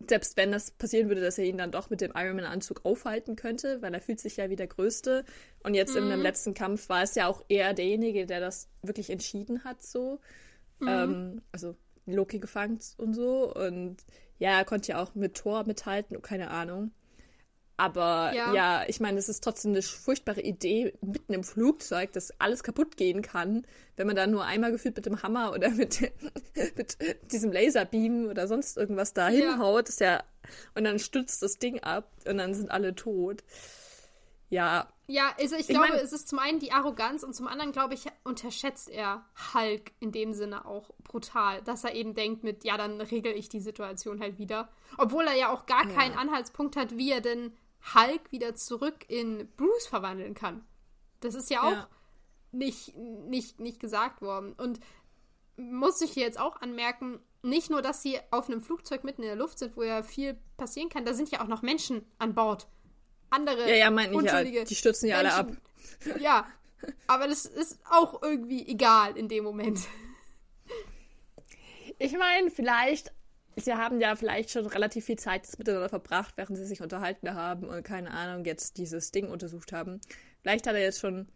selbst 0.09 0.37
wenn 0.37 0.51
das 0.51 0.71
passieren 0.71 1.07
würde, 1.07 1.21
dass 1.21 1.37
er 1.37 1.45
ihn 1.45 1.57
dann 1.57 1.71
doch 1.71 1.89
mit 1.89 2.01
dem 2.01 2.13
Ironman-Anzug 2.15 2.81
aufhalten 2.85 3.35
könnte, 3.35 3.81
weil 3.81 3.93
er 3.93 4.01
fühlt 4.01 4.19
sich 4.19 4.37
ja 4.37 4.49
wie 4.49 4.55
der 4.55 4.67
Größte. 4.67 5.25
Und 5.63 5.73
jetzt 5.73 5.95
mhm. 5.95 6.03
in 6.03 6.09
dem 6.09 6.21
letzten 6.21 6.53
Kampf 6.53 6.89
war 6.89 7.03
es 7.03 7.15
ja 7.15 7.27
auch 7.27 7.43
eher 7.49 7.73
derjenige, 7.73 8.25
der 8.25 8.39
das 8.39 8.69
wirklich 8.81 9.09
entschieden 9.09 9.63
hat, 9.63 9.83
so. 9.83 10.19
Mhm. 10.79 10.87
Ähm, 10.87 11.41
also 11.51 11.75
Loki 12.05 12.39
gefangen 12.39 12.79
und 12.97 13.13
so. 13.13 13.53
Und 13.53 13.97
ja, 14.39 14.57
er 14.57 14.65
konnte 14.65 14.91
ja 14.91 15.01
auch 15.01 15.15
mit 15.15 15.35
Thor 15.35 15.65
mithalten, 15.65 16.21
keine 16.21 16.51
Ahnung. 16.51 16.91
Aber 17.83 18.31
ja, 18.33 18.53
ja 18.53 18.83
ich 18.87 19.01
meine, 19.01 19.19
es 19.19 19.27
ist 19.27 19.43
trotzdem 19.43 19.71
eine 19.71 19.81
furchtbare 19.81 20.39
Idee, 20.39 20.93
mitten 21.01 21.33
im 21.33 21.43
Flugzeug, 21.43 22.13
dass 22.13 22.39
alles 22.39 22.63
kaputt 22.63 22.95
gehen 22.95 23.21
kann, 23.21 23.67
wenn 23.97 24.07
man 24.07 24.15
da 24.15 24.25
nur 24.25 24.45
einmal 24.45 24.71
gefühlt 24.71 24.95
mit 24.95 25.05
dem 25.05 25.21
Hammer 25.21 25.51
oder 25.51 25.69
mit, 25.71 25.99
mit 26.77 26.97
diesem 27.33 27.51
Laserbeam 27.51 28.27
oder 28.27 28.47
sonst 28.47 28.77
irgendwas 28.77 29.13
da 29.13 29.27
ja. 29.27 29.51
hinhaut. 29.51 29.89
Ist 29.89 29.99
ja, 29.99 30.23
und 30.75 30.85
dann 30.85 30.97
stützt 30.97 31.43
das 31.43 31.59
Ding 31.59 31.81
ab 31.81 32.09
und 32.25 32.37
dann 32.37 32.53
sind 32.53 32.71
alle 32.71 32.95
tot. 32.95 33.43
Ja. 34.49 34.87
Ja, 35.07 35.33
also 35.37 35.55
ich, 35.55 35.63
ich 35.63 35.67
glaube, 35.67 35.89
mein, 35.89 35.99
es 35.99 36.13
ist 36.13 36.29
zum 36.29 36.39
einen 36.39 36.59
die 36.59 36.71
Arroganz 36.71 37.23
und 37.23 37.35
zum 37.35 37.47
anderen, 37.47 37.73
glaube 37.73 37.95
ich, 37.95 38.05
unterschätzt 38.23 38.89
er 38.89 39.25
Hulk 39.53 39.91
in 39.99 40.13
dem 40.13 40.31
Sinne 40.31 40.65
auch 40.65 40.91
brutal, 41.03 41.61
dass 41.63 41.83
er 41.83 41.95
eben 41.95 42.13
denkt 42.13 42.45
mit, 42.45 42.63
ja, 42.63 42.77
dann 42.77 43.01
regel 43.01 43.33
ich 43.33 43.49
die 43.49 43.59
Situation 43.59 44.21
halt 44.21 44.37
wieder. 44.37 44.69
Obwohl 44.97 45.27
er 45.27 45.35
ja 45.35 45.51
auch 45.51 45.65
gar 45.65 45.85
ja. 45.85 45.93
keinen 45.93 46.17
Anhaltspunkt 46.17 46.77
hat, 46.77 46.95
wie 46.95 47.11
er 47.11 47.19
denn 47.19 47.51
Hulk 47.93 48.31
wieder 48.31 48.55
zurück 48.55 49.05
in 49.07 49.49
Bruce 49.57 49.87
verwandeln 49.87 50.33
kann. 50.33 50.65
Das 51.19 51.35
ist 51.35 51.49
ja 51.49 51.63
auch 51.63 51.71
ja. 51.71 51.89
Nicht, 52.51 52.95
nicht, 52.95 53.59
nicht 53.59 53.79
gesagt 53.79 54.21
worden. 54.21 54.53
Und 54.53 54.79
muss 55.57 56.01
ich 56.01 56.11
hier 56.11 56.23
jetzt 56.23 56.39
auch 56.39 56.61
anmerken, 56.61 57.19
nicht 57.41 57.69
nur, 57.69 57.81
dass 57.81 58.01
sie 58.01 58.19
auf 58.31 58.47
einem 58.47 58.61
Flugzeug 58.61 59.03
mitten 59.03 59.23
in 59.23 59.27
der 59.27 59.35
Luft 59.35 59.59
sind, 59.59 59.75
wo 59.75 59.83
ja 59.83 60.03
viel 60.03 60.37
passieren 60.55 60.89
kann, 60.89 61.03
da 61.03 61.13
sind 61.13 61.29
ja 61.31 61.41
auch 61.41 61.47
noch 61.47 61.61
Menschen 61.61 62.05
an 62.19 62.33
Bord. 62.33 62.67
Andere. 63.29 63.67
Ja, 63.69 63.75
ja, 63.75 63.91
meint 63.91 64.13
nicht 64.13 64.25
ja, 64.25 64.63
die 64.63 64.75
stürzen 64.75 65.09
ja 65.09 65.17
alle 65.17 65.33
ab. 65.33 65.51
Ja, 66.19 66.47
aber 67.07 67.27
das 67.27 67.45
ist 67.45 67.79
auch 67.89 68.21
irgendwie 68.21 68.67
egal 68.67 69.17
in 69.17 69.27
dem 69.27 69.43
Moment. 69.43 69.79
Ich 71.99 72.17
meine, 72.17 72.51
vielleicht 72.51 73.11
sie 73.55 73.73
haben 73.73 74.01
ja 74.01 74.15
vielleicht 74.15 74.51
schon 74.51 74.65
relativ 74.65 75.05
viel 75.05 75.17
Zeit 75.17 75.47
miteinander 75.57 75.89
verbracht, 75.89 76.33
während 76.37 76.57
sie 76.57 76.65
sich 76.65 76.81
unterhalten 76.81 77.33
haben 77.33 77.67
und 77.67 77.83
keine 77.83 78.11
Ahnung, 78.11 78.45
jetzt 78.45 78.77
dieses 78.77 79.11
Ding 79.11 79.29
untersucht 79.29 79.71
haben. 79.71 80.01
Vielleicht 80.41 80.67
hat 80.67 80.75
er 80.75 80.81
jetzt 80.81 80.99
schon 80.99 81.27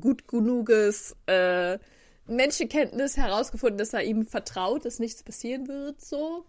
gut 0.00 0.28
genuges 0.28 1.16
äh, 1.26 1.78
Menschenkenntnis 2.26 3.16
herausgefunden, 3.16 3.78
dass 3.78 3.92
er 3.92 4.04
ihm 4.04 4.24
vertraut, 4.26 4.84
dass 4.84 4.98
nichts 4.98 5.22
passieren 5.22 5.68
wird, 5.68 6.00
so. 6.00 6.44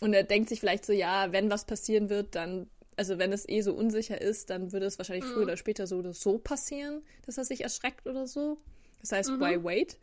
Und 0.00 0.14
er 0.14 0.22
denkt 0.22 0.48
sich 0.48 0.60
vielleicht 0.60 0.86
so, 0.86 0.92
ja, 0.92 1.32
wenn 1.32 1.50
was 1.50 1.64
passieren 1.64 2.08
wird, 2.08 2.34
dann, 2.34 2.70
also 2.96 3.18
wenn 3.18 3.32
es 3.32 3.48
eh 3.48 3.60
so 3.60 3.74
unsicher 3.74 4.20
ist, 4.20 4.50
dann 4.50 4.72
würde 4.72 4.86
es 4.86 4.98
wahrscheinlich 4.98 5.24
mhm. 5.24 5.32
früher 5.32 5.42
oder 5.42 5.56
später 5.56 5.86
so 5.86 5.96
oder 5.96 6.12
so 6.12 6.38
passieren, 6.38 7.02
dass 7.26 7.36
er 7.36 7.44
sich 7.44 7.62
erschreckt 7.62 8.06
oder 8.06 8.26
so. 8.26 8.58
Das 9.00 9.12
heißt, 9.12 9.30
mhm. 9.30 9.40
why 9.40 9.64
wait? 9.64 9.98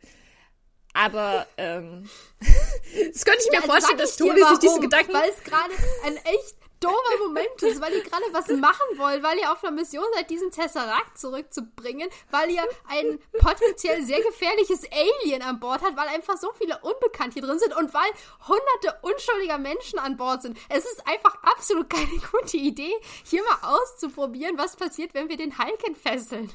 Aber 0.96 1.46
ähm, 1.58 2.08
das 3.12 3.24
könnte 3.24 3.42
ich 3.44 3.50
mir 3.50 3.60
ja, 3.60 3.66
vorstellen, 3.66 3.98
dass 3.98 4.16
Toni 4.16 4.42
sich 4.42 4.58
diese 4.60 4.80
Gedanken. 4.80 5.12
Weil 5.12 5.28
es 5.28 5.44
gerade 5.44 5.74
ein 6.04 6.16
echt 6.16 6.56
doofer 6.80 7.18
Moment 7.20 7.62
ist, 7.62 7.82
weil 7.82 7.92
ihr 7.92 8.02
gerade 8.02 8.24
was 8.32 8.48
machen 8.48 8.96
wollt, 8.96 9.22
weil 9.22 9.38
ihr 9.38 9.52
auf 9.52 9.62
einer 9.62 9.72
Mission 9.76 10.06
seid, 10.14 10.30
diesen 10.30 10.50
Tesseract 10.50 11.18
zurückzubringen, 11.18 12.08
weil 12.30 12.50
ihr 12.50 12.62
ein 12.88 13.18
potenziell 13.38 14.02
sehr 14.04 14.22
gefährliches 14.22 14.82
Alien 14.90 15.42
an 15.42 15.60
Bord 15.60 15.82
habt, 15.82 15.98
weil 15.98 16.08
einfach 16.08 16.38
so 16.38 16.50
viele 16.58 16.78
Unbekannte 16.78 17.34
hier 17.34 17.42
drin 17.42 17.58
sind 17.58 17.76
und 17.76 17.92
weil 17.92 18.10
hunderte 18.48 18.98
unschuldiger 19.02 19.58
Menschen 19.58 19.98
an 19.98 20.16
Bord 20.16 20.42
sind. 20.42 20.56
Es 20.70 20.86
ist 20.86 21.06
einfach 21.06 21.34
absolut 21.42 21.90
keine 21.90 22.18
gute 22.32 22.56
Idee, 22.56 22.94
hier 23.24 23.42
mal 23.42 23.74
auszuprobieren, 23.74 24.56
was 24.56 24.76
passiert, 24.76 25.12
wenn 25.12 25.28
wir 25.28 25.36
den 25.36 25.58
Hulk 25.58 25.86
entfesseln. 25.86 26.50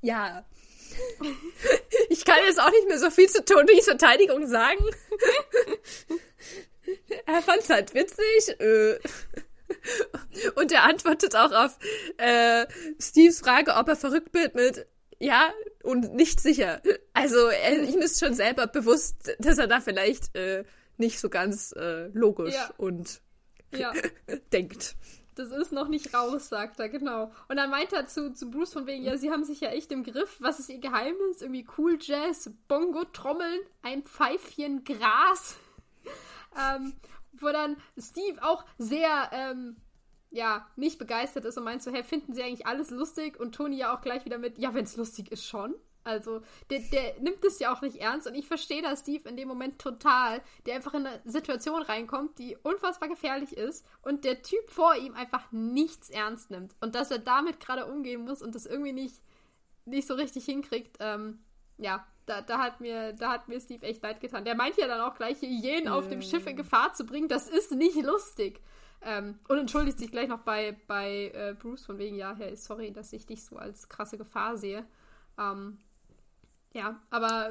Ja. 0.00 0.44
Ich 2.08 2.24
kann 2.24 2.38
jetzt 2.46 2.60
auch 2.60 2.70
nicht 2.70 2.88
mehr 2.88 2.98
so 2.98 3.10
viel 3.10 3.28
zu 3.28 3.44
Tonys 3.44 3.84
Verteidigung 3.84 4.46
sagen. 4.46 4.84
er 7.26 7.42
fand 7.42 7.60
es 7.60 7.70
halt 7.70 7.94
witzig. 7.94 8.60
Äh. 8.60 8.98
Und 10.54 10.72
er 10.72 10.84
antwortet 10.84 11.34
auch 11.34 11.52
auf 11.52 11.78
äh, 12.18 12.66
Steves 13.00 13.40
Frage, 13.40 13.74
ob 13.74 13.88
er 13.88 13.96
verrückt 13.96 14.34
wird 14.34 14.54
mit 14.54 14.86
ja 15.18 15.52
und 15.82 16.14
nicht 16.14 16.40
sicher. 16.40 16.82
Also 17.12 17.48
er, 17.48 17.82
ihm 17.82 18.00
ist 18.00 18.20
schon 18.20 18.34
selber 18.34 18.66
bewusst, 18.66 19.36
dass 19.38 19.58
er 19.58 19.66
da 19.66 19.80
vielleicht 19.80 20.34
äh, 20.36 20.64
nicht 20.96 21.20
so 21.20 21.28
ganz 21.28 21.72
äh, 21.72 22.06
logisch 22.08 22.54
ja. 22.54 22.72
und 22.76 23.20
ja. 23.74 23.92
denkt. 24.52 24.96
Das 25.34 25.50
ist 25.50 25.72
noch 25.72 25.88
nicht 25.88 26.12
raus, 26.14 26.48
sagt 26.48 26.78
er, 26.78 26.88
genau. 26.88 27.32
Und 27.48 27.56
dann 27.56 27.70
meint 27.70 27.92
er 27.92 28.06
zu, 28.06 28.32
zu 28.34 28.50
Bruce 28.50 28.74
von 28.74 28.86
wegen, 28.86 29.02
ja, 29.02 29.16
sie 29.16 29.30
haben 29.30 29.44
sich 29.44 29.60
ja 29.60 29.70
echt 29.70 29.90
im 29.90 30.04
Griff. 30.04 30.36
Was 30.40 30.58
ist 30.58 30.68
ihr 30.68 30.78
Geheimnis? 30.78 31.40
Irgendwie 31.40 31.66
cool 31.78 31.98
Jazz, 32.00 32.50
Bongo, 32.68 33.04
Trommeln, 33.04 33.60
ein 33.82 34.02
Pfeifchen, 34.02 34.84
Gras. 34.84 35.56
ähm, 36.58 36.94
wo 37.32 37.48
dann 37.48 37.76
Steve 37.98 38.42
auch 38.42 38.64
sehr, 38.78 39.30
ähm, 39.32 39.76
ja, 40.30 40.66
nicht 40.76 40.98
begeistert 40.98 41.44
ist 41.44 41.56
und 41.56 41.64
meint 41.64 41.82
so, 41.82 41.92
hey, 41.92 42.04
finden 42.04 42.34
sie 42.34 42.42
eigentlich 42.42 42.66
alles 42.66 42.90
lustig? 42.90 43.40
Und 43.40 43.54
Toni 43.54 43.76
ja 43.76 43.96
auch 43.96 44.02
gleich 44.02 44.24
wieder 44.24 44.38
mit, 44.38 44.58
ja, 44.58 44.74
wenn 44.74 44.84
es 44.84 44.96
lustig 44.96 45.32
ist, 45.32 45.46
schon. 45.46 45.74
Also, 46.04 46.42
der, 46.70 46.80
der 46.92 47.20
nimmt 47.20 47.44
es 47.44 47.58
ja 47.58 47.72
auch 47.72 47.80
nicht 47.80 47.96
ernst 47.96 48.26
und 48.26 48.34
ich 48.34 48.46
verstehe 48.46 48.82
da 48.82 48.96
Steve 48.96 49.28
in 49.28 49.36
dem 49.36 49.48
Moment 49.48 49.78
total, 49.78 50.42
der 50.66 50.74
einfach 50.74 50.94
in 50.94 51.06
eine 51.06 51.20
Situation 51.24 51.82
reinkommt, 51.82 52.38
die 52.38 52.56
unfassbar 52.62 53.08
gefährlich 53.08 53.56
ist 53.56 53.86
und 54.02 54.24
der 54.24 54.42
Typ 54.42 54.68
vor 54.68 54.96
ihm 54.96 55.14
einfach 55.14 55.50
nichts 55.52 56.10
ernst 56.10 56.50
nimmt 56.50 56.74
und 56.80 56.94
dass 56.94 57.10
er 57.10 57.18
damit 57.18 57.60
gerade 57.60 57.86
umgehen 57.86 58.24
muss 58.24 58.42
und 58.42 58.54
das 58.54 58.66
irgendwie 58.66 58.92
nicht, 58.92 59.22
nicht 59.84 60.08
so 60.08 60.14
richtig 60.14 60.44
hinkriegt, 60.44 60.96
ähm, 61.00 61.38
ja, 61.78 62.06
da, 62.26 62.40
da, 62.40 62.58
hat 62.58 62.80
mir, 62.80 63.12
da 63.12 63.32
hat 63.32 63.48
mir 63.48 63.60
Steve 63.60 63.84
echt 63.86 64.02
leid 64.02 64.20
getan. 64.20 64.44
Der 64.44 64.54
meint 64.54 64.76
ja 64.76 64.86
dann 64.86 65.00
auch 65.00 65.14
gleich, 65.14 65.40
jeden 65.42 65.88
auf 65.88 66.08
dem 66.08 66.22
Schiff 66.22 66.46
in 66.46 66.56
Gefahr 66.56 66.92
zu 66.94 67.04
bringen, 67.04 67.28
das 67.28 67.48
ist 67.48 67.72
nicht 67.72 68.00
lustig. 68.02 68.60
Ähm, 69.04 69.38
und 69.48 69.58
entschuldigt 69.58 69.98
sich 69.98 70.12
gleich 70.12 70.28
noch 70.28 70.40
bei, 70.40 70.76
bei 70.86 71.32
äh, 71.34 71.56
Bruce 71.58 71.84
von 71.84 71.98
wegen, 71.98 72.16
ja, 72.16 72.34
hey, 72.36 72.54
sorry, 72.56 72.92
dass 72.92 73.12
ich 73.12 73.26
dich 73.26 73.44
so 73.44 73.56
als 73.56 73.88
krasse 73.88 74.16
Gefahr 74.16 74.56
sehe. 74.56 74.86
Ähm, 75.38 75.78
ja, 76.74 77.00
aber 77.10 77.50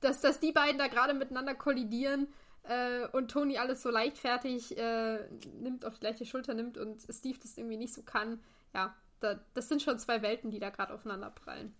dass, 0.00 0.20
dass 0.20 0.40
die 0.40 0.52
beiden 0.52 0.78
da 0.78 0.88
gerade 0.88 1.14
miteinander 1.14 1.54
kollidieren 1.54 2.28
äh, 2.64 3.06
und 3.08 3.30
Tony 3.30 3.58
alles 3.58 3.82
so 3.82 3.90
leichtfertig 3.90 4.76
äh, 4.78 5.18
nimmt, 5.60 5.84
auf 5.84 5.94
die 5.94 6.00
gleiche 6.00 6.26
Schulter 6.26 6.54
nimmt 6.54 6.78
und 6.78 7.02
Steve 7.10 7.38
das 7.40 7.56
irgendwie 7.56 7.76
nicht 7.76 7.94
so 7.94 8.02
kann, 8.02 8.40
ja, 8.74 8.94
da, 9.20 9.38
das 9.54 9.68
sind 9.68 9.82
schon 9.82 9.98
zwei 9.98 10.22
Welten, 10.22 10.50
die 10.50 10.58
da 10.58 10.70
gerade 10.70 10.94
aufeinander 10.94 11.30
prallen. 11.30 11.74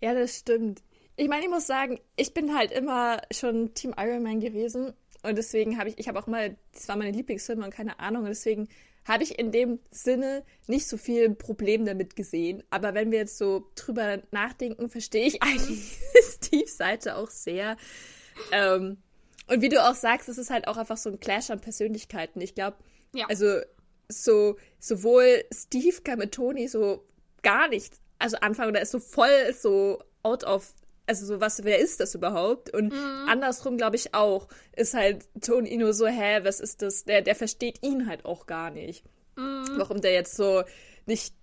Ja, 0.00 0.14
das 0.14 0.38
stimmt. 0.38 0.82
Ich 1.16 1.28
meine, 1.28 1.44
ich 1.44 1.50
muss 1.50 1.66
sagen, 1.66 2.00
ich 2.16 2.32
bin 2.32 2.56
halt 2.56 2.72
immer 2.72 3.20
schon 3.30 3.74
Team 3.74 3.94
Iron 3.98 4.22
Man 4.22 4.40
gewesen 4.40 4.94
und 5.22 5.36
deswegen 5.36 5.78
habe 5.78 5.90
ich, 5.90 5.98
ich 5.98 6.08
habe 6.08 6.18
auch 6.18 6.26
mal, 6.26 6.56
das 6.72 6.88
war 6.88 6.96
meine 6.96 7.10
Lieblingsfilme 7.12 7.64
und 7.64 7.72
keine 7.72 8.00
Ahnung, 8.00 8.22
und 8.22 8.28
deswegen 8.28 8.68
habe 9.04 9.24
ich 9.24 9.38
in 9.38 9.50
dem 9.50 9.80
Sinne 9.90 10.44
nicht 10.66 10.86
so 10.86 10.96
viel 10.96 11.34
Problem 11.34 11.84
damit 11.84 12.16
gesehen. 12.16 12.62
Aber 12.70 12.94
wenn 12.94 13.10
wir 13.10 13.18
jetzt 13.18 13.38
so 13.38 13.70
drüber 13.74 14.22
nachdenken, 14.30 14.88
verstehe 14.88 15.26
ich 15.26 15.42
eigentlich 15.42 15.98
Steves 16.22 16.76
Seite 16.76 17.16
auch 17.16 17.30
sehr. 17.30 17.76
Ähm, 18.52 18.98
und 19.48 19.60
wie 19.60 19.68
du 19.68 19.84
auch 19.84 19.94
sagst, 19.94 20.28
es 20.28 20.38
ist 20.38 20.50
halt 20.50 20.68
auch 20.68 20.76
einfach 20.76 20.96
so 20.96 21.10
ein 21.10 21.20
Clash 21.20 21.50
an 21.50 21.60
Persönlichkeiten. 21.60 22.40
Ich 22.40 22.54
glaube, 22.54 22.76
ja. 23.14 23.26
also 23.28 23.60
so 24.08 24.56
sowohl 24.78 25.44
Steve 25.52 26.00
kann 26.02 26.18
mit 26.18 26.32
Tony 26.32 26.68
so 26.68 27.04
gar 27.42 27.68
nicht, 27.68 27.94
also 28.18 28.36
anfangen, 28.38 28.74
da 28.74 28.80
ist 28.80 28.92
so 28.92 29.00
voll 29.00 29.52
so 29.52 30.02
out 30.22 30.44
of 30.44 30.72
also 31.06 31.26
so, 31.26 31.40
was, 31.40 31.64
wer 31.64 31.78
ist 31.78 32.00
das 32.00 32.14
überhaupt? 32.14 32.72
Und 32.72 32.92
mhm. 32.92 33.28
andersrum, 33.28 33.76
glaube 33.76 33.96
ich, 33.96 34.14
auch, 34.14 34.48
ist 34.76 34.94
halt 34.94 35.26
Tony 35.40 35.76
nur 35.76 35.94
so, 35.94 36.06
hä, 36.06 36.40
was 36.42 36.60
ist 36.60 36.82
das? 36.82 37.04
Der, 37.04 37.22
der 37.22 37.34
versteht 37.34 37.82
ihn 37.82 38.08
halt 38.08 38.24
auch 38.24 38.46
gar 38.46 38.70
nicht. 38.70 39.04
Mhm. 39.36 39.64
Warum 39.76 40.00
der 40.00 40.12
jetzt 40.12 40.36
so 40.36 40.62
nicht 41.06 41.34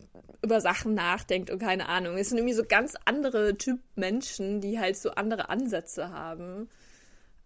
über 0.41 0.61
Sachen 0.61 0.93
nachdenkt 0.93 1.49
und 1.49 1.59
keine 1.59 1.89
Ahnung. 1.89 2.17
Es 2.17 2.29
sind 2.29 2.37
irgendwie 2.37 2.55
so 2.55 2.63
ganz 2.63 2.93
andere 3.05 3.57
Typ 3.57 3.79
Menschen, 3.95 4.61
die 4.61 4.79
halt 4.79 4.97
so 4.97 5.11
andere 5.11 5.49
Ansätze 5.49 6.11
haben. 6.11 6.69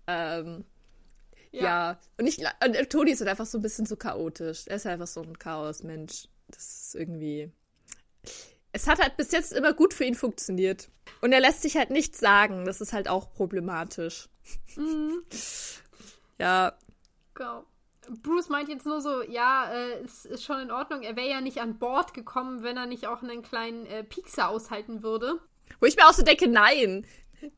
Ähm, 0.05 0.65
ja. 1.51 1.63
ja. 1.63 1.99
Und 2.19 2.27
ich, 2.27 2.37
und 2.39 2.89
Toni 2.89 3.11
ist 3.11 3.21
halt 3.21 3.29
einfach 3.29 3.45
so 3.45 3.57
ein 3.57 3.61
bisschen 3.63 3.85
so 3.85 3.95
chaotisch. 3.95 4.67
Er 4.67 4.75
ist 4.75 4.85
einfach 4.85 5.07
so 5.07 5.21
ein 5.21 5.37
Chaos-Mensch. 5.37 6.27
Das 6.47 6.63
ist 6.63 6.95
irgendwie 6.95 7.51
es 8.73 8.87
hat 8.87 8.99
halt 8.99 9.15
bis 9.15 9.31
jetzt 9.31 9.53
immer 9.53 9.71
gut 9.71 9.93
für 9.93 10.03
ihn 10.03 10.15
funktioniert. 10.15 10.89
Und 11.21 11.31
er 11.31 11.39
lässt 11.39 11.61
sich 11.61 11.77
halt 11.77 11.91
nichts 11.91 12.19
sagen. 12.19 12.65
Das 12.65 12.81
ist 12.81 12.91
halt 12.91 13.07
auch 13.07 13.31
problematisch. 13.31 14.27
Mhm. 14.75 15.23
ja. 16.39 16.73
Genau. 17.35 17.63
Bruce 18.21 18.49
meint 18.49 18.67
jetzt 18.67 18.85
nur 18.85 18.99
so, 18.99 19.21
ja, 19.23 19.71
äh, 19.71 20.03
es 20.03 20.25
ist 20.25 20.43
schon 20.43 20.59
in 20.59 20.71
Ordnung. 20.71 21.03
Er 21.03 21.15
wäre 21.15 21.29
ja 21.29 21.39
nicht 21.39 21.61
an 21.61 21.79
Bord 21.79 22.13
gekommen, 22.13 22.61
wenn 22.63 22.75
er 22.75 22.85
nicht 22.85 23.07
auch 23.07 23.23
einen 23.23 23.43
kleinen 23.43 23.85
äh, 23.85 24.03
Piekser 24.03 24.49
aushalten 24.49 25.03
würde. 25.03 25.39
Wo 25.79 25.85
ich 25.85 25.95
mir 25.95 26.07
auch 26.07 26.13
so 26.13 26.23
denke, 26.23 26.47
nein. 26.47 27.05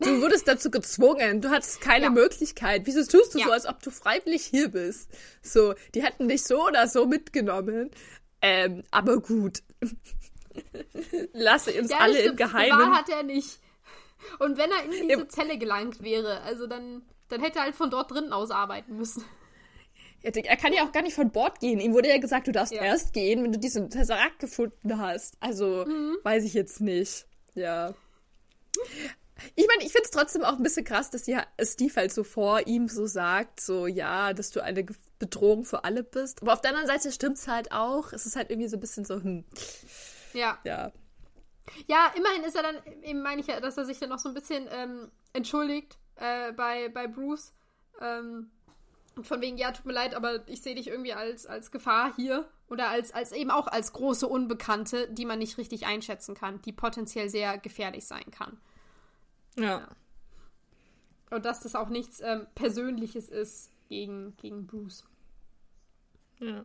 Du 0.00 0.20
wurdest 0.20 0.48
dazu 0.48 0.70
gezwungen. 0.70 1.40
Du 1.40 1.50
hattest 1.50 1.80
keine 1.80 2.06
ja. 2.06 2.10
Möglichkeit. 2.10 2.82
Wieso 2.86 3.04
tust 3.04 3.34
du 3.34 3.38
ja. 3.38 3.46
so, 3.46 3.52
als 3.52 3.66
ob 3.66 3.82
du 3.82 3.90
freiwillig 3.90 4.44
hier 4.44 4.68
bist? 4.68 5.10
So, 5.42 5.74
die 5.94 6.02
hätten 6.02 6.28
dich 6.28 6.42
so 6.42 6.66
oder 6.66 6.88
so 6.88 7.06
mitgenommen. 7.06 7.90
Ähm, 8.42 8.82
aber 8.90 9.20
gut. 9.20 9.62
Lasse 11.32 11.78
uns 11.80 11.90
ja, 11.90 11.98
alle 11.98 12.20
im 12.20 12.36
Geheimen. 12.36 12.78
Wahl 12.78 12.90
hat 12.92 13.08
er 13.08 13.22
nicht. 13.22 13.58
Und 14.38 14.56
wenn 14.58 14.70
er 14.70 14.84
in 14.84 14.90
diese 14.90 15.20
Im 15.20 15.28
Zelle 15.28 15.58
gelangt 15.58 16.02
wäre, 16.02 16.40
also 16.42 16.66
dann, 16.66 17.02
dann 17.28 17.40
hätte 17.40 17.58
er 17.58 17.64
halt 17.64 17.74
von 17.74 17.90
dort 17.90 18.10
drinnen 18.10 18.32
aus 18.32 18.50
arbeiten 18.50 18.96
müssen. 18.96 19.24
Er 20.22 20.56
kann 20.56 20.72
ja 20.72 20.84
auch 20.84 20.90
gar 20.90 21.02
nicht 21.02 21.14
von 21.14 21.30
Bord 21.30 21.60
gehen. 21.60 21.78
Ihm 21.78 21.92
wurde 21.92 22.08
ja 22.08 22.18
gesagt, 22.18 22.48
du 22.48 22.52
darfst 22.52 22.72
ja. 22.72 22.82
erst 22.82 23.12
gehen, 23.12 23.44
wenn 23.44 23.52
du 23.52 23.58
diesen 23.58 23.90
Tesseract 23.90 24.40
gefunden 24.40 24.98
hast. 24.98 25.36
Also, 25.38 25.84
mhm. 25.86 26.16
weiß 26.24 26.42
ich 26.44 26.54
jetzt 26.54 26.80
nicht. 26.80 27.26
Ja. 27.54 27.94
Ich 29.54 29.66
meine, 29.68 29.84
ich 29.84 29.92
finde 29.92 30.04
es 30.04 30.10
trotzdem 30.10 30.42
auch 30.42 30.56
ein 30.56 30.62
bisschen 30.62 30.84
krass, 30.84 31.10
dass 31.10 31.26
ja 31.26 31.46
Steve 31.62 31.94
halt 31.94 32.12
so 32.12 32.24
vor 32.24 32.66
ihm 32.66 32.88
so 32.88 33.06
sagt, 33.06 33.60
so, 33.60 33.86
ja, 33.86 34.32
dass 34.32 34.50
du 34.50 34.62
eine 34.62 34.84
Bedrohung 35.18 35.64
für 35.64 35.84
alle 35.84 36.02
bist. 36.02 36.42
Aber 36.42 36.54
auf 36.54 36.60
der 36.60 36.70
anderen 36.70 36.88
Seite 36.88 37.12
stimmt 37.12 37.36
es 37.36 37.46
halt 37.46 37.70
auch. 37.70 38.12
Es 38.12 38.26
ist 38.26 38.34
halt 38.34 38.50
irgendwie 38.50 38.68
so 38.68 38.76
ein 38.76 38.80
bisschen 38.80 39.04
so, 39.04 39.16
hm. 39.16 39.44
Ja. 40.36 40.58
Ja. 40.64 40.92
Ja, 41.88 42.12
immerhin 42.14 42.44
ist 42.44 42.54
er 42.54 42.62
dann, 42.62 42.76
eben 43.02 43.22
meine 43.22 43.40
ich 43.40 43.48
ja, 43.48 43.58
dass 43.60 43.76
er 43.76 43.84
sich 43.84 43.98
dann 43.98 44.10
noch 44.10 44.18
so 44.18 44.28
ein 44.28 44.34
bisschen 44.34 44.68
ähm, 44.70 45.10
entschuldigt 45.32 45.98
äh, 46.16 46.52
bei, 46.52 46.88
bei 46.90 47.08
Bruce. 47.08 47.52
Ähm, 48.00 48.50
von 49.22 49.40
wegen, 49.40 49.56
ja, 49.56 49.72
tut 49.72 49.86
mir 49.86 49.94
leid, 49.94 50.14
aber 50.14 50.46
ich 50.48 50.62
sehe 50.62 50.74
dich 50.74 50.88
irgendwie 50.88 51.14
als, 51.14 51.46
als 51.46 51.70
Gefahr 51.70 52.14
hier. 52.14 52.48
Oder 52.68 52.88
als, 52.90 53.12
als 53.12 53.32
eben 53.32 53.50
auch 53.50 53.66
als 53.68 53.92
große 53.92 54.26
Unbekannte, 54.26 55.08
die 55.08 55.24
man 55.24 55.38
nicht 55.38 55.56
richtig 55.56 55.86
einschätzen 55.86 56.34
kann, 56.34 56.60
die 56.62 56.72
potenziell 56.72 57.30
sehr 57.30 57.58
gefährlich 57.58 58.06
sein 58.06 58.30
kann. 58.30 58.58
Ja. 59.56 59.80
ja. 59.80 59.88
Und 61.30 61.44
dass 61.44 61.60
das 61.60 61.74
auch 61.74 61.88
nichts 61.88 62.20
ähm, 62.20 62.46
Persönliches 62.54 63.28
ist 63.28 63.72
gegen, 63.88 64.36
gegen 64.36 64.66
Bruce. 64.66 65.04
Ja. 66.40 66.64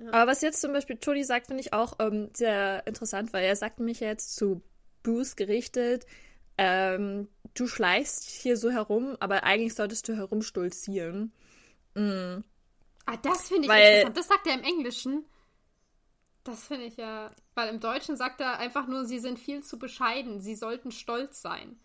Aber 0.00 0.30
was 0.30 0.42
jetzt 0.42 0.60
zum 0.60 0.72
Beispiel 0.72 0.96
Tony 0.96 1.24
sagt, 1.24 1.48
finde 1.48 1.60
ich 1.60 1.72
auch 1.72 1.94
ähm, 1.98 2.30
sehr 2.34 2.86
interessant, 2.86 3.32
weil 3.32 3.44
er 3.44 3.56
sagt 3.56 3.80
nämlich 3.80 4.00
jetzt 4.00 4.36
zu 4.36 4.62
Bruce 5.02 5.36
gerichtet, 5.36 6.06
ähm, 6.56 7.28
du 7.54 7.66
schleichst 7.66 8.24
hier 8.24 8.56
so 8.56 8.70
herum, 8.70 9.16
aber 9.20 9.44
eigentlich 9.44 9.74
solltest 9.74 10.08
du 10.08 10.16
herumstolzieren. 10.16 11.32
Mhm. 11.94 12.44
Ah, 13.06 13.16
das 13.16 13.48
finde 13.48 13.64
ich 13.64 13.68
weil, 13.68 13.82
interessant. 13.82 14.16
Das 14.16 14.28
sagt 14.28 14.46
er 14.46 14.54
im 14.54 14.64
Englischen. 14.64 15.24
Das 16.44 16.64
finde 16.64 16.86
ich 16.86 16.96
ja. 16.96 17.30
Weil 17.54 17.68
im 17.70 17.80
Deutschen 17.80 18.16
sagt 18.16 18.40
er 18.40 18.58
einfach 18.58 18.86
nur, 18.86 19.04
sie 19.04 19.18
sind 19.18 19.38
viel 19.38 19.62
zu 19.62 19.78
bescheiden, 19.78 20.40
sie 20.40 20.54
sollten 20.54 20.92
stolz 20.92 21.42
sein. 21.42 21.78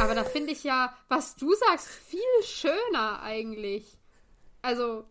Aber 0.00 0.14
da 0.14 0.24
finde 0.24 0.52
ich 0.52 0.64
ja, 0.64 0.96
was 1.08 1.36
du 1.36 1.52
sagst, 1.54 1.88
viel 1.88 2.20
schöner 2.44 3.22
eigentlich. 3.22 3.98
Also, 4.62 5.04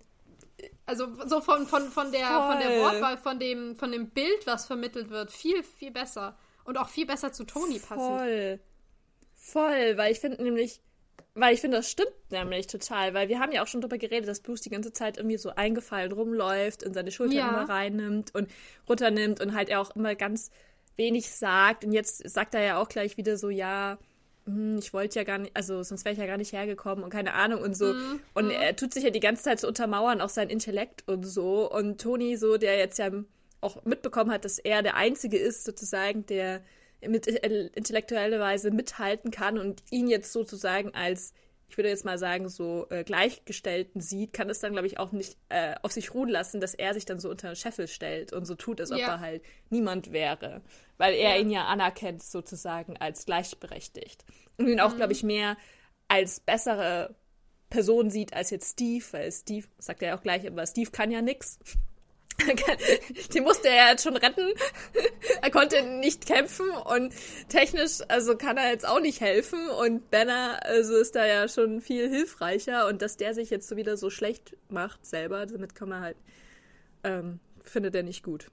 also 0.86 1.08
so 1.26 1.42
von, 1.42 1.68
von, 1.68 1.90
von, 1.90 2.12
der, 2.12 2.28
von 2.28 2.60
der 2.60 2.80
Wortwahl, 2.82 3.18
von 3.18 3.40
dem, 3.40 3.76
von 3.76 3.92
dem 3.92 4.10
Bild, 4.10 4.46
was 4.46 4.66
vermittelt 4.66 5.10
wird, 5.10 5.32
viel, 5.32 5.64
viel 5.64 5.92
besser. 5.92 6.38
Und 6.64 6.78
auch 6.78 6.90
viel 6.90 7.06
besser 7.06 7.32
zu 7.32 7.46
Toni 7.46 7.80
passend. 7.80 8.20
Voll. 8.20 8.60
Voll, 9.36 9.98
weil 9.98 10.12
ich 10.12 10.20
finde 10.20 10.44
nämlich, 10.44 10.82
weil 11.34 11.54
ich 11.54 11.62
finde, 11.62 11.78
das 11.78 11.90
stimmt 11.90 12.14
nämlich 12.30 12.68
total, 12.68 13.14
weil 13.14 13.30
wir 13.30 13.40
haben 13.40 13.52
ja 13.52 13.64
auch 13.64 13.68
schon 13.68 13.82
darüber 13.82 13.98
geredet, 13.98 14.28
dass 14.28 14.42
Bruce 14.42 14.62
die 14.62 14.70
ganze 14.70 14.94
Zeit 14.94 15.18
irgendwie 15.18 15.38
so 15.38 15.50
eingefallen 15.56 16.12
rumläuft 16.12 16.84
und 16.84 16.94
seine 16.94 17.12
Schulter 17.12 17.36
Ja. 17.36 17.50
immer 17.50 17.70
reinnimmt 17.70 18.36
und 18.36 18.50
runternimmt 18.88 19.42
und 19.42 19.56
halt 19.56 19.70
er 19.70 19.82
auch 19.82 19.96
immer 19.96 20.16
ganz 20.16 20.52
wenig 20.98 21.32
sagt. 21.32 21.86
Und 21.86 21.94
jetzt 21.94 22.30
sagt 22.30 22.54
er 22.54 22.62
ja 22.62 22.78
auch 22.82 22.90
gleich 22.90 23.18
wieder 23.18 23.38
so, 23.38 23.50
ja, 23.50 23.98
ich 24.80 24.94
wollte 24.94 25.20
ja 25.20 25.24
gar 25.24 25.38
nicht, 25.38 25.56
also 25.56 25.84
sonst 25.84 26.06
wäre 26.06 26.14
ich 26.14 26.20
ja 26.20 26.26
gar 26.26 26.38
nicht 26.38 26.54
hergekommen 26.54 27.04
und 27.04 27.10
keine 27.10 27.34
Ahnung 27.34 27.62
und 27.62 27.76
so. 27.76 27.94
Und 28.34 28.52
er 28.52 28.76
tut 28.76 28.94
sich 28.94 29.04
ja 29.04 29.10
die 29.10 29.20
ganze 29.20 29.44
Zeit 29.44 29.60
so 29.60 29.68
untermauern, 29.68 30.22
auch 30.22 30.30
sein 30.30 30.50
Intellekt 30.50 31.04
und 31.08 31.24
so. 31.24 31.72
Und 31.72 32.02
Toni, 32.02 32.38
so, 32.38 32.58
der 32.58 32.78
jetzt 32.78 33.00
ja 33.00 33.12
auch 33.62 33.84
mitbekommen 33.86 34.32
hat, 34.32 34.46
dass 34.46 34.60
er 34.60 34.82
der 34.82 34.96
Einzige 34.96 35.38
ist, 35.38 35.66
sozusagen, 35.66 36.26
der 36.26 36.62
mit 37.08 37.28
äh, 37.28 37.70
intellektueller 37.74 38.40
Weise 38.40 38.72
mithalten 38.72 39.32
kann 39.32 39.58
und 39.58 39.84
ihn 39.90 40.08
jetzt 40.08 40.34
sozusagen 40.34 40.94
als, 40.94 41.34
ich 41.70 41.78
würde 41.78 41.90
jetzt 41.90 42.04
mal 42.06 42.18
sagen, 42.18 42.50
so 42.50 42.88
äh, 42.90 43.04
Gleichgestellten 43.04 44.02
sieht, 44.02 44.34
kann 44.34 44.50
es 44.50 44.60
dann, 44.60 44.72
glaube 44.74 44.88
ich, 44.88 45.00
auch 45.00 45.12
nicht 45.12 45.38
äh, 45.50 45.76
auf 45.84 45.92
sich 45.92 46.14
ruhen 46.14 46.30
lassen, 46.30 46.60
dass 46.62 46.74
er 46.74 46.94
sich 46.94 47.06
dann 47.06 47.20
so 47.20 47.30
unter 47.30 47.50
den 47.52 47.56
Scheffel 47.56 47.88
stellt 47.88 48.34
und 48.34 48.46
so 48.46 48.56
tut, 48.56 48.82
als 48.82 48.92
ob 48.92 48.98
Ja. 49.00 49.08
er 49.08 49.20
halt 49.20 49.44
niemand 49.70 50.12
wäre. 50.12 50.62
Weil 50.98 51.14
er 51.14 51.36
Ja. 51.36 51.42
ihn 51.42 51.52
ja 51.52 51.66
anerkennt, 51.68 52.24
sozusagen, 52.24 52.98
als 52.98 53.26
gleichberechtigt. 53.26 54.26
Und 54.58 54.68
ihn 54.68 54.80
auch, 54.80 54.96
glaube 54.96 55.14
ich, 55.14 55.24
mehr 55.24 55.58
als 56.08 56.40
bessere 56.40 57.16
Person 57.70 58.10
sieht 58.10 58.34
als 58.34 58.50
jetzt 58.50 58.72
Steve, 58.74 59.06
weil 59.12 59.32
Steve, 59.32 59.68
sagt 59.78 60.02
er 60.02 60.10
ja 60.10 60.18
auch 60.18 60.24
gleich, 60.24 60.48
aber 60.48 60.66
Steve 60.66 60.90
kann 60.90 61.12
ja 61.12 61.22
nix. 61.22 61.60
Den 63.34 63.44
musste 63.44 63.70
er 63.70 63.92
jetzt 63.92 64.04
schon 64.04 64.18
retten. 64.18 64.54
er 65.42 65.52
konnte 65.52 65.84
nicht 65.84 66.26
kämpfen 66.26 66.70
und 66.70 67.14
technisch, 67.50 68.00
also 68.08 68.36
kann 68.36 68.58
er 68.58 68.72
jetzt 68.72 68.88
auch 68.88 69.00
nicht 69.00 69.22
helfen. 69.22 69.70
Und 69.70 70.10
Banner, 70.12 70.60
also 70.64 70.96
ist 70.96 71.16
da 71.16 71.26
ja 71.26 71.48
schon 71.48 71.82
viel 71.82 72.10
hilfreicher. 72.10 72.88
Und 72.88 73.02
dass 73.02 73.18
der 73.18 73.34
sich 73.34 73.50
jetzt 73.50 73.68
so 73.68 73.76
wieder 73.76 73.98
so 73.98 74.10
schlecht 74.10 74.56
macht 74.70 75.06
selber, 75.06 75.46
damit 75.46 75.76
kann 75.76 75.90
man 75.90 76.02
halt, 76.02 76.18
ähm, 77.04 77.40
findet 77.64 77.96
er 77.96 78.04
nicht 78.04 78.24
gut. 78.24 78.48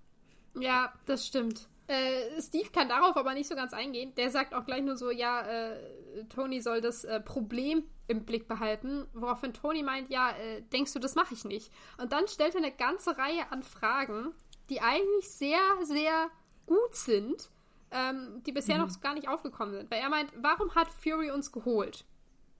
Ja, 0.58 0.92
das 1.06 1.26
stimmt. 1.26 1.68
Äh, 1.88 2.40
Steve 2.42 2.70
kann 2.70 2.88
darauf 2.88 3.16
aber 3.16 3.34
nicht 3.34 3.48
so 3.48 3.54
ganz 3.54 3.72
eingehen. 3.72 4.14
Der 4.16 4.30
sagt 4.30 4.54
auch 4.54 4.64
gleich 4.64 4.82
nur 4.82 4.96
so, 4.96 5.10
ja, 5.10 5.42
äh, 5.42 6.24
Tony 6.28 6.60
soll 6.60 6.80
das 6.80 7.04
äh, 7.04 7.20
Problem 7.20 7.84
im 8.08 8.24
Blick 8.24 8.48
behalten, 8.48 9.06
woraufhin 9.14 9.52
Tony 9.52 9.82
meint, 9.82 10.10
ja, 10.10 10.30
äh, 10.30 10.62
denkst 10.62 10.92
du, 10.92 10.98
das 10.98 11.14
mache 11.14 11.34
ich 11.34 11.44
nicht. 11.44 11.72
Und 11.98 12.12
dann 12.12 12.28
stellt 12.28 12.54
er 12.54 12.62
eine 12.62 12.72
ganze 12.72 13.16
Reihe 13.18 13.50
an 13.50 13.62
Fragen, 13.62 14.32
die 14.70 14.80
eigentlich 14.80 15.28
sehr, 15.28 15.60
sehr 15.82 16.30
gut 16.66 16.94
sind, 16.94 17.50
ähm, 17.90 18.42
die 18.44 18.52
bisher 18.52 18.78
noch 18.78 19.00
gar 19.00 19.14
nicht 19.14 19.28
aufgekommen 19.28 19.74
sind. 19.74 19.90
Weil 19.90 20.00
er 20.00 20.08
meint, 20.08 20.32
warum 20.36 20.74
hat 20.74 20.88
Fury 20.88 21.30
uns 21.30 21.52
geholt? 21.52 22.04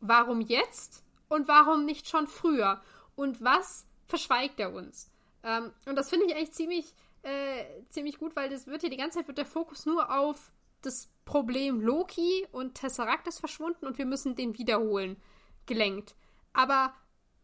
Warum 0.00 0.40
jetzt? 0.40 1.04
Und 1.28 1.48
warum 1.48 1.84
nicht 1.84 2.08
schon 2.08 2.28
früher? 2.28 2.80
Und 3.16 3.42
was 3.42 3.86
verschweigt 4.06 4.60
er 4.60 4.72
uns? 4.72 5.10
Ähm, 5.42 5.72
und 5.86 5.96
das 5.96 6.10
finde 6.10 6.26
ich 6.26 6.34
eigentlich 6.34 6.52
ziemlich, 6.52 6.94
äh, 7.26 7.84
ziemlich 7.88 8.18
gut, 8.18 8.36
weil 8.36 8.48
das 8.48 8.66
wird 8.66 8.82
hier 8.82 8.90
die 8.90 8.96
ganze 8.96 9.18
Zeit 9.18 9.26
wird 9.26 9.38
der 9.38 9.46
Fokus 9.46 9.84
nur 9.84 10.16
auf 10.16 10.52
das 10.82 11.10
Problem 11.24 11.80
Loki 11.80 12.46
und 12.52 12.74
Tesseract 12.74 13.26
ist 13.26 13.40
verschwunden 13.40 13.86
und 13.86 13.98
wir 13.98 14.06
müssen 14.06 14.36
den 14.36 14.56
wiederholen 14.56 15.16
gelenkt. 15.66 16.14
Aber 16.52 16.94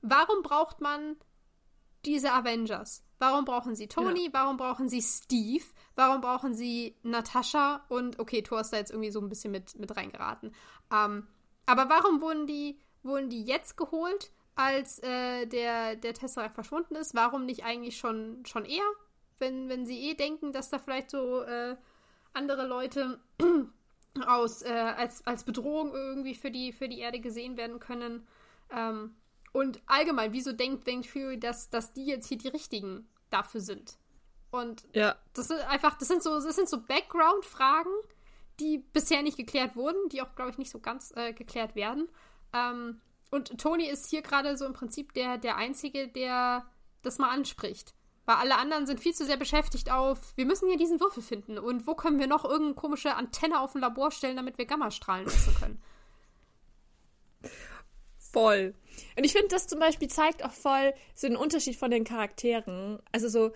warum 0.00 0.42
braucht 0.42 0.80
man 0.80 1.16
diese 2.04 2.32
Avengers? 2.32 3.04
Warum 3.18 3.44
brauchen 3.44 3.74
sie 3.74 3.88
Tony? 3.88 4.28
Warum 4.32 4.56
brauchen 4.56 4.88
sie 4.88 5.02
Steve? 5.02 5.64
Warum 5.96 6.20
brauchen 6.20 6.54
sie 6.54 6.96
Natascha? 7.02 7.84
Und 7.88 8.20
okay, 8.20 8.42
Thor 8.42 8.60
ist 8.60 8.72
da 8.72 8.76
jetzt 8.76 8.90
irgendwie 8.90 9.10
so 9.10 9.20
ein 9.20 9.28
bisschen 9.28 9.50
mit, 9.50 9.76
mit 9.78 9.96
reingeraten. 9.96 10.54
Ähm, 10.92 11.26
aber 11.66 11.88
warum 11.88 12.20
wurden 12.20 12.46
die, 12.46 12.78
wurden 13.02 13.30
die 13.30 13.44
jetzt 13.44 13.76
geholt, 13.76 14.32
als 14.54 15.00
äh, 15.00 15.46
der, 15.46 15.96
der 15.96 16.14
Tesseract 16.14 16.54
verschwunden 16.54 16.94
ist? 16.94 17.14
Warum 17.14 17.46
nicht 17.46 17.64
eigentlich 17.64 17.96
schon, 17.96 18.44
schon 18.46 18.64
eher? 18.64 18.88
Wenn, 19.43 19.68
wenn 19.68 19.84
sie 19.86 20.09
eh 20.09 20.14
denken, 20.14 20.53
dass 20.53 20.70
da 20.70 20.78
vielleicht 20.78 21.11
so 21.11 21.43
äh, 21.43 21.76
andere 22.32 22.64
Leute 22.66 23.18
aus, 24.26 24.62
äh, 24.62 24.68
als, 24.70 25.26
als 25.26 25.43
Bedrohung 25.43 25.93
irgendwie 25.93 26.34
für 26.34 26.53
die, 26.53 26.72
für 26.72 26.88
die 26.88 27.01
Erde 27.01 27.18
gesehen 27.18 27.57
werden 27.57 27.80
können. 27.80 28.26
Ähm, 28.70 29.16
und 29.53 29.82
allgemein, 29.86 30.32
wieso 30.32 30.53
denkt 30.53 30.86
denkt 30.86 31.07
Fury, 31.07 31.40
dass, 31.40 31.70
dass 31.70 31.93
die 31.93 32.07
jetzt 32.07 32.28
hier 32.28 32.38
die 32.38 32.49
richtigen 32.49 33.09
dafür 33.30 33.61
sind? 33.61 33.99
Und 34.53 34.86
Ja. 34.95 35.16
das 35.34 35.49
sind 35.49 35.61
einfach, 35.68 35.99
das 35.99 36.07
sind 36.09 36.22
so, 36.22 36.40
das 36.40 36.55
sind 36.55 36.68
so 36.68 36.80
Background-Fragen, 36.80 37.90
die 38.61 38.78
bisher 38.78 39.22
nicht 39.22 39.36
geklärt 39.36 39.74
wurden, 39.74 40.09
die 40.11 40.22
auch, 40.22 40.34
glaube 40.36 40.53
ich, 40.53 40.59
nicht 40.59 40.70
so 40.70 40.78
ganz 40.78 41.12
äh, 41.16 41.32
geklärt 41.32 41.74
werden. 41.74 42.09
Ähm, 42.53 43.01
und 43.30 43.59
Tony 43.59 43.86
ist 43.88 44.09
hier 44.09 44.22
gerade 44.22 44.57
so 44.57 44.66
im 44.66 44.74
Prinzip 44.74 45.14
der, 45.14 45.38
der 45.38 45.57
Einzige, 45.57 46.07
der 46.07 46.64
das 47.03 47.18
mal 47.18 47.30
anspricht. 47.30 47.95
Weil 48.24 48.36
alle 48.36 48.56
anderen 48.56 48.86
sind 48.86 49.00
viel 49.00 49.14
zu 49.14 49.24
sehr 49.24 49.36
beschäftigt 49.36 49.90
auf, 49.90 50.36
wir 50.36 50.46
müssen 50.46 50.68
hier 50.68 50.78
diesen 50.78 51.00
Würfel 51.00 51.22
finden 51.22 51.58
und 51.58 51.86
wo 51.86 51.94
können 51.94 52.20
wir 52.20 52.28
noch 52.28 52.44
irgendeine 52.44 52.74
komische 52.74 53.16
Antenne 53.16 53.60
auf 53.60 53.74
ein 53.74 53.80
Labor 53.80 54.12
stellen, 54.12 54.36
damit 54.36 54.58
wir 54.58 54.66
Gammastrahlen 54.66 55.24
messen 55.24 55.54
können. 55.54 55.82
Voll. 58.16 58.74
Und 59.16 59.24
ich 59.24 59.32
finde, 59.32 59.48
das 59.48 59.66
zum 59.66 59.78
Beispiel 59.78 60.08
zeigt 60.08 60.44
auch 60.44 60.52
voll 60.52 60.94
so 61.14 61.26
den 61.26 61.36
Unterschied 61.36 61.76
von 61.76 61.90
den 61.90 62.04
Charakteren. 62.04 63.00
Also 63.10 63.28
so, 63.28 63.52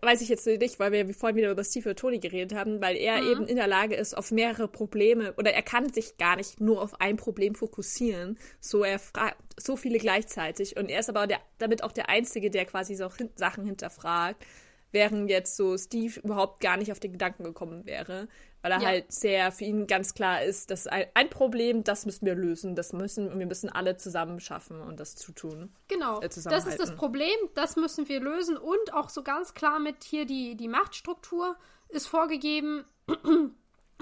weiß 0.00 0.20
ich 0.20 0.28
jetzt 0.28 0.46
nicht, 0.46 0.80
weil 0.80 0.92
wir 0.92 1.14
vorhin 1.14 1.36
wieder 1.36 1.50
über 1.50 1.62
Steve 1.62 1.90
und 1.90 1.98
Tony 1.98 2.18
geredet 2.18 2.56
haben, 2.58 2.80
weil 2.80 2.96
er 2.96 3.22
eben 3.22 3.46
in 3.46 3.56
der 3.56 3.68
Lage 3.68 3.94
ist, 3.94 4.16
auf 4.16 4.32
mehrere 4.32 4.66
Probleme 4.66 5.32
oder 5.34 5.52
er 5.52 5.62
kann 5.62 5.92
sich 5.92 6.16
gar 6.16 6.36
nicht 6.36 6.60
nur 6.60 6.82
auf 6.82 7.00
ein 7.00 7.16
Problem 7.16 7.54
fokussieren. 7.54 8.36
So, 8.60 8.82
er 8.82 8.98
fragt 8.98 9.36
so 9.56 9.76
viele 9.76 9.98
gleichzeitig 9.98 10.76
und 10.76 10.90
er 10.90 11.00
ist 11.00 11.08
aber 11.08 11.26
der, 11.26 11.40
damit 11.58 11.84
auch 11.84 11.92
der 11.92 12.08
Einzige, 12.08 12.50
der 12.50 12.66
quasi 12.66 12.96
so 12.96 13.12
hin 13.14 13.30
Sachen 13.36 13.64
hinterfragt, 13.64 14.44
während 14.90 15.30
jetzt 15.30 15.56
so 15.56 15.78
Steve 15.78 16.20
überhaupt 16.20 16.60
gar 16.60 16.76
nicht 16.76 16.90
auf 16.90 17.00
den 17.00 17.12
Gedanken 17.12 17.44
gekommen 17.44 17.86
wäre, 17.86 18.28
weil 18.66 18.72
er 18.72 18.80
Ja. 18.80 18.88
halt 18.88 19.12
sehr 19.12 19.52
für 19.52 19.64
ihn 19.64 19.86
ganz 19.86 20.12
klar 20.12 20.42
ist, 20.42 20.72
dass 20.72 20.88
ein, 20.88 21.06
ein 21.14 21.30
Problem, 21.30 21.84
das 21.84 22.04
müssen 22.04 22.26
wir 22.26 22.34
lösen, 22.34 22.74
das 22.74 22.92
müssen 22.92 23.38
wir 23.38 23.46
müssen 23.46 23.68
alle 23.70 23.96
zusammen 23.96 24.40
schaffen 24.40 24.80
und 24.80 24.98
das 24.98 25.14
zu 25.14 25.30
tun. 25.30 25.72
Genau. 25.86 26.18
äh, 26.20 26.28
Das 26.28 26.66
ist 26.66 26.80
das 26.80 26.96
Problem, 26.96 27.36
das 27.54 27.76
müssen 27.76 28.08
wir 28.08 28.18
lösen 28.20 28.56
und 28.56 28.92
auch 28.92 29.08
so 29.08 29.22
ganz 29.22 29.54
klar 29.54 29.78
mit 29.78 30.02
hier 30.02 30.26
die, 30.26 30.56
die 30.56 30.66
Machtstruktur 30.66 31.56
ist 31.90 32.08
vorgegeben. 32.08 32.84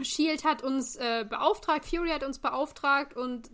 Shield 0.03 0.45
hat 0.45 0.62
uns 0.62 0.97
äh, 0.97 1.27
beauftragt, 1.29 1.85
Fury 1.85 2.09
hat 2.09 2.25
uns 2.25 2.39
beauftragt 2.39 3.15
und 3.15 3.51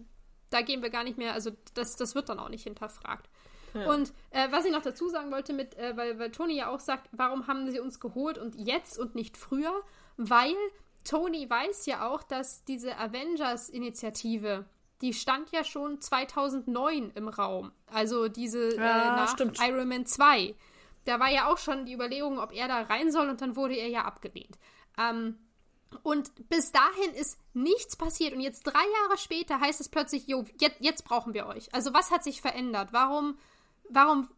da 0.51 0.61
gehen 0.63 0.81
wir 0.81 0.91
gar 0.91 1.03
nicht 1.03 1.19
mehr, 1.19 1.33
also 1.35 1.51
das, 1.75 1.97
das 1.97 2.15
wird 2.15 2.29
dann 2.29 2.39
auch 2.39 2.51
nicht 2.51 2.63
hinterfragt. 2.63 3.29
Und 3.73 4.13
äh, 4.31 4.49
was 4.51 4.65
ich 4.65 4.73
noch 4.73 4.83
dazu 4.83 5.09
sagen 5.09 5.31
wollte, 5.31 5.53
mit, 5.53 5.77
äh, 5.77 5.97
weil, 5.97 6.19
weil 6.19 6.31
Tony 6.33 6.57
ja 6.57 6.69
auch 6.71 6.81
sagt, 6.81 7.09
warum 7.13 7.47
haben 7.47 7.71
sie 7.71 7.79
uns 7.81 8.01
geholt 8.01 8.37
und 8.37 8.57
jetzt 8.57 8.99
und 8.99 9.15
nicht 9.15 9.37
früher? 9.37 9.73
Weil 10.17 10.55
Tony 11.05 11.49
weiß 11.49 11.87
ja 11.87 12.09
auch, 12.09 12.23
dass 12.23 12.65
diese 12.65 12.97
Avengers-Initiative, 12.99 14.67
die 15.01 15.15
stand 15.15 15.51
ja 15.51 15.65
schon 15.65 16.01
2009 16.01 17.13
im 17.15 17.29
Raum. 17.29 17.73
Also 17.87 18.29
diese 18.29 18.71
äh, 18.71 18.77
Ja, 18.77 19.17
nach 19.17 19.33
stimmt. 19.33 19.59
Iron 19.61 19.89
Man 19.89 20.07
2. 20.07 20.55
Da 21.05 21.19
war 21.19 21.31
ja 21.31 21.51
auch 21.51 21.59
schon 21.59 21.87
die 21.87 21.95
Überlegung, 21.95 22.39
ob 22.39 22.53
er 22.53 22.69
da 22.69 22.83
rein 22.83 23.11
soll 23.11 23.29
und 23.31 23.41
dann 23.41 23.57
wurde 23.57 23.75
er 23.75 23.89
ja 23.89 24.05
abgelehnt. 24.05 24.59
Ähm, 24.99 25.39
und 26.03 26.49
bis 26.49 26.73
dahin 26.73 27.15
ist 27.15 27.39
nichts 27.53 27.97
passiert. 27.97 28.35
Und 28.35 28.41
jetzt 28.41 28.63
drei 28.63 28.85
Jahre 29.03 29.19
später 29.19 29.61
heißt 29.61 29.81
es 29.81 29.89
plötzlich, 29.89 30.29
jo, 30.29 30.45
jetzt, 30.61 30.77
jetzt 30.81 31.05
brauchen 31.05 31.35
wir 31.35 31.47
euch. 31.47 31.73
Also 31.75 31.93
was 31.93 32.11
hat 32.11 32.23
sich 32.23 32.41
verändert? 32.41 32.93
Warum, 32.93 33.39
warum 33.89 34.29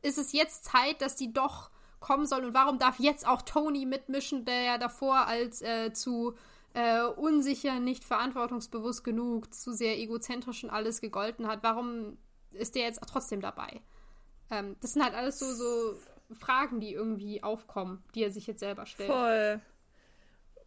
ist 0.00 0.18
es 0.18 0.32
jetzt 0.32 0.64
Zeit, 0.64 1.02
dass 1.02 1.16
die 1.16 1.32
doch 1.32 1.70
kommen 2.02 2.26
soll? 2.26 2.44
Und 2.44 2.54
warum 2.54 2.78
darf 2.78 2.98
jetzt 2.98 3.26
auch 3.26 3.40
Tony 3.42 3.86
mitmischen, 3.86 4.44
der 4.44 4.62
ja 4.62 4.78
davor 4.78 5.26
als 5.26 5.62
äh, 5.62 5.92
zu 5.92 6.34
äh, 6.74 7.02
unsicher, 7.02 7.80
nicht 7.80 8.04
verantwortungsbewusst 8.04 9.04
genug, 9.04 9.54
zu 9.54 9.72
sehr 9.72 9.98
egozentrisch 9.98 10.64
und 10.64 10.70
alles 10.70 11.00
gegolten 11.00 11.46
hat? 11.46 11.62
Warum 11.62 12.18
ist 12.52 12.74
der 12.74 12.82
jetzt 12.82 13.00
trotzdem 13.06 13.40
dabei? 13.40 13.80
Ähm, 14.50 14.76
das 14.80 14.92
sind 14.92 15.02
halt 15.02 15.14
alles 15.14 15.38
so, 15.38 15.52
so 15.54 15.96
Fragen, 16.34 16.80
die 16.80 16.92
irgendwie 16.92 17.42
aufkommen, 17.42 18.04
die 18.14 18.24
er 18.24 18.32
sich 18.32 18.46
jetzt 18.46 18.60
selber 18.60 18.84
stellt. 18.84 19.10
Voll. 19.10 19.60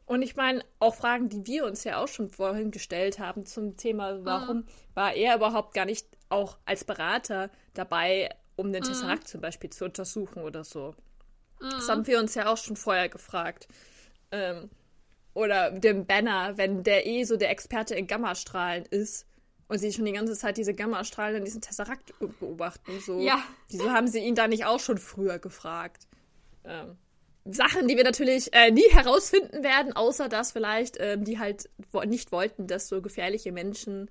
Und 0.05 0.21
ich 0.21 0.35
meine, 0.35 0.63
auch 0.79 0.95
Fragen, 0.95 1.29
die 1.29 1.45
wir 1.47 1.65
uns 1.65 1.83
ja 1.83 2.01
auch 2.01 2.07
schon 2.07 2.29
vorhin 2.29 2.69
gestellt 2.69 3.17
haben 3.17 3.45
zum 3.45 3.75
Thema, 3.75 4.23
warum 4.23 4.65
war 4.93 5.13
er 5.13 5.35
überhaupt 5.35 5.73
gar 5.73 5.85
nicht 5.85 6.07
auch 6.29 6.57
als 6.65 6.83
Berater 6.83 7.49
dabei, 7.73 8.29
um 8.55 8.71
den 8.71 8.83
Tesseract 8.83 9.27
zum 9.27 9.41
Beispiel 9.41 9.71
zu 9.71 9.85
untersuchen 9.85 10.43
oder 10.43 10.63
so. 10.63 10.93
Das 11.71 11.89
haben 11.89 12.07
wir 12.07 12.19
uns 12.19 12.35
ja 12.35 12.47
auch 12.47 12.57
schon 12.57 12.75
vorher 12.75 13.09
gefragt. 13.09 13.67
Ähm, 14.31 14.69
oder 15.33 15.71
dem 15.71 16.05
Banner, 16.05 16.57
wenn 16.57 16.83
der 16.83 17.05
eh 17.05 17.23
so 17.23 17.35
der 17.35 17.49
Experte 17.49 17.95
in 17.95 18.07
Gammastrahlen 18.07 18.85
ist 18.85 19.25
und 19.67 19.79
sie 19.79 19.91
schon 19.91 20.05
die 20.05 20.13
ganze 20.13 20.33
Zeit 20.33 20.57
diese 20.57 20.73
Gammastrahlen 20.73 21.37
in 21.37 21.45
diesem 21.45 21.61
Tesseract 21.61 22.13
beobachten. 22.39 22.99
So. 23.01 23.19
Ja. 23.19 23.43
Wieso 23.69 23.91
haben 23.91 24.07
sie 24.07 24.19
ihn 24.19 24.35
da 24.35 24.47
nicht 24.47 24.65
auch 24.65 24.79
schon 24.79 24.97
früher 24.97 25.39
gefragt? 25.39 26.07
Ähm, 26.63 26.97
Sachen, 27.45 27.87
die 27.87 27.97
wir 27.97 28.03
natürlich 28.03 28.53
äh, 28.53 28.71
nie 28.71 28.89
herausfinden 28.89 29.63
werden, 29.63 29.93
außer 29.93 30.29
dass 30.29 30.51
vielleicht 30.51 30.97
ähm, 30.99 31.25
die 31.25 31.37
halt 31.37 31.69
wo 31.91 32.01
nicht 32.01 32.31
wollten, 32.31 32.67
dass 32.67 32.87
so 32.87 33.01
gefährliche 33.01 33.51
Menschen 33.51 34.09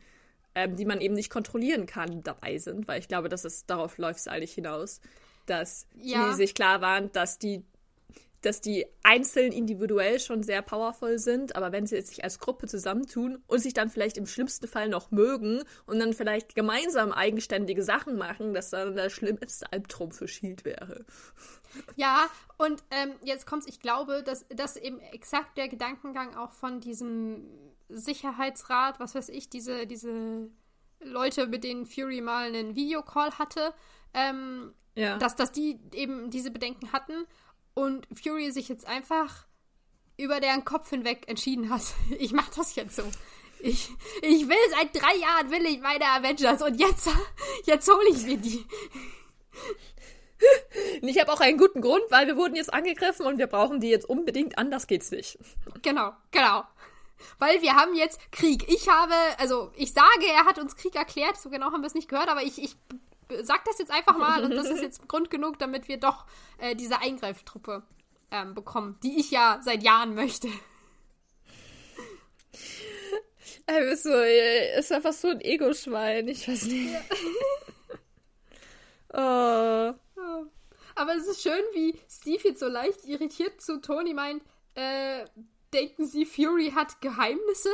ähm, 0.54 0.76
die 0.76 0.84
man 0.84 1.00
eben 1.00 1.14
nicht 1.14 1.30
kontrollieren 1.30 1.86
kann, 1.86 2.22
dabei 2.22 2.58
sind, 2.58 2.86
weil 2.86 3.00
ich 3.00 3.08
glaube, 3.08 3.28
dass 3.28 3.44
es 3.44 3.66
darauf 3.66 3.98
läuft 3.98 4.20
es 4.20 4.28
eigentlich 4.28 4.54
hinaus, 4.54 5.00
dass 5.46 5.86
Ja. 5.96 6.30
sie 6.30 6.36
sich 6.36 6.54
klar 6.54 6.80
waren, 6.80 7.10
dass 7.12 7.38
die 7.38 7.64
dass 8.44 8.60
die 8.60 8.84
einzeln 9.02 9.52
individuell 9.52 10.20
schon 10.20 10.42
sehr 10.42 10.60
powerful 10.60 11.18
sind, 11.18 11.56
aber 11.56 11.72
wenn 11.72 11.86
sie 11.86 11.96
jetzt 11.96 12.08
sich 12.10 12.24
als 12.24 12.38
Gruppe 12.38 12.66
zusammentun 12.66 13.42
und 13.46 13.58
sich 13.60 13.72
dann 13.72 13.88
vielleicht 13.88 14.18
im 14.18 14.26
schlimmsten 14.26 14.68
Fall 14.68 14.88
noch 14.88 15.10
mögen 15.10 15.62
und 15.86 15.98
dann 15.98 16.12
vielleicht 16.12 16.54
gemeinsam 16.54 17.10
eigenständige 17.12 17.82
Sachen 17.82 18.16
machen, 18.16 18.52
dass 18.52 18.70
dann 18.70 18.96
der 18.96 19.08
schlimmste 19.08 19.72
Albtraum 19.72 20.12
für 20.12 20.28
Shield 20.28 20.64
wäre. 20.66 21.06
Ja, 21.96 22.26
und 22.58 22.84
ähm, 22.90 23.14
jetzt 23.22 23.46
kommt's, 23.46 23.66
ich 23.66 23.80
glaube, 23.80 24.22
dass 24.22 24.44
das 24.50 24.76
eben 24.76 25.00
exakt 25.00 25.56
der 25.56 25.68
Gedankengang 25.68 26.36
auch 26.36 26.52
von 26.52 26.80
diesem 26.80 27.46
Sicherheitsrat, 27.88 29.00
was 29.00 29.14
weiß 29.14 29.30
ich, 29.30 29.48
diese, 29.48 29.86
diese 29.86 30.50
Leute, 31.00 31.46
mit 31.46 31.64
denen 31.64 31.86
Fury 31.86 32.20
mal 32.20 32.46
einen 32.48 32.76
Videocall 32.76 33.38
hatte, 33.38 33.72
ähm, 34.12 34.74
Ja. 34.96 35.18
dass, 35.18 35.34
dass 35.34 35.50
die 35.52 35.78
eben 35.92 36.30
diese 36.30 36.50
Bedenken 36.50 36.92
hatten 36.92 37.26
und 37.74 38.06
Fury 38.14 38.52
sich 38.52 38.68
jetzt 38.68 38.86
einfach 38.86 39.46
über 40.16 40.40
deren 40.40 40.64
Kopf 40.64 40.90
hinweg 40.90 41.28
entschieden 41.28 41.70
hat, 41.70 41.82
ich 42.18 42.32
mach 42.32 42.48
das 42.50 42.74
jetzt 42.76 42.96
so. 42.96 43.02
Ich, 43.60 43.88
ich 44.20 44.48
will 44.48 44.56
seit 44.70 44.94
drei 44.94 45.16
Jahren 45.16 45.50
will 45.50 45.64
ich 45.64 45.80
meine 45.80 46.04
Avengers 46.06 46.60
und 46.60 46.78
jetzt, 46.78 47.08
jetzt 47.64 47.88
hole 47.88 48.08
ich 48.10 48.24
mir 48.24 48.36
die. 48.36 48.64
Ich 51.00 51.18
habe 51.18 51.32
auch 51.32 51.40
einen 51.40 51.56
guten 51.56 51.80
Grund, 51.80 52.02
weil 52.10 52.26
wir 52.26 52.36
wurden 52.36 52.56
jetzt 52.56 52.74
angegriffen 52.74 53.24
und 53.24 53.38
wir 53.38 53.46
brauchen 53.46 53.80
die 53.80 53.88
jetzt 53.88 54.06
unbedingt, 54.06 54.58
anders 54.58 54.86
geht's 54.86 55.10
nicht. 55.10 55.38
Genau, 55.80 56.12
genau. 56.32 56.64
Weil 57.38 57.62
wir 57.62 57.74
haben 57.74 57.94
jetzt 57.94 58.20
Krieg. 58.30 58.68
Ich 58.68 58.88
habe, 58.88 59.14
also 59.38 59.70
ich 59.76 59.94
sage, 59.94 60.26
er 60.26 60.44
hat 60.44 60.58
uns 60.58 60.76
Krieg 60.76 60.96
erklärt, 60.96 61.38
so 61.38 61.48
genau 61.48 61.72
haben 61.72 61.80
wir 61.80 61.86
es 61.86 61.94
nicht 61.94 62.08
gehört, 62.08 62.28
aber 62.28 62.42
ich, 62.42 62.62
ich 62.62 62.76
sag 63.42 63.64
das 63.64 63.78
jetzt 63.78 63.90
einfach 63.90 64.16
mal 64.16 64.44
und 64.44 64.52
das 64.52 64.68
ist 64.68 64.82
jetzt 64.82 65.08
Grund 65.08 65.30
genug, 65.30 65.58
damit 65.58 65.88
wir 65.88 65.98
doch 65.98 66.26
äh, 66.58 66.74
diese 66.74 67.00
Eingreiftruppe 67.00 67.82
ähm, 68.30 68.54
bekommen, 68.54 68.98
die 69.02 69.18
ich 69.18 69.30
ja 69.30 69.60
seit 69.62 69.82
Jahren 69.82 70.14
möchte. 70.14 70.48
Er 73.66 73.80
ist, 73.88 74.06
einfach 74.92 75.14
so 75.14 75.28
ein 75.28 75.40
Ego-Schwein, 75.40 76.28
ich 76.28 76.46
weiß 76.46 76.64
nicht. 76.66 76.94
oh. 79.14 79.94
Aber 80.96 81.14
es 81.16 81.26
ist 81.26 81.42
schön, 81.42 81.62
wie 81.72 81.98
Steve 82.08 82.48
jetzt 82.48 82.60
so 82.60 82.68
leicht 82.68 83.04
irritiert 83.04 83.60
zu 83.60 83.80
Tony 83.80 84.14
meint, 84.14 84.42
äh, 84.74 85.24
denken 85.72 86.06
Sie, 86.06 86.24
Fury 86.24 86.72
hat 86.74 87.00
Geheimnisse? 87.00 87.70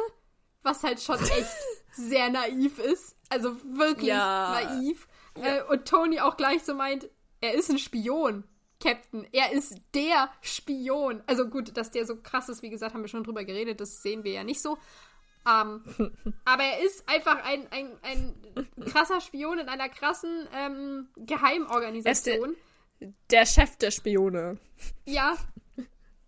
Was 0.63 0.83
halt 0.83 1.01
schon 1.01 1.19
echt 1.19 1.57
sehr 1.93 2.31
naiv 2.31 2.79
ist. 2.79 3.17
Also 3.29 3.57
wirklich 3.65 4.09
Ja. 4.09 4.51
naiv. 4.53 5.07
Äh, 5.35 5.63
und 5.65 5.87
Tony 5.87 6.21
auch 6.21 6.37
gleich 6.37 6.63
so 6.65 6.75
meint, 6.75 7.09
er 7.41 7.55
ist 7.55 7.71
ein 7.71 7.79
Spion, 7.79 8.45
Captain. 8.81 9.27
Er 9.33 9.53
ist 9.53 9.81
der 9.95 10.31
Spion. 10.41 11.23
Also 11.27 11.49
gut, 11.49 11.77
dass 11.77 11.91
der 11.91 12.07
so 12.07 12.17
krass 12.17 12.49
ist, 12.49 12.63
wie 12.63 12.71
gesagt, 12.71 12.95
haben 12.95 13.03
wir 13.03 13.09
schon 13.09 13.25
drüber 13.25 13.45
geredet, 13.45 13.81
das 13.81 14.03
sehen 14.03 14.25
wir 14.25 14.33
ja 14.33 14.45
nicht 14.45 14.61
so. 14.61 14.79
Ähm, 15.49 15.83
aber 16.45 16.65
er 16.65 16.85
ist 16.85 17.09
einfach 17.09 17.43
ein, 17.45 17.67
ein, 17.71 17.99
ein 18.03 18.85
krasser 18.87 19.21
Spion 19.21 19.59
in 19.59 19.69
einer 19.69 19.89
krassen 19.89 20.49
ähm, 20.55 21.09
Geheimorganisation. 21.17 22.57
Der 23.31 23.47
Chef 23.47 23.77
der 23.77 23.91
Spione. 23.91 24.59
Ja, 25.07 25.37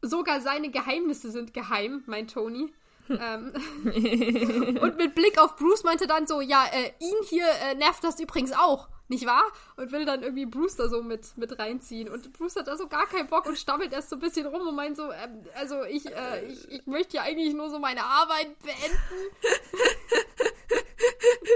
sogar 0.00 0.40
seine 0.40 0.70
Geheimnisse 0.70 1.30
sind 1.30 1.52
geheim, 1.52 2.02
meint 2.06 2.32
Tony. 2.32 2.72
Ähm, 3.08 3.52
und 4.80 4.96
mit 4.96 5.14
Blick 5.14 5.38
auf 5.38 5.56
Bruce 5.56 5.84
meinte 5.84 6.06
dann 6.06 6.26
so, 6.26 6.40
ja, 6.40 6.64
äh, 6.72 6.92
ihn 7.04 7.16
hier 7.28 7.46
äh, 7.46 7.74
nervt 7.74 8.04
das 8.04 8.20
übrigens 8.20 8.52
auch, 8.52 8.88
nicht 9.08 9.26
wahr? 9.26 9.44
Und 9.76 9.92
will 9.92 10.04
dann 10.04 10.22
irgendwie 10.22 10.46
Bruce 10.46 10.76
da 10.76 10.88
so 10.88 11.02
mit, 11.02 11.36
mit 11.36 11.58
reinziehen. 11.58 12.08
Und 12.08 12.32
Bruce 12.32 12.56
hat 12.56 12.68
da 12.68 12.76
so 12.76 12.88
gar 12.88 13.06
keinen 13.06 13.28
Bock 13.28 13.46
und 13.46 13.58
stammelt 13.58 13.92
erst 13.92 14.10
so 14.10 14.16
ein 14.16 14.20
bisschen 14.20 14.46
rum 14.46 14.66
und 14.66 14.74
meint 14.74 14.96
so, 14.96 15.10
ähm, 15.12 15.40
also 15.54 15.84
ich, 15.84 16.06
äh, 16.06 16.46
ich, 16.46 16.70
ich 16.70 16.86
möchte 16.86 17.16
ja 17.16 17.22
eigentlich 17.22 17.54
nur 17.54 17.70
so 17.70 17.78
meine 17.78 18.04
Arbeit 18.04 18.58
beenden. 18.60 18.98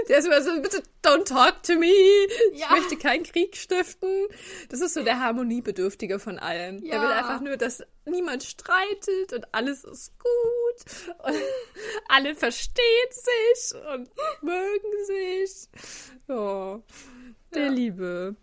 Der 0.09 0.19
ist 0.19 0.25
immer 0.25 0.41
so, 0.41 0.61
bitte 0.61 0.83
don't 1.03 1.25
talk 1.25 1.63
to 1.63 1.73
me. 1.75 1.91
Ich 2.53 2.59
Ja. 2.59 2.69
möchte 2.71 2.97
keinen 2.97 3.23
Krieg 3.23 3.55
stiften. 3.57 4.27
Das 4.69 4.81
ist 4.81 4.93
so 4.93 5.03
der 5.03 5.19
Harmoniebedürftige 5.19 6.19
von 6.19 6.39
allen. 6.39 6.81
Der 6.83 6.95
Ja. 6.95 7.01
will 7.01 7.11
einfach 7.11 7.41
nur, 7.41 7.57
dass 7.57 7.83
niemand 8.05 8.43
streitet 8.43 9.33
und 9.33 9.53
alles 9.53 9.83
ist 9.83 10.13
gut. 10.19 11.15
Und 11.23 11.35
alle 12.09 12.35
verstehen 12.35 13.09
sich 13.11 13.75
und 13.93 14.09
mögen 14.41 15.05
sich. 15.05 15.67
Oh, 16.29 16.79
der 17.53 17.65
Ja. 17.65 17.69
Liebe. 17.71 18.35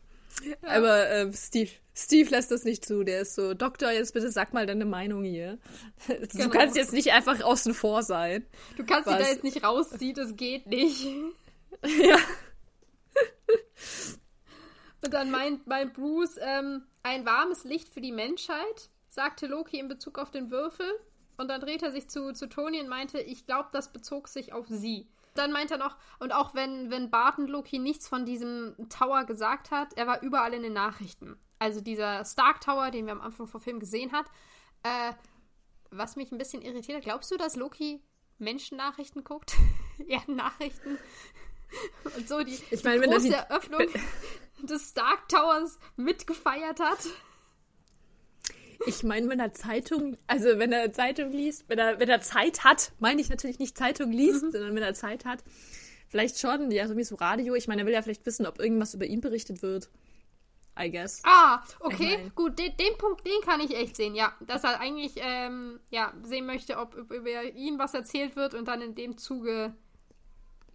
Aber 0.62 1.09
äh, 1.09 1.33
Steve, 1.33 1.70
Steve 1.97 2.30
lässt 2.30 2.51
das 2.51 2.64
nicht 2.64 2.84
zu. 2.84 3.05
Der 3.05 3.20
ist 3.20 3.34
so, 3.34 3.55
Doktor, 3.55 3.90
jetzt 3.92 4.14
bitte 4.14 4.30
sag 4.30 4.53
mal 4.53 4.66
deine 4.66 4.84
Meinung 4.84 5.22
hier. 5.24 5.59
Du 6.09 6.26
Genau. 6.38 6.51
kannst 6.51 6.76
jetzt 6.76 6.92
nicht 6.92 7.12
einfach 7.12 7.40
außen 7.42 7.72
vor 7.74 8.03
sein. 8.03 8.45
Du 8.76 8.84
kannst 8.84 9.09
dich 9.09 9.16
da 9.16 9.28
jetzt 9.28 9.45
nicht 9.45 9.62
rausziehen, 9.64 10.14
das 10.14 10.36
geht 10.36 10.66
nicht. 10.66 11.07
Ja. 12.03 12.16
Und 15.05 15.12
dann 15.12 15.30
meint, 15.30 15.66
meint 15.66 15.92
Bruce, 15.95 16.38
ähm, 16.40 16.82
ein 17.03 17.26
warmes 17.26 17.64
Licht 17.64 17.92
für 17.92 18.01
die 18.01 18.12
Menschheit, 18.12 18.90
sagte 19.11 19.47
Loki 19.47 19.78
in 19.78 19.88
Bezug 19.88 20.18
auf 20.18 20.30
den 20.30 20.51
Würfel. 20.51 20.86
Und 21.36 21.49
dann 21.49 21.61
dreht 21.61 21.82
er 21.82 21.90
sich 21.92 22.09
zu, 22.09 22.32
zu 22.32 22.49
Tony 22.49 22.80
und 22.80 22.88
meinte, 22.88 23.20
ich 23.20 23.45
glaube, 23.45 23.68
das 23.72 23.92
bezog 23.92 24.28
sich 24.28 24.53
auf 24.53 24.66
sie. 24.68 25.09
Dann 25.34 25.51
meint 25.53 25.70
er 25.72 25.78
noch, 25.78 25.97
und 26.20 26.32
auch 26.32 26.55
wenn, 26.55 26.90
wenn 26.90 27.11
Barton 27.11 27.49
Loki 27.49 27.78
nichts 27.80 28.07
von 28.09 28.24
diesem 28.24 28.74
Tower 28.88 29.24
gesagt 29.24 29.72
hat, 29.72 29.88
er 29.97 30.07
war 30.07 30.22
überall 30.22 30.55
in 30.55 30.62
den 30.62 30.72
Nachrichten. 30.74 31.36
Also 31.65 31.81
dieser 31.81 32.25
Stark 32.27 32.61
Tower, 32.61 32.91
den 32.91 33.07
wir 33.07 33.12
am 33.12 33.21
Anfang 33.23 33.47
vom 33.47 33.61
Film 33.61 33.81
gesehen 33.81 34.12
hat. 34.12 34.27
Äh, 34.83 35.12
was 35.91 36.15
mich 36.17 36.31
ein 36.31 36.37
bisschen 36.39 36.61
irritiert 36.61 36.99
hat, 36.99 37.05
glaubst 37.05 37.31
du, 37.31 37.37
dass 37.39 37.57
Loki 37.57 38.03
Menschennachrichten 38.39 39.25
guckt? 39.25 39.55
Erdennachrichten? 40.09 40.99
Und 42.17 42.29
so 42.29 42.43
die, 42.43 42.59
Ich 42.71 42.85
meine, 42.85 42.97
die 42.97 43.03
wenn 43.03 43.11
er 43.12 43.17
große 43.17 43.29
die- 43.29 43.35
Eröffnung 43.35 43.87
des 44.62 44.91
Stark 44.91 45.27
Towers 45.29 45.79
mitgefeiert 45.97 46.81
hat. 46.81 46.99
Ich 48.87 49.03
meine, 49.03 49.29
wenn 49.31 49.41
er 49.41 49.53
Zeitung, 49.55 50.19
also 50.27 50.59
wenn 50.59 50.73
er 50.73 50.93
Zeitung 50.93 51.31
liest, 51.33 51.65
wenn 51.69 51.79
er, 51.79 51.99
wenn 52.01 52.09
er 52.11 52.21
Zeit 52.21 52.65
hat, 52.65 52.93
meine 52.99 53.21
ich 53.21 53.31
natürlich 53.31 53.59
nicht 53.59 53.79
Zeitung 53.79 54.12
liest, 54.12 54.43
Mhm. 54.45 54.51
sondern 54.53 54.75
wenn 54.75 54.83
er 54.83 54.93
Zeit 54.95 55.25
hat, 55.25 55.43
vielleicht 56.09 56.39
schon, 56.39 56.71
ja, 56.71 56.87
so 56.87 56.97
wie 56.97 57.05
so 57.05 57.15
Radio. 57.15 57.55
Ich 57.55 57.67
meine, 57.69 57.83
er 57.83 57.87
will 57.87 57.95
ja 57.95 58.03
vielleicht 58.03 58.27
wissen, 58.27 58.47
ob 58.47 58.59
irgendwas 58.59 58.93
über 58.93 59.07
ihn 59.07 59.21
berichtet 59.23 59.62
wird. 59.62 59.89
I 60.79 60.91
guess. 60.91 61.22
Ah, 61.25 61.62
okay, 61.81 62.14
Ich 62.14 62.18
mein- 62.18 62.35
gut, 62.35 62.59
den, 62.59 62.77
den 62.77 62.99
Punkt, 62.99 63.25
den 63.27 63.41
kann 63.45 63.61
ich 63.61 63.77
echt 63.77 63.95
sehen, 63.97 64.14
ja. 64.14 64.33
Dass 64.41 64.64
er 64.64 64.81
eigentlich, 64.81 65.14
ähm, 65.18 65.79
ja, 65.91 66.12
sehen 66.25 66.47
möchte, 66.47 66.79
ob 66.79 66.95
über 66.95 67.43
ihn 67.45 67.79
was 67.79 67.95
erzählt 67.95 68.35
wird 68.37 68.55
und 68.55 68.66
dann 68.66 68.81
in 68.83 68.95
dem 68.97 69.16
Zuge 69.16 69.72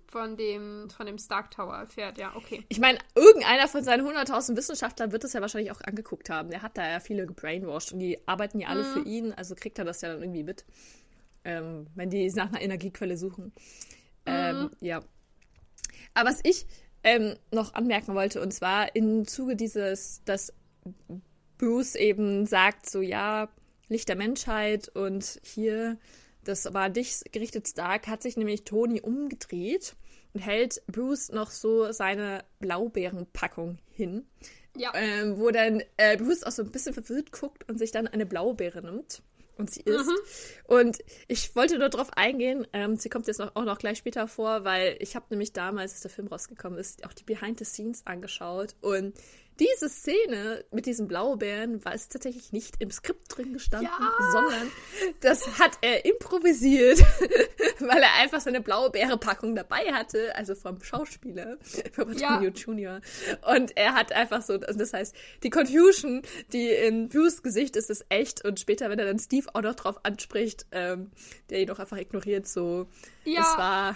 von 0.08 0.38
dem, 0.38 0.89
von 0.89 1.06
dem 1.06 1.18
Stark 1.20 1.52
Tower 1.52 1.76
erfährt, 1.76 2.18
ja, 2.18 2.36
okay. 2.36 2.66
Ich 2.70 2.80
meine, 2.80 2.97
irgendeiner 3.14 3.68
von 3.68 3.84
seinen 3.84 4.08
100.000 4.08 4.56
Wissenschaftlern 4.58 5.12
wird 5.12 5.24
es 5.24 5.34
ja 5.34 5.41
wahrscheinlich 5.41 5.72
auch 5.72 5.82
angeguckt 5.82 6.30
haben. 6.32 6.50
Der 6.50 6.62
hat 6.64 6.78
da 6.78 6.89
ja 6.89 7.00
viele 7.00 7.28
gebrainwashed 7.28 7.91
und 7.93 8.00
die 8.00 8.18
arbeiten 8.28 8.60
ja 8.60 8.70
alle 8.70 8.84
Mhm. 8.86 8.93
für 8.93 9.00
ihn, 9.02 9.34
also 9.34 9.54
kriegt 9.54 9.78
er 9.78 9.86
das 9.86 10.02
ja 10.02 10.10
dann 10.14 10.22
irgendwie 10.24 10.43
mit, 10.43 10.66
ähm, 11.43 11.88
wenn 11.93 12.10
die 12.10 12.28
nach 12.32 12.47
einer 12.47 12.62
Energiequelle 12.62 13.18
suchen. 13.18 13.54
Ähm, 14.26 14.62
Mhm. 14.64 14.70
ja. 14.80 15.02
Aber 16.16 16.30
was 16.30 16.39
ich 16.43 16.66
ähm, 17.04 17.36
noch 17.52 17.74
anmerken 17.74 18.16
wollte, 18.16 18.41
und 18.41 18.54
zwar 18.54 18.95
im 18.95 19.28
Zuge 19.28 19.56
dieses, 19.56 20.22
dass 20.26 20.54
Bruce 21.58 21.95
eben 21.95 22.45
sagt, 22.45 22.89
so 22.89 23.02
ja, 23.02 23.50
Licht 23.88 24.10
der 24.10 24.16
Menschheit 24.16 24.89
und 24.89 25.39
hier, 25.43 25.97
das 26.43 26.74
war 26.74 26.89
dich 26.89 27.22
gerichtet, 27.32 27.68
Stark, 27.68 28.08
hat 28.08 28.22
sich 28.22 28.38
nämlich 28.38 28.64
Tony 28.64 29.02
umgedreht 29.02 29.95
und 30.34 30.41
hält 30.41 30.82
Bruce 30.88 31.30
noch 31.30 31.52
so 31.52 31.91
seine 31.91 32.43
Blaubeerenpackung 32.60 33.80
hin, 33.91 34.26
Ja, 34.78 34.91
ähm, 34.95 35.38
wo 35.39 35.50
dann 35.52 35.82
äh, 35.97 36.18
Bruce 36.18 36.43
auch 36.43 36.52
so 36.52 36.64
ein 36.64 36.72
bisschen 36.72 36.93
verwirrt 36.93 37.32
guckt 37.32 37.68
und 37.70 37.78
sich 37.80 37.91
dann 37.91 38.08
eine 38.08 38.26
Blaubeere 38.26 38.82
nimmt 38.82 39.22
und 39.60 39.70
sie 39.70 39.82
isst. 39.82 40.10
Und 40.66 40.99
ich 41.28 41.55
wollte 41.55 41.78
nur 41.78 41.89
darauf 41.89 42.12
eingehen, 42.14 42.66
ähm, 42.74 42.95
sie 42.95 43.10
kommt 43.10 43.28
jetzt 43.28 43.39
noch, 43.39 43.55
auch 43.55 43.66
noch 43.66 43.78
gleich 43.78 43.99
später 43.99 44.28
vor, 44.28 44.64
weil 44.64 44.95
ich 44.99 45.16
habe 45.16 45.26
nämlich 45.30 45.53
damals, 45.53 45.91
als 45.91 46.01
der 46.01 46.12
Film 46.12 46.28
rausgekommen 46.28 46.80
ist, 46.80 47.05
auch 47.05 47.14
die 47.14 47.24
Behind 47.24 47.60
the 47.60 47.66
Scenes 47.66 48.05
angeschaut 48.05 48.76
und 48.82 49.14
diese 49.60 49.89
Szene 49.89 50.64
mit 50.72 50.86
diesen 50.86 51.07
Blaubeeren 51.07 51.84
war 51.84 51.93
es 51.93 52.07
tatsächlich 52.07 52.51
nicht 52.51 52.76
im 52.80 52.91
Skript 52.91 53.36
drin 53.36 53.53
gestanden, 53.53 53.89
Ja. 53.99 54.32
sondern 54.32 54.72
das 55.22 55.60
hat 55.60 55.78
er 55.82 56.05
improvisiert, 56.05 56.99
weil 57.80 58.01
er 58.01 58.14
einfach 58.22 58.39
seine 58.41 58.62
Blaubeere-Packung 58.62 59.55
dabei 59.55 59.91
hatte, 59.91 60.36
also 60.36 60.55
vom 60.55 60.82
Schauspieler, 60.82 61.57
Robert 61.97 62.20
Ja. 62.20 62.36
Downey 62.38 62.47
Jr. 62.49 63.01
Und 63.53 63.76
er 63.78 63.93
hat 63.93 64.12
einfach 64.12 64.41
so, 64.41 64.53
also 64.53 64.80
das 64.80 64.93
heißt, 64.93 65.16
die 65.43 65.49
Confusion, 65.49 66.22
die 66.53 66.70
in 66.70 67.10
Bruce 67.10 67.43
Gesicht 67.43 67.76
ist, 67.76 67.89
ist 67.89 68.05
echt 68.10 68.45
und 68.45 68.60
später, 68.60 68.89
wenn 68.89 68.99
er 68.99 69.05
dann 69.05 69.20
Steve 69.20 69.47
auch 69.53 69.62
noch 69.62 69.76
drauf 69.76 69.99
anspricht, 70.03 70.66
ähm, 70.72 71.12
der 71.49 71.60
ihn 71.62 71.68
doch 71.68 71.80
einfach 71.80 71.97
ignoriert, 71.97 72.47
so, 72.47 72.88
Ja. 73.26 73.41
es 73.41 73.57
war 73.57 73.95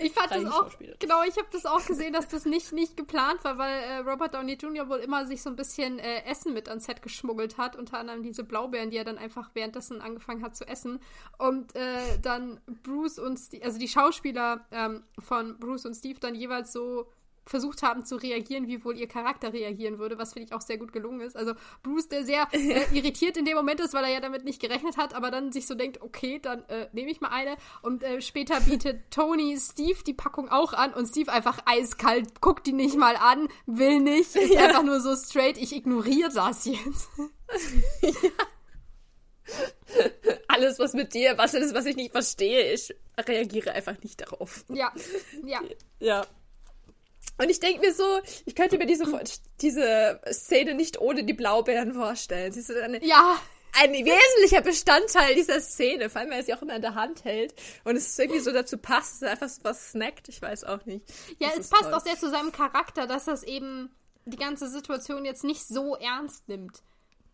Ich 0.00 0.12
fand 0.12 0.30
das 0.30 0.44
auch, 0.46 0.70
genau, 0.98 1.22
ich 1.24 1.36
habe 1.36 1.48
das 1.52 1.66
auch 1.66 1.84
gesehen, 1.84 2.12
dass 2.12 2.28
das 2.28 2.44
nicht, 2.44 2.72
nicht 2.72 2.96
geplant 2.96 3.44
war, 3.44 3.58
weil 3.58 3.82
äh, 3.82 3.96
Robert 3.98 4.34
Downey 4.34 4.54
Jr. 4.54 4.88
wohl 4.88 4.98
immer 4.98 5.26
sich 5.26 5.42
so 5.42 5.50
ein 5.50 5.56
bisschen 5.56 5.98
äh, 5.98 6.24
Essen 6.24 6.54
mit 6.54 6.68
ans 6.68 6.84
Set 6.84 7.02
geschmuggelt 7.02 7.58
hat, 7.58 7.76
unter 7.76 7.98
anderem 7.98 8.22
diese 8.22 8.44
Blaubeeren, 8.44 8.90
die 8.90 8.96
er 8.96 9.04
dann 9.04 9.18
einfach 9.18 9.50
währenddessen 9.54 10.00
angefangen 10.00 10.42
hat 10.42 10.56
zu 10.56 10.66
essen. 10.66 11.00
Und 11.38 11.74
äh, 11.76 12.18
dann 12.22 12.60
Bruce 12.82 13.18
und, 13.18 13.38
Steve, 13.38 13.64
also 13.64 13.78
die 13.78 13.88
Schauspieler 13.88 14.66
ähm, 14.70 15.04
von 15.18 15.58
Bruce 15.58 15.86
und 15.86 15.94
Steve 15.94 16.18
dann 16.20 16.34
jeweils 16.34 16.72
so 16.72 17.06
versucht 17.50 17.82
haben 17.82 18.04
zu 18.04 18.16
reagieren, 18.16 18.68
wie 18.68 18.84
wohl 18.84 18.96
ihr 18.96 19.08
Charakter 19.08 19.52
reagieren 19.52 19.98
würde, 19.98 20.16
was 20.18 20.32
finde 20.32 20.46
ich 20.46 20.54
auch 20.54 20.60
sehr 20.60 20.78
gut 20.78 20.92
gelungen 20.92 21.20
ist. 21.20 21.36
Also 21.36 21.54
Bruce, 21.82 22.08
der 22.08 22.24
sehr 22.24 22.46
äh, 22.52 22.84
irritiert 22.96 23.36
in 23.36 23.44
dem 23.44 23.56
Moment 23.56 23.80
ist, 23.80 23.92
weil 23.92 24.04
er 24.04 24.10
ja 24.10 24.20
damit 24.20 24.44
nicht 24.44 24.62
gerechnet 24.62 24.96
hat, 24.96 25.14
aber 25.14 25.30
dann 25.30 25.52
sich 25.52 25.66
so 25.66 25.74
denkt, 25.74 26.00
okay, 26.00 26.38
dann 26.38 26.62
äh, 26.68 26.88
nehme 26.92 27.10
ich 27.10 27.20
mal 27.20 27.30
eine. 27.30 27.56
Und 27.82 28.02
äh, 28.04 28.22
später 28.22 28.60
bietet 28.60 29.02
Tony 29.10 29.58
Steve 29.58 30.02
die 30.06 30.14
Packung 30.14 30.48
auch 30.48 30.72
an 30.72 30.94
und 30.94 31.06
Steve 31.06 31.32
einfach 31.32 31.58
eiskalt, 31.66 32.40
guckt 32.40 32.66
die 32.66 32.72
nicht 32.72 32.96
mal 32.96 33.16
an, 33.16 33.48
will 33.66 33.98
nicht, 34.00 34.36
ist 34.36 34.54
ja. 34.54 34.66
einfach 34.66 34.84
nur 34.84 35.00
so 35.00 35.14
straight, 35.16 35.58
ich 35.58 35.74
ignoriere 35.74 36.30
das 36.32 36.64
jetzt. 36.64 37.08
ja. 38.02 38.30
Alles, 40.46 40.78
was 40.78 40.92
mit 40.94 41.12
dir, 41.14 41.36
was 41.36 41.54
ist, 41.54 41.74
was 41.74 41.84
ich 41.86 41.96
nicht 41.96 42.12
verstehe, 42.12 42.72
ich 42.72 42.94
reagiere 43.18 43.72
einfach 43.72 44.00
nicht 44.04 44.20
darauf. 44.20 44.64
Ja, 44.68 44.92
ja. 45.44 45.60
Ja. 45.98 46.24
Und 47.40 47.48
ich 47.48 47.58
denke 47.58 47.80
mir 47.80 47.94
so, 47.94 48.20
ich 48.44 48.54
könnte 48.54 48.76
mir 48.76 48.86
diese, 48.86 49.06
diese 49.60 50.20
Szene 50.30 50.74
nicht 50.74 51.00
ohne 51.00 51.24
die 51.24 51.32
Blaubeeren 51.32 51.94
vorstellen. 51.94 52.52
Sie 52.52 52.60
sind 52.60 52.78
eine, 52.78 53.04
ja. 53.04 53.40
ein 53.80 53.92
wesentlicher 53.92 54.60
Bestandteil 54.60 55.34
dieser 55.34 55.60
Szene, 55.60 56.10
vor 56.10 56.20
allem, 56.20 56.30
weil 56.30 56.40
er 56.40 56.44
sie 56.44 56.52
auch 56.52 56.60
immer 56.60 56.76
in 56.76 56.82
der 56.82 56.94
Hand 56.94 57.24
hält. 57.24 57.54
Und 57.84 57.96
es 57.96 58.08
ist 58.08 58.18
irgendwie 58.18 58.40
so 58.40 58.52
dazu 58.52 58.76
passt, 58.76 59.14
dass 59.14 59.22
er 59.22 59.30
einfach 59.30 59.48
so 59.48 59.64
was 59.64 59.92
snackt. 59.92 60.28
Ich 60.28 60.42
weiß 60.42 60.64
auch 60.64 60.84
nicht. 60.84 61.02
Ja, 61.38 61.48
das 61.48 61.60
es 61.60 61.68
passt 61.68 61.84
toll. 61.84 61.94
auch 61.94 62.00
sehr 62.00 62.18
zu 62.18 62.28
seinem 62.28 62.52
Charakter, 62.52 63.06
dass 63.06 63.24
das 63.24 63.42
eben 63.42 63.90
die 64.26 64.36
ganze 64.36 64.68
Situation 64.68 65.24
jetzt 65.24 65.44
nicht 65.44 65.66
so 65.66 65.96
ernst 65.96 66.46
nimmt 66.48 66.82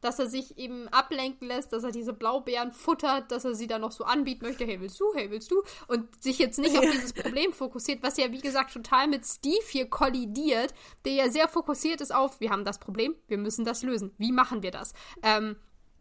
dass 0.01 0.19
er 0.19 0.29
sich 0.29 0.59
eben 0.59 0.89
ablenken 0.89 1.49
lässt, 1.49 1.73
dass 1.73 1.85
er 1.85 1.91
diese 1.91 2.13
Blaubeeren 2.13 2.73
futtert, 2.73 3.31
dass 3.33 3.45
er 3.45 3.55
sie 3.55 3.67
dann 3.67 3.81
noch 3.81 3.93
so 3.93 4.05
anbieten 4.05 4.45
möchte, 4.45 4.65
hey, 4.65 4.81
willst 4.81 5.01
du, 5.01 5.13
hey, 5.15 5.31
willst 5.31 5.51
du? 5.51 5.63
Und 5.89 6.23
sich 6.23 6.39
jetzt 6.39 6.59
nicht 6.59 6.77
auf 6.79 6.85
dieses 6.91 7.13
Problem 7.13 7.53
fokussiert, 7.53 8.03
was 8.03 8.17
ja, 8.17 8.31
wie 8.33 8.41
gesagt, 8.41 8.73
total 8.73 9.09
mit 9.09 9.25
Steve 9.25 9.65
hier 9.69 9.89
kollidiert, 9.89 10.75
der 11.05 11.13
ja 11.13 11.31
sehr 11.31 11.49
fokussiert 11.49 12.01
ist 12.01 12.15
auf, 12.15 12.41
wir 12.41 12.51
haben 12.51 12.65
das 12.65 12.79
Problem, 12.79 13.15
wir 13.29 13.39
müssen 13.39 13.65
das 13.65 13.83
lösen. 13.83 14.15
Wie 14.19 14.33
machen 14.33 14.63
wir 14.63 14.71
das? 14.71 14.93
Ähm, 15.23 15.57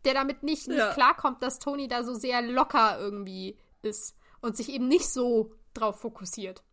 der 0.05 0.13
damit 0.13 0.43
nicht, 0.43 0.67
nicht 0.67 0.77
ja. 0.77 0.93
klarkommt, 0.93 1.41
dass 1.41 1.59
Tony 1.59 1.87
da 1.87 2.03
so 2.03 2.13
sehr 2.13 2.41
locker 2.41 2.99
irgendwie 2.99 3.57
ist 3.81 4.15
und 4.41 4.55
sich 4.55 4.69
eben 4.69 4.87
nicht 4.87 5.09
so 5.09 5.51
drauf 5.73 5.99
fokussiert. 5.99 6.63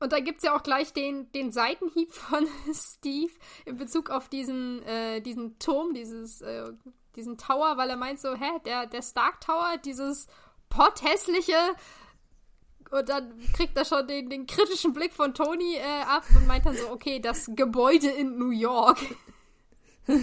Und 0.00 0.12
da 0.12 0.20
gibt 0.20 0.38
es 0.38 0.44
ja 0.44 0.56
auch 0.56 0.62
gleich 0.62 0.92
den, 0.94 1.30
den 1.32 1.52
Seitenhieb 1.52 2.12
von 2.12 2.48
Steve 2.74 3.32
in 3.66 3.76
Bezug 3.76 4.10
auf 4.10 4.28
diesen, 4.28 4.82
äh, 4.84 5.20
diesen 5.20 5.58
Turm, 5.58 5.92
dieses, 5.92 6.40
äh, 6.40 6.72
diesen 7.16 7.36
Tower, 7.36 7.76
weil 7.76 7.90
er 7.90 7.96
meint 7.96 8.18
so, 8.18 8.34
hä, 8.34 8.50
der, 8.64 8.86
der 8.86 9.02
Stark 9.02 9.40
Tower, 9.42 9.76
dieses 9.84 10.26
potthässliche. 10.70 11.58
Und 12.90 13.08
dann 13.08 13.38
kriegt 13.54 13.76
er 13.76 13.84
schon 13.84 14.08
den, 14.08 14.30
den 14.30 14.46
kritischen 14.46 14.92
Blick 14.94 15.12
von 15.12 15.34
Tony 15.34 15.76
äh, 15.76 16.02
ab 16.06 16.24
und 16.34 16.46
meint 16.46 16.64
dann 16.66 16.76
so, 16.76 16.90
okay, 16.90 17.20
das 17.20 17.50
Gebäude 17.54 18.08
in 18.08 18.38
New 18.38 18.50
York. 18.50 18.98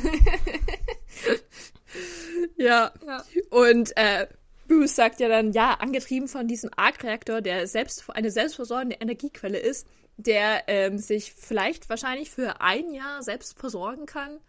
ja. 2.58 2.92
ja. 3.06 3.24
Und 3.52 3.96
äh, 3.96 4.28
Bruce 4.68 4.96
sagt 4.96 5.20
ja 5.20 5.28
dann, 5.28 5.52
ja, 5.52 5.74
angetrieben 5.76 6.28
von 6.28 6.48
diesem 6.48 6.70
Arc-Reaktor, 6.76 7.42
der 7.42 7.68
selbst 7.68 8.10
eine 8.10 8.32
selbstversorgende 8.32 8.98
Energiequelle 8.98 9.58
ist, 9.58 9.88
der 10.18 10.64
ähm, 10.68 10.98
sich 10.98 11.34
vielleicht 11.34 11.90
wahrscheinlich 11.90 12.32
für 12.32 12.62
ein 12.62 12.92
Jahr 12.92 13.22
selbst 13.24 13.58
versorgen 13.60 14.06
kann. 14.06 14.40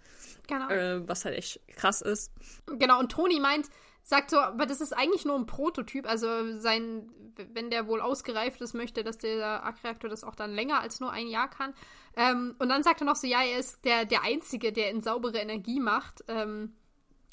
Genau. 0.47 0.69
Äh, 0.71 1.07
was 1.07 1.25
halt 1.25 1.37
echt 1.37 1.61
krass 1.77 2.01
ist. 2.01 2.33
Genau, 2.67 2.99
und 2.99 3.13
Toni 3.13 3.39
meint, 3.39 3.69
sagt 4.03 4.31
so, 4.31 4.39
aber 4.39 4.65
das 4.65 4.81
ist 4.81 4.93
eigentlich 4.93 5.27
nur 5.27 5.37
ein 5.37 5.47
Prototyp. 5.47 6.09
Also 6.09 6.59
sein, 6.59 7.11
wenn 7.53 7.71
der 7.71 7.87
wohl 7.87 8.01
ausgereift 8.01 8.61
ist, 8.63 8.73
möchte, 8.73 9.05
dass 9.05 9.19
der 9.19 9.63
Arc-Reaktor 9.63 10.09
das 10.09 10.25
auch 10.25 10.35
dann 10.35 10.55
länger 10.55 10.81
als 10.81 11.01
nur 11.01 11.13
ein 11.13 11.29
Jahr 11.29 11.51
kann. 11.51 11.75
Ähm, 12.17 12.57
und 12.59 12.71
dann 12.71 12.83
sagt 12.83 13.03
er 13.03 13.05
noch 13.05 13.17
so, 13.17 13.27
ja, 13.27 13.43
er 13.43 13.59
ist 13.59 13.85
der, 13.85 14.07
der 14.07 14.23
Einzige, 14.23 14.73
der 14.73 14.91
in 14.91 15.03
saubere 15.03 15.39
Energie 15.39 15.81
macht. 15.81 16.25
Ähm, 16.29 16.73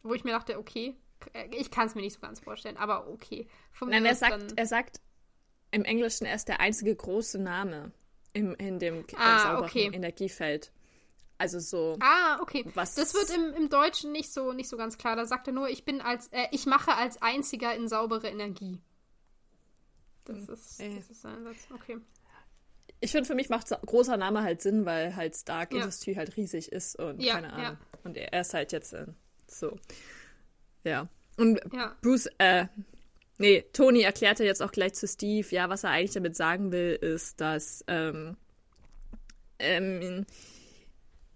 wo 0.06 0.14
ich 0.14 0.24
mir 0.24 0.32
dachte, 0.32 0.60
okay, 0.60 0.96
ich 1.52 1.72
kann 1.72 1.88
es 1.88 1.96
mir 1.96 2.02
nicht 2.02 2.14
so 2.14 2.20
ganz 2.20 2.40
vorstellen, 2.40 2.78
aber 2.78 3.08
okay. 3.08 3.48
Von 3.72 3.90
Nein, 3.90 4.06
er 4.06 4.16
sagt, 4.16 4.54
er 4.56 4.66
sagt 4.66 5.02
im 5.72 5.84
Englischen, 5.84 6.26
er 6.26 6.36
ist 6.36 6.48
der 6.48 6.60
einzige 6.60 6.96
große 6.96 7.40
Name 7.40 7.92
im, 8.34 8.56
in 8.56 8.80
dem 8.80 9.00
äh, 9.00 9.16
ah, 9.16 9.40
sauberen 9.40 9.66
okay. 9.66 9.90
Energiefeld. 9.92 10.72
Also 11.38 11.60
so. 11.60 11.98
Ah, 12.00 12.40
okay. 12.42 12.66
Was 12.76 12.96
das 12.96 13.14
wird 13.14 13.30
im, 13.36 13.54
im 13.56 13.70
Deutschen 13.70 14.12
nicht 14.12 14.32
so, 14.32 14.54
nicht 14.54 14.70
so 14.70 14.78
ganz 14.78 14.98
klar. 14.98 15.16
Da 15.16 15.26
sagt 15.26 15.48
er 15.48 15.54
nur, 15.54 15.70
ich 15.70 15.84
bin 15.84 16.02
als, 16.02 16.28
äh, 16.28 16.48
ich 16.52 16.66
mache 16.66 16.96
als 16.96 17.22
einziger 17.22 17.76
in 17.76 17.88
saubere 17.88 18.28
Energie. 18.28 18.80
Das 20.26 20.48
hm, 20.48 20.54
ist, 20.54 20.80
äh. 20.80 20.96
das 20.96 21.10
ist 21.10 21.22
sein 21.22 21.44
Satz. 21.44 21.68
Okay. 21.74 21.98
Ich 23.02 23.12
finde, 23.12 23.28
für 23.28 23.36
mich 23.36 23.50
macht 23.50 23.70
großer 23.70 24.16
Name 24.16 24.42
halt 24.42 24.62
Sinn, 24.62 24.86
weil 24.86 25.16
halt 25.16 25.36
Stark 25.36 25.74
ja. 25.74 25.80
Industry 25.80 26.16
halt 26.16 26.38
riesig 26.38 26.72
ist 26.72 26.98
und 26.98 27.22
ja, 27.22 27.36
keine 27.36 27.54
Ahnung. 27.54 27.64
Ja. 27.64 28.00
Und 28.04 28.18
er 28.18 28.40
ist 28.40 28.54
halt 28.54 28.72
jetzt 28.72 28.94
äh, 28.94 29.06
so. 29.48 29.78
Ja. 30.86 31.10
Und 31.38 31.60
ja. 31.74 31.96
Bruce, 32.02 32.30
äh, 32.38 32.68
nee, 33.38 33.66
Tony 33.74 34.02
erklärte 34.02 34.46
jetzt 34.46 34.62
auch 34.62 34.72
gleich 34.72 34.94
zu 34.94 35.08
Steve, 35.08 35.48
ja, 35.50 35.70
was 35.70 35.84
er 35.84 35.90
eigentlich 35.90 36.14
damit 36.14 36.36
sagen 36.36 36.72
will, 36.72 36.94
ist, 36.94 37.42
dass, 37.42 37.84
ähm, 37.88 38.38
ähm, 39.60 40.26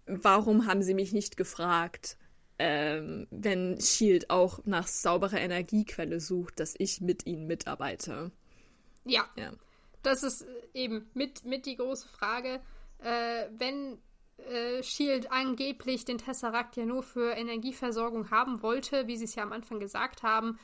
warum 0.06 0.66
haben 0.66 0.84
sie 0.84 0.94
mich 0.94 1.12
nicht 1.12 1.36
gefragt, 1.36 2.18
ähm, 2.60 3.28
wenn 3.32 3.80
Shield 3.82 4.30
auch 4.30 4.60
nach 4.66 4.88
sauberer 4.88 5.40
Energiequelle 5.40 6.20
sucht, 6.20 6.60
dass 6.60 6.76
ich 6.78 7.02
mit 7.02 7.26
ihnen 7.26 7.48
mitarbeite. 7.48 8.32
Ja. 9.06 9.28
ja. 9.36 9.52
Das 10.04 10.24
ist 10.24 10.46
eben 10.74 11.10
mit, 11.14 11.46
mit 11.46 11.66
die 11.66 11.76
große 11.76 12.08
Frage. 12.08 12.62
Äh, 13.00 13.48
wenn 13.58 13.98
äh, 14.48 14.84
Shield 14.84 15.32
angeblich 15.32 16.06
den 16.06 16.18
Tesseract 16.18 16.76
ja 16.78 16.86
nur 16.86 17.04
für 17.04 17.32
Energieversorgung 17.32 18.32
haben 18.32 18.62
wollte, 18.62 19.08
wie 19.08 19.18
sie 19.18 19.26
es 19.26 19.36
ja 19.36 19.44
am 19.44 19.54
Anfang 19.54 19.80
gesagt 19.80 20.24
haben, 20.24 20.60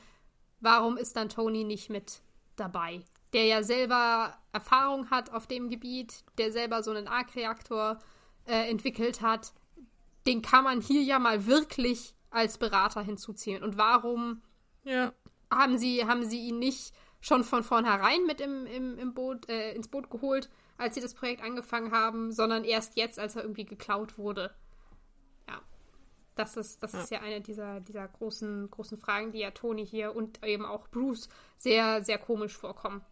warum 0.60 0.96
ist 0.96 1.16
dann 1.16 1.28
Tony 1.28 1.64
nicht 1.64 1.90
mit 1.90 2.20
dabei? 2.56 3.02
Der 3.32 3.44
ja 3.44 3.62
selber 3.62 4.36
Erfahrung 4.52 5.10
hat 5.10 5.32
auf 5.32 5.46
dem 5.46 5.68
Gebiet, 5.68 6.24
der 6.38 6.52
selber 6.52 6.82
so 6.82 6.90
einen 6.90 7.08
Arc-Reaktor 7.08 7.98
äh, 8.46 8.70
entwickelt 8.70 9.20
hat, 9.20 9.52
den 10.26 10.42
kann 10.42 10.64
man 10.64 10.80
hier 10.80 11.02
ja 11.02 11.18
mal 11.18 11.46
wirklich 11.46 12.14
als 12.30 12.58
Berater 12.58 13.02
hinzuziehen. 13.02 13.62
Und 13.62 13.78
warum 13.78 14.42
ja. 14.84 15.12
haben 15.50 15.78
sie, 15.78 16.04
haben 16.06 16.24
sie 16.24 16.48
ihn 16.48 16.58
nicht 16.58 16.92
schon 17.20 17.44
von 17.44 17.62
vornherein 17.62 18.24
mit 18.26 18.40
im, 18.40 18.66
im, 18.66 18.98
im 18.98 19.14
Boot, 19.14 19.48
äh, 19.48 19.72
ins 19.72 19.88
Boot 19.88 20.10
geholt? 20.10 20.50
Als 20.78 20.94
sie 20.94 21.00
das 21.00 21.14
Projekt 21.14 21.42
angefangen 21.42 21.92
haben, 21.92 22.32
sondern 22.32 22.64
erst 22.64 22.96
jetzt, 22.96 23.18
als 23.18 23.36
er 23.36 23.42
irgendwie 23.42 23.64
geklaut 23.64 24.18
wurde. 24.18 24.54
Ja. 25.48 25.60
Das 26.34 26.56
ist, 26.56 26.82
das 26.82 26.92
ja. 26.92 27.00
ist 27.00 27.10
ja 27.10 27.20
eine 27.20 27.40
dieser, 27.40 27.80
dieser 27.80 28.06
großen, 28.06 28.70
großen 28.70 28.98
Fragen, 28.98 29.32
die 29.32 29.38
ja 29.38 29.50
Tony 29.50 29.86
hier 29.86 30.14
und 30.14 30.44
eben 30.44 30.64
auch 30.64 30.88
Bruce 30.88 31.28
sehr, 31.56 32.02
sehr 32.04 32.18
komisch 32.18 32.56
vorkommen. 32.56 33.04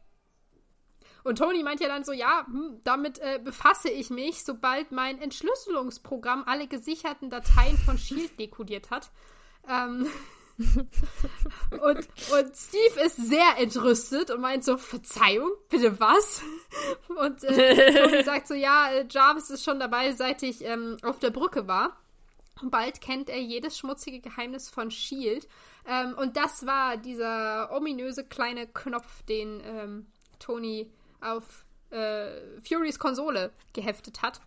Und 1.25 1.39
Tony 1.39 1.63
meint 1.63 1.81
ja 1.81 1.89
dann 1.89 2.05
so, 2.05 2.13
ja, 2.13 2.47
hm, 2.47 2.81
damit 2.85 3.19
äh, 3.19 3.41
befasse 3.43 3.89
ich 3.89 4.11
mich, 4.11 4.45
sobald 4.45 4.93
mein 4.93 5.19
Entschlüsselungsprogramm 5.21 6.45
alle 6.47 6.69
gesicherten 6.69 7.31
Dateien 7.31 7.79
von 7.79 7.97
Shield 7.97 8.39
dekodiert 8.39 8.91
hat. 8.91 9.11
Ähm, 9.67 10.07
und, 10.57 11.99
und 11.99 12.57
Steve 12.57 13.01
ist 13.05 13.17
sehr 13.17 13.59
entrüstet 13.59 14.31
und 14.31 14.41
meint 14.41 14.65
so, 14.65 14.77
Verzeihung, 14.77 15.51
bitte 15.69 15.99
was? 15.99 16.43
Und 17.09 17.43
äh, 17.45 17.93
Tony 17.93 18.23
sagt 18.25 18.47
so, 18.47 18.55
ja, 18.55 18.91
äh, 18.93 19.07
Jarvis 19.11 19.51
ist 19.51 19.65
schon 19.65 19.81
dabei, 19.81 20.13
seit 20.13 20.43
ich 20.43 20.65
ähm, 20.65 20.97
auf 21.03 21.19
der 21.19 21.31
Brücke 21.31 21.67
war. 21.67 21.97
Und 22.63 22.71
bald 22.71 23.01
kennt 23.01 23.31
er 23.31 23.41
jedes 23.41 23.77
schmutzige 23.77 24.21
Geheimnis 24.21 24.71
von 24.71 24.89
S.H.I.E.L.D. 24.89 25.47
Ähm, 25.87 26.15
und 26.17 26.37
das 26.37 26.65
war 26.67 26.97
dieser 26.97 27.73
ominöse 27.73 28.25
kleine 28.25 28.69
Knopf, 28.69 29.23
den 29.25 29.61
ähm, 29.65 30.07
Tony 30.39 30.91
auf 31.21 31.65
äh, 31.91 32.61
Furys 32.63 32.99
Konsole 32.99 33.53
geheftet 33.73 34.23
hat. 34.23 34.41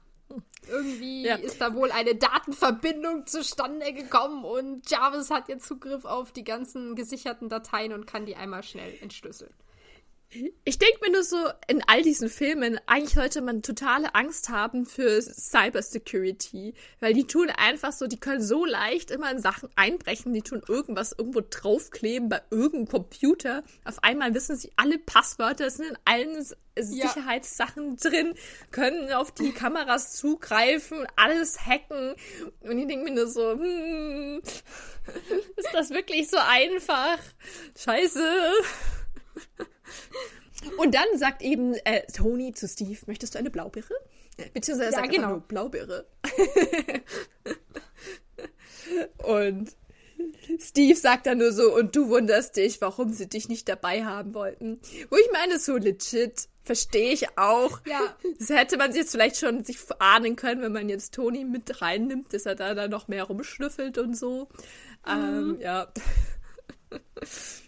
Irgendwie 0.68 1.24
ja. 1.26 1.36
ist 1.36 1.62
da 1.62 1.74
wohl 1.74 1.92
eine 1.92 2.16
Datenverbindung 2.16 3.26
zustande 3.26 3.94
gekommen 3.94 4.44
und 4.44 4.90
Jarvis 4.90 5.32
hat 5.32 5.48
jetzt 5.48 5.66
Zugriff 5.66 6.04
auf 6.04 6.32
die 6.32 6.44
ganzen 6.44 6.96
gesicherten 6.96 7.48
Dateien 7.48 7.94
und 7.94 8.06
kann 8.06 8.26
die 8.26 8.36
einmal 8.36 8.64
schnell 8.64 8.94
entschlüsseln. 9.02 9.54
Ich 10.66 10.78
denke 10.78 11.00
mir 11.02 11.12
nur 11.12 11.24
so, 11.24 11.38
in 11.68 11.82
all 11.88 12.02
diesen 12.02 12.28
Filmen, 12.28 12.80
eigentlich 12.86 13.14
sollte 13.14 13.42
man 13.42 13.62
totale 13.62 14.14
Angst 14.14 14.50
haben 14.50 14.86
für 14.86 15.22
Cybersecurity. 15.22 16.74
Weil 17.00 17.14
die 17.14 17.26
tun 17.26 17.50
einfach 17.50 17.94
so, 17.94 18.08
die 18.08 18.20
können 18.20 18.42
so 18.42 18.66
leicht 18.66 19.10
immer 19.10 19.32
in 19.32 19.40
Sachen 19.40 19.70
einbrechen, 19.78 20.34
die 20.34 20.42
tun 20.42 20.62
irgendwas 20.68 21.14
irgendwo 21.18 21.42
draufkleben 21.50 22.28
bei 22.28 22.42
irgendeinem 22.52 22.90
Computer. 22.90 23.64
Auf 23.86 24.04
einmal 24.04 24.34
wissen 24.34 24.58
sie 24.58 24.74
alle 24.76 24.98
Passwörter, 24.98 25.70
sind 25.70 25.92
in 25.92 25.98
allen 26.04 26.46
Sicherheitssachen 26.76 27.98
ja. 27.98 28.10
drin, 28.10 28.34
können 28.72 29.14
auf 29.14 29.32
die 29.32 29.54
Kameras 29.54 30.12
zugreifen, 30.14 31.08
alles 31.16 31.66
hacken. 31.66 32.16
Und 32.62 32.78
ich 32.78 32.88
denke 32.88 33.06
mir 33.06 33.16
nur 33.16 33.28
so, 33.28 33.52
hm, 33.52 34.42
ist 35.56 35.74
das 35.74 35.90
wirklich 35.92 36.30
so 36.30 36.38
einfach? 36.38 37.18
Scheiße. 37.78 38.52
Und 40.78 40.96
dann 40.96 41.06
sagt 41.18 41.42
eben 41.42 41.76
äh, 41.86 42.02
Tony 42.12 42.52
zu 42.54 42.68
Steve, 42.68 43.00
möchtest 43.06 43.36
du 43.36 43.40
eine 43.40 43.50
Blaubeere? 43.50 43.94
Beziehungsweise 44.54 44.92
ja, 44.92 44.98
sagt 45.00 45.12
genau. 45.12 45.30
nur 45.30 45.40
Blaubeere. 45.42 46.06
und 49.24 49.76
Steve 50.60 50.96
sagt 50.96 51.28
dann 51.28 51.40
nur 51.40 51.52
so, 51.52 51.76
und 51.76 51.96
du 51.96 52.10
wunderst 52.10 52.56
dich, 52.56 52.82
warum 52.82 53.14
sie 53.14 53.28
dich 53.28 53.50
nicht 53.50 53.68
dabei 53.70 54.06
haben 54.06 54.34
wollten. 54.34 54.80
Wo 55.10 55.18
ich 55.18 55.30
meine, 55.32 55.60
so 55.60 55.78
legit, 55.78 56.48
verstehe 56.64 57.12
ich 57.12 57.38
auch. 57.38 57.82
Ja. 57.86 58.16
Das 58.40 58.50
hätte 58.50 58.78
man 58.78 58.92
sich 58.92 59.02
jetzt 59.02 59.12
vielleicht 59.12 59.38
schon 59.38 59.64
sich 59.64 59.78
ahnen 60.00 60.36
können, 60.36 60.62
wenn 60.62 60.72
man 60.72 60.90
jetzt 60.90 61.14
Tony 61.14 61.44
mit 61.46 61.82
reinnimmt, 61.82 62.34
dass 62.34 62.46
er 62.46 62.56
da 62.56 62.74
dann 62.74 62.92
noch 62.92 63.08
mehr 63.08 63.24
rumschnüffelt 63.24 63.98
und 63.98 64.16
so. 64.16 64.50
Mhm. 65.06 65.58
Ähm, 65.58 65.58
ja. 65.62 65.92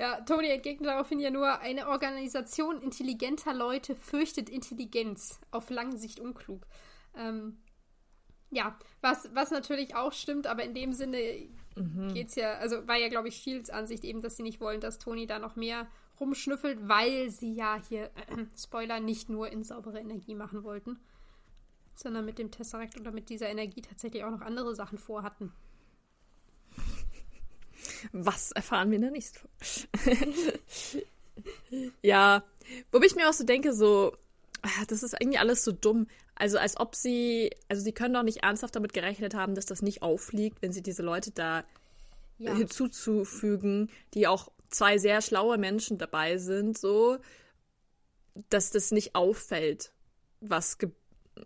Ja, 0.00 0.18
Tony 0.22 0.48
entgegnet 0.48 0.88
daraufhin 0.88 1.20
ja 1.20 1.28
nur, 1.28 1.60
eine 1.60 1.86
Organisation 1.88 2.80
intelligenter 2.80 3.52
Leute 3.52 3.94
fürchtet 3.94 4.48
Intelligenz. 4.48 5.38
Auf 5.50 5.68
lange 5.68 5.98
Sicht 5.98 6.20
unklug. 6.20 6.66
Ähm, 7.14 7.58
ja, 8.50 8.78
was, 9.02 9.28
was 9.34 9.50
natürlich 9.50 9.94
auch 9.94 10.14
stimmt, 10.14 10.46
aber 10.46 10.64
in 10.64 10.72
dem 10.72 10.94
Sinne 10.94 11.18
mhm. 11.76 12.16
es 12.16 12.34
ja, 12.34 12.54
also 12.54 12.88
war 12.88 12.96
ja, 12.96 13.08
glaube 13.10 13.28
ich, 13.28 13.36
Shields 13.36 13.68
Ansicht 13.68 14.04
eben, 14.04 14.22
dass 14.22 14.38
sie 14.38 14.42
nicht 14.42 14.58
wollen, 14.58 14.80
dass 14.80 14.98
Tony 14.98 15.26
da 15.26 15.38
noch 15.38 15.54
mehr 15.54 15.86
rumschnüffelt, 16.18 16.88
weil 16.88 17.28
sie 17.28 17.52
ja 17.52 17.78
hier, 17.86 18.04
äh, 18.04 18.46
Spoiler, 18.56 19.00
nicht 19.00 19.28
nur 19.28 19.50
in 19.50 19.64
saubere 19.64 20.00
Energie 20.00 20.34
machen 20.34 20.64
wollten, 20.64 20.98
sondern 21.94 22.24
mit 22.24 22.38
dem 22.38 22.50
Tesseract 22.50 22.98
oder 22.98 23.12
mit 23.12 23.28
dieser 23.28 23.50
Energie 23.50 23.82
tatsächlich 23.82 24.24
auch 24.24 24.30
noch 24.30 24.40
andere 24.40 24.74
Sachen 24.74 24.96
vorhatten. 24.96 25.52
Was 28.12 28.52
erfahren 28.52 28.90
wir 28.90 28.96
in 28.96 29.02
der 29.02 29.10
nächsten 29.10 29.38
Folge? 29.38 30.58
ja, 32.02 32.44
wobei 32.92 33.06
ich 33.06 33.16
mir 33.16 33.28
auch 33.28 33.34
so 33.34 33.44
denke, 33.44 33.72
so, 33.72 34.16
ah, 34.62 34.84
das 34.88 35.02
ist 35.02 35.14
irgendwie 35.18 35.38
alles 35.38 35.64
so 35.64 35.72
dumm. 35.72 36.06
Also 36.34 36.58
als 36.58 36.78
ob 36.78 36.94
sie, 36.94 37.50
also 37.68 37.82
sie 37.82 37.92
können 37.92 38.14
doch 38.14 38.22
nicht 38.22 38.42
ernsthaft 38.42 38.74
damit 38.74 38.92
gerechnet 38.92 39.34
haben, 39.34 39.54
dass 39.54 39.66
das 39.66 39.82
nicht 39.82 40.02
auffliegt, 40.02 40.62
wenn 40.62 40.72
sie 40.72 40.82
diese 40.82 41.02
Leute 41.02 41.30
da 41.32 41.64
ja. 42.38 42.54
hinzuzufügen, 42.54 43.90
die 44.14 44.26
auch 44.26 44.50
zwei 44.70 44.98
sehr 44.98 45.20
schlaue 45.20 45.58
Menschen 45.58 45.98
dabei 45.98 46.38
sind, 46.38 46.78
so, 46.78 47.18
dass 48.48 48.70
das 48.70 48.90
nicht 48.90 49.14
auffällt, 49.14 49.92
was 50.40 50.78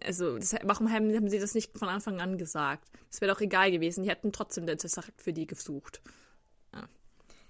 also 0.02 0.38
das, 0.38 0.55
warum 0.62 0.90
haben, 0.90 1.14
haben 1.14 1.28
sie 1.28 1.38
das 1.38 1.55
nicht 1.55 1.76
von 1.76 1.88
Anfang 1.88 2.20
an 2.20 2.38
gesagt? 2.38 2.88
Es 3.11 3.20
wäre 3.20 3.32
doch 3.32 3.40
egal 3.40 3.70
gewesen. 3.70 4.02
Die 4.02 4.11
hätten 4.11 4.32
trotzdem 4.32 4.66
den 4.66 4.78
Tesseract 4.78 5.22
für 5.22 5.32
die 5.32 5.46
gesucht. 5.46 6.00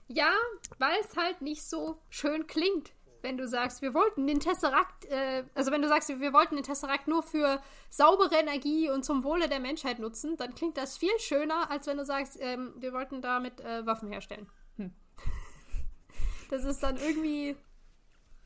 Ja, 0.09 0.33
weil 0.79 0.99
es 1.01 1.17
halt 1.17 1.41
nicht 1.41 1.63
so 1.63 1.99
schön 2.11 2.47
klingt, 2.47 2.93
wenn 3.23 3.39
du 3.39 3.49
sagst, 3.49 3.81
wir 3.81 3.95
wollten 3.95 4.27
den 4.27 4.39
Tesseract, 4.39 5.07
äh, 5.07 5.45
also 5.55 5.73
wenn 5.73 5.83
du 5.83 5.89
sagst, 5.89 6.09
wir 6.09 6.33
wollten 6.33 6.57
den 6.57 6.65
Tesseract 6.65 7.09
nur 7.09 7.23
für 7.23 7.61
saubere 7.89 8.37
Energie 8.37 8.91
und 8.91 9.05
zum 9.05 9.25
Wohle 9.25 9.49
der 9.49 9.61
Menschheit 9.61 9.99
nutzen, 9.99 10.37
dann 10.37 10.55
klingt 10.55 10.77
das 10.77 10.99
viel 10.99 11.19
schöner, 11.19 11.71
als 11.71 11.87
wenn 11.87 11.97
du 11.97 12.05
sagst, 12.05 12.37
ähm, 12.41 12.75
wir 12.77 12.93
wollten 12.93 13.23
damit 13.23 13.61
äh, 13.61 13.85
Waffen 13.87 14.09
herstellen. 14.09 14.47
Hm. 14.77 14.93
Das 16.51 16.65
ist 16.65 16.83
dann 16.83 16.99
irgendwie 16.99 17.57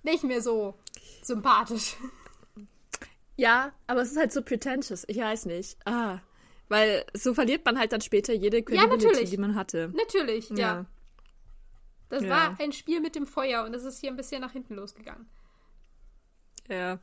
nicht 0.05 0.23
mehr 0.23 0.41
so 0.41 0.79
sympathisch. 1.23 1.97
Ja, 3.37 3.73
aber 3.87 4.03
es 4.03 4.13
ist 4.13 4.17
halt 4.17 4.33
so 4.33 4.41
pretentious. 4.41 5.05
Ich 5.09 5.19
weiß 5.19 5.47
nicht. 5.47 5.77
Ah. 5.85 6.21
Weil 6.69 7.05
so 7.13 7.35
verliert 7.35 7.65
man 7.65 7.79
halt 7.79 7.93
dann 7.93 8.01
später 8.01 8.33
jede 8.33 8.63
Credibility, 8.63 9.25
ja, 9.25 9.31
die 9.31 9.37
man 9.37 9.55
hatte. 9.55 9.93
Natürlich, 9.95 10.49
ja. 10.51 10.57
ja. 10.57 10.87
Das 12.09 12.23
ja. 12.23 12.31
war 12.31 12.57
ein 12.59 12.73
Spiel 12.73 13.01
mit 13.01 13.15
dem 13.15 13.27
Feuer 13.27 13.65
und 13.65 13.73
das 13.73 13.85
ist 13.85 14.01
hier 14.01 14.11
ein 14.11 14.17
bisschen 14.17 14.41
nach 14.41 14.53
hinten 14.53 14.75
losgegangen. 14.75 15.27
Ja. 16.69 16.99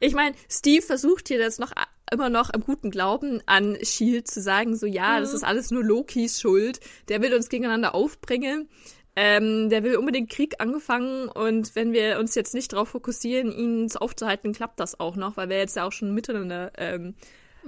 Ich 0.00 0.14
meine, 0.14 0.34
Steve 0.48 0.82
versucht 0.82 1.28
hier 1.28 1.38
jetzt 1.38 1.60
noch 1.60 1.72
immer 2.10 2.30
noch 2.30 2.50
im 2.50 2.62
guten 2.62 2.90
Glauben 2.90 3.42
an 3.46 3.76
Shield 3.82 4.28
zu 4.28 4.40
sagen, 4.40 4.76
so 4.76 4.86
ja, 4.86 5.16
mhm. 5.16 5.20
das 5.20 5.34
ist 5.34 5.44
alles 5.44 5.70
nur 5.70 5.84
Lokis 5.84 6.40
Schuld. 6.40 6.80
Der 7.08 7.22
will 7.22 7.34
uns 7.34 7.48
gegeneinander 7.48 7.94
aufbringen. 7.94 8.68
Ähm, 9.16 9.70
der 9.70 9.82
will 9.82 9.96
unbedingt 9.96 10.30
Krieg 10.30 10.54
angefangen 10.60 11.28
und 11.28 11.74
wenn 11.74 11.92
wir 11.92 12.20
uns 12.20 12.36
jetzt 12.36 12.54
nicht 12.54 12.72
darauf 12.72 12.90
fokussieren, 12.90 13.50
ihn 13.50 13.90
aufzuhalten, 13.96 14.52
klappt 14.52 14.78
das 14.78 15.00
auch 15.00 15.16
noch, 15.16 15.36
weil 15.36 15.48
wir 15.48 15.58
jetzt 15.58 15.74
ja 15.74 15.84
auch 15.84 15.90
schon 15.90 16.14
miteinander 16.14 16.70
ähm, 16.78 17.16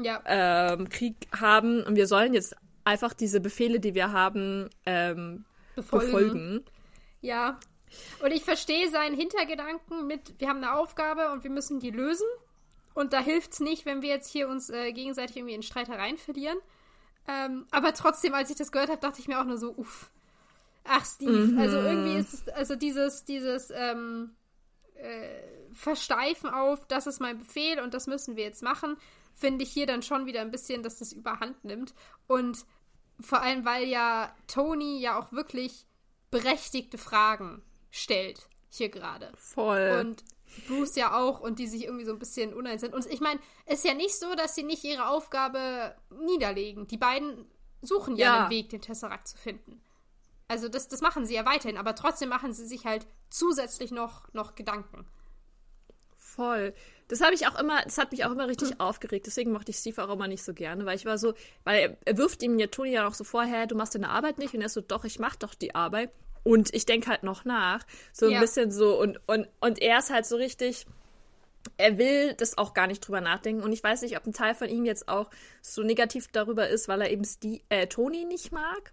ja. 0.01 0.23
ähm, 0.25 0.89
Krieg 0.89 1.17
haben 1.37 1.83
und 1.83 1.97
wir 1.97 2.07
sollen 2.07 2.33
jetzt 2.33 2.55
einfach 2.85 3.13
diese 3.13 3.41
Befehle, 3.41 3.81
die 3.81 3.95
wir 3.95 4.13
haben, 4.13 4.71
ähm, 4.87 5.45
befolgen. 5.75 6.07
befolgen. 6.07 6.65
Ja. 7.23 7.59
Und 8.23 8.33
ich 8.33 8.45
verstehe 8.45 8.91
seinen 8.91 9.17
Hintergedanken 9.17 10.07
mit, 10.07 10.39
wir 10.39 10.49
haben 10.49 10.59
eine 10.59 10.75
Aufgabe 10.75 11.33
und 11.33 11.45
wir 11.45 11.51
müssen 11.51 11.81
die 11.81 11.91
lösen. 11.91 12.27
Und 12.95 13.13
da 13.15 13.21
hilft 13.21 13.53
es 13.53 13.61
nicht, 13.61 13.87
wenn 13.87 14.03
wir 14.03 14.11
jetzt 14.11 14.31
hier 14.31 14.49
uns 14.49 14.69
äh, 14.69 14.93
gegenseitig 14.93 15.37
irgendwie 15.37 15.55
in 15.55 15.63
Streitereien 15.63 16.19
verlieren. 16.19 16.59
Ähm, 17.27 17.67
aber 17.71 17.95
trotzdem, 17.95 18.35
als 18.35 18.51
ich 18.51 18.57
das 18.57 18.73
gehört 18.73 18.91
habe, 18.91 19.01
dachte 19.01 19.21
ich 19.21 19.29
mir 19.29 19.41
auch 19.41 19.45
nur 19.45 19.57
so, 19.57 19.75
uff. 19.77 20.11
Ach, 20.85 21.05
Steve. 21.05 21.31
Mhm. 21.31 21.59
Also 21.59 21.79
irgendwie 21.79 22.17
ist 22.17 22.35
es, 22.35 22.49
also 22.49 22.75
dieses, 22.75 23.25
dieses 23.25 23.71
ähm, 23.71 24.35
äh, 24.97 25.29
Versteifen 25.73 26.51
auf, 26.51 26.87
das 26.87 27.07
ist 27.07 27.21
mein 27.21 27.39
Befehl 27.39 27.81
und 27.81 27.95
das 27.95 28.07
müssen 28.07 28.37
wir 28.37 28.45
jetzt 28.45 28.63
machen, 28.63 28.97
finde 29.35 29.63
ich 29.63 29.71
hier 29.71 29.87
dann 29.87 30.03
schon 30.03 30.27
wieder 30.27 30.41
ein 30.41 30.51
bisschen, 30.51 30.83
dass 30.83 30.99
das 30.99 31.13
überhand 31.13 31.65
nimmt. 31.65 31.95
Und 32.27 32.67
vor 33.21 33.41
allem, 33.41 33.65
weil 33.65 33.85
ja 33.85 34.35
Tony 34.49 35.01
ja 35.01 35.19
auch 35.19 35.33
wirklich 35.33 35.87
berechtigte 36.33 36.99
Fragen 36.99 37.63
stellt 37.93 38.49
hier 38.69 38.89
gerade. 38.89 39.31
Voll. 39.37 39.99
Und 40.01 40.25
Bruce 40.67 40.97
ja 40.97 41.17
auch 41.17 41.41
und 41.41 41.61
die 41.61 41.69
sich 41.69 41.85
irgendwie 41.85 42.05
so 42.05 42.13
ein 42.13 42.19
bisschen 42.19 42.53
uneins 42.53 42.81
sind. 42.81 42.95
Und 42.95 43.07
ich 43.07 43.21
meine, 43.21 43.39
es 43.67 43.79
ist 43.79 43.85
ja 43.85 43.95
nicht 43.95 44.19
so, 44.19 44.35
dass 44.35 44.57
sie 44.57 44.65
nicht 44.65 44.83
ihre 44.83 45.07
Aufgabe 45.07 45.95
niederlegen. 46.11 46.89
Die 46.89 46.97
beiden 46.97 47.47
suchen 47.83 48.17
ja, 48.17 48.27
ja 48.27 48.41
einen 48.41 48.51
Weg, 48.51 48.71
den 48.71 48.81
Tesseract 48.81 49.29
zu 49.29 49.37
finden. 49.37 49.81
Also 50.49 50.69
das, 50.69 50.89
das 50.89 51.01
machen 51.01 51.25
sie 51.25 51.35
ja 51.35 51.47
weiterhin, 51.47 51.79
aber 51.79 51.95
trotzdem 51.95 52.29
machen 52.29 52.53
sie 52.53 52.67
sich 52.67 52.85
halt 52.85 53.07
zusätzlich 53.31 53.91
noch, 53.91 54.33
noch 54.33 54.55
Gedanken. 54.55 55.07
Voll. 56.17 56.75
Das 57.09 57.21
habe 57.21 57.35
ich 57.35 57.47
auch 57.47 57.59
immer, 57.59 57.83
das 57.83 57.99
hat 57.99 58.11
mich 58.11 58.25
auch 58.25 58.31
immer 58.31 58.49
richtig 58.49 58.71
hm. 58.71 58.81
aufgeregt. 58.81 59.27
Deswegen 59.27 59.53
mochte 59.53 59.71
ich 59.71 59.77
Steve 59.77 60.03
auch 60.03 60.11
immer 60.11 60.29
nicht 60.29 60.43
so 60.43 60.55
gerne, 60.55 60.87
weil 60.87 60.97
ich 60.97 61.05
war 61.05 61.19
so, 61.19 61.35
weil 61.65 61.99
er, 62.05 62.17
wirft 62.17 62.43
ihm 62.43 62.59
ja 62.59 62.69
Toni 62.69 62.93
ja 62.93 63.05
noch 63.05 63.15
so 63.15 63.25
vorher, 63.25 63.67
du 63.67 63.75
machst 63.75 63.95
deine 63.95 64.09
Arbeit 64.09 64.39
nicht 64.39 64.55
und 64.55 64.61
er 64.61 64.67
ist 64.67 64.75
so, 64.75 64.81
doch, 64.81 65.05
ich 65.05 65.19
mach 65.19 65.37
doch 65.37 65.55
die 65.55 65.75
Arbeit. 65.75 66.11
Und 66.45 66.75
ich 66.75 66.87
denke 66.87 67.09
halt 67.09 67.23
noch 67.23 67.45
nach. 67.45 67.85
So 68.13 68.27
ein 68.27 68.33
ja. 68.33 68.41
bisschen 68.41 68.71
so. 68.71 68.99
Und, 69.01 69.21
und, 69.27 69.49
und 69.61 69.81
er 69.81 69.99
ist 69.99 70.11
halt 70.11 70.27
so 70.27 70.37
richtig. 70.37 70.87
Er 71.77 71.97
will 71.97 72.35
das 72.35 72.59
auch 72.59 72.75
gar 72.75 72.89
nicht 72.89 73.07
drüber 73.07 73.21
nachdenken. 73.21 73.63
Und 73.63 73.73
ich 73.73 73.85
weiß 73.85 74.03
nicht, 74.03 74.17
ob 74.17 74.27
ein 74.27 74.33
Teil 74.33 74.55
von 74.55 74.69
ihm 74.69 74.85
jetzt 74.85 75.09
auch 75.09 75.31
so 75.61 75.83
negativ 75.83 76.27
darüber 76.33 76.69
ist, 76.69 76.89
weil 76.89 77.03
er 77.03 77.11
eben 77.11 77.25
Steve, 77.25 77.63
äh, 77.69 77.87
Tony 77.87 78.25
nicht 78.25 78.51
mag. 78.51 78.93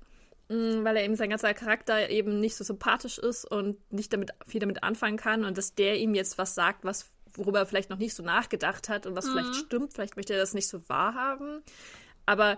Mh, 0.49 0.57
mm, 0.57 0.83
weil 0.83 0.97
er 0.97 1.03
eben 1.03 1.15
sein 1.15 1.31
ganzer 1.31 1.53
Charakter 1.55 2.09
eben 2.09 2.39
nicht 2.39 2.55
so 2.55 2.63
sympathisch 2.63 3.17
ist 3.17 3.45
und 3.45 3.77
nicht 3.91 4.13
damit 4.13 4.31
viel 4.45 4.59
damit 4.59 4.83
anfangen 4.83 5.17
kann. 5.17 5.45
Und 5.45 5.57
dass 5.57 5.73
der 5.73 5.97
ihm 5.97 6.13
jetzt 6.13 6.37
was 6.37 6.53
sagt, 6.53 6.83
was 6.83 7.09
worüber 7.33 7.59
er 7.59 7.65
vielleicht 7.65 7.89
noch 7.89 7.97
nicht 7.97 8.13
so 8.13 8.23
nachgedacht 8.23 8.89
hat 8.89 9.05
und 9.05 9.15
was 9.15 9.25
mhm. 9.25 9.31
vielleicht 9.31 9.55
stimmt. 9.55 9.93
Vielleicht 9.93 10.15
möchte 10.15 10.33
er 10.33 10.39
das 10.39 10.53
nicht 10.53 10.67
so 10.67 10.87
wahrhaben. 10.89 11.63
Aber 12.25 12.57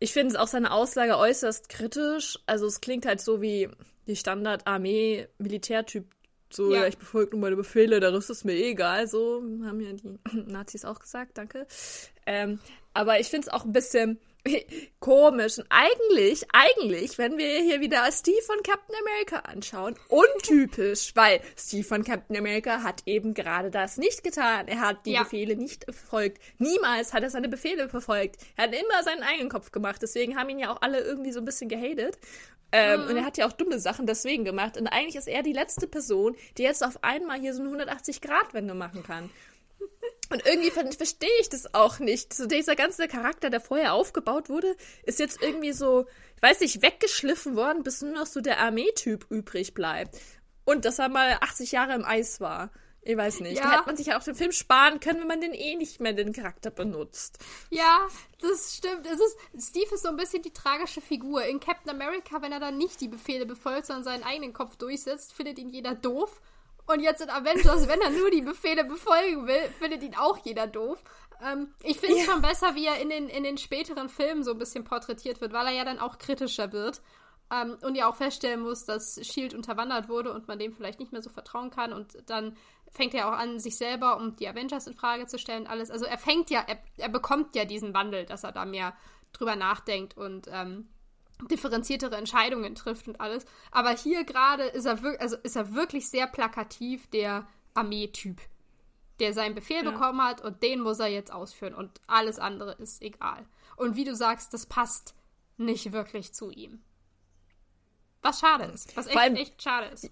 ich 0.00 0.12
finde 0.12 0.30
es 0.30 0.36
auch 0.36 0.48
seine 0.48 0.72
Aussage 0.72 1.16
äußerst 1.16 1.68
kritisch. 1.68 2.38
Also 2.46 2.66
es 2.66 2.80
klingt 2.80 3.06
halt 3.06 3.20
so 3.20 3.40
wie 3.40 3.68
die 4.06 4.16
Standard-Armee-Militärtyp. 4.16 6.06
So, 6.52 6.72
ja. 6.72 6.80
ja. 6.80 6.86
ich 6.88 6.98
befolge 6.98 7.32
nur 7.32 7.40
meine 7.42 7.54
Befehle, 7.56 8.00
der 8.00 8.12
Rest 8.12 8.30
ist 8.30 8.44
mir 8.44 8.54
eh 8.54 8.70
egal. 8.70 9.06
So 9.06 9.42
haben 9.64 9.80
ja 9.80 9.92
die 9.92 10.18
Nazis 10.50 10.84
auch 10.84 10.98
gesagt, 10.98 11.38
danke. 11.38 11.66
Ähm, 12.26 12.58
aber 12.94 13.20
ich 13.20 13.28
finde 13.28 13.46
es 13.46 13.52
auch 13.52 13.64
ein 13.64 13.72
bisschen, 13.72 14.18
komisch. 15.00 15.58
Und 15.58 15.66
eigentlich, 15.68 16.46
eigentlich, 16.52 17.18
wenn 17.18 17.38
wir 17.38 17.60
hier 17.62 17.80
wieder 17.80 18.10
Steve 18.12 18.42
von 18.42 18.62
Captain 18.62 18.94
America 19.00 19.38
anschauen, 19.50 19.94
untypisch, 20.08 21.12
weil 21.14 21.40
Steve 21.56 21.84
von 21.84 22.04
Captain 22.04 22.36
America 22.36 22.82
hat 22.82 23.02
eben 23.06 23.34
gerade 23.34 23.70
das 23.70 23.96
nicht 23.96 24.22
getan. 24.22 24.68
Er 24.68 24.80
hat 24.80 25.06
die 25.06 25.12
ja. 25.12 25.22
Befehle 25.22 25.56
nicht 25.56 25.84
verfolgt. 25.84 26.40
Niemals 26.58 27.12
hat 27.12 27.22
er 27.22 27.30
seine 27.30 27.48
Befehle 27.48 27.88
verfolgt. 27.88 28.36
Er 28.56 28.64
hat 28.64 28.74
immer 28.74 29.02
seinen 29.02 29.22
eigenen 29.22 29.48
Kopf 29.48 29.72
gemacht. 29.72 30.02
Deswegen 30.02 30.36
haben 30.36 30.48
ihn 30.48 30.58
ja 30.58 30.72
auch 30.72 30.82
alle 30.82 31.00
irgendwie 31.00 31.32
so 31.32 31.40
ein 31.40 31.44
bisschen 31.44 31.68
gehatet. 31.68 32.18
Ähm, 32.72 33.02
mhm. 33.02 33.08
Und 33.08 33.16
er 33.16 33.24
hat 33.24 33.36
ja 33.36 33.46
auch 33.46 33.52
dumme 33.52 33.78
Sachen 33.78 34.06
deswegen 34.06 34.44
gemacht. 34.44 34.76
Und 34.76 34.86
eigentlich 34.86 35.16
ist 35.16 35.28
er 35.28 35.42
die 35.42 35.52
letzte 35.52 35.86
Person, 35.86 36.36
die 36.56 36.62
jetzt 36.62 36.84
auf 36.84 37.02
einmal 37.02 37.40
hier 37.40 37.54
so 37.54 37.62
eine 37.62 37.84
180-Grad-Wende 37.84 38.74
machen 38.74 39.02
kann. 39.02 39.30
Und 40.30 40.46
irgendwie 40.46 40.70
verstehe 40.70 41.28
ich 41.40 41.48
das 41.48 41.74
auch 41.74 41.98
nicht. 41.98 42.32
So 42.32 42.46
dieser 42.46 42.76
ganze 42.76 43.08
Charakter, 43.08 43.50
der 43.50 43.60
vorher 43.60 43.94
aufgebaut 43.94 44.48
wurde, 44.48 44.76
ist 45.02 45.18
jetzt 45.18 45.42
irgendwie 45.42 45.72
so, 45.72 46.06
ich 46.36 46.42
weiß 46.42 46.60
nicht, 46.60 46.82
weggeschliffen 46.82 47.56
worden, 47.56 47.82
bis 47.82 48.00
nur 48.00 48.12
noch 48.12 48.26
so 48.26 48.40
der 48.40 48.60
Armeetyp 48.60 49.26
übrig 49.28 49.74
bleibt. 49.74 50.16
Und 50.64 50.84
dass 50.84 51.00
er 51.00 51.08
mal 51.08 51.38
80 51.40 51.72
Jahre 51.72 51.94
im 51.94 52.04
Eis 52.04 52.40
war. 52.40 52.70
Ich 53.02 53.16
weiß 53.16 53.40
nicht. 53.40 53.56
Ja. 53.56 53.64
Da 53.64 53.72
hätte 53.72 53.86
man 53.86 53.96
sich 53.96 54.06
ja 54.08 54.18
auch 54.18 54.22
den 54.22 54.34
Film 54.34 54.52
sparen 54.52 55.00
können, 55.00 55.20
wenn 55.20 55.26
man 55.26 55.40
den 55.40 55.54
eh 55.54 55.74
nicht 55.74 56.00
mehr 56.00 56.12
den 56.12 56.32
Charakter 56.32 56.70
benutzt. 56.70 57.38
Ja, 57.70 58.06
das 58.40 58.76
stimmt. 58.76 59.06
Es 59.06 59.18
ist, 59.18 59.68
Steve 59.68 59.94
ist 59.94 60.02
so 60.02 60.10
ein 60.10 60.16
bisschen 60.16 60.42
die 60.42 60.52
tragische 60.52 61.00
Figur. 61.00 61.44
In 61.44 61.60
Captain 61.60 61.90
America, 61.90 62.42
wenn 62.42 62.52
er 62.52 62.60
dann 62.60 62.76
nicht 62.78 63.00
die 63.00 63.08
Befehle 63.08 63.46
befolgt, 63.46 63.86
sondern 63.86 64.04
seinen 64.04 64.22
eigenen 64.22 64.52
Kopf 64.52 64.76
durchsetzt, 64.76 65.32
findet 65.32 65.58
ihn 65.58 65.70
jeder 65.70 65.94
doof. 65.94 66.40
Und 66.92 67.00
jetzt 67.00 67.20
in 67.20 67.30
Avengers, 67.30 67.88
wenn 67.88 68.00
er 68.00 68.10
nur 68.10 68.30
die 68.30 68.42
Befehle 68.42 68.84
befolgen 68.84 69.46
will, 69.46 69.62
findet 69.78 70.02
ihn 70.02 70.16
auch 70.16 70.38
jeder 70.38 70.66
doof. 70.66 71.02
Ähm, 71.42 71.72
ich 71.82 71.98
finde 71.98 72.16
es 72.16 72.26
ja. 72.26 72.32
schon 72.32 72.42
besser, 72.42 72.74
wie 72.74 72.86
er 72.86 73.00
in 73.00 73.10
den, 73.10 73.28
in 73.28 73.44
den 73.44 73.58
späteren 73.58 74.08
Filmen 74.08 74.42
so 74.42 74.52
ein 74.52 74.58
bisschen 74.58 74.84
porträtiert 74.84 75.40
wird, 75.40 75.52
weil 75.52 75.66
er 75.66 75.72
ja 75.72 75.84
dann 75.84 75.98
auch 75.98 76.18
kritischer 76.18 76.72
wird. 76.72 77.00
Ähm, 77.52 77.78
und 77.82 77.96
ja 77.96 78.08
auch 78.08 78.16
feststellen 78.16 78.60
muss, 78.60 78.84
dass 78.84 79.20
Shield 79.26 79.54
unterwandert 79.54 80.08
wurde 80.08 80.32
und 80.32 80.46
man 80.46 80.58
dem 80.58 80.72
vielleicht 80.72 81.00
nicht 81.00 81.12
mehr 81.12 81.22
so 81.22 81.30
vertrauen 81.30 81.70
kann. 81.70 81.92
Und 81.92 82.16
dann 82.26 82.56
fängt 82.90 83.14
er 83.14 83.28
auch 83.28 83.38
an, 83.38 83.58
sich 83.58 83.76
selber 83.76 84.16
und 84.16 84.40
die 84.40 84.48
Avengers 84.48 84.86
in 84.86 84.94
Frage 84.94 85.26
zu 85.26 85.38
stellen, 85.38 85.66
alles. 85.66 85.90
Also 85.90 86.06
er 86.06 86.18
fängt 86.18 86.50
ja, 86.50 86.64
er, 86.66 86.78
er 86.96 87.08
bekommt 87.08 87.54
ja 87.56 87.64
diesen 87.64 87.94
Wandel, 87.94 88.26
dass 88.26 88.44
er 88.44 88.52
da 88.52 88.64
mehr 88.64 88.94
drüber 89.32 89.56
nachdenkt 89.56 90.16
und 90.16 90.48
ähm, 90.50 90.88
differenziertere 91.48 92.16
Entscheidungen 92.16 92.74
trifft 92.74 93.08
und 93.08 93.20
alles. 93.20 93.44
Aber 93.70 93.90
hier 93.90 94.24
gerade 94.24 94.64
ist 94.64 94.86
er, 94.86 94.98
also 95.20 95.36
ist 95.36 95.56
er 95.56 95.74
wirklich 95.74 96.08
sehr 96.08 96.26
plakativ 96.26 97.06
der 97.08 97.46
Armeetyp, 97.74 98.40
der 99.20 99.32
seinen 99.32 99.54
Befehl 99.54 99.84
ja. 99.84 99.90
bekommen 99.90 100.22
hat 100.22 100.40
und 100.40 100.62
den 100.62 100.80
muss 100.80 100.98
er 100.98 101.08
jetzt 101.08 101.32
ausführen 101.32 101.74
und 101.74 102.00
alles 102.06 102.38
andere 102.38 102.72
ist 102.72 103.02
egal. 103.02 103.46
Und 103.76 103.96
wie 103.96 104.04
du 104.04 104.14
sagst, 104.14 104.52
das 104.52 104.66
passt 104.66 105.14
nicht 105.56 105.92
wirklich 105.92 106.32
zu 106.34 106.50
ihm. 106.50 106.82
Was 108.22 108.40
schade 108.40 108.64
ist. 108.64 108.96
Was 108.96 109.06
echt, 109.06 109.16
allem, 109.16 109.36
echt 109.36 109.62
schade 109.62 109.86
ist. 109.86 110.10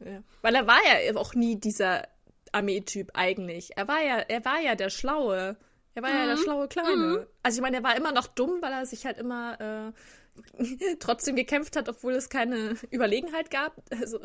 Ja. 0.00 0.22
Weil 0.42 0.54
er 0.54 0.66
war 0.66 0.78
ja 0.86 1.16
auch 1.16 1.34
nie 1.34 1.56
dieser 1.56 2.06
Armeetyp 2.52 3.10
eigentlich. 3.14 3.76
Er 3.76 3.88
war 3.88 4.00
ja, 4.02 4.18
er 4.18 4.44
war 4.44 4.60
ja 4.60 4.74
der 4.74 4.90
Schlaue. 4.90 5.56
Er 5.94 6.02
war 6.02 6.10
mhm. 6.10 6.16
ja 6.16 6.26
der 6.26 6.36
mhm. 6.36 6.40
schlaue 6.40 6.68
Kleine. 6.68 6.96
Mhm. 6.96 7.26
Also 7.42 7.58
ich 7.58 7.62
meine, 7.62 7.78
er 7.78 7.82
war 7.82 7.96
immer 7.96 8.12
noch 8.12 8.26
dumm, 8.28 8.62
weil 8.62 8.72
er 8.72 8.86
sich 8.86 9.04
halt 9.04 9.18
immer 9.18 9.60
äh, 9.60 9.92
trotzdem 11.00 11.36
gekämpft 11.36 11.76
hat, 11.76 11.88
obwohl 11.88 12.14
es 12.14 12.28
keine 12.28 12.76
Überlegenheit 12.90 13.50
gab, 13.50 13.80
also, 13.90 14.20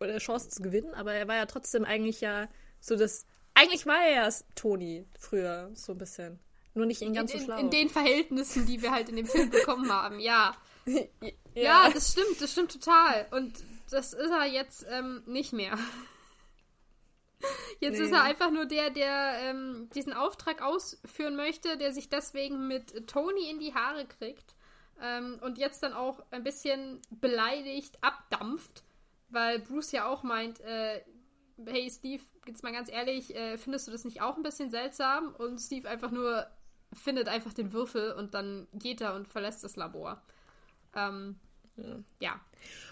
oder 0.00 0.18
Chance 0.18 0.48
zu 0.48 0.62
gewinnen, 0.62 0.94
aber 0.94 1.12
er 1.12 1.28
war 1.28 1.36
ja 1.36 1.46
trotzdem 1.46 1.84
eigentlich 1.84 2.20
ja 2.20 2.48
so 2.80 2.96
das. 2.96 3.26
Eigentlich 3.56 3.86
war 3.86 4.04
er 4.04 4.24
ja 4.24 4.28
Toni 4.56 5.06
früher 5.18 5.70
so 5.74 5.92
ein 5.92 5.98
bisschen. 5.98 6.40
Nur 6.74 6.86
nicht 6.86 7.02
in 7.02 7.14
ganz 7.14 7.32
in, 7.32 7.38
so 7.38 7.44
schlau. 7.44 7.58
In 7.58 7.70
den 7.70 7.88
Verhältnissen, 7.88 8.66
die 8.66 8.82
wir 8.82 8.90
halt 8.90 9.08
in 9.08 9.16
dem 9.16 9.26
Film 9.26 9.50
bekommen 9.50 9.92
haben, 9.92 10.18
ja. 10.18 10.56
ja. 10.86 11.30
ja. 11.54 11.90
das 11.92 12.12
stimmt, 12.12 12.40
das 12.40 12.50
stimmt 12.50 12.72
total. 12.72 13.28
Und 13.30 13.52
das 13.90 14.12
ist 14.12 14.30
er 14.30 14.46
jetzt 14.46 14.84
ähm, 14.90 15.22
nicht 15.26 15.52
mehr. 15.52 15.78
Jetzt 17.78 17.98
nee. 17.98 18.06
ist 18.06 18.12
er 18.12 18.22
einfach 18.22 18.50
nur 18.50 18.66
der, 18.66 18.90
der 18.90 19.34
ähm, 19.42 19.88
diesen 19.94 20.12
Auftrag 20.12 20.62
ausführen 20.62 21.36
möchte, 21.36 21.76
der 21.76 21.92
sich 21.92 22.08
deswegen 22.08 22.66
mit 22.66 23.06
Tony 23.06 23.50
in 23.50 23.60
die 23.60 23.74
Haare 23.74 24.06
kriegt 24.06 24.54
ähm, 25.02 25.38
und 25.42 25.58
jetzt 25.58 25.82
dann 25.82 25.92
auch 25.92 26.22
ein 26.30 26.44
bisschen 26.44 27.00
beleidigt 27.10 27.98
abdampft, 28.02 28.84
weil 29.28 29.58
Bruce 29.58 29.92
ja 29.92 30.06
auch 30.06 30.22
meint, 30.22 30.60
äh, 30.60 31.02
hey 31.66 31.90
Steve, 31.90 32.22
jetzt 32.46 32.62
mal 32.62 32.72
ganz 32.72 32.90
ehrlich, 32.90 33.34
äh, 33.34 33.58
findest 33.58 33.86
du 33.86 33.92
das 33.92 34.04
nicht 34.04 34.20
auch 34.22 34.36
ein 34.36 34.42
bisschen 34.42 34.70
seltsam? 34.70 35.34
Und 35.34 35.58
Steve 35.58 35.88
einfach 35.88 36.10
nur 36.10 36.46
findet 36.92 37.28
einfach 37.28 37.52
den 37.52 37.72
Würfel 37.72 38.12
und 38.12 38.34
dann 38.34 38.68
geht 38.72 39.00
er 39.00 39.14
und 39.14 39.28
verlässt 39.28 39.64
das 39.64 39.76
Labor. 39.76 40.22
Ähm, 40.94 41.38
ja. 42.20 42.40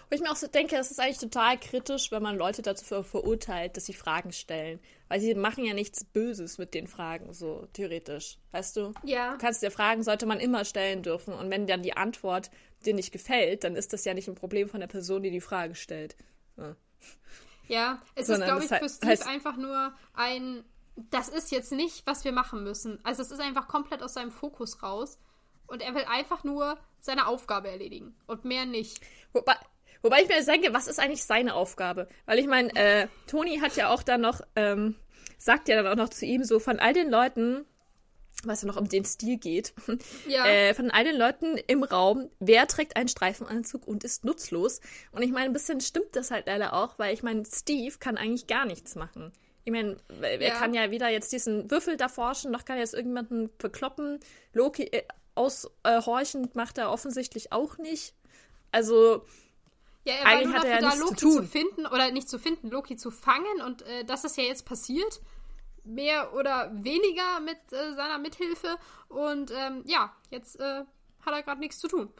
Wo 0.09 0.15
ich 0.15 0.21
mir 0.21 0.31
auch 0.31 0.35
so 0.35 0.47
denke, 0.47 0.75
es 0.75 0.91
ist 0.91 0.99
eigentlich 0.99 1.17
total 1.17 1.57
kritisch, 1.59 2.11
wenn 2.11 2.21
man 2.21 2.37
Leute 2.37 2.61
dazu 2.61 2.85
ver 2.85 3.03
verurteilt, 3.03 3.77
dass 3.77 3.85
sie 3.85 3.93
Fragen 3.93 4.31
stellen. 4.31 4.79
Weil 5.07 5.19
sie 5.19 5.33
machen 5.33 5.65
ja 5.65 5.73
nichts 5.73 6.03
Böses 6.03 6.57
mit 6.57 6.73
den 6.73 6.87
Fragen, 6.87 7.33
so 7.33 7.67
theoretisch. 7.73 8.37
Weißt 8.51 8.75
du? 8.77 8.93
Ja. 9.03 9.31
Du 9.31 9.37
kannst 9.39 9.63
dir 9.63 9.71
Fragen, 9.71 10.03
sollte 10.03 10.25
man 10.25 10.39
immer 10.39 10.65
stellen 10.65 11.01
dürfen. 11.01 11.33
Und 11.33 11.49
wenn 11.49 11.67
dann 11.67 11.81
die 11.81 11.97
Antwort 11.97 12.51
dir 12.85 12.93
nicht 12.93 13.11
gefällt, 13.11 13.63
dann 13.63 13.75
ist 13.75 13.93
das 13.93 14.05
ja 14.05 14.13
nicht 14.13 14.27
ein 14.27 14.35
Problem 14.35 14.69
von 14.69 14.81
der 14.81 14.87
Person, 14.87 15.23
die 15.23 15.31
die 15.31 15.41
Frage 15.41 15.75
stellt. 15.75 16.15
Ja, 16.57 16.75
ja 17.67 18.01
es 18.15 18.27
Sondern 18.27 18.59
ist, 18.59 18.67
glaube 18.67 18.83
ich, 18.83 18.89
für 18.91 18.95
Steve 18.95 19.11
heißt, 19.11 19.27
einfach 19.27 19.57
nur 19.57 19.93
ein, 20.13 20.63
das 20.95 21.29
ist 21.29 21.51
jetzt 21.51 21.71
nicht, 21.71 22.05
was 22.05 22.23
wir 22.23 22.33
machen 22.33 22.63
müssen. 22.63 22.99
Also 23.03 23.23
es 23.23 23.31
ist 23.31 23.39
einfach 23.39 23.67
komplett 23.67 24.03
aus 24.03 24.13
seinem 24.13 24.31
Fokus 24.31 24.83
raus. 24.83 25.17
Und 25.73 25.81
er 25.81 25.95
will 25.95 26.05
einfach 26.07 26.43
nur 26.43 26.77
seine 26.99 27.25
Aufgabe 27.25 27.67
erledigen. 27.67 28.15
Und 28.27 28.45
mehr 28.45 28.67
nicht. 28.67 29.01
Wobei, 29.33 29.55
Wobei 30.03 30.21
ich 30.21 30.27
mir 30.27 30.43
denke, 30.45 30.71
was 30.71 30.85
ist 30.85 30.99
eigentlich 30.99 31.23
seine 31.23 31.55
Aufgabe? 31.55 32.07
Weil 32.27 32.37
ich 32.37 32.45
meine, 32.45 32.75
äh, 32.75 33.07
Toni 33.25 33.57
hat 33.57 33.75
ja 33.75 33.89
auch 33.89 34.03
dann 34.03 34.21
noch, 34.21 34.41
ähm, 34.55 34.95
sagt 35.39 35.67
ja 35.69 35.81
dann 35.81 35.91
auch 35.91 35.95
noch 35.95 36.09
zu 36.09 36.27
ihm 36.27 36.43
so, 36.43 36.59
von 36.59 36.77
all 36.77 36.93
den 36.93 37.09
Leuten, 37.09 37.65
was 38.43 38.61
ja 38.61 38.67
noch 38.67 38.77
um 38.77 38.87
den 38.87 39.03
Stil 39.03 39.37
geht, 39.37 39.73
ja. 40.27 40.45
äh, 40.45 40.75
von 40.75 40.91
all 40.91 41.05
den 41.05 41.17
Leuten 41.17 41.57
im 41.65 41.83
Raum, 41.83 42.29
wer 42.39 42.67
trägt 42.67 42.95
einen 42.95 43.07
Streifenanzug 43.07 43.87
und 43.87 44.03
ist 44.03 44.25
nutzlos? 44.25 44.79
Und 45.11 45.23
ich 45.23 45.31
meine, 45.31 45.45
ein 45.45 45.53
bisschen 45.53 45.81
stimmt 45.81 46.15
das 46.15 46.29
halt 46.29 46.45
leider 46.45 46.73
auch, 46.73 46.99
weil 46.99 47.15
ich 47.15 47.23
meine, 47.23 47.45
Steve 47.45 47.95
kann 47.99 48.17
eigentlich 48.17 48.45
gar 48.45 48.65
nichts 48.65 48.93
machen. 48.93 49.31
Ich 49.65 49.71
meine, 49.71 49.97
er 50.21 50.39
ja. 50.39 50.53
kann 50.55 50.75
ja 50.75 50.91
weder 50.91 51.09
jetzt 51.09 51.31
diesen 51.31 51.71
Würfel 51.71 51.97
da 51.97 52.09
forschen, 52.09 52.51
noch 52.51 52.65
kann 52.65 52.75
er 52.75 52.81
jetzt 52.83 52.93
irgendjemanden 52.93 53.49
verkloppen. 53.57 54.19
Loki 54.51 54.91
äh, 55.35 55.39
aushorchend 55.97 56.55
macht 56.55 56.77
er 56.77 56.91
offensichtlich 56.91 57.51
auch 57.51 57.77
nicht. 57.77 58.13
Also, 58.71 59.25
ja, 60.05 60.15
er 60.15 60.25
Eigentlich 60.25 60.53
war 60.53 60.63
nur 60.63 60.71
dafür 60.71 60.89
da, 60.89 60.93
Loki 60.95 61.15
zu, 61.15 61.31
zu, 61.31 61.43
finden, 61.43 61.85
oder 61.85 62.11
nicht 62.11 62.29
zu 62.29 62.39
finden, 62.39 62.69
Loki 62.69 62.95
zu 62.95 63.11
fangen. 63.11 63.61
Und 63.65 63.83
äh, 63.83 64.03
das 64.05 64.23
ist 64.23 64.37
ja 64.37 64.43
jetzt 64.43 64.65
passiert. 64.65 65.21
Mehr 65.85 66.33
oder 66.33 66.71
weniger 66.73 67.39
mit 67.41 67.57
äh, 67.71 67.93
seiner 67.95 68.17
Mithilfe. 68.17 68.77
Und 69.09 69.51
ähm, 69.51 69.83
ja, 69.85 70.15
jetzt 70.29 70.59
äh, 70.59 70.83
hat 71.25 71.33
er 71.33 71.43
gerade 71.43 71.59
nichts 71.59 71.79
zu 71.79 71.87
tun. 71.87 72.13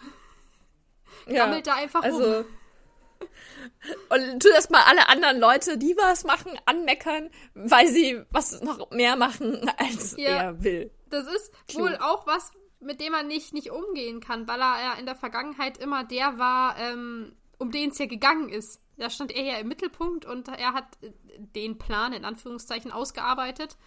Ja, 1.28 1.46
Gammelt 1.46 1.68
da 1.68 1.76
einfach 1.76 2.02
also, 2.04 2.38
rum. 2.38 2.46
Und 4.10 4.42
tu 4.42 4.50
das 4.50 4.70
mal 4.70 4.84
alle 4.86 5.08
anderen 5.08 5.40
Leute, 5.40 5.78
die 5.78 5.96
was 5.98 6.24
machen, 6.24 6.60
anmeckern, 6.66 7.30
weil 7.54 7.88
sie 7.88 8.22
was 8.32 8.62
noch 8.62 8.92
mehr 8.92 9.16
machen, 9.16 9.70
als 9.78 10.16
ja, 10.18 10.30
er 10.30 10.64
will. 10.64 10.92
Das 11.10 11.28
ist 11.28 11.54
Klug. 11.68 11.84
wohl 11.84 11.98
auch 11.98 12.26
was, 12.28 12.52
mit 12.84 13.02
dem 13.02 13.12
man 13.12 13.28
nicht, 13.28 13.54
nicht 13.54 13.72
umgehen 13.72 14.20
kann, 14.20 14.48
weil 14.48 14.62
er 14.62 14.82
ja 14.82 14.94
in 14.94 15.06
der 15.06 15.16
Vergangenheit 15.16 15.78
immer 15.78 16.04
der 16.04 16.38
war, 16.38 16.78
ähm, 16.78 17.36
um 17.58 17.72
den 17.72 17.90
es 17.90 17.98
ja 17.98 18.06
gegangen 18.06 18.50
ist. 18.50 18.82
Da 18.98 19.10
stand 19.10 19.32
er 19.32 19.44
ja 19.44 19.58
im 19.58 19.68
Mittelpunkt 19.68 20.26
und 20.26 20.48
er 20.48 20.74
hat 20.74 20.86
äh, 21.02 21.12
den 21.38 21.78
Plan 21.78 22.14
in 22.14 22.26
Anführungszeichen 22.26 22.92
ausgearbeitet 22.92 23.78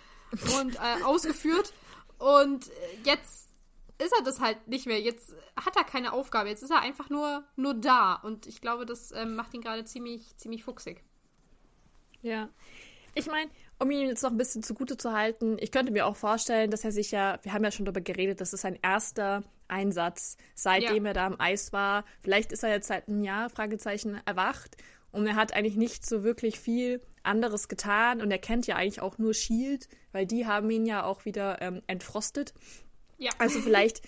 und 0.59 0.77
äh, 0.77 1.03
ausgeführt. 1.05 1.73
Und 2.19 2.69
äh, 2.69 2.73
jetzt 3.05 3.51
ist 3.99 4.13
er 4.19 4.25
das 4.25 4.41
halt 4.41 4.69
nicht 4.69 4.87
mehr. 4.87 5.01
Jetzt 5.01 5.35
hat 5.57 5.77
er 5.77 5.85
keine 5.85 6.13
Aufgabe. 6.13 6.49
Jetzt 6.49 6.63
ist 6.63 6.71
er 6.71 6.81
einfach 6.81 7.09
nur, 7.09 7.45
nur 7.57 7.75
da. 7.75 8.15
Und 8.15 8.47
ich 8.47 8.61
glaube, 8.61 8.87
das 8.87 9.13
ähm, 9.13 9.37
macht 9.37 9.55
ihn 9.55 9.63
gerade 9.63 9.85
ziemlich, 9.85 10.37
ziemlich 10.37 10.65
fuchsig. 10.65 11.03
Ja. 12.23 12.49
Ich 13.15 13.27
meine, 13.27 13.51
um 13.79 13.91
ihn 13.91 14.09
jetzt 14.09 14.23
noch 14.23 14.31
ein 14.31 14.39
bisschen 14.39 14.63
zugute 14.63 14.97
zu 14.97 15.13
halten, 15.13 15.57
ich 15.61 15.71
könnte 15.71 15.93
mir 15.93 16.07
auch 16.07 16.17
vorstellen, 16.17 16.71
dass 16.71 16.85
er 16.85 16.93
sich 16.93 17.11
ja, 17.11 17.39
wir 17.43 17.53
haben 17.53 17.65
ja 17.65 17.71
schon 17.71 17.85
darüber 17.85 18.01
geredet, 18.01 18.41
das 18.41 18.53
ist 18.53 18.63
sein 18.63 18.79
erster 18.83 19.43
Einsatz, 19.69 20.37
seitdem 20.55 21.05
ja. 21.05 21.11
er 21.11 21.15
da 21.15 21.27
am 21.27 21.41
Eis 21.41 21.73
war. 21.73 22.05
Vielleicht 22.23 22.53
ist 22.53 22.63
er 22.63 22.71
jetzt 22.71 22.89
seit 22.89 23.09
einem 23.09 23.23
Jahr, 23.23 23.51
Fragezeichen, 23.51 24.21
erwacht 24.25 24.77
und 25.13 25.27
er 25.27 25.37
hat 25.37 25.55
eigentlich 25.55 25.77
nicht 25.77 26.07
so 26.07 26.23
wirklich 26.25 26.59
viel 26.59 27.03
anderes 27.23 27.69
getan 27.69 28.23
und 28.23 28.31
er 28.31 28.39
kennt 28.39 28.67
ja 28.67 28.77
eigentlich 28.77 29.03
auch 29.03 29.19
nur 29.19 29.35
Shield, 29.35 29.89
weil 30.13 30.27
die 30.27 30.47
haben 30.47 30.71
ihn 30.71 30.87
ja 30.87 31.05
auch 31.05 31.25
wieder 31.25 31.61
ähm, 31.61 31.83
entfrostet. 31.87 32.55
Ja. 33.19 33.33
Also 33.39 33.61
vielleicht 33.61 34.03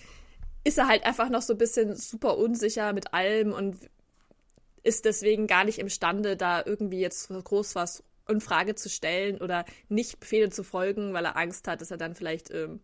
ist 0.63 0.77
er 0.77 0.87
halt 0.87 1.05
einfach 1.05 1.29
noch 1.29 1.41
so 1.41 1.53
ein 1.53 1.57
bisschen 1.57 1.95
super 1.95 2.37
unsicher 2.37 2.93
mit 2.93 3.13
allem 3.13 3.53
und 3.53 3.77
ist 4.83 5.05
deswegen 5.05 5.47
gar 5.47 5.65
nicht 5.65 5.79
imstande, 5.79 6.37
da 6.37 6.63
irgendwie 6.65 6.99
jetzt 6.99 7.29
groß 7.29 7.75
was 7.75 8.03
in 8.29 8.41
Frage 8.41 8.75
zu 8.75 8.89
stellen 8.89 9.41
oder 9.41 9.65
nicht 9.87 10.19
Befehle 10.19 10.49
zu 10.49 10.63
folgen, 10.63 11.13
weil 11.13 11.25
er 11.25 11.37
Angst 11.37 11.67
hat, 11.67 11.81
dass 11.81 11.91
er 11.91 11.97
dann 11.97 12.15
vielleicht 12.15 12.51
ähm, 12.51 12.81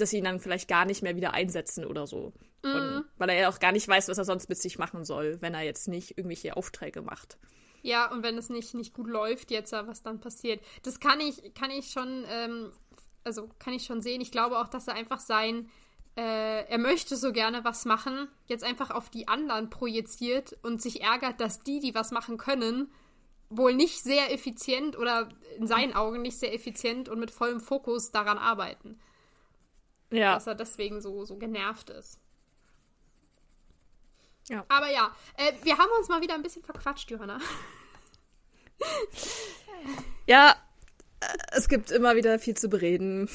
dass 0.00 0.10
sie 0.10 0.18
ihn 0.18 0.24
dann 0.24 0.40
vielleicht 0.40 0.68
gar 0.68 0.84
nicht 0.84 1.02
mehr 1.02 1.16
wieder 1.16 1.34
einsetzen 1.34 1.84
oder 1.84 2.06
so. 2.06 2.32
Mhm. 2.64 2.74
Und, 2.74 3.04
weil 3.16 3.30
er 3.30 3.36
ja 3.36 3.48
auch 3.48 3.60
gar 3.60 3.72
nicht 3.72 3.86
weiß, 3.86 4.08
was 4.08 4.18
er 4.18 4.24
sonst 4.24 4.48
mit 4.48 4.58
sich 4.58 4.78
machen 4.78 5.04
soll, 5.04 5.38
wenn 5.40 5.54
er 5.54 5.62
jetzt 5.62 5.88
nicht 5.88 6.18
irgendwelche 6.18 6.56
Aufträge 6.56 7.02
macht. 7.02 7.38
Ja, 7.82 8.10
und 8.10 8.22
wenn 8.22 8.36
es 8.38 8.48
nicht, 8.48 8.74
nicht 8.74 8.94
gut 8.94 9.06
läuft 9.08 9.50
jetzt, 9.50 9.72
was 9.72 10.02
dann 10.02 10.20
passiert. 10.20 10.64
Das 10.82 11.00
kann 11.00 11.20
ich, 11.20 11.54
kann 11.54 11.70
ich 11.70 11.90
schon, 11.90 12.24
ähm, 12.28 12.72
also 13.24 13.50
kann 13.58 13.74
ich 13.74 13.84
schon 13.84 14.00
sehen. 14.00 14.20
Ich 14.20 14.32
glaube 14.32 14.58
auch, 14.58 14.68
dass 14.68 14.88
er 14.88 14.94
einfach 14.94 15.20
sein, 15.20 15.68
äh, 16.16 16.64
er 16.66 16.78
möchte 16.78 17.16
so 17.16 17.32
gerne 17.32 17.62
was 17.64 17.84
machen, 17.84 18.28
jetzt 18.46 18.64
einfach 18.64 18.90
auf 18.90 19.10
die 19.10 19.28
anderen 19.28 19.68
projiziert 19.68 20.56
und 20.62 20.80
sich 20.80 21.02
ärgert, 21.02 21.40
dass 21.40 21.60
die, 21.60 21.80
die 21.80 21.94
was 21.94 22.10
machen 22.10 22.38
können, 22.38 22.90
wohl 23.56 23.74
nicht 23.74 24.02
sehr 24.02 24.32
effizient 24.32 24.96
oder 24.96 25.28
in 25.56 25.66
seinen 25.66 25.94
Augen 25.94 26.22
nicht 26.22 26.38
sehr 26.38 26.54
effizient 26.54 27.08
und 27.08 27.18
mit 27.18 27.30
vollem 27.30 27.60
Fokus 27.60 28.10
daran 28.10 28.38
arbeiten. 28.38 28.98
Ja. 30.10 30.34
Dass 30.34 30.46
er 30.46 30.54
deswegen 30.54 31.00
so, 31.00 31.24
so 31.24 31.36
genervt 31.36 31.90
ist. 31.90 32.20
Ja. 34.48 34.64
Aber 34.68 34.90
ja, 34.90 35.14
äh, 35.36 35.52
wir 35.62 35.78
haben 35.78 35.90
uns 35.98 36.08
mal 36.08 36.20
wieder 36.20 36.34
ein 36.34 36.42
bisschen 36.42 36.62
verquatscht, 36.62 37.10
Johanna. 37.10 37.40
ja, 40.26 40.54
äh, 41.20 41.26
es 41.52 41.68
gibt 41.68 41.90
immer 41.90 42.14
wieder 42.16 42.38
viel 42.38 42.56
zu 42.56 42.68
bereden. 42.68 43.28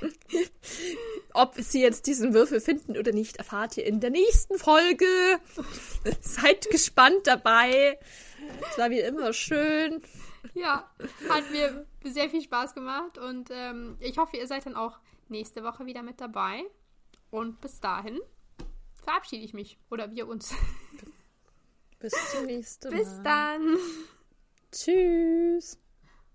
Ob 1.34 1.54
sie 1.58 1.82
jetzt 1.82 2.06
diesen 2.06 2.32
Würfel 2.32 2.60
finden 2.60 2.96
oder 2.96 3.12
nicht, 3.12 3.36
erfahrt 3.36 3.76
ihr 3.76 3.84
in 3.86 4.00
der 4.00 4.10
nächsten 4.10 4.58
Folge. 4.58 5.06
Seid 6.20 6.70
gespannt 6.70 7.26
dabei. 7.26 7.98
Es 8.70 8.78
war 8.78 8.90
wie 8.90 9.00
immer 9.00 9.32
schön. 9.32 10.02
Ja, 10.54 10.90
hat 11.28 11.50
mir 11.50 11.86
sehr 12.04 12.30
viel 12.30 12.40
Spaß 12.40 12.74
gemacht 12.74 13.18
und 13.18 13.50
ähm, 13.50 13.96
ich 14.00 14.18
hoffe, 14.18 14.36
ihr 14.36 14.46
seid 14.46 14.66
dann 14.66 14.76
auch 14.76 14.98
nächste 15.28 15.64
Woche 15.64 15.86
wieder 15.86 16.02
mit 16.02 16.20
dabei. 16.20 16.64
Und 17.30 17.60
bis 17.60 17.80
dahin 17.80 18.20
verabschiede 19.02 19.44
ich 19.44 19.54
mich. 19.54 19.78
Oder 19.90 20.10
wir 20.12 20.26
uns. 20.28 20.54
Bis 21.98 22.12
zum 22.30 22.46
nächsten 22.46 22.90
Mal. 22.90 22.98
Bis 22.98 23.22
dann. 23.22 23.76
Tschüss. 24.72 25.78